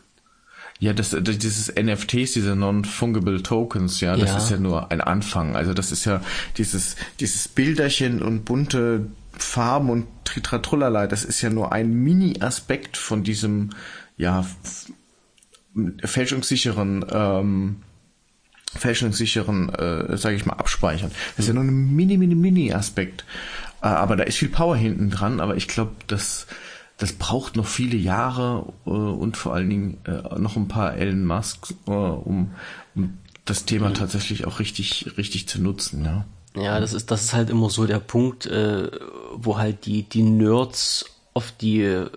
Ja, 0.80 0.92
das, 0.92 1.16
dieses 1.18 1.74
NFTs, 1.74 2.34
diese 2.34 2.56
Non-Fungible 2.56 3.42
Tokens, 3.42 4.02
ja, 4.02 4.18
das 4.18 4.32
ja. 4.32 4.38
ist 4.38 4.50
ja 4.50 4.58
nur 4.58 4.92
ein 4.92 5.00
Anfang. 5.00 5.56
Also 5.56 5.74
das 5.74 5.92
ist 5.92 6.04
ja 6.06 6.22
dieses, 6.58 6.98
dieses 7.20 7.48
Bilderchen 7.48 8.22
und 8.22 8.44
bunte 8.44 9.08
Farben 9.32 9.90
und 9.90 10.08
Tritratrullala, 10.26 11.08
das 11.08 11.24
ist 11.24 11.42
ja 11.42 11.50
nur 11.50 11.72
ein 11.72 11.94
Mini-Aspekt 11.94 12.98
von 12.98 13.24
diesem, 13.24 13.70
ja, 14.18 14.46
fälschungssicheren, 16.04 17.06
ähm, 17.12 17.76
fälschungssicheren, 18.76 19.70
äh, 19.70 20.18
sage 20.18 20.36
ich 20.36 20.46
mal, 20.46 20.54
abspeichern. 20.54 21.12
Das 21.36 21.46
ist 21.46 21.48
ja 21.48 21.54
nur 21.54 21.64
ein 21.64 21.96
mini, 21.96 22.18
mini, 22.18 22.36
mini 22.36 22.74
Aspekt. 22.74 23.26
Äh, 23.82 23.88
aber 23.88 24.16
da 24.16 24.24
ist 24.24 24.38
viel 24.38 24.50
Power 24.50 24.76
hinten 24.76 25.10
dran, 25.10 25.40
aber 25.40 25.56
ich 25.56 25.68
glaube, 25.68 25.92
dass 26.08 26.48
das 26.98 27.14
braucht 27.14 27.56
noch 27.56 27.66
viele 27.66 27.98
Jahre 27.98 28.72
äh, 28.86 28.90
und 28.90 29.36
vor 29.36 29.54
allen 29.54 29.70
Dingen 29.70 29.98
äh, 30.06 30.40
noch 30.40 30.56
ein 30.56 30.68
paar 30.68 30.96
Elon 30.96 31.26
Musk, 31.26 31.74
äh, 31.88 31.92
um, 31.92 32.52
um 32.96 33.18
das 33.46 33.66
Thema 33.66 33.90
mhm. 33.90 33.96
tatsächlich 33.96 34.46
auch 34.46 34.60
richtig, 34.60 35.12
richtig 35.18 35.48
zu 35.48 35.62
nutzen, 35.62 36.06
ja. 36.06 36.26
Ja, 36.56 36.80
das 36.80 36.94
ist, 36.94 37.10
das 37.10 37.24
ist 37.24 37.34
halt 37.34 37.50
immer 37.50 37.70
so 37.72 37.88
der 37.88 38.00
Punkt, 38.00 38.46
äh, 38.46 38.90
wo 39.34 39.58
halt 39.58 39.88
die, 39.88 40.04
die 40.04 40.22
Nerds 40.22 41.06
auf 41.34 41.52
die 41.52 41.82
äh, 41.82 42.10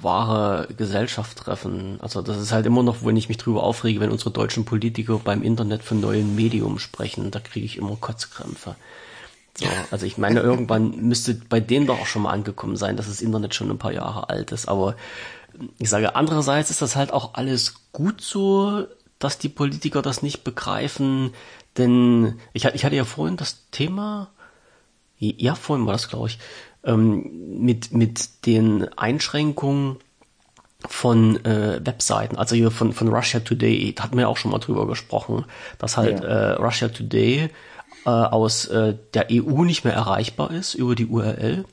wahre 0.00 0.68
Gesellschaft 0.76 1.38
treffen. 1.38 1.98
Also 2.00 2.22
das 2.22 2.38
ist 2.38 2.52
halt 2.52 2.66
immer 2.66 2.82
noch, 2.82 3.04
wenn 3.04 3.16
ich 3.16 3.28
mich 3.28 3.38
drüber 3.38 3.62
aufrege, 3.64 4.00
wenn 4.00 4.12
unsere 4.12 4.30
deutschen 4.30 4.64
Politiker 4.64 5.18
beim 5.18 5.42
Internet 5.42 5.82
von 5.82 6.00
neuen 6.00 6.36
Medium 6.36 6.78
sprechen, 6.78 7.30
da 7.30 7.40
kriege 7.40 7.66
ich 7.66 7.78
immer 7.78 7.96
Kotzkrämpfe. 7.96 8.76
So, 9.58 9.66
also 9.90 10.06
ich 10.06 10.18
meine, 10.18 10.40
irgendwann 10.40 10.96
müsste 11.02 11.34
bei 11.34 11.60
denen 11.60 11.86
doch 11.86 12.00
auch 12.00 12.06
schon 12.06 12.22
mal 12.22 12.30
angekommen 12.30 12.76
sein, 12.76 12.96
dass 12.96 13.08
das 13.08 13.22
Internet 13.22 13.54
schon 13.54 13.70
ein 13.70 13.78
paar 13.78 13.92
Jahre 13.92 14.28
alt 14.28 14.52
ist. 14.52 14.68
Aber 14.68 14.94
ich 15.78 15.90
sage, 15.90 16.14
andererseits 16.14 16.70
ist 16.70 16.80
das 16.80 16.94
halt 16.94 17.12
auch 17.12 17.34
alles 17.34 17.74
gut 17.92 18.20
so, 18.20 18.86
dass 19.18 19.38
die 19.38 19.48
Politiker 19.48 20.00
das 20.00 20.22
nicht 20.22 20.44
begreifen. 20.44 21.34
Denn 21.76 22.38
ich, 22.52 22.64
ich 22.66 22.84
hatte 22.84 22.96
ja 22.96 23.04
vorhin 23.04 23.36
das 23.36 23.68
Thema, 23.72 24.30
ja, 25.18 25.54
vorhin 25.54 25.86
war 25.86 25.92
das, 25.92 26.08
glaube 26.08 26.28
ich, 26.28 26.38
ähm, 26.84 27.58
mit, 27.60 27.92
mit 27.92 28.46
den 28.46 28.86
Einschränkungen 28.96 29.96
von 30.88 31.44
äh, 31.44 31.80
Webseiten, 31.84 32.36
also 32.36 32.56
hier 32.56 32.70
von, 32.70 32.92
von 32.92 33.08
Russia 33.08 33.40
Today, 33.40 33.92
da 33.94 34.04
hatten 34.04 34.16
wir 34.16 34.22
ja 34.22 34.28
auch 34.28 34.38
schon 34.38 34.50
mal 34.50 34.58
drüber 34.58 34.86
gesprochen, 34.86 35.44
dass 35.78 35.96
halt 35.96 36.22
ja. 36.22 36.26
äh, 36.26 36.52
Russia 36.52 36.88
Today 36.88 37.50
äh, 38.06 38.08
aus 38.08 38.66
äh, 38.66 38.94
der 39.14 39.26
EU 39.30 39.64
nicht 39.64 39.84
mehr 39.84 39.92
erreichbar 39.92 40.50
ist 40.50 40.74
über 40.74 40.94
die 40.94 41.06
URL 41.06 41.64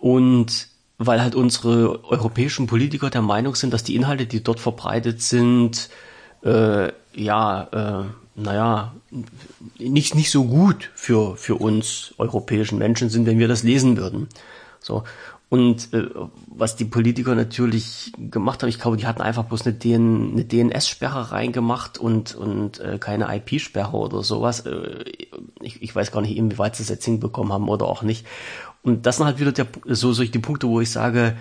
und 0.00 0.68
weil 0.98 1.22
halt 1.22 1.34
unsere 1.34 2.04
europäischen 2.04 2.66
Politiker 2.66 3.10
der 3.10 3.22
Meinung 3.22 3.54
sind, 3.54 3.72
dass 3.72 3.82
die 3.82 3.96
Inhalte, 3.96 4.26
die 4.26 4.44
dort 4.44 4.60
verbreitet 4.60 5.22
sind, 5.22 5.88
äh, 6.44 6.92
ja, 7.14 8.02
äh, 8.02 8.04
naja, 8.42 8.94
nicht, 9.78 10.14
nicht 10.14 10.30
so 10.30 10.44
gut 10.44 10.90
für, 10.94 11.36
für 11.36 11.56
uns 11.56 12.14
europäischen 12.18 12.78
Menschen 12.78 13.10
sind, 13.10 13.26
wenn 13.26 13.38
wir 13.38 13.48
das 13.48 13.62
lesen 13.62 13.96
würden. 13.96 14.28
So. 14.80 15.04
Und 15.50 15.92
äh, 15.92 16.08
was 16.46 16.76
die 16.76 16.84
Politiker 16.84 17.34
natürlich 17.34 18.12
gemacht 18.16 18.62
haben, 18.62 18.68
ich 18.68 18.78
glaube, 18.78 18.96
die 18.96 19.06
hatten 19.06 19.20
einfach 19.20 19.44
bloß 19.44 19.66
eine, 19.66 19.74
DN, 19.74 20.30
eine 20.32 20.44
DNS-Sperre 20.44 21.32
reingemacht 21.32 21.98
und, 21.98 22.36
und 22.36 22.78
äh, 22.78 22.98
keine 22.98 23.34
IP-Sperre 23.34 23.96
oder 23.96 24.22
sowas. 24.22 24.60
Äh, 24.60 25.04
ich, 25.60 25.82
ich 25.82 25.94
weiß 25.94 26.12
gar 26.12 26.20
nicht, 26.20 26.36
inwieweit 26.36 26.76
sie 26.76 26.84
das 26.84 26.90
jetzt 26.90 27.04
hinbekommen 27.04 27.52
haben 27.52 27.68
oder 27.68 27.86
auch 27.86 28.02
nicht. 28.02 28.26
Und 28.82 29.06
das 29.06 29.16
sind 29.16 29.26
halt 29.26 29.40
wieder 29.40 29.50
der, 29.50 29.66
so 29.86 30.12
solche 30.12 30.30
die 30.30 30.38
Punkte, 30.38 30.68
wo 30.68 30.80
ich 30.80 30.90
sage, 30.90 31.36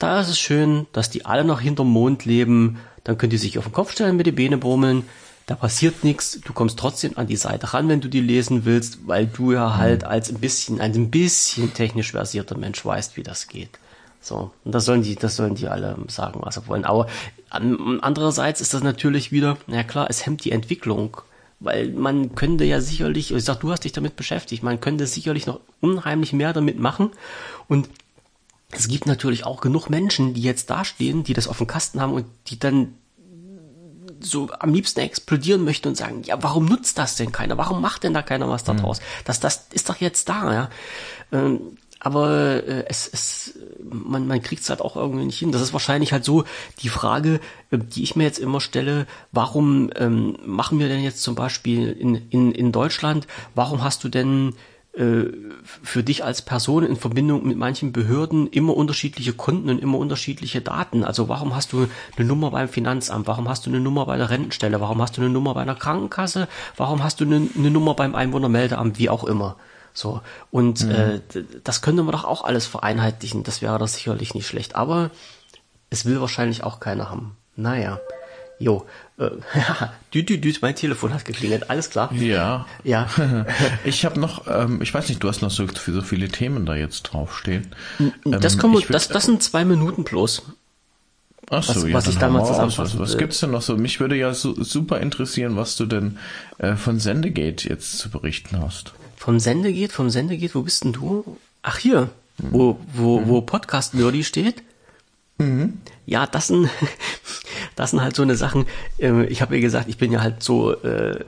da 0.00 0.20
ist 0.20 0.28
es 0.28 0.38
schön, 0.38 0.86
dass 0.92 1.08
die 1.08 1.24
alle 1.24 1.44
noch 1.44 1.60
hinterm 1.60 1.88
Mond 1.88 2.24
leben, 2.24 2.78
dann 3.04 3.18
könnt 3.18 3.32
ihr 3.32 3.38
sich 3.38 3.56
auf 3.58 3.66
den 3.66 3.72
Kopf 3.72 3.92
stellen 3.92 4.16
mit 4.16 4.26
den 4.26 4.34
Beine 4.34 4.58
brummeln, 4.58 5.04
da 5.48 5.54
passiert 5.54 6.04
nichts, 6.04 6.40
du 6.44 6.52
kommst 6.52 6.78
trotzdem 6.78 7.12
an 7.16 7.26
die 7.26 7.36
Seite 7.36 7.72
ran, 7.72 7.88
wenn 7.88 8.02
du 8.02 8.08
die 8.08 8.20
lesen 8.20 8.66
willst, 8.66 9.08
weil 9.08 9.26
du 9.26 9.52
ja 9.52 9.78
halt 9.78 10.02
mhm. 10.02 10.08
als 10.08 10.28
ein 10.28 10.38
bisschen, 10.38 10.78
ein 10.78 11.10
bisschen 11.10 11.72
technisch 11.72 12.12
versierter 12.12 12.56
Mensch 12.56 12.84
weißt, 12.84 13.16
wie 13.16 13.22
das 13.22 13.48
geht. 13.48 13.70
So, 14.20 14.50
und 14.64 14.74
das 14.74 14.84
sollen 14.84 15.02
die, 15.02 15.14
das 15.14 15.36
sollen 15.36 15.54
die 15.54 15.68
alle 15.68 15.96
sagen, 16.08 16.40
was 16.42 16.56
sie 16.56 16.66
wollen. 16.66 16.84
Aber 16.84 17.06
andererseits 17.48 18.60
ist 18.60 18.74
das 18.74 18.82
natürlich 18.82 19.32
wieder, 19.32 19.56
na 19.66 19.84
klar, 19.84 20.08
es 20.10 20.26
hemmt 20.26 20.44
die 20.44 20.52
Entwicklung, 20.52 21.16
weil 21.60 21.88
man 21.92 22.34
könnte 22.34 22.64
ja 22.64 22.82
sicherlich, 22.82 23.32
ich 23.32 23.44
sag, 23.44 23.60
du 23.60 23.70
hast 23.70 23.84
dich 23.84 23.92
damit 23.92 24.16
beschäftigt, 24.16 24.62
man 24.62 24.80
könnte 24.80 25.06
sicherlich 25.06 25.46
noch 25.46 25.60
unheimlich 25.80 26.34
mehr 26.34 26.52
damit 26.52 26.78
machen 26.78 27.10
und 27.68 27.88
es 28.70 28.88
gibt 28.88 29.06
natürlich 29.06 29.46
auch 29.46 29.62
genug 29.62 29.88
Menschen, 29.88 30.34
die 30.34 30.42
jetzt 30.42 30.68
dastehen, 30.68 31.24
die 31.24 31.32
das 31.32 31.48
auf 31.48 31.56
dem 31.56 31.66
Kasten 31.66 32.02
haben 32.02 32.12
und 32.12 32.26
die 32.48 32.58
dann 32.58 32.92
so 34.20 34.50
am 34.58 34.72
liebsten 34.72 35.00
explodieren 35.00 35.64
möchte 35.64 35.88
und 35.88 35.96
sagen, 35.96 36.22
ja, 36.24 36.42
warum 36.42 36.66
nutzt 36.66 36.98
das 36.98 37.16
denn 37.16 37.32
keiner? 37.32 37.58
Warum 37.58 37.80
macht 37.80 38.04
denn 38.04 38.14
da 38.14 38.22
keiner 38.22 38.48
was 38.48 38.64
da 38.64 38.74
mhm. 38.74 38.94
Das, 39.24 39.40
das 39.40 39.66
ist 39.72 39.88
doch 39.88 39.96
jetzt 39.96 40.28
da, 40.28 40.52
ja. 40.52 40.70
Ähm, 41.32 41.76
aber 42.00 42.64
äh, 42.66 42.84
es, 42.86 43.08
es, 43.12 43.58
man, 43.82 44.28
man 44.28 44.40
kriegt 44.40 44.62
es 44.62 44.70
halt 44.70 44.80
auch 44.80 44.96
irgendwie 44.96 45.24
nicht 45.24 45.38
hin. 45.38 45.50
Das 45.50 45.62
ist 45.62 45.72
wahrscheinlich 45.72 46.12
halt 46.12 46.24
so 46.24 46.44
die 46.80 46.88
Frage, 46.88 47.40
äh, 47.70 47.78
die 47.78 48.02
ich 48.02 48.14
mir 48.14 48.24
jetzt 48.24 48.38
immer 48.38 48.60
stelle, 48.60 49.06
warum 49.32 49.90
ähm, 49.96 50.36
machen 50.44 50.78
wir 50.78 50.88
denn 50.88 51.02
jetzt 51.02 51.22
zum 51.22 51.34
Beispiel 51.34 51.90
in, 51.90 52.14
in, 52.30 52.52
in 52.52 52.72
Deutschland, 52.72 53.26
warum 53.54 53.82
hast 53.82 54.04
du 54.04 54.08
denn 54.08 54.54
für 54.98 56.02
dich 56.02 56.24
als 56.24 56.42
Person 56.42 56.82
in 56.82 56.96
Verbindung 56.96 57.46
mit 57.46 57.56
manchen 57.56 57.92
Behörden 57.92 58.48
immer 58.48 58.76
unterschiedliche 58.76 59.32
Kunden 59.32 59.70
und 59.70 59.78
immer 59.78 59.96
unterschiedliche 59.96 60.60
Daten. 60.60 61.04
Also 61.04 61.28
warum 61.28 61.54
hast 61.54 61.72
du 61.72 61.88
eine 62.16 62.26
Nummer 62.26 62.50
beim 62.50 62.68
Finanzamt? 62.68 63.28
Warum 63.28 63.48
hast 63.48 63.64
du 63.64 63.70
eine 63.70 63.78
Nummer 63.78 64.06
bei 64.06 64.16
der 64.16 64.30
Rentenstelle? 64.30 64.80
Warum 64.80 65.00
hast 65.00 65.16
du 65.16 65.20
eine 65.20 65.30
Nummer 65.30 65.54
bei 65.54 65.62
einer 65.62 65.76
Krankenkasse? 65.76 66.48
Warum 66.76 67.04
hast 67.04 67.20
du 67.20 67.24
eine, 67.24 67.48
eine 67.56 67.70
Nummer 67.70 67.94
beim 67.94 68.16
Einwohnermeldeamt? 68.16 68.98
Wie 68.98 69.08
auch 69.08 69.22
immer. 69.22 69.54
So. 69.94 70.20
Und 70.50 70.84
mhm. 70.84 70.90
äh, 70.90 71.20
das 71.62 71.80
könnte 71.80 72.02
man 72.02 72.12
doch 72.12 72.24
auch 72.24 72.42
alles 72.42 72.66
vereinheitlichen. 72.66 73.44
Das 73.44 73.62
wäre 73.62 73.78
doch 73.78 73.88
sicherlich 73.88 74.34
nicht 74.34 74.48
schlecht. 74.48 74.74
Aber 74.74 75.10
es 75.90 76.06
will 76.06 76.20
wahrscheinlich 76.20 76.64
auch 76.64 76.80
keiner 76.80 77.08
haben. 77.08 77.36
Naja. 77.54 78.00
Jo, 78.60 78.86
äh, 79.18 79.30
düt, 80.12 80.28
düt, 80.28 80.44
düt, 80.44 80.62
mein 80.62 80.74
Telefon 80.74 81.14
hat 81.14 81.24
geklingelt, 81.24 81.70
alles 81.70 81.90
klar. 81.90 82.12
Ja. 82.12 82.66
Ja. 82.82 83.08
ich 83.84 84.04
habe 84.04 84.18
noch, 84.18 84.46
ähm, 84.48 84.82
ich 84.82 84.92
weiß 84.92 85.08
nicht, 85.08 85.22
du 85.22 85.28
hast 85.28 85.42
noch 85.42 85.50
so, 85.50 85.66
so 85.66 86.02
viele 86.02 86.28
Themen 86.28 86.66
da 86.66 86.74
jetzt 86.74 87.02
draufstehen. 87.02 87.68
Das, 88.24 88.54
ähm, 88.54 88.60
kommen, 88.60 88.82
das, 88.88 89.08
das 89.08 89.26
sind 89.26 89.42
zwei 89.42 89.64
Minuten 89.64 90.04
bloß. 90.04 90.42
Ach 91.50 91.62
so, 91.62 91.74
was, 91.74 91.88
ja, 91.88 91.94
was 91.94 92.06
ich 92.08 92.18
damals 92.18 92.48
zusammenfassen 92.48 92.98
Was, 92.98 93.12
was 93.12 93.18
gibt's 93.18 93.40
denn 93.40 93.52
noch 93.52 93.62
so? 93.62 93.76
Mich 93.76 94.00
würde 94.00 94.16
ja 94.16 94.34
so, 94.34 94.62
super 94.62 95.00
interessieren, 95.00 95.56
was 95.56 95.76
du 95.76 95.86
denn 95.86 96.18
äh, 96.58 96.74
von 96.76 96.98
Sendegate 96.98 97.68
jetzt 97.68 97.98
zu 97.98 98.10
berichten 98.10 98.60
hast. 98.60 98.92
Vom 99.16 99.40
Sendegate, 99.40 99.92
vom 99.92 100.10
Sendegate, 100.10 100.54
wo 100.54 100.62
bist 100.62 100.84
denn 100.84 100.92
du? 100.92 101.38
Ach 101.62 101.78
hier, 101.78 102.10
hm. 102.40 102.52
wo, 102.52 102.80
wo, 102.92 103.20
mhm. 103.20 103.28
wo 103.28 103.40
Podcast 103.40 103.94
Nerdy 103.94 104.24
steht. 104.24 104.62
Mhm. 105.38 105.80
Ja, 106.06 106.26
das 106.26 106.48
sind, 106.48 106.68
das 107.78 107.90
sind 107.90 108.02
halt 108.02 108.16
so 108.16 108.22
eine 108.22 108.34
Sachen. 108.34 108.66
Äh, 108.98 109.24
ich 109.26 109.40
habe 109.40 109.54
ja 109.54 109.60
gesagt, 109.60 109.88
ich 109.88 109.98
bin 109.98 110.10
ja 110.10 110.20
halt 110.20 110.42
so, 110.42 110.72
äh, 110.72 111.18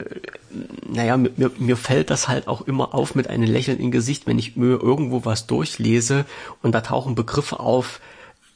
naja, 0.87 1.15
mir, 1.17 1.51
mir 1.57 1.77
fällt 1.77 2.09
das 2.09 2.27
halt 2.27 2.47
auch 2.47 2.61
immer 2.61 2.93
auf 2.93 3.15
mit 3.15 3.29
einem 3.29 3.43
Lächeln 3.43 3.79
im 3.79 3.91
Gesicht, 3.91 4.27
wenn 4.27 4.37
ich 4.37 4.57
mir 4.57 4.81
irgendwo 4.81 5.23
was 5.23 5.47
durchlese 5.47 6.25
und 6.61 6.73
da 6.73 6.81
tauchen 6.81 7.15
Begriffe 7.15 7.59
auf, 7.59 8.01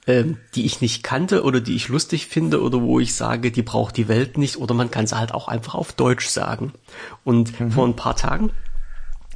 äh, 0.08 0.26
die 0.56 0.66
ich 0.66 0.82
nicht 0.82 1.04
kannte 1.04 1.44
oder 1.44 1.62
die 1.62 1.76
ich 1.76 1.88
lustig 1.88 2.28
finde 2.28 2.62
oder 2.62 2.82
wo 2.82 3.00
ich 3.00 3.16
sage, 3.16 3.52
die 3.52 3.64
braucht 3.64 3.96
die 3.96 4.10
Welt 4.10 4.38
nicht 4.38 4.58
oder 4.58 4.74
man 4.74 4.92
kann 4.92 5.08
sie 5.08 5.18
halt 5.18 5.34
auch 5.34 5.48
einfach 5.48 5.76
auf 5.76 5.94
Deutsch 5.94 6.28
sagen. 6.28 6.74
Und 7.24 7.58
mhm. 7.60 7.72
vor 7.72 7.88
ein 7.88 7.96
paar 7.96 8.18
Tagen 8.18 8.52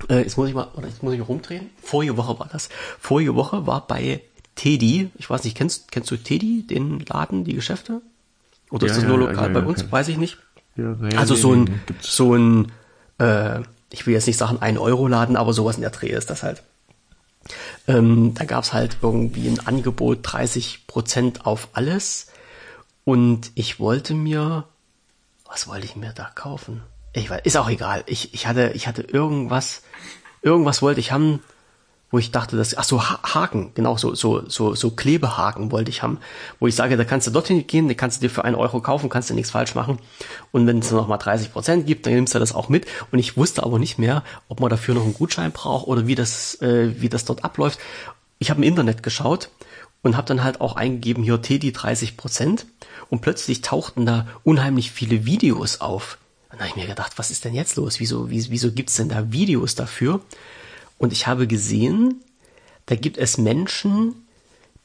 äh, 0.08 0.20
jetzt 0.20 0.38
muss 0.38 0.48
ich 0.48 0.56
mal, 0.56 0.70
oder 0.76 0.88
jetzt 0.88 1.04
muss 1.04 1.14
ich 1.14 1.28
rumdrehen. 1.28 1.70
Vorige 1.82 2.16
Woche 2.16 2.40
war 2.40 2.48
das. 2.50 2.70
Vorige 3.00 3.36
Woche 3.36 3.68
war 3.68 3.86
bei 3.86 4.22
Teddy, 4.56 5.10
ich 5.18 5.30
weiß 5.30 5.44
nicht, 5.44 5.56
kennst, 5.56 5.92
kennst 5.92 6.12
du 6.12 6.18
Teddy, 6.18 6.66
den 6.68 7.00
Laden, 7.00 7.44
die 7.44 7.54
Geschäfte? 7.54 8.02
Oder 8.70 8.88
ja, 8.88 8.92
ist 8.92 8.98
das 9.02 9.08
nur 9.08 9.18
lokal 9.18 9.50
bei 9.50 9.62
uns? 9.62 9.92
Weiß 9.92 10.08
ich 10.08 10.18
nicht. 10.18 10.38
also 11.16 11.36
so 11.36 11.54
ein, 11.54 11.82
so 12.00 12.36
ein, 12.36 12.72
äh, 13.18 13.62
ich 13.92 14.06
will 14.06 14.14
jetzt 14.14 14.28
nicht 14.28 14.38
sagen 14.38 14.58
ein 14.62 14.78
Euro 14.78 15.08
Laden, 15.08 15.36
aber 15.36 15.54
sowas 15.54 15.76
in 15.76 15.82
der 15.82 15.90
Dreh 15.90 16.10
ist 16.10 16.30
das 16.30 16.44
halt. 16.44 16.64
Ähm, 17.88 18.34
da 18.36 18.46
gab's 18.46 18.74
halt 18.74 18.98
irgendwie 19.02 19.48
ein 19.48 19.66
Angebot 19.66 20.20
30 20.22 20.86
Prozent 20.88 21.46
auf 21.46 21.70
alles 21.74 22.28
und 23.06 23.52
ich 23.56 23.80
wollte 23.80 24.14
mir, 24.14 24.66
was 25.46 25.68
wollte 25.68 25.86
ich 25.86 25.96
mir 25.96 26.14
da 26.14 26.30
kaufen? 26.36 26.82
Ich 27.14 27.30
weiß, 27.30 27.42
ist 27.44 27.58
auch 27.58 27.70
egal. 27.70 28.04
Ich, 28.06 28.34
ich 28.34 28.46
hatte, 28.46 28.72
ich 28.76 28.88
hatte 28.88 29.02
irgendwas, 29.02 29.82
irgendwas 30.44 30.82
wollte 30.82 31.00
ich 31.00 31.12
haben 31.12 31.42
wo 32.12 32.18
ich 32.18 32.32
dachte, 32.32 32.58
dass, 32.58 32.76
ach 32.76 32.84
so, 32.84 33.04
Haken, 33.04 33.72
genau, 33.76 33.98
so, 33.98 34.16
so, 34.16 34.48
so, 34.50 34.74
so 34.74 34.92
Klebehaken 34.92 35.72
wollte 35.72 35.92
ich 35.92 36.02
haben, 36.02 36.18
wo 36.60 36.68
ich 36.68 36.76
sage, 36.76 36.98
da 36.98 37.04
kannst 37.04 37.28
du 37.28 37.32
dorthin 37.32 37.68
gehen, 37.68 37.88
da 37.88 37.94
kannst 37.94 38.18
du 38.18 38.28
dir 38.28 38.34
für 38.34 38.46
einen 38.46 38.56
Euro 38.56 38.82
kaufen, 38.82 39.10
kannst 39.10 39.30
du 39.30 39.36
nichts 39.36 39.52
falsch 39.52 39.76
machen. 39.76 40.00
Und 40.52 40.66
wenn 40.66 40.80
es 40.80 40.92
noch 40.92 41.08
mal 41.08 41.18
30 41.18 41.54
Prozent 41.54 41.86
gibt, 41.86 42.06
dann 42.06 42.14
nimmst 42.14 42.34
du 42.34 42.40
das 42.40 42.54
auch 42.54 42.70
mit. 42.70 42.88
Und 43.12 43.20
ich 43.20 43.38
wusste 43.38 43.64
aber 43.64 43.78
nicht 43.78 44.00
mehr, 44.00 44.24
ob 44.48 44.60
man 44.60 44.70
dafür 44.70 44.96
noch 44.96 45.04
einen 45.04 45.14
Gutschein 45.14 45.52
braucht 45.52 45.88
oder 45.88 46.08
wie 46.08 46.16
das, 46.16 46.60
äh, 46.62 47.00
wie 47.00 47.10
das 47.10 47.26
dort 47.26 47.44
abläuft. 47.44 47.80
Ich 48.40 48.50
habe 48.50 48.60
im 48.62 48.68
Internet 48.68 49.04
geschaut 49.04 49.50
und 50.02 50.18
habe 50.18 50.28
dann 50.28 50.44
halt 50.44 50.62
auch 50.62 50.76
eingegeben, 50.76 51.24
hier 51.24 51.42
Teddy 51.42 51.72
30 51.72 52.18
Prozent. 52.18 52.66
Und 53.10 53.22
plötzlich 53.22 53.62
tauchten 53.62 54.06
da 54.06 54.28
unheimlich 54.44 54.92
viele 54.92 55.26
Videos 55.26 55.82
auf. 55.82 56.18
Dann 56.50 56.60
habe 56.60 56.70
ich 56.70 56.76
mir 56.76 56.88
gedacht, 56.88 57.14
was 57.18 57.32
ist 57.32 57.46
denn 57.46 57.54
jetzt 57.54 57.76
los? 57.76 58.00
Wieso, 58.00 58.30
wieso, 58.30 58.52
wieso 58.52 58.72
gibt's 58.72 58.96
denn 58.96 59.10
da 59.10 59.32
Videos 59.32 59.76
dafür? 59.76 60.22
Und 61.00 61.12
ich 61.14 61.26
habe 61.26 61.48
gesehen, 61.48 62.22
da 62.86 62.96
gibt 62.96 63.18
es 63.18 63.40
Menschen, 63.40 64.28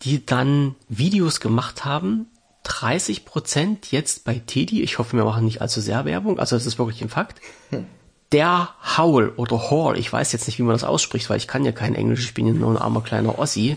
die 0.03 0.25
dann 0.25 0.77
Videos 0.89 1.41
gemacht 1.41 1.85
haben, 1.85 2.27
30 2.63 3.27
Prozent 3.27 3.93
jetzt 3.93 4.25
bei 4.25 4.39
Teddy, 4.39 4.83
ich 4.83 4.99
hoffe, 4.99 5.17
wir 5.17 5.25
machen 5.25 5.45
nicht 5.45 5.61
allzu 5.61 5.83
sehr 5.83 6.07
Werbung, 6.07 6.39
also 6.39 6.57
das 6.57 6.65
ist 6.65 6.79
wirklich 6.79 7.03
ein 7.03 7.11
Fakt. 7.11 7.41
Hm. 7.71 7.87
Der 8.33 8.71
Howl 8.97 9.33
oder 9.37 9.71
Hall, 9.71 9.99
ich 9.99 10.11
weiß 10.11 10.33
jetzt 10.33 10.47
nicht, 10.47 10.59
wie 10.59 10.63
man 10.63 10.75
das 10.75 10.85
ausspricht, 10.85 11.29
weil 11.29 11.37
ich 11.37 11.47
kann 11.47 11.65
ja 11.65 11.73
kein 11.73 11.95
Englisch, 11.95 12.25
ich 12.25 12.35
bin 12.35 12.47
ja 12.47 12.53
nur 12.53 12.71
ein 12.71 12.79
armer 12.79 13.03
kleiner 13.03 13.39
Ossi. 13.39 13.77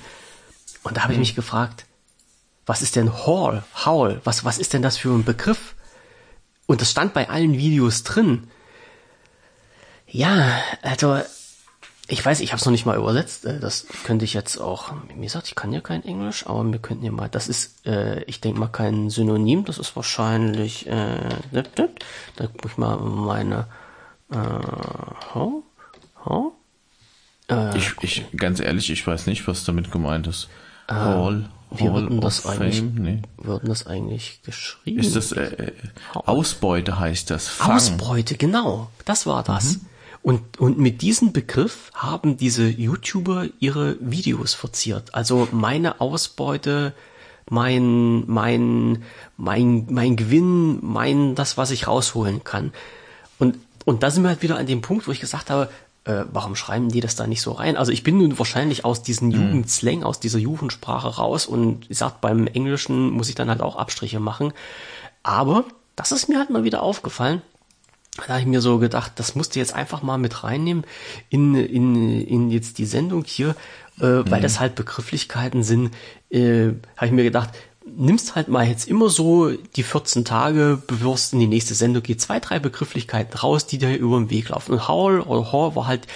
Und 0.84 0.96
da 0.96 1.02
habe 1.02 1.14
ich 1.14 1.18
hm. 1.18 1.22
mich 1.22 1.36
gefragt, 1.36 1.86
was 2.66 2.82
ist 2.82 2.96
denn 2.96 3.14
Hall, 3.26 3.64
Howl, 3.86 4.22
was, 4.24 4.46
was 4.46 4.58
ist 4.58 4.74
denn 4.74 4.82
das 4.82 4.98
für 4.98 5.10
ein 5.10 5.26
Begriff? 5.26 5.76
Und 6.66 6.82
das 6.82 6.92
stand 6.92 7.14
bei 7.14 7.30
allen 7.30 7.54
Videos 7.54 8.04
drin. 8.04 8.48
Ja, 10.08 10.62
also 10.82 11.20
ich 12.08 12.26
weiß, 12.26 12.40
ich 12.40 12.52
habe 12.52 12.60
es 12.60 12.66
noch 12.66 12.72
nicht 12.72 12.86
mal 12.86 12.98
übersetzt. 12.98 13.46
Äh, 13.46 13.60
das 13.60 13.86
könnte 14.04 14.26
ich 14.26 14.34
jetzt 14.34 14.58
auch. 14.58 14.94
Wie 15.16 15.24
gesagt, 15.24 15.48
ich 15.48 15.56
kann 15.56 15.74
ja 15.74 15.82
kein 15.82 16.04
Englisch, 16.06 16.48
aber 16.48 16.70
wir 16.72 16.80
könnten 16.80 17.06
ja 17.06 17.12
mal. 17.12 17.30
Das 17.30 17.48
ist, 17.48 17.86
äh, 17.86 18.24
ich 18.24 18.42
denke 18.42 18.60
mal, 18.60 18.68
kein 18.68 19.10
Synonym. 19.10 19.66
Das 19.66 19.78
ist 19.78 19.96
wahrscheinlich. 19.96 20.88
Äh, 20.88 21.30
da 21.52 22.48
gucke 22.48 22.68
ich 22.68 22.78
mal 22.78 22.98
meine. 22.98 23.68
Äh, 24.32 24.38
ho, 25.34 25.64
ho, 26.26 26.54
äh, 27.50 27.78
ich, 27.78 27.94
ich, 28.02 28.26
ganz 28.36 28.60
ehrlich, 28.60 28.90
ich 28.90 29.06
weiß 29.06 29.28
nicht, 29.28 29.48
was 29.48 29.64
damit 29.64 29.92
gemeint 29.92 30.28
ist. 30.28 30.50
Äh, 30.88 30.94
Hall. 30.94 31.50
Wie 31.72 31.92
würden 31.92 32.22
das 32.22 32.46
eigentlich? 32.46 32.82
Nee. 32.82 33.22
Würden 33.38 33.68
das 33.68 33.88
eigentlich 33.88 34.42
geschrieben? 34.44 35.00
Ist 35.00 35.18
das 35.18 35.34
äh, 35.34 35.42
äh 35.42 35.72
Ausbeute 36.14 36.98
heißt 36.98 37.30
das? 37.30 37.50
Fang. 37.50 37.76
Ausbeute, 37.76 38.38
genau. 38.38 38.90
Das 39.04 39.26
war 39.26 39.44
das. 39.44 39.76
Mhm. 39.78 39.86
Und, 40.22 40.60
und 40.60 40.78
mit 40.78 41.02
diesem 41.02 41.32
Begriff 41.32 41.92
haben 41.94 42.38
diese 42.38 42.68
YouTuber 42.68 43.48
ihre 43.60 43.98
Videos 44.00 44.54
verziert. 44.54 45.16
Also 45.16 45.48
meine 45.52 46.02
Ausbeute 46.02 46.94
mein, 47.50 48.26
mein, 48.28 49.04
mein, 49.38 49.88
mein 49.90 50.16
Gewinn, 50.16 50.80
mein, 50.82 51.36
das, 51.36 51.58
was 51.58 51.72
ich 51.72 51.88
rausholen 51.88 52.44
kann. 52.44 52.74
Und, 53.40 53.58
und 53.86 54.04
da 54.04 54.12
sind 54.12 54.24
wir 54.24 54.30
halt 54.30 54.42
wieder 54.42 54.58
an 54.58 54.68
dem 54.68 54.82
Punkt, 54.82 55.08
wo 55.08 55.12
ich 55.12 55.20
gesagt 55.20 55.50
habe, 55.50 55.70
äh, 56.04 56.26
warum 56.32 56.56
schreiben 56.56 56.90
die 56.90 57.00
das 57.00 57.16
da 57.16 57.28
nicht 57.28 57.42
so 57.42 57.54
rein? 57.54 57.78
Also 57.78 57.92
ich 57.92 58.04
bin 58.04 58.18
nun 58.18 58.38
wahrscheinlich 58.38 58.86
aus 58.86 59.02
diesem 59.02 59.30
mhm. 59.30 59.36
Jugendslang, 59.36 60.04
aus 60.04 60.20
dieser 60.20 60.40
Jugendsprache 60.40 61.08
raus 61.08 61.46
und 61.46 61.90
ich 61.90 61.98
sag, 61.98 62.22
beim 62.22 62.48
Englischen 62.48 63.12
muss 63.12 63.30
ich 63.30 63.36
dann 63.36 63.50
halt 63.50 63.62
auch 63.62 63.76
Abstriche 63.76 64.20
machen. 64.20 64.54
Aber 65.24 65.66
das 65.96 66.12
ist 66.12 66.30
mir 66.30 66.40
halt 66.40 66.50
mal 66.50 66.64
wieder 66.64 66.84
aufgefallen. 66.84 67.42
Da 68.26 68.34
habe 68.34 68.42
ich 68.42 68.48
mir 68.48 68.62
so 68.62 68.80
gedacht, 68.80 69.14
das 69.16 69.36
musst 69.36 69.56
du 69.56 69.60
jetzt 69.60 69.76
einfach 69.76 70.02
mal 70.02 70.18
mit 70.18 70.44
reinnehmen 70.44 70.84
in, 71.30 71.56
in, 71.56 72.22
in 72.22 72.50
jetzt 72.50 72.78
die 72.78 72.86
Sendung 72.86 73.24
hier, 73.26 73.56
äh, 74.02 74.06
mhm. 74.06 74.32
weil 74.32 74.42
das 74.42 74.60
halt 74.60 74.76
Begrifflichkeiten 74.76 75.64
sind, 75.64 75.92
äh, 76.30 76.70
habe 76.96 77.06
ich 77.06 77.12
mir 77.12 77.24
gedacht, 77.24 77.50
nimmst 77.96 78.36
halt 78.36 78.48
mal 78.48 78.68
jetzt 78.68 78.88
immer 78.88 79.10
so 79.10 79.52
die 79.52 79.84
14 79.84 80.26
Tage, 80.26 80.82
bewirst 80.88 81.34
in 81.34 81.40
die 81.40 81.48
nächste 81.48 81.74
Sendung, 81.74 82.04
geht 82.04 82.22
zwei, 82.22 82.40
drei 82.40 82.60
Begrifflichkeiten 82.60 83.38
raus, 83.38 83.66
die 83.66 83.78
dir 83.78 83.96
über 83.96 84.18
den 84.18 84.30
Weg 84.30 84.50
laufen. 84.50 84.74
Und 84.74 84.88
Howl 84.88 85.22
oder 85.22 85.52
Hor 85.52 85.76
war 85.76 85.88
halt 85.88 86.08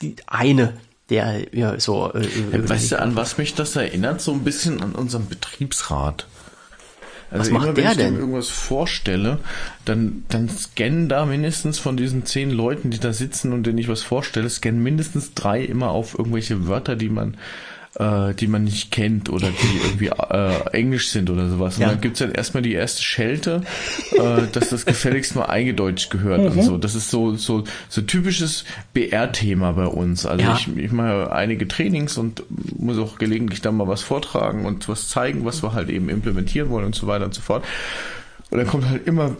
die 0.00 0.16
eine, 0.26 0.78
der 1.10 1.54
ja 1.54 1.78
so. 1.78 2.12
Äh, 2.12 2.68
weißt 2.68 2.92
du, 2.92 3.00
an 3.00 3.16
was 3.16 3.38
mich 3.38 3.54
das 3.54 3.76
erinnert? 3.76 4.20
So 4.20 4.32
ein 4.32 4.44
bisschen 4.44 4.82
an 4.82 4.92
unseren 4.92 5.28
Betriebsrat. 5.28 6.26
Also 7.32 7.46
was 7.46 7.50
macht 7.50 7.64
immer, 7.64 7.74
der 7.74 7.84
wenn 7.84 7.90
ich 7.92 7.96
denn? 7.96 8.16
Irgendwas 8.18 8.48
vorstelle, 8.48 9.38
dann, 9.84 10.24
dann 10.28 10.48
scannen 10.48 11.08
da 11.08 11.24
mindestens 11.24 11.78
von 11.78 11.96
diesen 11.96 12.26
zehn 12.26 12.50
Leuten, 12.50 12.90
die 12.90 13.00
da 13.00 13.12
sitzen 13.12 13.52
und 13.52 13.66
denen 13.66 13.78
ich 13.78 13.88
was 13.88 14.02
vorstelle, 14.02 14.50
scannen 14.50 14.82
mindestens 14.82 15.32
drei 15.34 15.62
immer 15.62 15.90
auf 15.90 16.18
irgendwelche 16.18 16.68
Wörter, 16.68 16.94
die 16.94 17.08
man 17.08 17.36
äh, 17.96 18.34
die 18.34 18.46
man 18.46 18.64
nicht 18.64 18.90
kennt 18.90 19.28
oder 19.28 19.48
die 19.48 19.78
irgendwie 19.84 20.06
äh, 20.06 20.70
englisch 20.72 21.08
sind 21.08 21.28
oder 21.30 21.48
sowas. 21.48 21.76
Und 21.76 21.82
ja. 21.82 21.88
dann 21.88 22.00
gibt's 22.00 22.20
dann 22.20 22.32
erstmal 22.32 22.62
die 22.62 22.72
erste 22.72 23.02
Schelte, 23.02 23.62
äh, 24.12 24.46
dass 24.52 24.70
das 24.70 24.86
gefälligst 24.86 25.36
mal 25.36 25.44
eingedeutscht 25.44 26.10
gehört 26.10 26.40
mhm. 26.40 26.58
und 26.58 26.62
so. 26.62 26.78
Das 26.78 26.94
ist 26.94 27.10
so, 27.10 27.34
so, 27.36 27.64
so 27.88 28.00
typisches 28.02 28.64
BR-Thema 28.94 29.72
bei 29.72 29.86
uns. 29.86 30.24
Also 30.26 30.44
ja. 30.44 30.54
ich, 30.54 30.74
ich 30.76 30.92
mache 30.92 31.32
einige 31.32 31.68
Trainings 31.68 32.16
und 32.16 32.42
muss 32.78 32.98
auch 32.98 33.18
gelegentlich 33.18 33.60
dann 33.60 33.76
mal 33.76 33.88
was 33.88 34.02
vortragen 34.02 34.64
und 34.64 34.88
was 34.88 35.08
zeigen, 35.08 35.44
was 35.44 35.62
wir 35.62 35.74
halt 35.74 35.90
eben 35.90 36.08
implementieren 36.08 36.70
wollen 36.70 36.86
und 36.86 36.94
so 36.94 37.06
weiter 37.06 37.26
und 37.26 37.34
so 37.34 37.42
fort. 37.42 37.64
Und 38.50 38.58
dann 38.58 38.66
kommt 38.66 38.88
halt 38.88 39.06
immer 39.06 39.36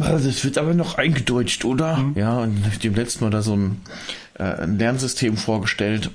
also 0.00 0.28
es 0.28 0.44
wird 0.44 0.58
aber 0.58 0.74
noch 0.74 0.98
eingedeutscht, 0.98 1.64
oder? 1.64 1.98
Mhm. 1.98 2.12
Ja, 2.16 2.38
und 2.38 2.66
ich 2.66 2.80
dem 2.80 2.96
letzten 2.96 3.22
Mal 3.22 3.30
da 3.30 3.42
so 3.42 3.54
ein, 3.54 3.80
äh, 4.36 4.42
ein 4.42 4.76
Lernsystem 4.76 5.36
vorgestellt 5.36 6.10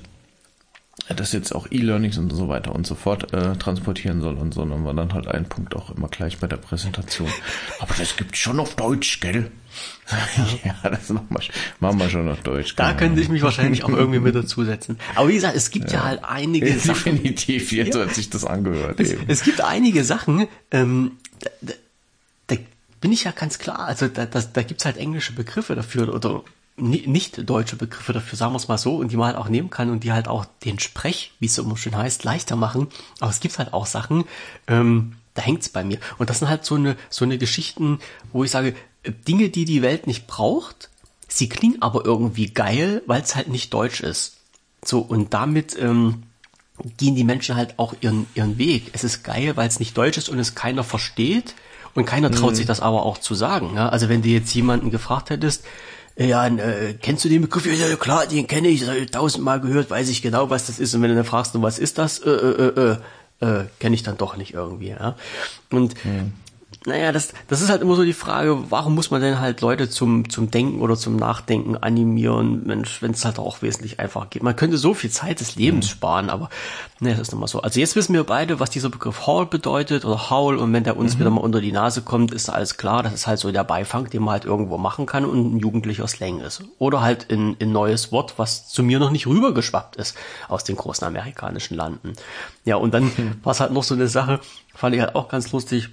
das 1.14 1.32
jetzt 1.32 1.54
auch 1.54 1.66
E-Learnings 1.70 2.18
und 2.18 2.30
so 2.30 2.48
weiter 2.48 2.74
und 2.74 2.86
so 2.86 2.94
fort 2.94 3.32
äh, 3.32 3.56
transportieren 3.56 4.20
soll 4.20 4.36
und 4.36 4.54
so. 4.54 4.64
dann 4.64 4.84
war 4.84 4.94
dann 4.94 5.12
halt 5.12 5.28
ein 5.28 5.48
Punkt 5.48 5.74
auch 5.76 5.90
immer 5.90 6.08
gleich 6.08 6.38
bei 6.38 6.46
der 6.46 6.56
Präsentation. 6.56 7.28
Aber 7.80 7.94
das 7.98 8.16
gibt's 8.16 8.38
schon 8.38 8.60
auf 8.60 8.76
Deutsch, 8.76 9.20
gell? 9.20 9.50
ja, 10.64 10.76
das 10.90 11.08
machen 11.10 11.28
wir, 11.30 11.40
machen 11.78 11.98
wir 11.98 12.10
schon 12.10 12.28
auf 12.28 12.40
Deutsch. 12.40 12.74
Da 12.76 12.92
könnte 12.94 13.20
ich 13.20 13.28
mich 13.28 13.42
wahrscheinlich 13.42 13.84
auch 13.84 13.90
irgendwie 13.90 14.20
mit 14.20 14.34
dazusetzen. 14.34 14.98
Aber 15.14 15.28
wie 15.28 15.34
gesagt, 15.34 15.56
es 15.56 15.70
gibt 15.70 15.92
ja, 15.92 15.98
ja 15.98 16.04
halt 16.04 16.24
einige 16.24 16.72
Sachen. 16.78 17.16
Definitiv, 17.16 17.72
jetzt 17.72 17.94
ja. 17.94 18.02
hat 18.02 18.14
sich 18.14 18.30
das 18.30 18.44
angehört. 18.44 19.00
Es, 19.00 19.14
es 19.26 19.42
gibt 19.42 19.60
einige 19.60 20.04
Sachen, 20.04 20.48
ähm, 20.70 21.12
da, 21.40 21.50
da, 22.46 22.56
bin 23.00 23.12
ich 23.12 23.24
ja 23.24 23.30
ganz 23.30 23.58
klar, 23.58 23.80
also 23.80 24.08
da, 24.08 24.26
da, 24.26 24.40
da 24.40 24.62
gibt's 24.62 24.84
halt 24.84 24.98
englische 24.98 25.32
Begriffe 25.32 25.74
dafür 25.74 26.14
oder 26.14 26.42
nicht 26.76 27.48
deutsche 27.48 27.76
Begriffe 27.76 28.12
dafür, 28.12 28.36
sagen 28.36 28.52
wir 28.52 28.56
es 28.56 28.68
mal 28.68 28.78
so, 28.78 28.96
und 28.96 29.12
die 29.12 29.16
man 29.16 29.28
halt 29.28 29.36
auch 29.36 29.48
nehmen 29.48 29.70
kann 29.70 29.90
und 29.90 30.04
die 30.04 30.12
halt 30.12 30.28
auch 30.28 30.46
den 30.64 30.78
Sprech, 30.78 31.32
wie 31.38 31.46
es 31.46 31.54
so 31.54 31.62
immer 31.62 31.76
schön 31.76 31.96
heißt, 31.96 32.24
leichter 32.24 32.56
machen. 32.56 32.88
Aber 33.20 33.30
es 33.30 33.40
gibt 33.40 33.58
halt 33.58 33.72
auch 33.72 33.86
Sachen, 33.86 34.24
ähm, 34.66 35.16
da 35.34 35.42
hängt's 35.42 35.68
bei 35.68 35.84
mir. 35.84 35.98
Und 36.18 36.30
das 36.30 36.38
sind 36.38 36.48
halt 36.48 36.64
so 36.64 36.74
eine, 36.74 36.96
so 37.08 37.24
eine 37.24 37.38
Geschichten, 37.38 38.00
wo 38.32 38.44
ich 38.44 38.50
sage, 38.50 38.74
äh, 39.02 39.12
Dinge, 39.12 39.50
die 39.50 39.64
die 39.64 39.82
Welt 39.82 40.06
nicht 40.06 40.26
braucht, 40.26 40.90
sie 41.28 41.48
klingen 41.48 41.82
aber 41.82 42.04
irgendwie 42.04 42.46
geil, 42.46 43.02
weil 43.06 43.22
es 43.22 43.36
halt 43.36 43.48
nicht 43.48 43.72
deutsch 43.72 44.00
ist. 44.00 44.38
So, 44.84 45.00
und 45.00 45.34
damit 45.34 45.76
ähm, 45.78 46.22
gehen 46.96 47.14
die 47.14 47.24
Menschen 47.24 47.56
halt 47.56 47.78
auch 47.78 47.94
ihren, 48.00 48.26
ihren 48.34 48.58
Weg. 48.58 48.90
Es 48.92 49.04
ist 49.04 49.22
geil, 49.22 49.56
weil 49.56 49.68
es 49.68 49.78
nicht 49.78 49.96
deutsch 49.96 50.18
ist 50.18 50.28
und 50.28 50.38
es 50.38 50.54
keiner 50.54 50.84
versteht. 50.84 51.54
Und 51.94 52.04
keiner 52.04 52.30
traut 52.30 52.52
mhm. 52.52 52.56
sich 52.56 52.66
das 52.66 52.80
aber 52.80 53.02
auch 53.04 53.18
zu 53.18 53.34
sagen. 53.34 53.72
Ja? 53.74 53.88
Also 53.88 54.08
wenn 54.08 54.22
du 54.22 54.28
jetzt 54.28 54.54
jemanden 54.54 54.90
gefragt 54.90 55.30
hättest, 55.30 55.64
ja, 56.26 56.46
äh, 56.46 56.94
kennst 57.00 57.24
du 57.24 57.28
den 57.28 57.42
Begriff? 57.42 57.66
Ja, 57.66 57.96
klar, 57.96 58.26
den 58.26 58.46
kenne 58.46 58.68
ich, 58.68 58.84
tausendmal 59.10 59.60
gehört, 59.60 59.90
weiß 59.90 60.08
ich 60.08 60.22
genau, 60.22 60.50
was 60.50 60.66
das 60.66 60.78
ist. 60.78 60.94
Und 60.94 61.02
wenn 61.02 61.10
du 61.10 61.16
dann 61.16 61.24
fragst, 61.24 61.52
was 61.54 61.78
ist 61.78 61.98
das? 61.98 62.18
Äh, 62.18 62.30
äh, 62.30 62.96
äh, 63.40 63.46
äh, 63.46 63.64
kenne 63.78 63.94
ich 63.94 64.02
dann 64.02 64.18
doch 64.18 64.36
nicht 64.36 64.54
irgendwie. 64.54 64.88
Ja? 64.88 65.16
Und 65.70 65.94
hm 66.04 66.32
naja, 66.86 67.12
das, 67.12 67.34
das 67.48 67.60
ist 67.60 67.68
halt 67.68 67.82
immer 67.82 67.94
so 67.94 68.04
die 68.04 68.14
Frage, 68.14 68.70
warum 68.70 68.94
muss 68.94 69.10
man 69.10 69.20
denn 69.20 69.38
halt 69.38 69.60
Leute 69.60 69.90
zum, 69.90 70.30
zum 70.30 70.50
Denken 70.50 70.80
oder 70.80 70.96
zum 70.96 71.16
Nachdenken 71.16 71.76
animieren, 71.76 72.66
Mensch, 72.66 73.02
wenn 73.02 73.10
es 73.10 73.22
halt 73.26 73.38
auch 73.38 73.60
wesentlich 73.60 74.00
einfacher 74.00 74.28
geht. 74.30 74.42
Man 74.42 74.56
könnte 74.56 74.78
so 74.78 74.94
viel 74.94 75.10
Zeit 75.10 75.40
des 75.40 75.56
Lebens 75.56 75.86
mhm. 75.86 75.90
sparen, 75.90 76.30
aber 76.30 76.48
ne, 76.98 77.10
das 77.10 77.20
ist 77.20 77.32
nochmal 77.32 77.48
so. 77.48 77.60
Also 77.60 77.80
jetzt 77.80 77.96
wissen 77.96 78.14
wir 78.14 78.24
beide, 78.24 78.60
was 78.60 78.70
dieser 78.70 78.88
Begriff 78.88 79.26
Haul 79.26 79.44
bedeutet 79.44 80.06
oder 80.06 80.30
Haul 80.30 80.56
und 80.56 80.72
wenn 80.72 80.84
der 80.84 80.96
uns 80.96 81.16
mhm. 81.16 81.20
wieder 81.20 81.30
mal 81.30 81.42
unter 81.42 81.60
die 81.60 81.72
Nase 81.72 82.00
kommt, 82.00 82.32
ist 82.32 82.48
alles 82.48 82.78
klar, 82.78 83.02
das 83.02 83.12
ist 83.12 83.26
halt 83.26 83.40
so 83.40 83.52
der 83.52 83.64
Beifang, 83.64 84.08
den 84.08 84.22
man 84.22 84.32
halt 84.32 84.46
irgendwo 84.46 84.78
machen 84.78 85.04
kann 85.04 85.26
und 85.26 85.56
ein 85.56 85.58
jugendlicher 85.58 86.08
Slang 86.08 86.40
ist. 86.40 86.64
Oder 86.78 87.02
halt 87.02 87.30
ein, 87.30 87.58
ein 87.60 87.72
neues 87.72 88.10
Wort, 88.10 88.38
was 88.38 88.68
zu 88.68 88.82
mir 88.82 88.98
noch 88.98 89.10
nicht 89.10 89.26
rübergeschwappt 89.26 89.96
ist 89.96 90.16
aus 90.48 90.64
den 90.64 90.76
großen 90.76 91.06
amerikanischen 91.06 91.76
Landen. 91.76 92.14
Ja, 92.64 92.76
und 92.76 92.94
dann 92.94 93.04
mhm. 93.16 93.34
war 93.42 93.52
es 93.52 93.60
halt 93.60 93.72
noch 93.72 93.84
so 93.84 93.94
eine 93.94 94.08
Sache, 94.08 94.40
fand 94.74 94.94
ich 94.94 95.02
halt 95.02 95.14
auch 95.14 95.28
ganz 95.28 95.52
lustig, 95.52 95.90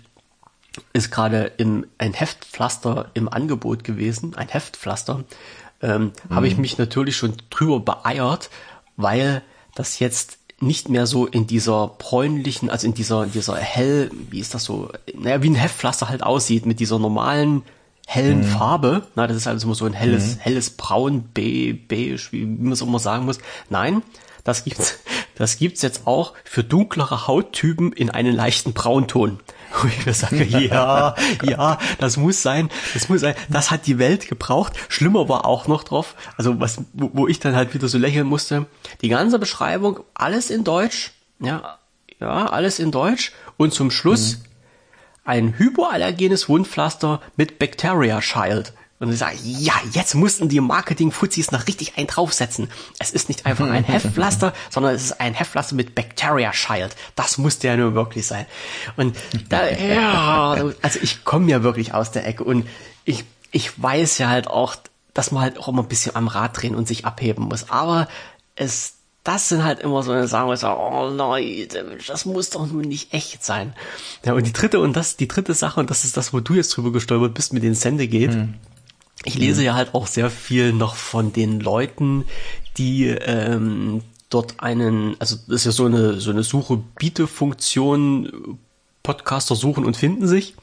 ist 0.94 1.12
gerade 1.12 1.52
im 1.58 1.86
ein 1.98 2.14
Heftpflaster 2.14 3.12
im 3.14 3.28
Angebot 3.32 3.84
gewesen, 3.84 4.36
ein 4.36 4.48
Heftpflaster, 4.48 5.24
ähm, 5.82 6.12
mhm. 6.30 6.36
habe 6.36 6.48
ich 6.48 6.58
mich 6.58 6.78
natürlich 6.78 7.18
schon 7.18 7.34
drüber 7.50 7.80
beeiert, 7.80 8.50
weil 8.96 9.42
das 9.76 10.00
jetzt 10.00 10.40
nicht 10.60 10.90
mehr 10.90 11.06
so 11.06 11.28
in 11.28 11.46
dieser 11.46 11.88
bräunlichen, 11.88 12.70
also 12.70 12.88
in 12.88 12.94
dieser, 12.94 13.26
in 13.26 13.32
dieser 13.32 13.58
hell, 13.58 14.10
wie 14.32 14.40
ist 14.40 14.54
das 14.54 14.64
so, 14.64 14.92
naja, 15.16 15.44
wie 15.44 15.50
ein 15.50 15.56
Heftpflaster 15.56 16.10
halt 16.10 16.24
aussieht, 16.24 16.66
mit 16.66 16.80
dieser 16.80 16.98
normalen 16.98 17.62
hellen 18.08 18.40
mhm. 18.40 18.46
Farbe. 18.46 19.04
Na, 19.16 19.28
das 19.28 19.38
ist 19.38 19.48
also 19.48 19.68
immer 19.68 19.76
so 19.76 19.86
ein 19.86 19.94
helles, 19.94 20.36
mhm. 20.36 20.40
helles 20.40 20.70
Braun, 20.72 21.26
beige, 21.34 22.32
wie, 22.32 22.46
man 22.46 22.72
es 22.72 22.82
immer 22.82 23.00
sagen 23.00 23.26
muss. 23.26 23.38
Nein, 23.70 24.02
das 24.44 24.64
gibt's, 24.64 25.00
das 25.36 25.58
gibt's 25.58 25.84
jetzt 25.84 26.08
auch 26.08 26.34
für 26.44 26.64
dunklere 26.64 27.28
Hauttypen 27.28 27.92
in 27.92 28.10
einen 28.10 28.36
leichten 28.36 28.74
Braunton. 28.74 29.40
Wo 29.74 29.88
ich 29.88 30.05
mir 30.05 30.13
sage, 30.13 30.43
ja, 30.45 31.15
ja, 31.43 31.80
das 31.99 32.18
muss 32.18 32.41
sein, 32.41 32.70
das 32.93 33.09
muss 33.09 33.22
sein. 33.22 33.36
Das 33.49 33.72
hat 33.72 33.88
die 33.88 33.99
Welt 33.99 34.28
gebraucht. 34.28 34.74
Schlimmer 34.89 35.30
war 35.30 35.45
auch 35.45 35.68
noch 35.68 35.84
drauf, 35.84 36.15
also 36.38 36.59
was, 36.59 36.80
wo, 36.93 37.11
wo 37.13 37.28
ich 37.28 37.39
dann 37.39 37.55
halt 37.55 37.74
wieder 37.74 37.88
so 37.88 37.97
lächeln 37.97 38.28
musste. 38.28 38.65
Die 39.01 39.09
ganze 39.09 39.39
Beschreibung, 39.39 39.99
alles 40.13 40.49
in 40.49 40.63
Deutsch, 40.63 41.11
ja, 41.39 41.78
ja, 42.20 42.47
alles 42.47 42.80
in 42.80 42.91
Deutsch. 42.91 43.32
Und 43.57 43.74
zum 43.74 43.91
Schluss 43.91 44.38
mhm. 44.38 44.43
ein 45.26 45.59
hypoallergenes 45.59 46.49
Wundpflaster 46.49 47.22
mit 47.36 47.59
Bacteria 47.59 48.22
Shield. 48.22 48.74
Und 49.00 49.14
ich 49.14 49.20
sage, 49.20 49.38
ja, 49.43 49.74
jetzt 49.91 50.16
mussten 50.16 50.50
die 50.50 50.60
Marketing-Fuzis 50.60 51.52
noch 51.52 51.68
richtig 51.68 51.98
einen 51.98 52.08
draufsetzen. 52.08 52.70
Es 52.98 53.12
ist 53.12 53.30
nicht 53.30 53.45
einfach 53.45 53.70
ein 53.70 53.84
Heftpflaster, 53.88 54.54
sondern 54.72 54.95
es 54.95 55.04
ist 55.04 55.22
ein 55.22 55.36
Heftpflaster 55.36 55.76
mit 55.76 55.93
Bacteria 55.93 56.52
Shield. 56.52 56.95
Das 57.16 57.38
musste 57.38 57.68
ja 57.68 57.78
nur 57.78 57.93
wirklich 57.93 58.26
sein. 58.26 58.48
Und 58.95 59.16
da, 59.50 59.70
ja, 59.70 60.72
also 60.82 61.00
ich 61.02 61.24
komme 61.24 61.52
ja 61.52 61.62
wirklich 61.62 61.93
aus 61.93 62.12
der 62.12 62.26
Ecke 62.26 62.43
und 62.43 62.68
ich, 63.06 63.24
ich 63.52 63.82
weiß 63.82 64.18
ja 64.18 64.30
halt 64.30 64.48
auch, 64.48 64.76
dass 65.14 65.32
man 65.32 65.43
halt 65.43 65.60
auch 65.60 65.68
immer 65.68 65.84
ein 65.84 65.88
bisschen 65.88 66.16
am 66.16 66.28
Rad 66.28 66.60
drehen 66.60 66.74
und 66.74 66.88
sich 66.88 67.06
abheben 67.06 67.45
muss. 67.45 67.70
Aber 67.70 68.08
es, 68.56 68.93
das 69.24 69.50
sind 69.50 69.64
halt 69.64 69.80
immer 69.80 70.02
so 70.02 70.12
eine 70.12 70.28
Sachen, 70.28 70.48
wo 70.48 70.54
ich 70.54 70.60
sage, 70.60 70.80
oh 70.80 71.08
Leute, 71.08 71.98
das 72.08 72.26
muss 72.26 72.50
doch 72.50 72.66
nun 72.66 72.82
nicht 72.82 73.14
echt 73.14 73.45
sein. 73.45 73.74
Ja, 74.26 74.34
und 74.34 74.48
die 74.48 74.54
dritte 74.54 74.80
und 74.80 74.93
das, 74.93 75.18
die 75.18 75.28
dritte 75.28 75.54
Sache, 75.54 75.80
und 75.80 75.91
das 75.91 76.04
ist 76.04 76.18
das, 76.18 76.34
wo 76.34 76.39
du 76.39 76.56
jetzt 76.56 76.76
drüber 76.76 76.91
gestolpert 76.91 77.36
bist 77.36 77.54
mit 77.54 77.62
den 77.62 77.76
Sende 77.76 78.08
geht. 78.08 78.32
Hm 78.32 78.56
ich 79.26 79.38
lese 79.38 79.63
ja 79.63 79.74
halt 79.74 79.93
auch 79.93 80.07
sehr 80.07 80.30
viel 80.30 80.74
noch 80.74 80.95
von 80.95 81.34
den 81.34 81.59
Leuten, 81.59 82.26
die 82.78 83.07
ähm, 83.07 84.01
dort 84.30 84.59
einen, 84.59 85.15
also 85.20 85.36
das 85.47 85.61
ist 85.61 85.65
ja 85.65 85.72
so 85.72 85.86
eine 85.86 86.20
so 86.20 86.32
eine 86.32 86.43
Suche-Biete-Funktion, 86.43 88.57
Podcaster 89.03 89.56
suchen 89.56 89.85
und 89.85 89.95
finden 89.95 90.27
sich, 90.27 90.56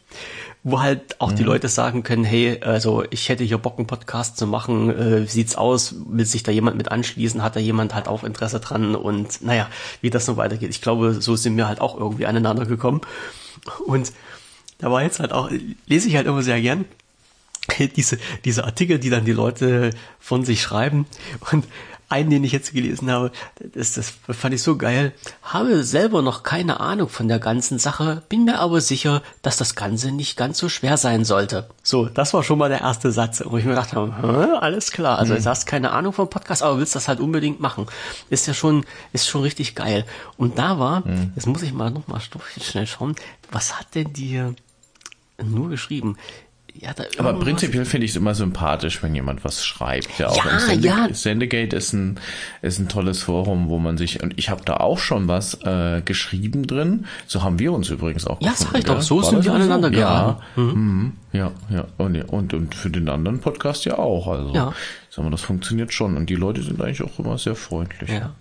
wo 0.62 0.80
halt 0.80 1.20
auch 1.20 1.32
mhm. 1.32 1.36
die 1.36 1.42
Leute 1.42 1.68
sagen 1.68 2.02
können, 2.02 2.24
hey, 2.24 2.60
also 2.62 3.04
ich 3.10 3.28
hätte 3.28 3.42
hier 3.42 3.58
Bock, 3.58 3.78
einen 3.78 3.86
Podcast 3.86 4.36
zu 4.36 4.46
machen, 4.46 4.90
äh, 4.90 5.22
wie 5.22 5.30
sieht's 5.30 5.56
aus, 5.56 5.94
will 6.06 6.26
sich 6.26 6.42
da 6.42 6.52
jemand 6.52 6.76
mit 6.76 6.90
anschließen, 6.90 7.42
hat 7.42 7.56
da 7.56 7.60
jemand 7.60 7.94
halt 7.94 8.06
auch 8.06 8.22
Interesse 8.22 8.60
dran 8.60 8.94
und 8.94 9.42
naja, 9.42 9.68
wie 10.02 10.10
das 10.10 10.26
so 10.26 10.36
weitergeht. 10.36 10.70
Ich 10.70 10.82
glaube, 10.82 11.14
so 11.14 11.36
sind 11.36 11.56
wir 11.56 11.68
halt 11.68 11.80
auch 11.80 11.98
irgendwie 11.98 12.26
aneinander 12.26 12.66
gekommen. 12.66 13.00
Und 13.86 14.12
da 14.78 14.90
war 14.90 15.02
jetzt 15.02 15.20
halt 15.20 15.32
auch, 15.32 15.50
lese 15.86 16.08
ich 16.08 16.16
halt 16.16 16.26
immer 16.26 16.42
sehr 16.42 16.60
gern, 16.60 16.84
diese, 17.96 18.18
diese 18.44 18.64
Artikel, 18.64 18.98
die 18.98 19.10
dann 19.10 19.24
die 19.24 19.32
Leute 19.32 19.90
von 20.18 20.44
sich 20.44 20.62
schreiben. 20.62 21.06
Und 21.52 21.64
einen, 22.08 22.30
den 22.30 22.44
ich 22.44 22.52
jetzt 22.52 22.72
gelesen 22.72 23.10
habe, 23.10 23.32
das, 23.74 23.94
das 23.94 24.14
fand 24.28 24.54
ich 24.54 24.62
so 24.62 24.76
geil. 24.76 25.12
Habe 25.42 25.82
selber 25.84 26.22
noch 26.22 26.42
keine 26.42 26.80
Ahnung 26.80 27.08
von 27.08 27.28
der 27.28 27.38
ganzen 27.38 27.78
Sache, 27.78 28.22
bin 28.28 28.44
mir 28.44 28.60
aber 28.60 28.80
sicher, 28.80 29.22
dass 29.42 29.56
das 29.56 29.74
Ganze 29.74 30.12
nicht 30.12 30.36
ganz 30.36 30.58
so 30.58 30.68
schwer 30.68 30.96
sein 30.96 31.24
sollte. 31.24 31.68
So, 31.82 32.06
das 32.06 32.34
war 32.34 32.42
schon 32.42 32.58
mal 32.58 32.68
der 32.68 32.82
erste 32.82 33.10
Satz, 33.10 33.42
wo 33.44 33.56
ich 33.56 33.64
mir 33.64 33.70
gedacht 33.70 33.94
habe, 33.94 34.58
alles 34.60 34.92
klar. 34.92 35.18
Also, 35.18 35.34
mhm. 35.34 35.42
du 35.42 35.50
hast 35.50 35.66
keine 35.66 35.90
Ahnung 35.90 36.12
vom 36.12 36.28
Podcast, 36.30 36.62
aber 36.62 36.78
willst 36.78 36.94
das 36.94 37.08
halt 37.08 37.20
unbedingt 37.20 37.60
machen. 37.60 37.86
Ist 38.30 38.46
ja 38.46 38.54
schon, 38.54 38.84
ist 39.12 39.28
schon 39.28 39.42
richtig 39.42 39.74
geil. 39.74 40.04
Und 40.36 40.58
da 40.58 40.78
war, 40.78 41.06
mhm. 41.06 41.32
jetzt 41.34 41.46
muss 41.46 41.62
ich 41.62 41.72
mal 41.72 41.90
noch 41.90 42.06
mal 42.06 42.20
schnell 42.60 42.86
schauen, 42.86 43.16
was 43.50 43.78
hat 43.78 43.94
denn 43.94 44.12
dir 44.12 44.54
nur 45.42 45.68
geschrieben? 45.68 46.16
Ja, 46.76 46.92
Aber 47.18 47.38
prinzipiell 47.38 47.84
finde 47.84 48.04
ich 48.04 48.10
es 48.10 48.16
immer 48.16 48.34
sympathisch, 48.34 49.00
wenn 49.02 49.14
jemand 49.14 49.44
was 49.44 49.64
schreibt. 49.64 50.18
Ja, 50.18 50.28
auch 50.28 50.44
ja, 50.44 50.58
Sende 50.58 50.88
ja. 50.88 51.08
Sendegate 51.12 51.76
ist 51.76 51.92
ein, 51.92 52.18
ist 52.62 52.80
ein 52.80 52.88
tolles 52.88 53.22
Forum, 53.22 53.68
wo 53.68 53.78
man 53.78 53.96
sich, 53.96 54.22
und 54.24 54.34
ich 54.36 54.50
habe 54.50 54.62
da 54.64 54.78
auch 54.78 54.98
schon 54.98 55.28
was 55.28 55.54
äh, 55.62 56.02
geschrieben 56.04 56.66
drin. 56.66 57.06
So 57.28 57.44
haben 57.44 57.60
wir 57.60 57.72
uns 57.72 57.90
übrigens 57.90 58.26
auch 58.26 58.40
Ja, 58.40 58.50
gefunden, 58.50 58.72
sag 58.72 58.78
ich 58.80 58.84
doch, 58.86 59.00
so 59.02 59.22
sind 59.22 59.44
wir 59.44 59.54
aneinander 59.54 59.88
so? 59.88 59.94
geraten. 59.94 60.42
Ja, 60.56 60.62
mhm. 60.62 60.72
mhm. 60.72 61.12
ja, 61.32 61.52
ja. 61.70 61.86
Und, 61.96 62.16
und, 62.32 62.54
und 62.54 62.74
für 62.74 62.90
den 62.90 63.08
anderen 63.08 63.38
Podcast 63.38 63.84
ja 63.84 63.96
auch. 63.98 64.26
Also, 64.26 64.52
ja. 64.52 64.72
sagen 65.10 65.28
wir, 65.28 65.30
das 65.30 65.42
funktioniert 65.42 65.92
schon. 65.92 66.16
Und 66.16 66.28
die 66.28 66.34
Leute 66.34 66.62
sind 66.62 66.82
eigentlich 66.82 67.02
auch 67.02 67.18
immer 67.20 67.38
sehr 67.38 67.54
freundlich. 67.54 68.10
Ja. 68.10 68.32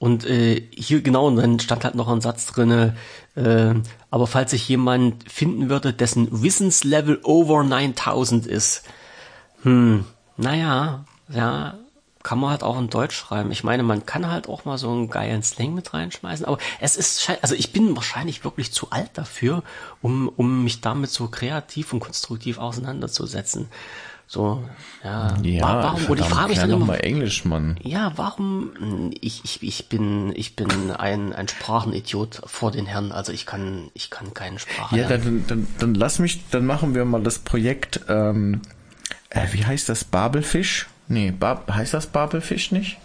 Und 0.00 0.24
äh, 0.24 0.66
hier 0.74 1.02
genau, 1.02 1.26
und 1.26 1.36
dann 1.36 1.60
stand 1.60 1.84
halt 1.84 1.94
noch 1.94 2.08
ein 2.08 2.22
Satz 2.22 2.46
drinne, 2.46 2.96
äh, 3.36 3.74
aber 4.10 4.26
falls 4.26 4.50
sich 4.52 4.66
jemand 4.66 5.30
finden 5.30 5.68
würde, 5.68 5.92
dessen 5.92 6.42
Wissenslevel 6.42 7.20
over 7.22 7.62
9000 7.64 8.46
ist, 8.46 8.82
hm, 9.62 10.06
naja, 10.38 11.04
ja, 11.28 11.74
kann 12.22 12.38
man 12.38 12.48
halt 12.48 12.62
auch 12.62 12.78
in 12.78 12.88
Deutsch 12.88 13.14
schreiben. 13.14 13.52
Ich 13.52 13.62
meine, 13.62 13.82
man 13.82 14.06
kann 14.06 14.30
halt 14.30 14.48
auch 14.48 14.64
mal 14.64 14.78
so 14.78 14.90
einen 14.90 15.10
geilen 15.10 15.42
Slang 15.42 15.74
mit 15.74 15.92
reinschmeißen, 15.92 16.46
aber 16.46 16.56
es 16.80 16.96
ist, 16.96 17.30
also 17.42 17.54
ich 17.54 17.70
bin 17.70 17.94
wahrscheinlich 17.94 18.42
wirklich 18.42 18.72
zu 18.72 18.90
alt 18.90 19.10
dafür, 19.14 19.62
um, 20.00 20.30
um 20.34 20.64
mich 20.64 20.80
damit 20.80 21.10
so 21.10 21.28
kreativ 21.28 21.92
und 21.92 22.00
konstruktiv 22.00 22.56
auseinanderzusetzen. 22.56 23.68
So, 24.32 24.62
ja. 25.02 25.36
ja 25.42 25.82
warum, 25.82 26.04
und 26.06 26.20
ich 26.20 26.26
frage 26.26 26.50
mich 26.50 26.58
dann 26.60 26.70
immer, 26.70 26.86
mal 26.86 27.00
Englisch, 27.00 27.44
Mann. 27.44 27.76
Ja, 27.82 28.12
warum, 28.14 29.10
ich, 29.20 29.44
ich, 29.44 29.60
ich 29.60 29.88
bin, 29.88 30.32
ich 30.36 30.54
bin 30.54 30.92
ein, 30.92 31.32
ein 31.32 31.48
Sprachenidiot 31.48 32.42
vor 32.46 32.70
den 32.70 32.86
Herren, 32.86 33.10
also 33.10 33.32
ich 33.32 33.44
kann, 33.44 33.90
ich 33.92 34.08
kann 34.08 34.32
keine 34.32 34.60
Sprache 34.60 34.96
Ja, 34.96 35.08
dann, 35.08 35.44
dann, 35.48 35.66
dann 35.80 35.94
lass 35.96 36.20
mich, 36.20 36.48
dann 36.52 36.64
machen 36.64 36.94
wir 36.94 37.04
mal 37.04 37.24
das 37.24 37.40
Projekt, 37.40 38.02
ähm, 38.08 38.62
äh, 39.30 39.48
wie 39.50 39.66
heißt 39.66 39.88
das, 39.88 40.04
Babelfisch? 40.04 40.86
Nee, 41.08 41.32
Bab, 41.32 41.68
heißt 41.68 41.92
das 41.92 42.06
Babelfisch 42.06 42.70
nicht? 42.70 42.98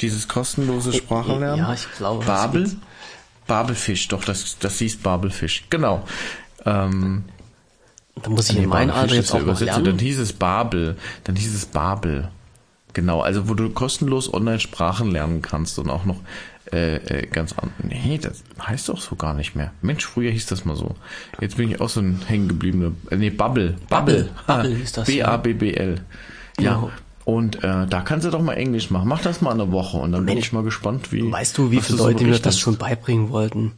Dieses 0.00 0.26
kostenlose 0.26 0.90
äh, 0.90 0.94
Sprachenlernen? 0.94 1.66
Ja, 1.66 1.72
ich 1.72 1.86
glaube. 1.96 2.24
Babel? 2.24 2.68
Babelfisch, 3.46 4.08
doch, 4.08 4.24
das, 4.24 4.58
das 4.58 4.78
hieß 4.78 4.96
Babelfisch. 4.96 5.66
Genau. 5.70 6.02
Ähm, 6.66 7.26
da 8.22 8.30
muss 8.30 8.50
ich 8.50 8.58
in 8.58 8.68
mein 8.68 8.90
Alter 8.90 9.14
jetzt 9.14 9.34
auch 9.34 9.42
noch 9.42 9.60
lernen. 9.60 9.84
Dann 9.84 9.98
hieß 9.98 10.18
es 10.18 10.32
Babel. 10.32 10.96
Dann 11.24 11.36
hieß 11.36 11.54
es 11.54 11.66
Babel. 11.66 12.30
Genau, 12.92 13.20
also 13.20 13.48
wo 13.48 13.54
du 13.54 13.70
kostenlos 13.70 14.32
online 14.32 14.60
Sprachen 14.60 15.10
lernen 15.10 15.42
kannst 15.42 15.78
und 15.80 15.90
auch 15.90 16.04
noch 16.04 16.20
äh, 16.72 16.96
äh, 16.96 17.26
ganz 17.26 17.52
an. 17.52 17.72
Nee, 17.82 18.18
das 18.22 18.44
heißt 18.62 18.88
doch 18.88 19.00
so 19.00 19.16
gar 19.16 19.34
nicht 19.34 19.56
mehr. 19.56 19.72
Mensch, 19.82 20.04
früher 20.04 20.30
hieß 20.30 20.46
das 20.46 20.64
mal 20.64 20.76
so. 20.76 20.94
Jetzt 21.40 21.56
bin 21.56 21.70
ich 21.70 21.80
auch 21.80 21.88
so 21.88 22.00
ein 22.00 22.20
hängengebliebener. 22.26 22.92
Äh, 23.10 23.16
nee, 23.16 23.30
Bubble. 23.30 23.76
Bubble. 23.88 24.30
Bubble 24.46 24.74
hieß 24.76 24.92
das. 24.92 25.06
B-A-B-B-L. 25.06 26.00
Ja. 26.60 26.74
Genau. 26.74 26.90
Und 27.24 27.64
äh, 27.64 27.86
da 27.86 28.00
kannst 28.02 28.26
du 28.26 28.30
doch 28.30 28.42
mal 28.42 28.54
Englisch 28.54 28.90
machen. 28.90 29.08
Mach 29.08 29.22
das 29.22 29.40
mal 29.40 29.50
eine 29.50 29.72
Woche 29.72 29.96
und 29.96 30.12
dann 30.12 30.26
bin 30.26 30.38
ich 30.38 30.52
mal 30.52 30.62
gespannt, 30.62 31.10
wie. 31.10 31.30
Weißt 31.30 31.56
du, 31.56 31.70
wie 31.70 31.80
viele 31.80 31.98
Leute 31.98 32.24
mir 32.24 32.38
das 32.38 32.58
schon 32.58 32.76
beibringen 32.76 33.30
wollten? 33.30 33.72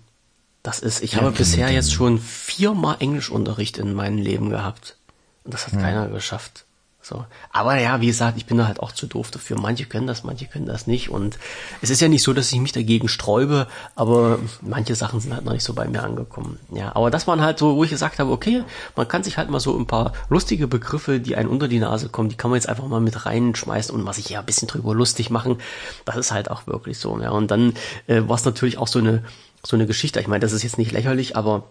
Das 0.67 0.81
ist, 0.81 1.01
ich 1.01 1.13
ja, 1.13 1.21
habe 1.21 1.31
bisher 1.31 1.71
jetzt 1.71 1.93
schon 1.93 2.19
viermal 2.19 2.97
Englischunterricht 2.99 3.79
in 3.79 3.95
meinem 3.95 4.19
Leben 4.19 4.51
gehabt. 4.51 4.97
Und 5.45 5.55
das 5.55 5.69
hat 5.69 5.75
ja. 5.75 5.81
keiner 5.81 6.09
geschafft. 6.09 6.65
So. 7.01 7.25
Aber 7.53 7.79
ja, 7.79 8.01
wie 8.01 8.09
gesagt, 8.09 8.37
ich 8.37 8.47
bin 8.47 8.57
da 8.57 8.67
halt 8.67 8.81
auch 8.81 8.91
zu 8.91 9.07
doof 9.07 9.31
dafür. 9.31 9.61
Manche 9.61 9.85
können 9.85 10.09
das, 10.09 10.25
manche 10.25 10.47
können 10.47 10.67
das 10.67 10.89
nicht. 10.89 11.09
Und 11.09 11.39
es 11.83 11.91
ist 11.91 12.01
ja 12.01 12.09
nicht 12.09 12.25
so, 12.25 12.33
dass 12.33 12.51
ich 12.51 12.59
mich 12.59 12.73
dagegen 12.73 13.07
sträube, 13.07 13.69
aber 13.95 14.41
manche 14.61 14.97
Sachen 14.97 15.21
sind 15.21 15.33
halt 15.33 15.45
noch 15.45 15.53
nicht 15.53 15.63
so 15.63 15.73
bei 15.73 15.87
mir 15.87 16.03
angekommen. 16.03 16.59
Ja, 16.73 16.97
aber 16.97 17.13
das 17.13 17.29
waren 17.29 17.43
halt 17.43 17.61
so, 17.61 17.77
wo 17.77 17.85
ich 17.85 17.91
gesagt 17.91 18.19
habe, 18.19 18.33
okay, 18.33 18.65
man 18.97 19.07
kann 19.07 19.23
sich 19.23 19.39
halt 19.39 19.51
mal 19.51 19.61
so 19.61 19.79
ein 19.79 19.87
paar 19.87 20.15
lustige 20.31 20.67
Begriffe, 20.67 21.21
die 21.21 21.37
einen 21.37 21.49
unter 21.49 21.69
die 21.69 21.79
Nase 21.79 22.09
kommen, 22.09 22.29
die 22.29 22.37
kann 22.37 22.51
man 22.51 22.57
jetzt 22.57 22.69
einfach 22.69 22.89
mal 22.89 23.01
mit 23.01 23.25
reinschmeißen 23.25 23.95
und 23.95 24.03
mal 24.03 24.15
sich 24.15 24.31
ja 24.31 24.41
ein 24.41 24.47
bisschen 24.47 24.67
drüber 24.67 24.97
lustig 24.97 25.31
machen. 25.31 25.59
Das 26.05 26.17
ist 26.17 26.33
halt 26.33 26.51
auch 26.51 26.67
wirklich 26.67 26.99
so. 26.99 27.21
Ja. 27.21 27.31
Und 27.31 27.53
dann 27.53 27.75
äh, 28.09 28.23
war 28.27 28.35
es 28.35 28.45
natürlich 28.45 28.79
auch 28.79 28.89
so 28.89 28.99
eine 28.99 29.23
so 29.67 29.77
eine 29.77 29.87
Geschichte. 29.87 30.21
Ich 30.21 30.29
meine, 30.29 30.41
das 30.41 30.53
ist 30.53 30.63
jetzt 30.63 30.79
nicht 30.79 30.93
lächerlich, 30.93 31.37
aber 31.37 31.65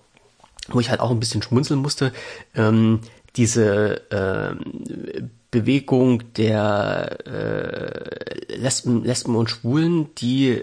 wo 0.68 0.80
ich 0.80 0.90
halt 0.90 1.00
auch 1.00 1.12
ein 1.12 1.20
bisschen 1.20 1.42
schmunzeln 1.42 1.80
musste, 1.80 2.12
ähm, 2.56 3.02
diese 3.36 4.02
ähm, 4.12 5.30
Bewegung 5.52 6.34
der 6.34 7.18
äh, 7.26 8.56
Lesben, 8.56 9.04
Lesben 9.04 9.36
und 9.36 9.50
Schwulen, 9.50 10.14
die 10.16 10.62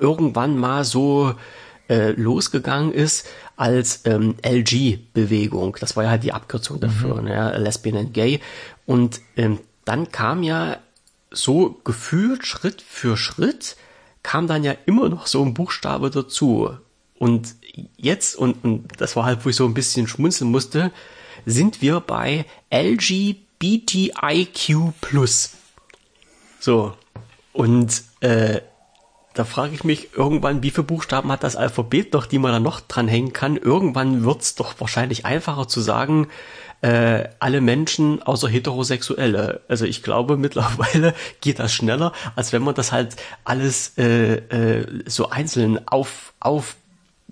irgendwann 0.00 0.56
mal 0.56 0.84
so 0.84 1.34
äh, 1.88 2.12
losgegangen 2.12 2.92
ist 2.92 3.26
als 3.56 4.02
ähm, 4.04 4.36
LG-Bewegung. 4.42 5.76
Das 5.80 5.96
war 5.96 6.04
ja 6.04 6.10
halt 6.10 6.22
die 6.22 6.32
Abkürzung 6.32 6.80
dafür, 6.80 7.16
mhm. 7.16 7.28
ne? 7.28 7.58
Lesbian 7.58 7.96
and 7.96 8.14
Gay. 8.14 8.40
Und 8.86 9.20
ähm, 9.36 9.58
dann 9.84 10.10
kam 10.10 10.42
ja 10.42 10.78
so 11.30 11.80
gefühlt 11.84 12.46
Schritt 12.46 12.82
für 12.82 13.16
Schritt 13.16 13.76
kam 14.22 14.46
dann 14.46 14.64
ja 14.64 14.74
immer 14.86 15.08
noch 15.08 15.26
so 15.26 15.42
ein 15.44 15.54
Buchstabe 15.54 16.10
dazu. 16.10 16.70
Und 17.18 17.54
jetzt, 17.96 18.36
und, 18.36 18.64
und 18.64 18.88
das 18.98 19.16
war 19.16 19.24
halt, 19.24 19.44
wo 19.44 19.50
ich 19.50 19.56
so 19.56 19.66
ein 19.66 19.74
bisschen 19.74 20.06
schmunzeln 20.06 20.50
musste, 20.50 20.90
sind 21.46 21.82
wir 21.82 22.00
bei 22.00 22.46
LGBTIQ+. 22.72 24.12
So. 26.60 26.94
Und 27.52 28.02
äh, 28.20 28.60
da 29.34 29.44
frage 29.44 29.74
ich 29.74 29.84
mich 29.84 30.14
irgendwann, 30.14 30.62
wie 30.62 30.70
viele 30.70 30.84
Buchstaben 30.84 31.30
hat 31.30 31.42
das 31.44 31.56
Alphabet 31.56 32.12
noch, 32.12 32.26
die 32.26 32.38
man 32.38 32.52
da 32.52 32.60
noch 32.60 32.80
dranhängen 32.80 33.32
kann. 33.32 33.56
Irgendwann 33.56 34.24
wird's 34.24 34.54
doch 34.54 34.74
wahrscheinlich 34.80 35.24
einfacher 35.24 35.68
zu 35.68 35.80
sagen, 35.80 36.28
äh, 36.82 37.28
alle 37.38 37.60
Menschen 37.60 38.22
außer 38.22 38.48
Heterosexuelle. 38.48 39.60
Also 39.68 39.84
ich 39.84 40.02
glaube, 40.02 40.36
mittlerweile 40.38 41.14
geht 41.40 41.58
das 41.58 41.72
schneller, 41.72 42.12
als 42.36 42.52
wenn 42.52 42.62
man 42.62 42.74
das 42.74 42.92
halt 42.92 43.16
alles 43.44 43.98
äh, 43.98 44.36
äh, 44.36 45.02
so 45.06 45.28
einzeln 45.30 45.86
auf, 45.86 46.32
auf 46.40 46.76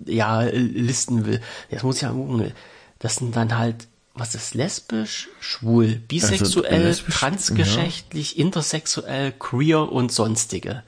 ja, 0.05 0.41
listen 0.41 1.25
will. 1.25 1.41
Jetzt 1.69 1.83
muss 1.83 1.97
ich 1.97 2.03
ja 2.03 2.11
gucken. 2.11 2.53
Das 2.99 3.15
sind 3.15 3.35
dann 3.35 3.57
halt, 3.57 3.87
was 4.13 4.35
ist 4.35 4.53
lesbisch, 4.53 5.27
schwul, 5.39 5.95
bisexuell, 5.95 6.71
also 6.71 6.87
lesbisch, 6.87 7.15
transgeschlechtlich, 7.15 8.35
ja. 8.35 8.45
intersexuell, 8.45 9.31
queer 9.33 9.91
und 9.91 10.11
sonstige. 10.11 10.83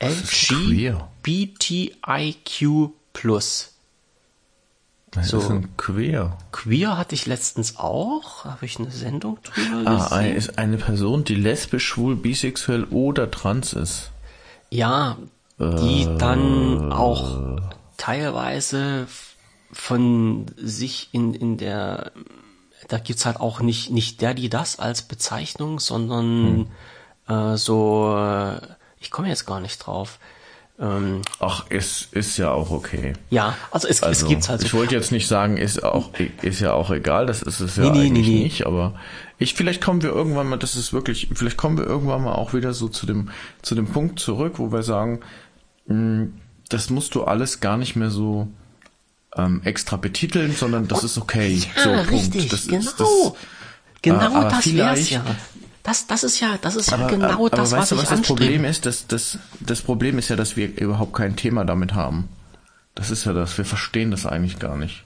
LGBTIQ 0.00 1.02
plus. 3.12 3.77
Das 5.12 5.28
so. 5.28 5.38
ist 5.38 5.50
ein 5.50 5.76
Queer. 5.76 6.36
Queer 6.52 6.96
hatte 6.96 7.14
ich 7.14 7.26
letztens 7.26 7.76
auch. 7.76 8.44
Habe 8.44 8.66
ich 8.66 8.78
eine 8.78 8.90
Sendung 8.90 9.38
drüber 9.42 9.90
ah, 9.90 10.08
gesehen. 10.08 10.36
ist 10.36 10.58
eine 10.58 10.76
Person, 10.76 11.24
die 11.24 11.34
lesbisch, 11.34 11.86
schwul, 11.86 12.16
bisexuell 12.16 12.84
oder 12.84 13.30
trans 13.30 13.72
ist. 13.72 14.10
Ja, 14.70 15.16
die 15.58 16.02
äh, 16.02 16.18
dann 16.18 16.92
auch 16.92 17.60
teilweise 17.96 19.06
von 19.72 20.46
sich 20.56 21.08
in, 21.12 21.34
in 21.34 21.56
der, 21.56 22.12
da 22.88 22.98
gibt's 22.98 23.26
halt 23.26 23.40
auch 23.40 23.60
nicht, 23.60 23.90
nicht 23.90 24.20
der, 24.20 24.34
die 24.34 24.48
das 24.48 24.78
als 24.78 25.02
Bezeichnung, 25.02 25.80
sondern 25.80 26.68
hm. 27.26 27.52
äh, 27.52 27.56
so, 27.56 28.58
ich 29.00 29.10
komme 29.10 29.28
jetzt 29.28 29.46
gar 29.46 29.60
nicht 29.60 29.78
drauf. 29.78 30.18
Ähm, 30.80 31.22
Ach, 31.40 31.68
ist, 31.70 32.12
ist 32.12 32.36
ja 32.36 32.52
auch 32.52 32.70
okay. 32.70 33.14
Ja, 33.30 33.56
also 33.72 33.88
es, 33.88 34.02
also, 34.02 34.24
es 34.24 34.28
gibt's 34.28 34.48
halt. 34.48 34.60
So. 34.60 34.66
Ich 34.66 34.74
wollte 34.74 34.94
jetzt 34.94 35.10
nicht 35.10 35.26
sagen, 35.26 35.56
ist 35.56 35.82
auch, 35.82 36.10
ist 36.42 36.60
ja 36.60 36.72
auch 36.72 36.90
egal, 36.90 37.26
das 37.26 37.42
ist 37.42 37.58
es 37.58 37.76
ja 37.76 37.90
nee, 37.90 38.02
eigentlich 38.02 38.28
nee, 38.28 38.34
nee. 38.34 38.42
nicht, 38.44 38.66
aber 38.66 38.94
ich, 39.38 39.54
vielleicht 39.54 39.82
kommen 39.82 40.02
wir 40.02 40.10
irgendwann 40.10 40.48
mal, 40.48 40.56
das 40.56 40.76
ist 40.76 40.92
wirklich, 40.92 41.28
vielleicht 41.34 41.56
kommen 41.56 41.78
wir 41.78 41.84
irgendwann 41.84 42.22
mal 42.22 42.34
auch 42.34 42.54
wieder 42.54 42.74
so 42.74 42.88
zu 42.88 43.06
dem, 43.06 43.30
zu 43.62 43.74
dem 43.74 43.86
Punkt 43.86 44.20
zurück, 44.20 44.54
wo 44.58 44.70
wir 44.70 44.84
sagen, 44.84 45.20
mh, 45.86 45.94
hm, 45.94 46.34
das 46.68 46.90
musst 46.90 47.14
du 47.14 47.24
alles 47.24 47.60
gar 47.60 47.76
nicht 47.76 47.96
mehr 47.96 48.10
so 48.10 48.46
ähm, 49.36 49.62
extra 49.64 49.96
betiteln, 49.96 50.52
sondern 50.52 50.86
das 50.86 51.02
ist 51.02 51.18
okay. 51.18 51.60
Ja, 51.76 51.82
so, 51.82 52.10
richtig, 52.10 52.48
Das, 52.48 52.66
genau. 52.66 52.84
Das, 52.84 52.96
das, 52.96 53.08
genau 54.02 54.42
äh, 54.42 54.50
das 54.50 54.74
wär's 54.74 55.10
ja. 55.10 55.24
Das, 55.82 56.06
das 56.06 56.24
ist 56.24 56.40
ja, 56.40 56.58
das 56.60 56.76
ist 56.76 56.90
ja 56.90 56.98
aber, 56.98 57.06
genau 57.08 57.46
aber, 57.46 57.50
das, 57.50 57.72
aber 57.72 57.82
was, 57.82 57.90
weißt 57.90 57.92
du, 57.92 57.96
was 57.98 58.08
das 58.08 58.22
Problem 58.22 58.64
ist. 58.64 58.84
Das, 58.86 59.06
das, 59.06 59.38
das 59.60 59.80
Problem 59.80 60.18
ist 60.18 60.28
ja, 60.28 60.36
dass 60.36 60.56
wir 60.56 60.76
überhaupt 60.78 61.14
kein 61.14 61.36
Thema 61.36 61.64
damit 61.64 61.94
haben. 61.94 62.28
Das 62.94 63.10
ist 63.10 63.24
ja 63.24 63.32
das. 63.32 63.56
Wir 63.56 63.64
verstehen 63.64 64.10
das 64.10 64.26
eigentlich 64.26 64.58
gar 64.58 64.76
nicht. 64.76 65.04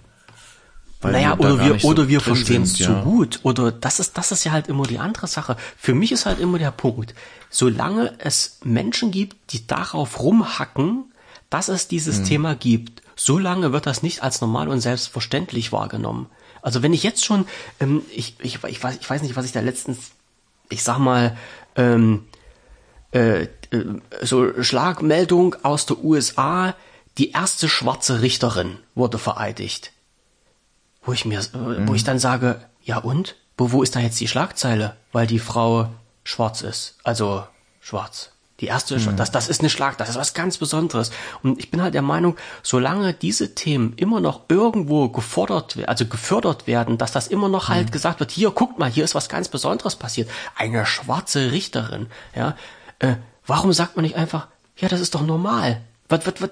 Weil 1.02 1.12
naja, 1.12 1.36
oder 1.36 1.58
wir, 1.58 1.78
so 1.80 1.88
oder 1.88 2.08
wir 2.08 2.20
verstehen 2.20 2.62
es 2.62 2.78
ja. 2.78 2.86
zu 2.86 2.94
gut. 3.02 3.40
Oder 3.42 3.72
das 3.72 3.98
ist, 3.98 4.16
das 4.16 4.30
ist 4.32 4.44
ja 4.44 4.52
halt 4.52 4.68
immer 4.68 4.86
die 4.86 4.98
andere 4.98 5.26
Sache. 5.26 5.56
Für 5.76 5.94
mich 5.94 6.12
ist 6.12 6.26
halt 6.26 6.38
immer 6.38 6.58
der 6.58 6.70
Punkt, 6.70 7.14
solange 7.50 8.14
es 8.18 8.58
Menschen 8.62 9.10
gibt, 9.10 9.52
die 9.52 9.66
darauf 9.66 10.20
rumhacken, 10.20 11.12
dass 11.50 11.68
es 11.68 11.88
dieses 11.88 12.18
hm. 12.18 12.24
Thema 12.24 12.54
gibt, 12.54 13.02
solange 13.16 13.72
wird 13.72 13.86
das 13.86 14.02
nicht 14.02 14.22
als 14.22 14.40
normal 14.40 14.68
und 14.68 14.80
selbstverständlich 14.80 15.72
wahrgenommen. 15.72 16.26
Also 16.62 16.82
wenn 16.82 16.94
ich 16.94 17.02
jetzt 17.02 17.24
schon, 17.24 17.46
ähm, 17.80 18.02
ich, 18.14 18.36
ich, 18.38 18.62
ich, 18.62 18.82
weiß, 18.82 18.98
ich 19.00 19.10
weiß 19.10 19.22
nicht, 19.22 19.36
was 19.36 19.44
ich 19.44 19.52
da 19.52 19.60
letztens, 19.60 20.12
ich 20.72 20.82
sag 20.82 20.98
mal, 20.98 21.36
ähm, 21.76 22.26
äh, 23.12 23.42
äh, 23.42 23.48
so 24.22 24.62
Schlagmeldung 24.62 25.56
aus 25.62 25.86
der 25.86 26.02
USA, 26.02 26.74
die 27.18 27.30
erste 27.32 27.68
schwarze 27.68 28.22
Richterin 28.22 28.78
wurde 28.94 29.18
vereidigt. 29.18 29.92
Wo 31.02 31.12
ich 31.12 31.24
mir, 31.24 31.40
äh, 31.40 31.56
mhm. 31.56 31.88
wo 31.88 31.94
ich 31.94 32.04
dann 32.04 32.18
sage, 32.18 32.60
ja 32.82 32.98
und? 32.98 33.36
Wo, 33.58 33.72
wo 33.72 33.82
ist 33.82 33.94
da 33.94 34.00
jetzt 34.00 34.20
die 34.20 34.28
Schlagzeile? 34.28 34.96
Weil 35.12 35.26
die 35.26 35.38
Frau 35.38 35.90
schwarz 36.24 36.62
ist. 36.62 36.96
Also 37.04 37.44
schwarz. 37.80 38.30
Die 38.62 38.68
erste, 38.68 38.96
mhm. 38.96 39.16
das, 39.16 39.32
das 39.32 39.48
ist 39.48 39.60
eine 39.60 39.70
Schlag, 39.70 39.98
das 39.98 40.08
ist 40.08 40.16
was 40.16 40.34
ganz 40.34 40.56
Besonderes. 40.56 41.10
Und 41.42 41.58
ich 41.58 41.72
bin 41.72 41.82
halt 41.82 41.94
der 41.94 42.02
Meinung, 42.02 42.36
solange 42.62 43.12
diese 43.12 43.56
Themen 43.56 43.94
immer 43.96 44.20
noch 44.20 44.42
irgendwo 44.48 45.08
gefordert 45.08 45.76
werden, 45.76 45.88
also 45.88 46.06
gefördert 46.06 46.68
werden, 46.68 46.96
dass 46.96 47.10
das 47.10 47.26
immer 47.26 47.48
noch 47.48 47.68
halt 47.68 47.88
mhm. 47.88 47.90
gesagt 47.90 48.20
wird, 48.20 48.30
hier, 48.30 48.52
guckt 48.52 48.78
mal, 48.78 48.88
hier 48.88 49.02
ist 49.02 49.16
was 49.16 49.28
ganz 49.28 49.48
Besonderes 49.48 49.96
passiert. 49.96 50.30
Eine 50.54 50.86
schwarze 50.86 51.50
Richterin, 51.50 52.06
ja. 52.36 52.54
Äh, 53.00 53.16
warum 53.48 53.72
sagt 53.72 53.96
man 53.96 54.04
nicht 54.04 54.14
einfach, 54.14 54.46
ja, 54.76 54.88
das 54.88 55.00
ist 55.00 55.16
doch 55.16 55.26
normal. 55.26 55.80
Was, 56.08 56.24
was, 56.24 56.34
was, 56.40 56.50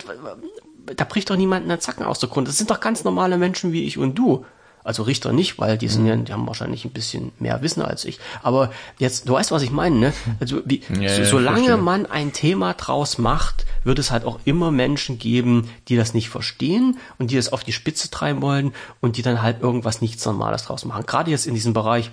da 0.96 1.04
bricht 1.04 1.30
doch 1.30 1.36
niemand 1.36 1.70
einen 1.70 1.80
Zacken 1.80 2.04
aus 2.04 2.18
der 2.18 2.28
Grund. 2.28 2.48
Das 2.48 2.58
sind 2.58 2.72
doch 2.72 2.80
ganz 2.80 3.04
normale 3.04 3.38
Menschen 3.38 3.72
wie 3.72 3.84
ich 3.84 3.98
und 3.98 4.16
du. 4.16 4.44
Also 4.82 5.02
Richter 5.02 5.32
nicht, 5.32 5.58
weil 5.58 5.76
die 5.76 5.88
sind 5.88 6.06
ja, 6.06 6.16
die 6.16 6.32
haben 6.32 6.46
wahrscheinlich 6.46 6.84
ein 6.84 6.90
bisschen 6.90 7.32
mehr 7.38 7.60
Wissen 7.60 7.82
als 7.82 8.04
ich. 8.04 8.18
Aber 8.42 8.72
jetzt, 8.98 9.28
du 9.28 9.34
weißt, 9.34 9.50
was 9.50 9.62
ich 9.62 9.70
meine, 9.70 9.96
ne? 9.96 10.12
Also 10.40 10.62
wie, 10.64 10.82
ja, 11.00 11.14
so, 11.16 11.24
solange 11.24 11.76
man 11.76 12.06
ein 12.06 12.32
Thema 12.32 12.72
draus 12.72 13.18
macht, 13.18 13.66
wird 13.84 13.98
es 13.98 14.10
halt 14.10 14.24
auch 14.24 14.40
immer 14.44 14.70
Menschen 14.70 15.18
geben, 15.18 15.68
die 15.88 15.96
das 15.96 16.14
nicht 16.14 16.30
verstehen 16.30 16.98
und 17.18 17.30
die 17.30 17.36
das 17.36 17.52
auf 17.52 17.62
die 17.62 17.72
Spitze 17.72 18.10
treiben 18.10 18.40
wollen 18.40 18.72
und 19.00 19.16
die 19.16 19.22
dann 19.22 19.42
halt 19.42 19.60
irgendwas 19.60 20.00
nichts 20.00 20.24
Normales 20.24 20.64
draus 20.64 20.84
machen. 20.86 21.04
Gerade 21.04 21.30
jetzt 21.30 21.46
in 21.46 21.54
diesem 21.54 21.74
Bereich, 21.74 22.10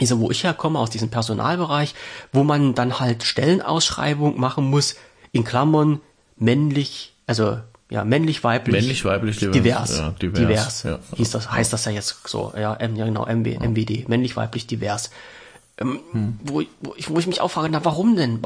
dieser, 0.00 0.18
wo 0.18 0.30
ich 0.32 0.42
herkomme, 0.42 0.80
aus 0.80 0.90
diesem 0.90 1.10
Personalbereich, 1.10 1.94
wo 2.32 2.42
man 2.42 2.74
dann 2.74 2.98
halt 2.98 3.22
Stellenausschreibung 3.22 4.38
machen 4.40 4.68
muss, 4.68 4.96
in 5.30 5.44
Klammern 5.44 6.00
männlich, 6.36 7.14
also 7.26 7.58
ja, 7.94 8.04
männlich, 8.04 8.42
weiblich, 8.42 8.74
männlich, 8.74 9.04
weiblich, 9.04 9.38
divers, 9.38 9.52
divers, 9.54 9.98
ja, 9.98 10.10
divers, 10.20 10.40
divers 10.40 10.82
ja. 10.82 10.98
hieß 11.14 11.30
das, 11.30 11.52
heißt 11.52 11.72
das 11.72 11.84
ja 11.84 11.92
jetzt 11.92 12.26
so, 12.26 12.52
ja, 12.58 12.74
M, 12.74 12.96
ja 12.96 13.04
genau, 13.04 13.24
MB. 13.24 13.60
MBD, 13.60 14.08
männlich, 14.08 14.34
weiblich, 14.36 14.66
divers. 14.66 15.10
Ähm, 15.78 16.00
hm. 16.10 16.40
wo, 16.42 16.62
wo, 16.80 16.94
ich, 16.96 17.08
wo 17.08 17.20
ich 17.20 17.28
mich 17.28 17.40
auch 17.40 17.52
frage, 17.52 17.68
na 17.70 17.84
warum 17.84 18.16
denn? 18.16 18.40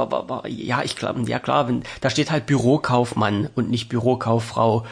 Ja, 0.49 0.83
ich 0.83 0.97
glaube, 0.97 1.23
ja 1.31 1.39
klar, 1.39 1.67
wenn, 1.67 1.83
da 2.03 2.11
steht 2.11 2.31
halt 2.31 2.45
Bürokaufmann 2.45 3.49
und 3.55 3.71
nicht 3.71 3.89
Bürokauffrau. 3.89 4.85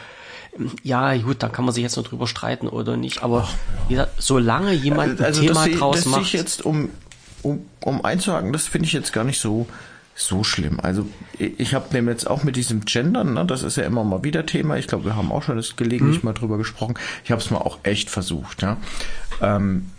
Ähm, 0.57 0.71
ja, 0.81 1.15
gut, 1.17 1.43
dann 1.43 1.51
kann 1.51 1.63
man 1.63 1.75
sich 1.75 1.83
jetzt 1.83 1.95
nur 1.95 2.05
drüber 2.05 2.25
streiten 2.25 2.67
oder 2.67 2.97
nicht, 2.97 3.21
aber 3.21 3.47
wie 3.87 3.93
gesagt, 3.93 4.13
solange 4.17 4.73
jemand 4.73 5.19
ein 5.19 5.25
also 5.25 5.39
Thema 5.39 5.67
das 5.67 5.77
draus 5.77 6.05
macht. 6.05 6.23
Ich 6.23 6.33
jetzt, 6.33 6.65
um, 6.65 6.89
um, 7.43 7.63
um 7.81 8.03
einzuhaken, 8.03 8.51
das 8.53 8.65
finde 8.65 8.87
ich 8.87 8.93
jetzt 8.93 9.13
gar 9.13 9.23
nicht 9.23 9.39
so, 9.39 9.67
so 10.17 10.43
schlimm. 10.43 10.79
Also 10.79 11.07
ich 11.37 11.75
habe 11.75 11.89
dem 11.93 12.09
jetzt 12.09 12.27
auch 12.27 12.43
mit 12.43 12.55
diesem 12.55 12.85
Gendern, 12.85 13.35
ne, 13.35 13.45
das 13.45 13.61
ist 13.61 13.77
ja 13.77 13.83
immer 13.83 14.03
mal 14.03 14.23
wieder 14.23 14.45
Thema. 14.45 14.77
Ich 14.77 14.87
glaube, 14.87 15.05
wir 15.05 15.15
haben 15.15 15.31
auch 15.31 15.43
schon 15.43 15.57
das 15.57 15.75
gelegentlich 15.75 16.23
mhm. 16.23 16.29
mal 16.29 16.33
drüber 16.33 16.57
gesprochen. 16.57 16.95
Ich 17.23 17.31
habe 17.31 17.41
es 17.41 17.51
mal 17.51 17.59
auch 17.59 17.79
echt 17.83 18.09
versucht. 18.09 18.63
Ja. 18.63 18.77
Ähm, 19.41 19.91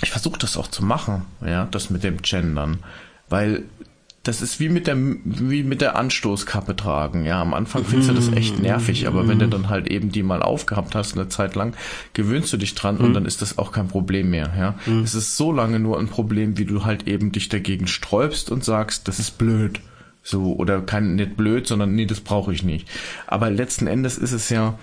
ich 0.00 0.10
versuche 0.10 0.38
das 0.38 0.56
auch 0.56 0.68
zu 0.68 0.84
machen, 0.84 1.26
ja, 1.44 1.66
das 1.70 1.90
mit 1.90 2.04
dem 2.04 2.22
Gendern, 2.22 2.84
weil 3.28 3.64
das 4.22 4.42
ist 4.42 4.60
wie 4.60 4.68
mit 4.68 4.86
der 4.86 4.96
wie 4.96 5.62
mit 5.62 5.80
der 5.80 5.96
Anstoßkappe 5.96 6.76
tragen. 6.76 7.24
Ja, 7.24 7.40
am 7.40 7.54
Anfang 7.54 7.84
findest 7.84 8.10
du 8.10 8.14
das 8.14 8.32
echt 8.32 8.58
nervig, 8.58 9.06
aber 9.06 9.26
wenn 9.28 9.38
du 9.38 9.48
dann 9.48 9.68
halt 9.68 9.86
eben 9.86 10.10
die 10.10 10.22
mal 10.22 10.42
aufgehabt 10.42 10.94
hast 10.94 11.16
eine 11.16 11.28
Zeit 11.28 11.54
lang, 11.54 11.74
gewöhnst 12.12 12.52
du 12.52 12.56
dich 12.56 12.74
dran 12.74 12.98
und 12.98 13.10
mhm. 13.10 13.14
dann 13.14 13.26
ist 13.26 13.42
das 13.42 13.58
auch 13.58 13.72
kein 13.72 13.88
Problem 13.88 14.30
mehr. 14.30 14.52
Ja, 14.56 14.74
mhm. 14.86 15.02
es 15.02 15.14
ist 15.14 15.36
so 15.36 15.52
lange 15.52 15.78
nur 15.78 15.98
ein 15.98 16.08
Problem, 16.08 16.58
wie 16.58 16.64
du 16.64 16.84
halt 16.84 17.06
eben 17.06 17.32
dich 17.32 17.48
dagegen 17.48 17.86
sträubst 17.86 18.50
und 18.50 18.64
sagst, 18.64 19.08
das 19.08 19.18
ist 19.18 19.38
blöd. 19.38 19.80
So 20.22 20.54
oder 20.56 20.82
kein 20.82 21.14
nicht 21.14 21.36
blöd, 21.36 21.66
sondern 21.66 21.94
nee, 21.94 22.04
das 22.04 22.20
brauche 22.20 22.52
ich 22.52 22.62
nicht. 22.62 22.86
Aber 23.26 23.50
letzten 23.50 23.86
Endes 23.86 24.18
ist 24.18 24.32
es 24.32 24.50
ja 24.50 24.78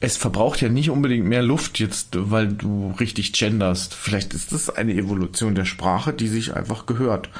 es 0.00 0.16
verbraucht 0.16 0.60
ja 0.60 0.68
nicht 0.68 0.90
unbedingt 0.90 1.26
mehr 1.26 1.42
Luft 1.42 1.78
jetzt, 1.78 2.08
weil 2.12 2.48
du 2.48 2.94
richtig 3.00 3.32
genderst. 3.32 3.94
Vielleicht 3.94 4.34
ist 4.34 4.52
das 4.52 4.68
eine 4.68 4.92
Evolution 4.92 5.54
der 5.54 5.64
Sprache, 5.64 6.12
die 6.12 6.28
sich 6.28 6.54
einfach 6.54 6.86
gehört. 6.86 7.30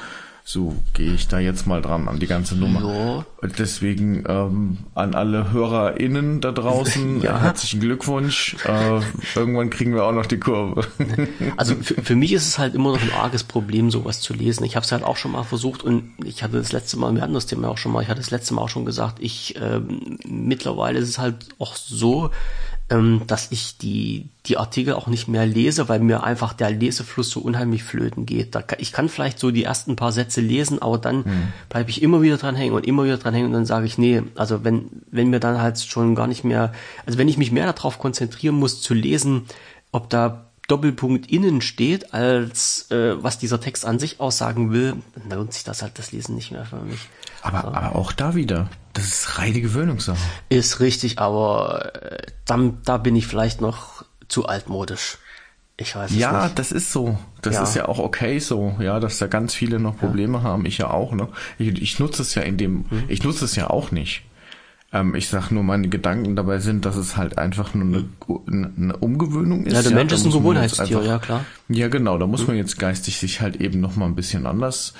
So 0.47 0.75
gehe 0.93 1.15
ich 1.15 1.27
da 1.27 1.39
jetzt 1.39 1.65
mal 1.65 1.81
dran 1.81 2.07
an 2.07 2.19
die 2.19 2.27
ganze 2.27 2.55
Nummer. 2.55 2.79
Ja. 2.81 3.25
Und 3.41 3.57
deswegen 3.57 4.23
ähm, 4.27 4.77
an 4.93 5.15
alle 5.15 5.51
HörerInnen 5.51 6.39
da 6.39 6.51
draußen 6.51 7.19
ja. 7.23 7.41
herzlichen 7.41 7.79
Glückwunsch. 7.79 8.55
Äh, 8.63 9.01
irgendwann 9.33 9.71
kriegen 9.71 9.95
wir 9.95 10.03
auch 10.03 10.11
noch 10.11 10.27
die 10.27 10.39
Kurve. 10.39 10.85
also 11.57 11.73
für, 11.73 11.99
für, 11.99 12.15
mich 12.15 12.31
ist 12.31 12.47
es 12.47 12.59
halt 12.59 12.75
immer 12.75 12.91
noch 12.91 13.01
ein 13.01 13.11
arges 13.11 13.43
Problem, 13.43 13.89
sowas 13.89 14.21
zu 14.21 14.35
lesen. 14.35 14.63
Ich 14.65 14.75
habe 14.75 14.85
es 14.85 14.91
halt 14.91 15.03
auch 15.03 15.17
schon 15.17 15.31
mal 15.31 15.41
versucht 15.41 15.81
und 15.81 16.13
ich 16.23 16.43
hatte 16.43 16.57
das 16.57 16.71
letzte 16.71 16.99
Mal, 16.99 17.15
wir 17.15 17.23
hatten 17.23 17.33
das 17.33 17.47
Thema 17.47 17.69
auch 17.69 17.79
schon 17.79 17.91
mal, 17.91 18.03
ich 18.03 18.09
hatte 18.09 18.21
das 18.21 18.29
letzte 18.29 18.53
Mal 18.53 18.61
auch 18.61 18.69
schon 18.69 18.85
gesagt, 18.85 19.17
ich 19.21 19.55
ähm, 19.59 20.19
mittlerweile 20.27 20.99
ist 20.99 21.09
es 21.09 21.17
halt 21.17 21.47
auch 21.57 21.75
so, 21.75 22.29
ähm, 22.89 23.23
dass 23.25 23.51
ich 23.51 23.77
die, 23.79 24.29
die 24.45 24.57
Artikel 24.57 24.93
auch 24.93 25.07
nicht 25.07 25.27
mehr 25.27 25.45
lese, 25.45 25.89
weil 25.89 25.99
mir 25.99 26.23
einfach 26.23 26.53
der 26.53 26.69
Lesefluss 26.69 27.31
so 27.31 27.39
unheimlich 27.39 27.83
flöten 27.83 28.27
geht. 28.27 28.53
Da, 28.53 28.63
ich 28.77 28.91
kann 28.91 29.09
vielleicht 29.09 29.39
so 29.39 29.49
die 29.49 29.63
ersten 29.63 29.95
paar 29.95 30.11
Sätze 30.11 30.39
lesen, 30.39 30.81
aber 30.81 30.99
dann 30.99 31.17
mhm. 31.17 31.53
bleibe 31.69 31.89
ich 31.89 32.03
immer 32.03 32.21
wieder 32.21 32.37
dran 32.37 32.55
hängen 32.55 32.73
und 32.73 32.85
immer 32.85 33.05
wieder 33.05 33.17
dran 33.17 33.33
hängen 33.33 33.47
und 33.47 33.53
dann 33.53 33.65
sage 33.65 33.87
ich, 33.87 33.97
nee, 33.97 34.21
also 34.35 34.63
wenn, 34.63 34.89
wenn 35.09 35.29
mir 35.29 35.39
dann 35.39 35.59
halt 35.59 35.79
schon 35.79 36.13
gar 36.13 36.27
nicht 36.27 36.43
mehr, 36.43 36.73
also 37.07 37.17
wenn 37.17 37.27
ich 37.27 37.37
mich 37.37 37.51
mehr 37.51 37.71
darauf 37.71 37.97
konzentrieren 37.97 38.55
muss 38.55 38.81
zu 38.81 38.93
lesen, 38.93 39.45
ob 39.91 40.09
da 40.11 40.44
Doppelpunkt 40.67 41.31
innen 41.31 41.61
steht, 41.61 42.13
als 42.13 42.89
äh, 42.91 43.21
was 43.21 43.37
dieser 43.37 43.61
Text 43.61 43.85
an 43.85 43.99
sich 43.99 44.19
aussagen 44.19 44.71
will, 44.71 44.95
dann 45.15 45.37
lohnt 45.37 45.53
sich 45.53 45.63
das 45.63 45.81
halt 45.81 45.99
das 45.99 46.11
Lesen 46.11 46.35
nicht 46.35 46.51
mehr 46.51 46.65
für 46.65 46.77
mich. 46.77 46.99
Aber, 47.41 47.61
so. 47.61 47.67
aber 47.67 47.95
auch 47.95 48.11
da 48.11 48.33
wieder, 48.33 48.69
das 48.93 49.05
ist 49.05 49.37
reine 49.37 49.61
Gewöhnungssache. 49.61 50.17
Ist 50.49 50.79
richtig, 50.79 51.19
aber 51.19 51.93
äh, 52.01 52.17
dann, 52.45 52.79
da 52.83 52.97
bin 52.97 53.15
ich 53.15 53.27
vielleicht 53.27 53.61
noch 53.61 54.03
zu 54.27 54.47
altmodisch. 54.47 55.19
Ich 55.77 55.95
weiß 55.95 56.11
es 56.11 56.17
ja, 56.17 56.45
nicht. 56.45 56.57
das 56.57 56.71
ist 56.71 56.91
so. 56.91 57.17
Das 57.41 57.55
ja. 57.55 57.63
ist 57.63 57.75
ja 57.75 57.87
auch 57.87 57.99
okay 57.99 58.39
so, 58.39 58.75
ja, 58.79 58.99
dass 58.99 59.17
da 59.17 59.27
ganz 59.27 59.53
viele 59.53 59.77
noch 59.77 59.97
Probleme 59.97 60.37
ja. 60.37 60.43
haben. 60.43 60.65
Ich 60.65 60.77
ja 60.77 60.89
auch, 60.89 61.11
ne? 61.11 61.27
Ich, 61.59 61.81
ich 61.81 61.99
nutze 61.99 62.21
es 62.21 62.33
ja 62.33 62.43
in 62.43 62.57
dem, 62.57 62.85
mhm. 62.89 63.03
ich 63.09 63.23
nutze 63.23 63.43
es 63.45 63.55
ja 63.55 63.69
auch 63.69 63.91
nicht. 63.91 64.23
Ähm, 64.93 65.15
ich 65.15 65.27
sag 65.27 65.51
nur, 65.51 65.63
meine 65.63 65.89
Gedanken 65.89 66.35
dabei 66.35 66.59
sind, 66.59 66.85
dass 66.85 66.95
es 66.95 67.17
halt 67.17 67.37
einfach 67.37 67.73
nur 67.73 68.05
eine, 68.47 68.71
eine 68.77 68.97
Umgewöhnung 68.97 69.65
ist. 69.65 69.73
Ja, 69.73 69.81
der 69.81 69.93
Mensch 69.93 70.13
ist 70.13 70.25
ein 70.25 70.31
Gewohnheitstier, 70.31 71.01
ja 71.03 71.19
klar. 71.19 71.45
Ja, 71.67 71.87
genau, 71.87 72.17
da 72.17 72.27
muss 72.27 72.41
mhm. 72.41 72.47
man 72.47 72.57
jetzt 72.57 72.79
geistig 72.79 73.17
sich 73.17 73.41
halt 73.41 73.57
eben 73.57 73.81
noch 73.81 73.95
mal 73.95 74.05
ein 74.05 74.15
bisschen 74.15 74.45
anders 74.45 74.93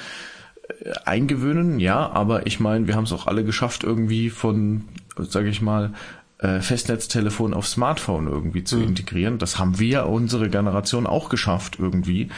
äh, 0.68 0.92
eingewöhnen, 1.06 1.80
ja, 1.80 2.10
aber 2.10 2.48
ich 2.48 2.60
meine, 2.60 2.88
wir 2.88 2.96
haben 2.96 3.06
es 3.06 3.14
auch 3.14 3.28
alle 3.28 3.44
geschafft, 3.44 3.84
irgendwie 3.84 4.30
von, 4.30 4.86
sage 5.18 5.50
ich 5.50 5.62
mal, 5.62 5.94
äh, 6.40 6.60
Festnetztelefon 6.60 7.54
auf 7.54 7.68
Smartphone 7.68 8.28
irgendwie 8.28 8.64
zu 8.64 8.78
mhm. 8.78 8.90
integrieren. 8.90 9.38
Das 9.38 9.58
haben 9.58 9.80
wir, 9.80 10.08
unsere 10.08 10.50
Generation, 10.50 11.08
auch 11.08 11.30
geschafft 11.30 11.78
irgendwie. 11.80 12.30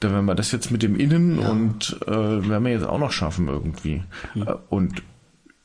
Da 0.00 0.10
werden 0.10 0.26
wir 0.26 0.34
das 0.34 0.50
jetzt 0.50 0.70
mit 0.70 0.82
dem 0.82 0.96
Innen 0.96 1.40
ja. 1.40 1.48
und 1.48 1.96
äh, 2.06 2.10
werden 2.10 2.64
wir 2.64 2.72
jetzt 2.72 2.86
auch 2.86 2.98
noch 2.98 3.12
schaffen 3.12 3.48
irgendwie. 3.48 4.02
Mhm. 4.34 4.42
Äh, 4.42 4.54
und 4.70 5.02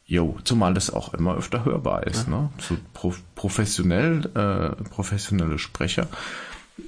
Jo, 0.10 0.40
zumal 0.44 0.74
das 0.74 0.90
auch 0.92 1.14
immer 1.14 1.36
öfter 1.36 1.66
hörbar 1.66 2.08
ist, 2.08 2.28
ja. 2.28 2.32
ne? 2.32 2.50
So 2.58 2.76
pro, 2.96 3.14
professionell, 3.36 4.26
äh, 4.34 4.84
professionelle 4.86 5.60
Sprecher, 5.60 6.08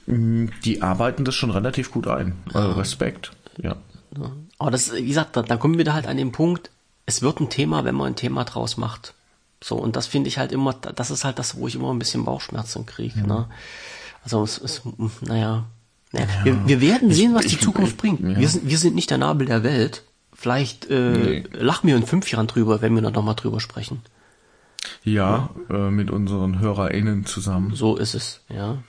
mm, 0.08 0.48
die 0.66 0.82
arbeiten 0.82 1.24
das 1.24 1.36
schon 1.36 1.52
relativ 1.52 1.92
gut 1.92 2.08
ein. 2.08 2.34
Also 2.52 2.72
Respekt, 2.72 3.32
ja. 3.62 3.76
Aber 4.58 4.72
das, 4.72 4.92
wie 4.92 5.06
gesagt, 5.06 5.38
dann, 5.38 5.46
dann 5.46 5.60
kommen 5.60 5.76
wir 5.76 5.82
wieder 5.82 5.94
halt 5.94 6.08
an 6.08 6.18
den 6.18 6.32
Punkt, 6.32 6.72
es 7.06 7.22
wird 7.22 7.40
ein 7.40 7.52
Thema, 7.52 7.86
wenn 7.86 7.94
man 7.94 8.08
ein 8.08 8.16
Thema 8.16 8.44
draus 8.44 8.76
macht. 8.76 9.14
So, 9.64 9.76
und 9.76 9.96
das 9.96 10.08
finde 10.08 10.28
ich 10.28 10.40
halt 10.40 10.52
immer, 10.52 10.74
das 10.74 11.12
ist 11.12 11.24
halt 11.24 11.38
das, 11.38 11.56
wo 11.58 11.68
ich 11.68 11.76
immer 11.76 11.94
ein 11.94 12.00
bisschen 12.00 12.26
Bauchschmerzen 12.26 12.88
kriege, 12.88 13.20
mhm. 13.20 13.28
ne? 13.28 13.48
Also 14.24 14.42
es 14.42 14.58
ist, 14.58 14.82
naja, 15.22 15.66
naja. 16.12 16.26
Ja. 16.26 16.44
Wir, 16.44 16.68
wir 16.68 16.82
werden 16.82 17.12
sehen, 17.12 17.36
was 17.36 17.46
ich, 17.46 17.58
die 17.58 17.60
Zukunft 17.60 17.92
ich, 17.92 17.98
bringt. 17.98 18.20
Ja. 18.22 18.40
Wir, 18.40 18.50
sind, 18.50 18.68
wir 18.68 18.80
sind 18.80 18.96
nicht 18.96 19.12
der 19.12 19.20
Nabel 19.20 19.46
der 19.46 19.62
Welt. 19.62 20.02
Vielleicht 20.42 20.90
äh, 20.90 21.12
nee. 21.12 21.44
lachen 21.52 21.86
wir 21.86 21.96
in 21.96 22.04
fünf 22.04 22.32
Jahren 22.32 22.48
drüber, 22.48 22.82
wenn 22.82 22.96
wir 22.96 23.04
dann 23.04 23.14
nochmal 23.14 23.36
drüber 23.36 23.60
sprechen. 23.60 24.02
Ja, 25.04 25.52
ja. 25.70 25.88
Äh, 25.88 25.92
mit 25.92 26.10
unseren 26.10 26.60
HörerInnen 26.60 27.28
zusammen. 27.28 27.76
So 27.76 27.96
ist 27.96 28.16
es, 28.16 28.42
ja. 28.50 28.80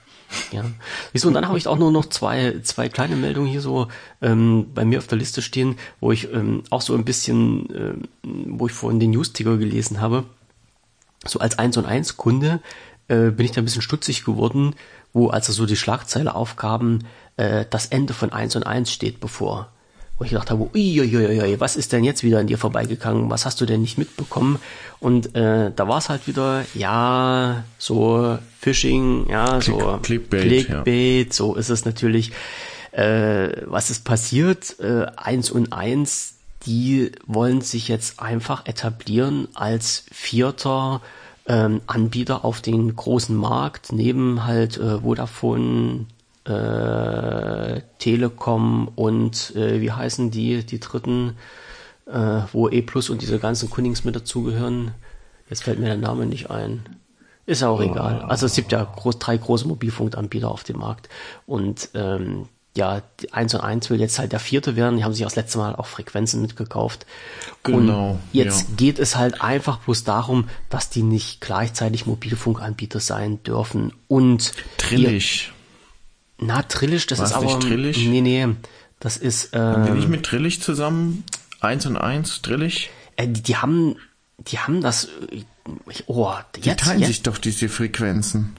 Ja. 0.51 0.65
Wieso? 1.11 1.27
Und 1.27 1.35
dann 1.35 1.47
habe 1.47 1.59
ich 1.59 1.67
auch 1.67 1.77
nur 1.77 1.91
noch 1.91 2.07
zwei, 2.07 2.61
zwei 2.63 2.89
kleine 2.89 3.15
Meldungen 3.15 3.47
hier 3.47 3.61
so 3.61 3.87
ähm, 4.23 4.71
bei 4.73 4.83
mir 4.83 4.97
auf 4.97 5.05
der 5.05 5.19
Liste 5.19 5.43
stehen, 5.43 5.75
wo 5.99 6.11
ich 6.11 6.33
ähm, 6.33 6.63
auch 6.71 6.81
so 6.81 6.95
ein 6.95 7.05
bisschen, 7.05 7.67
ähm, 8.23 8.57
wo 8.57 8.65
ich 8.65 8.73
vorhin 8.73 8.99
den 8.99 9.11
News-Ticker 9.11 9.57
gelesen 9.57 10.01
habe. 10.01 10.23
So 11.23 11.37
als 11.37 11.59
1 11.59 11.77
und 11.77 11.85
1 11.85 12.17
Kunde 12.17 12.61
äh, 13.09 13.29
bin 13.29 13.45
ich 13.45 13.51
da 13.51 13.61
ein 13.61 13.65
bisschen 13.65 13.83
stutzig 13.83 14.25
geworden, 14.25 14.73
wo 15.13 15.27
also 15.27 15.53
so 15.53 15.67
die 15.67 15.75
Schlagzeile 15.75 16.33
aufgaben, 16.33 17.05
äh, 17.37 17.65
das 17.69 17.85
Ende 17.85 18.15
von 18.15 18.33
1 18.33 18.55
und 18.55 18.65
1 18.65 18.91
steht 18.91 19.19
bevor. 19.19 19.69
Wo 20.23 20.25
ich 20.25 20.31
gedacht 20.31 20.51
habe, 20.51 20.69
uiuiui, 20.73 21.59
was 21.59 21.75
ist 21.75 21.91
denn 21.91 22.05
jetzt 22.05 22.23
wieder 22.23 22.39
an 22.39 22.47
dir 22.47 22.57
vorbeigegangen? 22.57 23.29
Was 23.29 23.45
hast 23.45 23.59
du 23.59 23.65
denn 23.65 23.81
nicht 23.81 23.97
mitbekommen? 23.97 24.57
Und 25.01 25.35
äh, 25.35 25.69
da 25.75 25.89
war 25.89 25.97
es 25.97 26.07
halt 26.07 26.27
wieder, 26.27 26.63
ja, 26.73 27.65
so 27.77 28.37
Phishing, 28.57 29.27
ja, 29.29 29.59
Click, 29.59 29.81
so 29.81 29.99
Clickbait, 30.01 30.41
Clickbait 30.43 31.27
ja. 31.27 31.33
so 31.33 31.55
ist 31.55 31.69
es 31.69 31.83
natürlich. 31.83 32.31
Äh, 32.93 33.49
was 33.65 33.89
ist 33.89 34.05
passiert? 34.05 34.79
Äh, 34.79 35.07
1 35.17 35.51
und 35.51 35.73
1, 35.73 36.35
die 36.65 37.11
wollen 37.27 37.59
sich 37.59 37.89
jetzt 37.89 38.21
einfach 38.21 38.65
etablieren 38.65 39.49
als 39.55 40.05
vierter 40.09 41.01
ähm, 41.47 41.81
Anbieter 41.85 42.45
auf 42.45 42.61
den 42.61 42.95
großen 42.95 43.35
Markt, 43.35 43.91
neben 43.91 44.45
halt 44.45 44.77
äh, 44.77 44.99
Vodafone, 44.99 46.05
äh, 46.45 47.81
Telekom 47.99 48.89
und 48.95 49.55
äh, 49.55 49.81
wie 49.81 49.91
heißen 49.91 50.31
die, 50.31 50.65
die 50.65 50.79
dritten, 50.79 51.37
äh, 52.05 52.41
wo 52.51 52.69
E 52.69 52.81
Plus 52.81 53.09
und 53.09 53.21
diese 53.21 53.39
ganzen 53.39 53.69
Kunnings 53.69 54.03
mit 54.03 54.15
dazugehören. 54.15 54.91
Jetzt 55.49 55.63
fällt 55.63 55.79
mir 55.79 55.87
der 55.87 55.97
Name 55.97 56.25
nicht 56.25 56.49
ein. 56.49 56.83
Ist 57.45 57.63
auch 57.63 57.79
oh. 57.79 57.83
egal. 57.83 58.21
Also 58.21 58.45
es 58.45 58.55
gibt 58.55 58.71
ja 58.71 58.83
groß, 58.83 59.19
drei 59.19 59.37
große 59.37 59.67
Mobilfunkanbieter 59.67 60.49
auf 60.49 60.63
dem 60.63 60.79
Markt. 60.79 61.09
Und 61.45 61.89
ähm, 61.93 62.47
ja, 62.75 63.03
1 63.31 63.53
und 63.53 63.61
1 63.61 63.89
will 63.89 63.99
jetzt 63.99 64.17
halt 64.17 64.31
der 64.31 64.39
vierte 64.39 64.75
werden. 64.75 64.97
Die 64.97 65.03
haben 65.03 65.13
sich 65.13 65.23
auch 65.25 65.29
das 65.29 65.35
letzte 65.35 65.57
Mal 65.59 65.75
auch 65.75 65.85
Frequenzen 65.85 66.41
mitgekauft. 66.41 67.05
Genau. 67.63 68.11
Und 68.11 68.19
jetzt 68.31 68.69
ja. 68.69 68.75
geht 68.77 68.99
es 68.99 69.15
halt 69.15 69.41
einfach 69.41 69.79
bloß 69.79 70.03
darum, 70.05 70.49
dass 70.69 70.89
die 70.89 71.03
nicht 71.03 71.41
gleichzeitig 71.41 72.05
Mobilfunkanbieter 72.05 72.99
sein 72.99 73.43
dürfen. 73.43 73.93
Und 74.07 74.53
Trillig. 74.77 75.51
Na, 76.45 76.61
Trillig, 76.63 77.07
das 77.07 77.19
War's 77.19 77.31
ist 77.31 77.35
aber. 77.35 77.45
Nicht 77.45 77.61
Trillig? 77.61 77.97
Nee, 78.07 78.21
nee. 78.21 78.47
Das 78.99 79.17
ist. 79.17 79.49
Ähm, 79.53 79.61
haben 79.61 79.95
nicht 79.95 80.09
mit 80.09 80.23
Trillig 80.23 80.61
zusammen? 80.61 81.23
1 81.61 81.85
und 81.85 81.97
1, 81.97 82.41
Trillig? 82.41 82.89
Äh, 83.15 83.27
die, 83.27 83.41
die 83.41 83.57
haben. 83.57 83.95
Die 84.37 84.59
haben 84.59 84.81
das. 84.81 85.07
Oh, 86.07 86.31
jetzt, 86.55 86.65
die 86.65 86.75
teilen 86.75 86.99
jetzt, 86.99 87.07
sich 87.07 87.23
doch 87.23 87.37
diese 87.37 87.69
Frequenzen. 87.69 88.55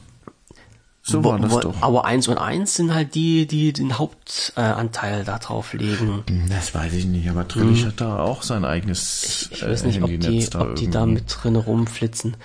So 1.06 1.22
war 1.22 1.38
das 1.38 1.60
doch. 1.60 1.82
Aber 1.82 2.06
eins 2.06 2.28
und 2.28 2.38
eins 2.38 2.76
sind 2.76 2.94
halt 2.94 3.14
die, 3.14 3.46
die 3.46 3.74
den 3.74 3.98
Hauptanteil 3.98 5.20
äh, 5.20 5.24
da 5.24 5.38
drauf 5.38 5.74
legen. 5.74 6.24
Das 6.48 6.74
weiß 6.74 6.94
ich 6.94 7.04
nicht, 7.04 7.28
aber 7.28 7.46
Trillich 7.46 7.82
hm. 7.82 7.88
hat 7.88 8.00
da 8.00 8.20
auch 8.20 8.42
sein 8.42 8.64
eigenes 8.64 9.50
Ich, 9.50 9.52
ich 9.52 9.62
weiß 9.66 9.84
nicht, 9.84 10.02
ob 10.02 10.08
die, 10.08 10.48
da 10.48 10.60
ob 10.62 10.76
die 10.76 10.88
da 10.88 11.04
mit 11.04 11.24
drin 11.28 11.56
rumflitzen. 11.56 12.38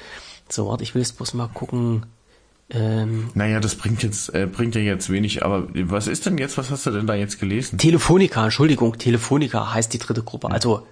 So, 0.49 0.67
warte, 0.67 0.83
ich 0.83 0.93
will 0.93 1.01
jetzt 1.01 1.15
bloß 1.15 1.35
mal 1.35 1.47
gucken. 1.47 2.05
Ähm, 2.71 3.29
naja, 3.33 3.59
das 3.59 3.75
bringt 3.75 4.03
jetzt, 4.03 4.33
äh, 4.35 4.45
bringt 4.45 4.75
ja 4.75 4.81
jetzt 4.81 5.09
wenig, 5.09 5.43
aber 5.43 5.67
was 5.73 6.07
ist 6.07 6.25
denn 6.25 6.37
jetzt, 6.37 6.57
was 6.57 6.69
hast 6.69 6.85
du 6.85 6.91
denn 6.91 7.07
da 7.07 7.15
jetzt 7.15 7.39
gelesen? 7.39 7.79
Telefonica, 7.79 8.43
Entschuldigung, 8.43 8.97
Telefonica 8.97 9.73
heißt 9.73 9.91
die 9.93 9.97
dritte 9.97 10.21
Gruppe. 10.21 10.51
Also 10.51 10.85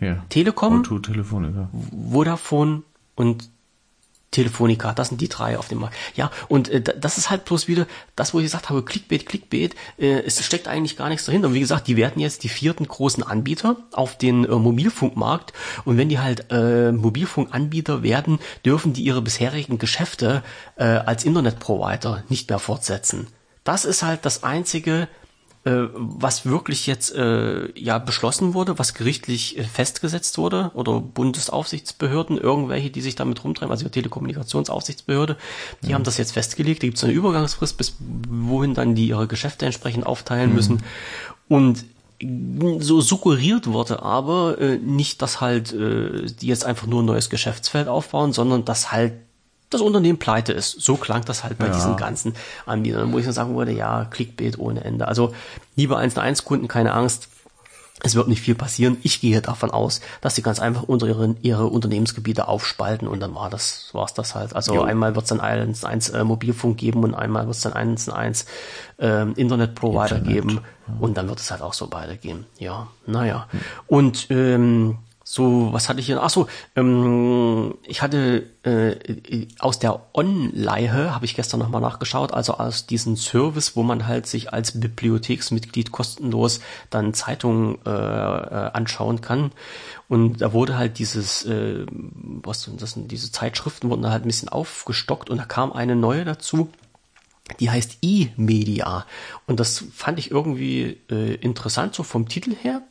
ja. 0.00 0.24
Telekom, 0.28 0.82
O2 0.82 1.02
Telefonica. 1.02 1.68
Vodafone 2.10 2.82
und 3.14 3.48
Telefonica, 4.32 4.92
das 4.92 5.08
sind 5.08 5.20
die 5.20 5.28
drei 5.28 5.56
auf 5.56 5.68
dem 5.68 5.78
Markt. 5.78 5.94
Ja, 6.16 6.32
und 6.48 6.68
äh, 6.68 6.80
das 6.80 7.18
ist 7.18 7.30
halt 7.30 7.44
bloß 7.44 7.68
wieder 7.68 7.86
das, 8.16 8.34
wo 8.34 8.40
ich 8.40 8.46
gesagt 8.46 8.70
habe, 8.70 8.82
Clickbait, 8.82 9.26
Clickbait, 9.26 9.76
äh, 9.98 10.22
es 10.22 10.44
steckt 10.44 10.66
eigentlich 10.66 10.96
gar 10.96 11.08
nichts 11.08 11.26
dahinter. 11.26 11.48
Und 11.48 11.54
wie 11.54 11.60
gesagt, 11.60 11.86
die 11.86 11.96
werden 11.96 12.20
jetzt 12.20 12.42
die 12.42 12.48
vierten 12.48 12.88
großen 12.88 13.22
Anbieter 13.22 13.76
auf 13.92 14.18
den 14.18 14.44
äh, 14.44 14.48
Mobilfunkmarkt. 14.48 15.52
Und 15.84 15.98
wenn 15.98 16.08
die 16.08 16.18
halt 16.18 16.46
äh, 16.50 16.90
Mobilfunkanbieter 16.90 18.02
werden, 18.02 18.40
dürfen 18.64 18.92
die 18.92 19.02
ihre 19.02 19.22
bisherigen 19.22 19.78
Geschäfte 19.78 20.42
äh, 20.76 20.84
als 20.84 21.24
Internetprovider 21.24 22.24
nicht 22.28 22.48
mehr 22.48 22.58
fortsetzen. 22.58 23.28
Das 23.64 23.84
ist 23.84 24.02
halt 24.02 24.24
das 24.24 24.42
einzige 24.42 25.08
was 25.64 26.44
wirklich 26.44 26.88
jetzt 26.88 27.14
äh, 27.14 27.70
ja 27.78 27.98
beschlossen 27.98 28.52
wurde, 28.52 28.80
was 28.80 28.94
gerichtlich 28.94 29.58
äh, 29.58 29.62
festgesetzt 29.62 30.36
wurde 30.36 30.72
oder 30.74 31.00
Bundesaufsichtsbehörden, 31.00 32.36
irgendwelche, 32.36 32.90
die 32.90 33.00
sich 33.00 33.14
damit 33.14 33.44
rumtreiben, 33.44 33.70
also 33.70 33.84
die 33.84 33.90
Telekommunikationsaufsichtsbehörde, 33.90 35.36
die 35.82 35.90
mhm. 35.90 35.94
haben 35.94 36.04
das 36.04 36.18
jetzt 36.18 36.32
festgelegt. 36.32 36.82
Da 36.82 36.88
gibt 36.88 36.98
es 36.98 37.04
eine 37.04 37.12
Übergangsfrist, 37.12 37.76
bis 37.76 37.94
wohin 38.28 38.74
dann 38.74 38.96
die 38.96 39.06
ihre 39.06 39.28
Geschäfte 39.28 39.66
entsprechend 39.66 40.04
aufteilen 40.04 40.50
mhm. 40.50 40.56
müssen. 40.56 40.82
Und 41.48 41.84
so 42.78 43.00
suggeriert 43.00 43.66
wurde 43.68 44.02
aber 44.02 44.60
äh, 44.60 44.78
nicht, 44.78 45.22
dass 45.22 45.40
halt 45.40 45.72
äh, 45.72 46.26
die 46.26 46.46
jetzt 46.46 46.64
einfach 46.64 46.86
nur 46.88 47.02
ein 47.02 47.06
neues 47.06 47.30
Geschäftsfeld 47.30 47.88
aufbauen, 47.88 48.32
sondern 48.32 48.64
dass 48.64 48.90
halt 48.90 49.14
das 49.72 49.80
Unternehmen 49.80 50.18
pleite 50.18 50.52
ist. 50.52 50.80
So 50.80 50.96
klang 50.96 51.24
das 51.24 51.44
halt 51.44 51.58
bei 51.58 51.66
ja. 51.66 51.72
diesen 51.72 51.96
ganzen 51.96 52.34
Anbietern, 52.66 53.12
wo 53.12 53.18
ich 53.18 53.24
dann 53.24 53.34
sagen 53.34 53.56
würde, 53.56 53.72
ja, 53.72 54.04
Clickbait 54.04 54.58
ohne 54.58 54.84
Ende. 54.84 55.08
Also 55.08 55.34
liebe 55.76 55.96
1 55.96 56.16
1 56.18 56.44
Kunden, 56.44 56.68
keine 56.68 56.92
Angst. 56.92 57.28
Es 58.04 58.16
wird 58.16 58.26
nicht 58.26 58.40
viel 58.40 58.56
passieren. 58.56 58.96
Ich 59.02 59.20
gehe 59.20 59.40
davon 59.40 59.70
aus, 59.70 60.00
dass 60.20 60.34
sie 60.34 60.42
ganz 60.42 60.58
einfach 60.58 60.82
unter 60.82 61.06
ihre, 61.06 61.36
ihre 61.42 61.66
Unternehmensgebiete 61.66 62.48
aufspalten 62.48 63.06
und 63.06 63.20
dann 63.20 63.34
war 63.36 63.48
das, 63.48 63.90
war's 63.92 64.12
das 64.12 64.34
halt. 64.34 64.56
Also 64.56 64.74
jo. 64.74 64.82
einmal 64.82 65.14
wird 65.14 65.24
es 65.24 65.28
dann 65.28 65.40
1 65.40 65.84
1 65.84 66.08
äh, 66.08 66.24
Mobilfunk 66.24 66.78
geben 66.78 67.04
und 67.04 67.14
einmal 67.14 67.46
wird 67.46 67.54
es 67.54 67.62
dann 67.62 67.74
1 67.74 68.08
1 68.08 68.46
äh, 68.98 69.30
Internetprovider 69.32 70.16
Internet. 70.16 70.26
geben 70.26 70.50
ja. 70.88 70.94
und 70.98 71.16
dann 71.16 71.28
wird 71.28 71.38
es 71.38 71.50
halt 71.52 71.62
auch 71.62 71.74
so 71.74 71.92
weitergehen. 71.92 72.46
Ja, 72.58 72.88
naja. 73.06 73.46
Hm. 73.50 73.60
Und 73.86 74.26
ähm, 74.30 74.98
so, 75.32 75.72
was 75.72 75.88
hatte 75.88 75.98
ich 75.98 76.04
hier? 76.04 76.22
Ach 76.22 76.28
so, 76.28 76.46
ähm, 76.76 77.72
ich 77.84 78.02
hatte 78.02 78.50
äh, 78.64 79.46
aus 79.60 79.78
der 79.78 80.08
Online 80.12 81.14
habe 81.14 81.24
ich 81.24 81.34
gestern 81.34 81.60
nochmal 81.60 81.80
nachgeschaut, 81.80 82.34
also 82.34 82.58
aus 82.58 82.84
diesem 82.84 83.16
Service, 83.16 83.74
wo 83.74 83.82
man 83.82 84.06
halt 84.06 84.26
sich 84.26 84.52
als 84.52 84.78
Bibliotheksmitglied 84.78 85.90
kostenlos 85.90 86.60
dann 86.90 87.14
Zeitungen 87.14 87.78
äh, 87.86 87.88
äh, 87.88 88.72
anschauen 88.74 89.22
kann. 89.22 89.52
Und 90.06 90.42
da 90.42 90.52
wurde 90.52 90.76
halt 90.76 90.98
dieses, 90.98 91.46
äh, 91.46 91.86
was 91.88 92.68
das 92.76 92.90
sind, 92.90 93.10
diese 93.10 93.32
Zeitschriften 93.32 93.88
wurden 93.88 94.02
da 94.02 94.10
halt 94.10 94.26
ein 94.26 94.28
bisschen 94.28 94.50
aufgestockt 94.50 95.30
und 95.30 95.38
da 95.38 95.46
kam 95.46 95.72
eine 95.72 95.96
neue 95.96 96.26
dazu. 96.26 96.68
Die 97.58 97.70
heißt 97.70 98.00
E-Media. 98.02 99.06
Und 99.46 99.60
das 99.60 99.82
fand 99.94 100.18
ich 100.18 100.30
irgendwie 100.30 101.00
äh, 101.10 101.36
interessant, 101.36 101.94
so 101.94 102.02
vom 102.02 102.28
Titel 102.28 102.54
her. 102.54 102.82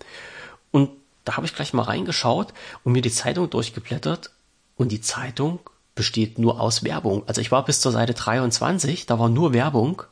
Und 0.71 0.89
da 1.25 1.37
habe 1.37 1.45
ich 1.45 1.55
gleich 1.55 1.73
mal 1.73 1.83
reingeschaut 1.83 2.53
und 2.83 2.93
mir 2.93 3.01
die 3.01 3.11
Zeitung 3.11 3.49
durchgeblättert 3.49 4.31
und 4.75 4.91
die 4.91 5.01
Zeitung 5.01 5.59
besteht 5.95 6.39
nur 6.39 6.59
aus 6.59 6.83
Werbung. 6.83 7.23
Also 7.27 7.41
ich 7.41 7.51
war 7.51 7.65
bis 7.65 7.81
zur 7.81 7.91
Seite 7.91 8.13
23, 8.13 9.05
da 9.05 9.19
war 9.19 9.29
nur 9.29 9.53
Werbung, 9.53 10.03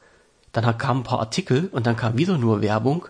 dann 0.51 0.77
kamen 0.77 1.01
ein 1.01 1.03
paar 1.03 1.19
Artikel 1.19 1.69
und 1.71 1.87
dann 1.87 1.95
kam 1.95 2.17
wieder 2.17 2.37
nur 2.37 2.61
Werbung. 2.61 3.07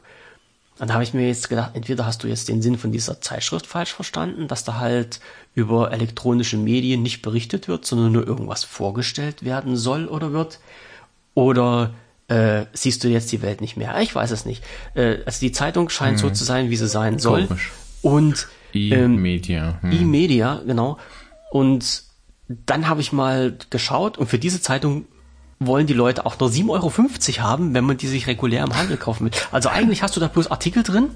Und 0.80 0.90
da 0.90 0.94
habe 0.94 1.04
ich 1.04 1.14
mir 1.14 1.28
jetzt 1.28 1.50
gedacht, 1.50 1.72
entweder 1.74 2.06
hast 2.06 2.24
du 2.24 2.28
jetzt 2.28 2.48
den 2.48 2.62
Sinn 2.62 2.78
von 2.78 2.94
dieser 2.94 3.20
Zeitschrift 3.20 3.68
falsch 3.68 3.94
verstanden, 3.94 4.48
dass 4.48 4.64
da 4.64 4.76
halt 4.76 5.20
über 5.54 5.92
elektronische 5.92 6.56
Medien 6.56 7.02
nicht 7.02 7.22
berichtet 7.22 7.68
wird, 7.68 7.86
sondern 7.86 8.14
nur 8.14 8.26
irgendwas 8.26 8.64
vorgestellt 8.64 9.44
werden 9.44 9.76
soll 9.76 10.08
oder 10.08 10.32
wird, 10.32 10.60
oder 11.34 11.94
äh, 12.30 12.66
siehst 12.72 13.04
du 13.04 13.10
jetzt 13.10 13.32
die 13.32 13.42
Welt 13.42 13.60
nicht 13.60 13.76
mehr. 13.76 14.00
Ich 14.00 14.16
weiß 14.16 14.32
es 14.32 14.46
nicht. 14.46 14.64
Äh, 14.94 15.18
also 15.26 15.40
die 15.42 15.52
Zeitung 15.52 15.90
scheint 15.90 16.22
hm. 16.22 16.30
so 16.30 16.34
zu 16.34 16.46
sein, 16.46 16.70
wie 16.70 16.78
sie 16.78 16.88
sein 16.88 17.20
soll. 17.20 17.48
Komisch. 17.48 17.72
Und 18.02 18.48
E-Media. 18.74 19.80
Ähm, 19.84 19.92
hm. 19.92 20.02
E-Media, 20.02 20.62
genau. 20.66 20.98
Und 21.52 22.04
dann 22.48 22.88
habe 22.88 23.02
ich 23.02 23.12
mal 23.12 23.58
geschaut 23.70 24.18
und 24.18 24.28
für 24.28 24.40
diese 24.40 24.62
Zeitung 24.62 25.06
wollen 25.60 25.88
die 25.88 25.94
Leute 25.94 26.26
auch 26.26 26.40
nur 26.40 26.50
7,50 26.50 26.70
Euro 26.70 27.44
haben, 27.44 27.74
wenn 27.74 27.84
man 27.84 27.98
die 27.98 28.08
sich 28.08 28.28
regulär 28.28 28.64
im 28.64 28.76
Handel 28.76 28.96
kaufen 28.98 29.26
will. 29.26 29.32
Also 29.52 29.70
eigentlich 29.70 30.02
hast 30.02 30.16
du 30.16 30.20
da 30.20 30.28
bloß 30.28 30.50
Artikel 30.50 30.84
drin 30.84 31.10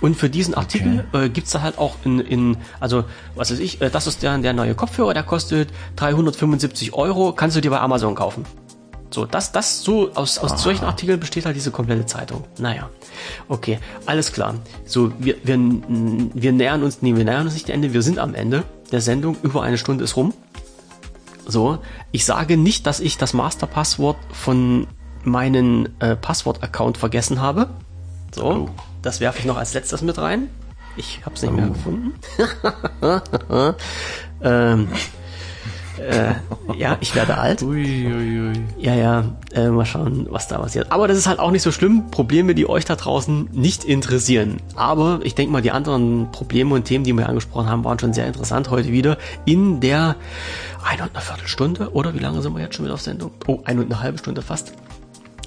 und 0.00 0.16
für 0.16 0.30
diesen 0.30 0.54
Artikel 0.54 1.04
okay. 1.12 1.26
äh, 1.26 1.28
gibt's 1.28 1.50
da 1.50 1.62
halt 1.62 1.78
auch 1.78 1.96
in, 2.04 2.20
in, 2.20 2.56
also 2.78 3.04
was 3.34 3.50
weiß 3.50 3.58
ich, 3.58 3.80
äh, 3.80 3.90
das 3.90 4.06
ist 4.06 4.22
der, 4.22 4.38
der 4.38 4.52
neue 4.52 4.76
Kopfhörer, 4.76 5.14
der 5.14 5.24
kostet 5.24 5.70
375 5.96 6.94
Euro, 6.94 7.32
kannst 7.32 7.56
du 7.56 7.60
dir 7.60 7.70
bei 7.70 7.80
Amazon 7.80 8.14
kaufen. 8.14 8.44
So, 9.10 9.24
das, 9.24 9.52
das, 9.52 9.82
so, 9.82 10.12
aus, 10.14 10.38
aus 10.38 10.62
solchen 10.62 10.84
Artikeln 10.84 11.18
besteht 11.18 11.46
halt 11.46 11.56
diese 11.56 11.70
komplette 11.70 12.06
Zeitung. 12.06 12.44
Naja. 12.58 12.90
Okay, 13.48 13.78
alles 14.06 14.32
klar. 14.32 14.54
So, 14.84 15.12
wir, 15.18 15.36
wir, 15.42 15.58
wir 15.58 16.52
nähern 16.52 16.82
uns, 16.82 17.00
nee, 17.00 17.16
wir 17.16 17.24
nähern 17.24 17.46
uns 17.46 17.54
nicht 17.54 17.70
Ende, 17.70 17.92
wir 17.92 18.02
sind 18.02 18.18
am 18.18 18.34
Ende 18.34 18.64
der 18.92 19.00
Sendung. 19.00 19.36
Über 19.42 19.62
eine 19.62 19.78
Stunde 19.78 20.04
ist 20.04 20.16
rum. 20.16 20.34
So, 21.46 21.78
ich 22.12 22.26
sage 22.26 22.58
nicht, 22.58 22.86
dass 22.86 23.00
ich 23.00 23.16
das 23.16 23.32
Masterpasswort 23.32 24.18
von 24.32 24.86
meinen 25.24 25.98
äh, 26.00 26.14
Passwort-Account 26.14 26.98
vergessen 26.98 27.40
habe. 27.40 27.70
So, 28.34 28.44
oh. 28.44 28.70
das 29.00 29.20
werfe 29.20 29.38
ich 29.38 29.46
noch 29.46 29.56
als 29.56 29.72
letztes 29.72 30.02
mit 30.02 30.18
rein. 30.18 30.50
Ich 30.98 31.20
habe 31.24 31.34
es 31.34 31.42
nicht 31.42 31.52
oh. 31.52 31.56
mehr 31.56 31.68
gefunden. 31.68 32.14
ähm, 34.42 34.88
Äh, 35.98 36.34
ja, 36.76 36.96
ich 37.00 37.14
werde 37.14 37.36
alt. 37.36 37.62
Ui, 37.62 38.06
ui, 38.06 38.40
ui. 38.40 38.52
Ja, 38.78 38.94
ja, 38.94 39.24
äh, 39.52 39.68
mal 39.68 39.84
schauen, 39.84 40.26
was 40.30 40.48
da 40.48 40.58
passiert. 40.58 40.90
Aber 40.90 41.08
das 41.08 41.18
ist 41.18 41.26
halt 41.26 41.38
auch 41.38 41.50
nicht 41.50 41.62
so 41.62 41.72
schlimm. 41.72 42.10
Probleme, 42.10 42.54
die 42.54 42.68
euch 42.68 42.84
da 42.84 42.96
draußen 42.96 43.48
nicht 43.52 43.84
interessieren. 43.84 44.58
Aber 44.76 45.20
ich 45.22 45.34
denke 45.34 45.52
mal, 45.52 45.62
die 45.62 45.70
anderen 45.70 46.30
Probleme 46.32 46.74
und 46.74 46.84
Themen, 46.84 47.04
die 47.04 47.12
wir 47.12 47.28
angesprochen 47.28 47.68
haben, 47.68 47.84
waren 47.84 47.98
schon 47.98 48.12
sehr 48.12 48.26
interessant 48.26 48.70
heute 48.70 48.92
wieder 48.92 49.18
in 49.44 49.80
der 49.80 50.16
ein 50.84 51.00
und 51.00 51.10
eine 51.14 51.20
Viertelstunde. 51.20 51.92
Oder 51.92 52.14
wie 52.14 52.20
lange 52.20 52.42
sind 52.42 52.54
wir 52.54 52.62
jetzt 52.62 52.76
schon 52.76 52.84
wieder 52.84 52.94
auf 52.94 53.02
Sendung? 53.02 53.32
Oh, 53.46 53.60
eine 53.64 53.80
und 53.80 53.92
eine 53.92 54.02
halbe 54.02 54.18
Stunde 54.18 54.42
fast. 54.42 54.72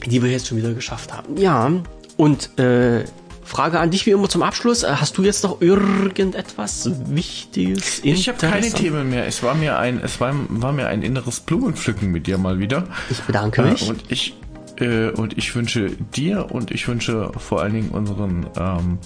Die 0.05 0.21
wir 0.21 0.31
jetzt 0.31 0.47
schon 0.47 0.57
wieder 0.57 0.73
geschafft 0.73 1.13
haben. 1.13 1.37
Ja, 1.37 1.71
und 2.17 2.59
äh, 2.59 3.05
Frage 3.51 3.81
an 3.81 3.91
dich 3.91 4.05
wie 4.05 4.11
immer 4.11 4.29
zum 4.29 4.43
Abschluss. 4.43 4.83
Äh, 4.83 4.93
hast 4.95 5.17
du 5.17 5.23
jetzt 5.23 5.43
noch 5.43 5.59
irgendetwas 5.59 6.89
Wichtiges? 7.09 7.99
Ich 8.01 8.29
habe 8.29 8.37
keine 8.37 8.71
Themen 8.71 9.09
mehr. 9.09 9.27
Es 9.27 9.43
war 9.43 9.55
mir 9.55 9.77
ein, 9.77 9.99
es 10.01 10.21
war, 10.21 10.33
war 10.47 10.71
mir 10.71 10.87
ein 10.87 11.01
inneres 11.01 11.41
Blumenpflücken 11.41 12.11
mit 12.11 12.27
dir 12.27 12.37
mal 12.37 12.59
wieder. 12.59 12.87
Ich 13.09 13.19
bedanke 13.19 13.63
mich. 13.63 13.85
Äh, 13.85 13.89
und 13.89 14.03
ich 14.09 14.35
äh, 14.77 15.09
und 15.09 15.37
ich 15.37 15.53
wünsche 15.53 15.89
dir 15.89 16.49
und 16.49 16.71
ich 16.71 16.87
wünsche 16.87 17.29
vor 17.37 17.61
allen 17.61 17.73
Dingen 17.73 17.89
unseren 17.89 18.47
ähm, 18.57 18.99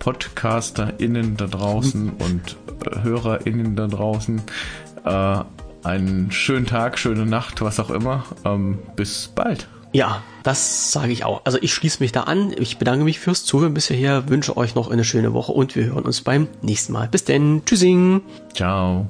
PodcasterInnen 0.00 1.36
da 1.36 1.46
draußen 1.46 2.06
mhm. 2.06 2.12
und 2.18 2.56
äh, 2.84 3.04
HörerInnen 3.04 3.76
da 3.76 3.86
draußen 3.86 4.42
äh, 5.04 5.36
einen 5.84 6.32
schönen 6.32 6.66
Tag, 6.66 6.98
schöne 6.98 7.24
Nacht, 7.24 7.62
was 7.62 7.78
auch 7.78 7.90
immer. 7.90 8.24
Ähm, 8.44 8.80
bis 8.96 9.28
bald. 9.28 9.68
Ja, 9.92 10.24
das 10.42 10.92
sage 10.92 11.12
ich 11.12 11.24
auch. 11.24 11.42
Also 11.44 11.58
ich 11.60 11.72
schließe 11.72 12.02
mich 12.02 12.12
da 12.12 12.24
an. 12.24 12.54
Ich 12.58 12.78
bedanke 12.78 13.04
mich 13.04 13.18
fürs 13.18 13.44
Zuhören 13.44 13.74
bisher, 13.74 14.28
wünsche 14.28 14.56
euch 14.56 14.74
noch 14.74 14.90
eine 14.90 15.04
schöne 15.04 15.32
Woche 15.32 15.52
und 15.52 15.76
wir 15.76 15.86
hören 15.86 16.04
uns 16.04 16.20
beim 16.22 16.48
nächsten 16.62 16.92
Mal. 16.92 17.08
Bis 17.08 17.24
denn. 17.24 17.62
Tschüssing. 17.64 18.22
Ciao. 18.54 19.06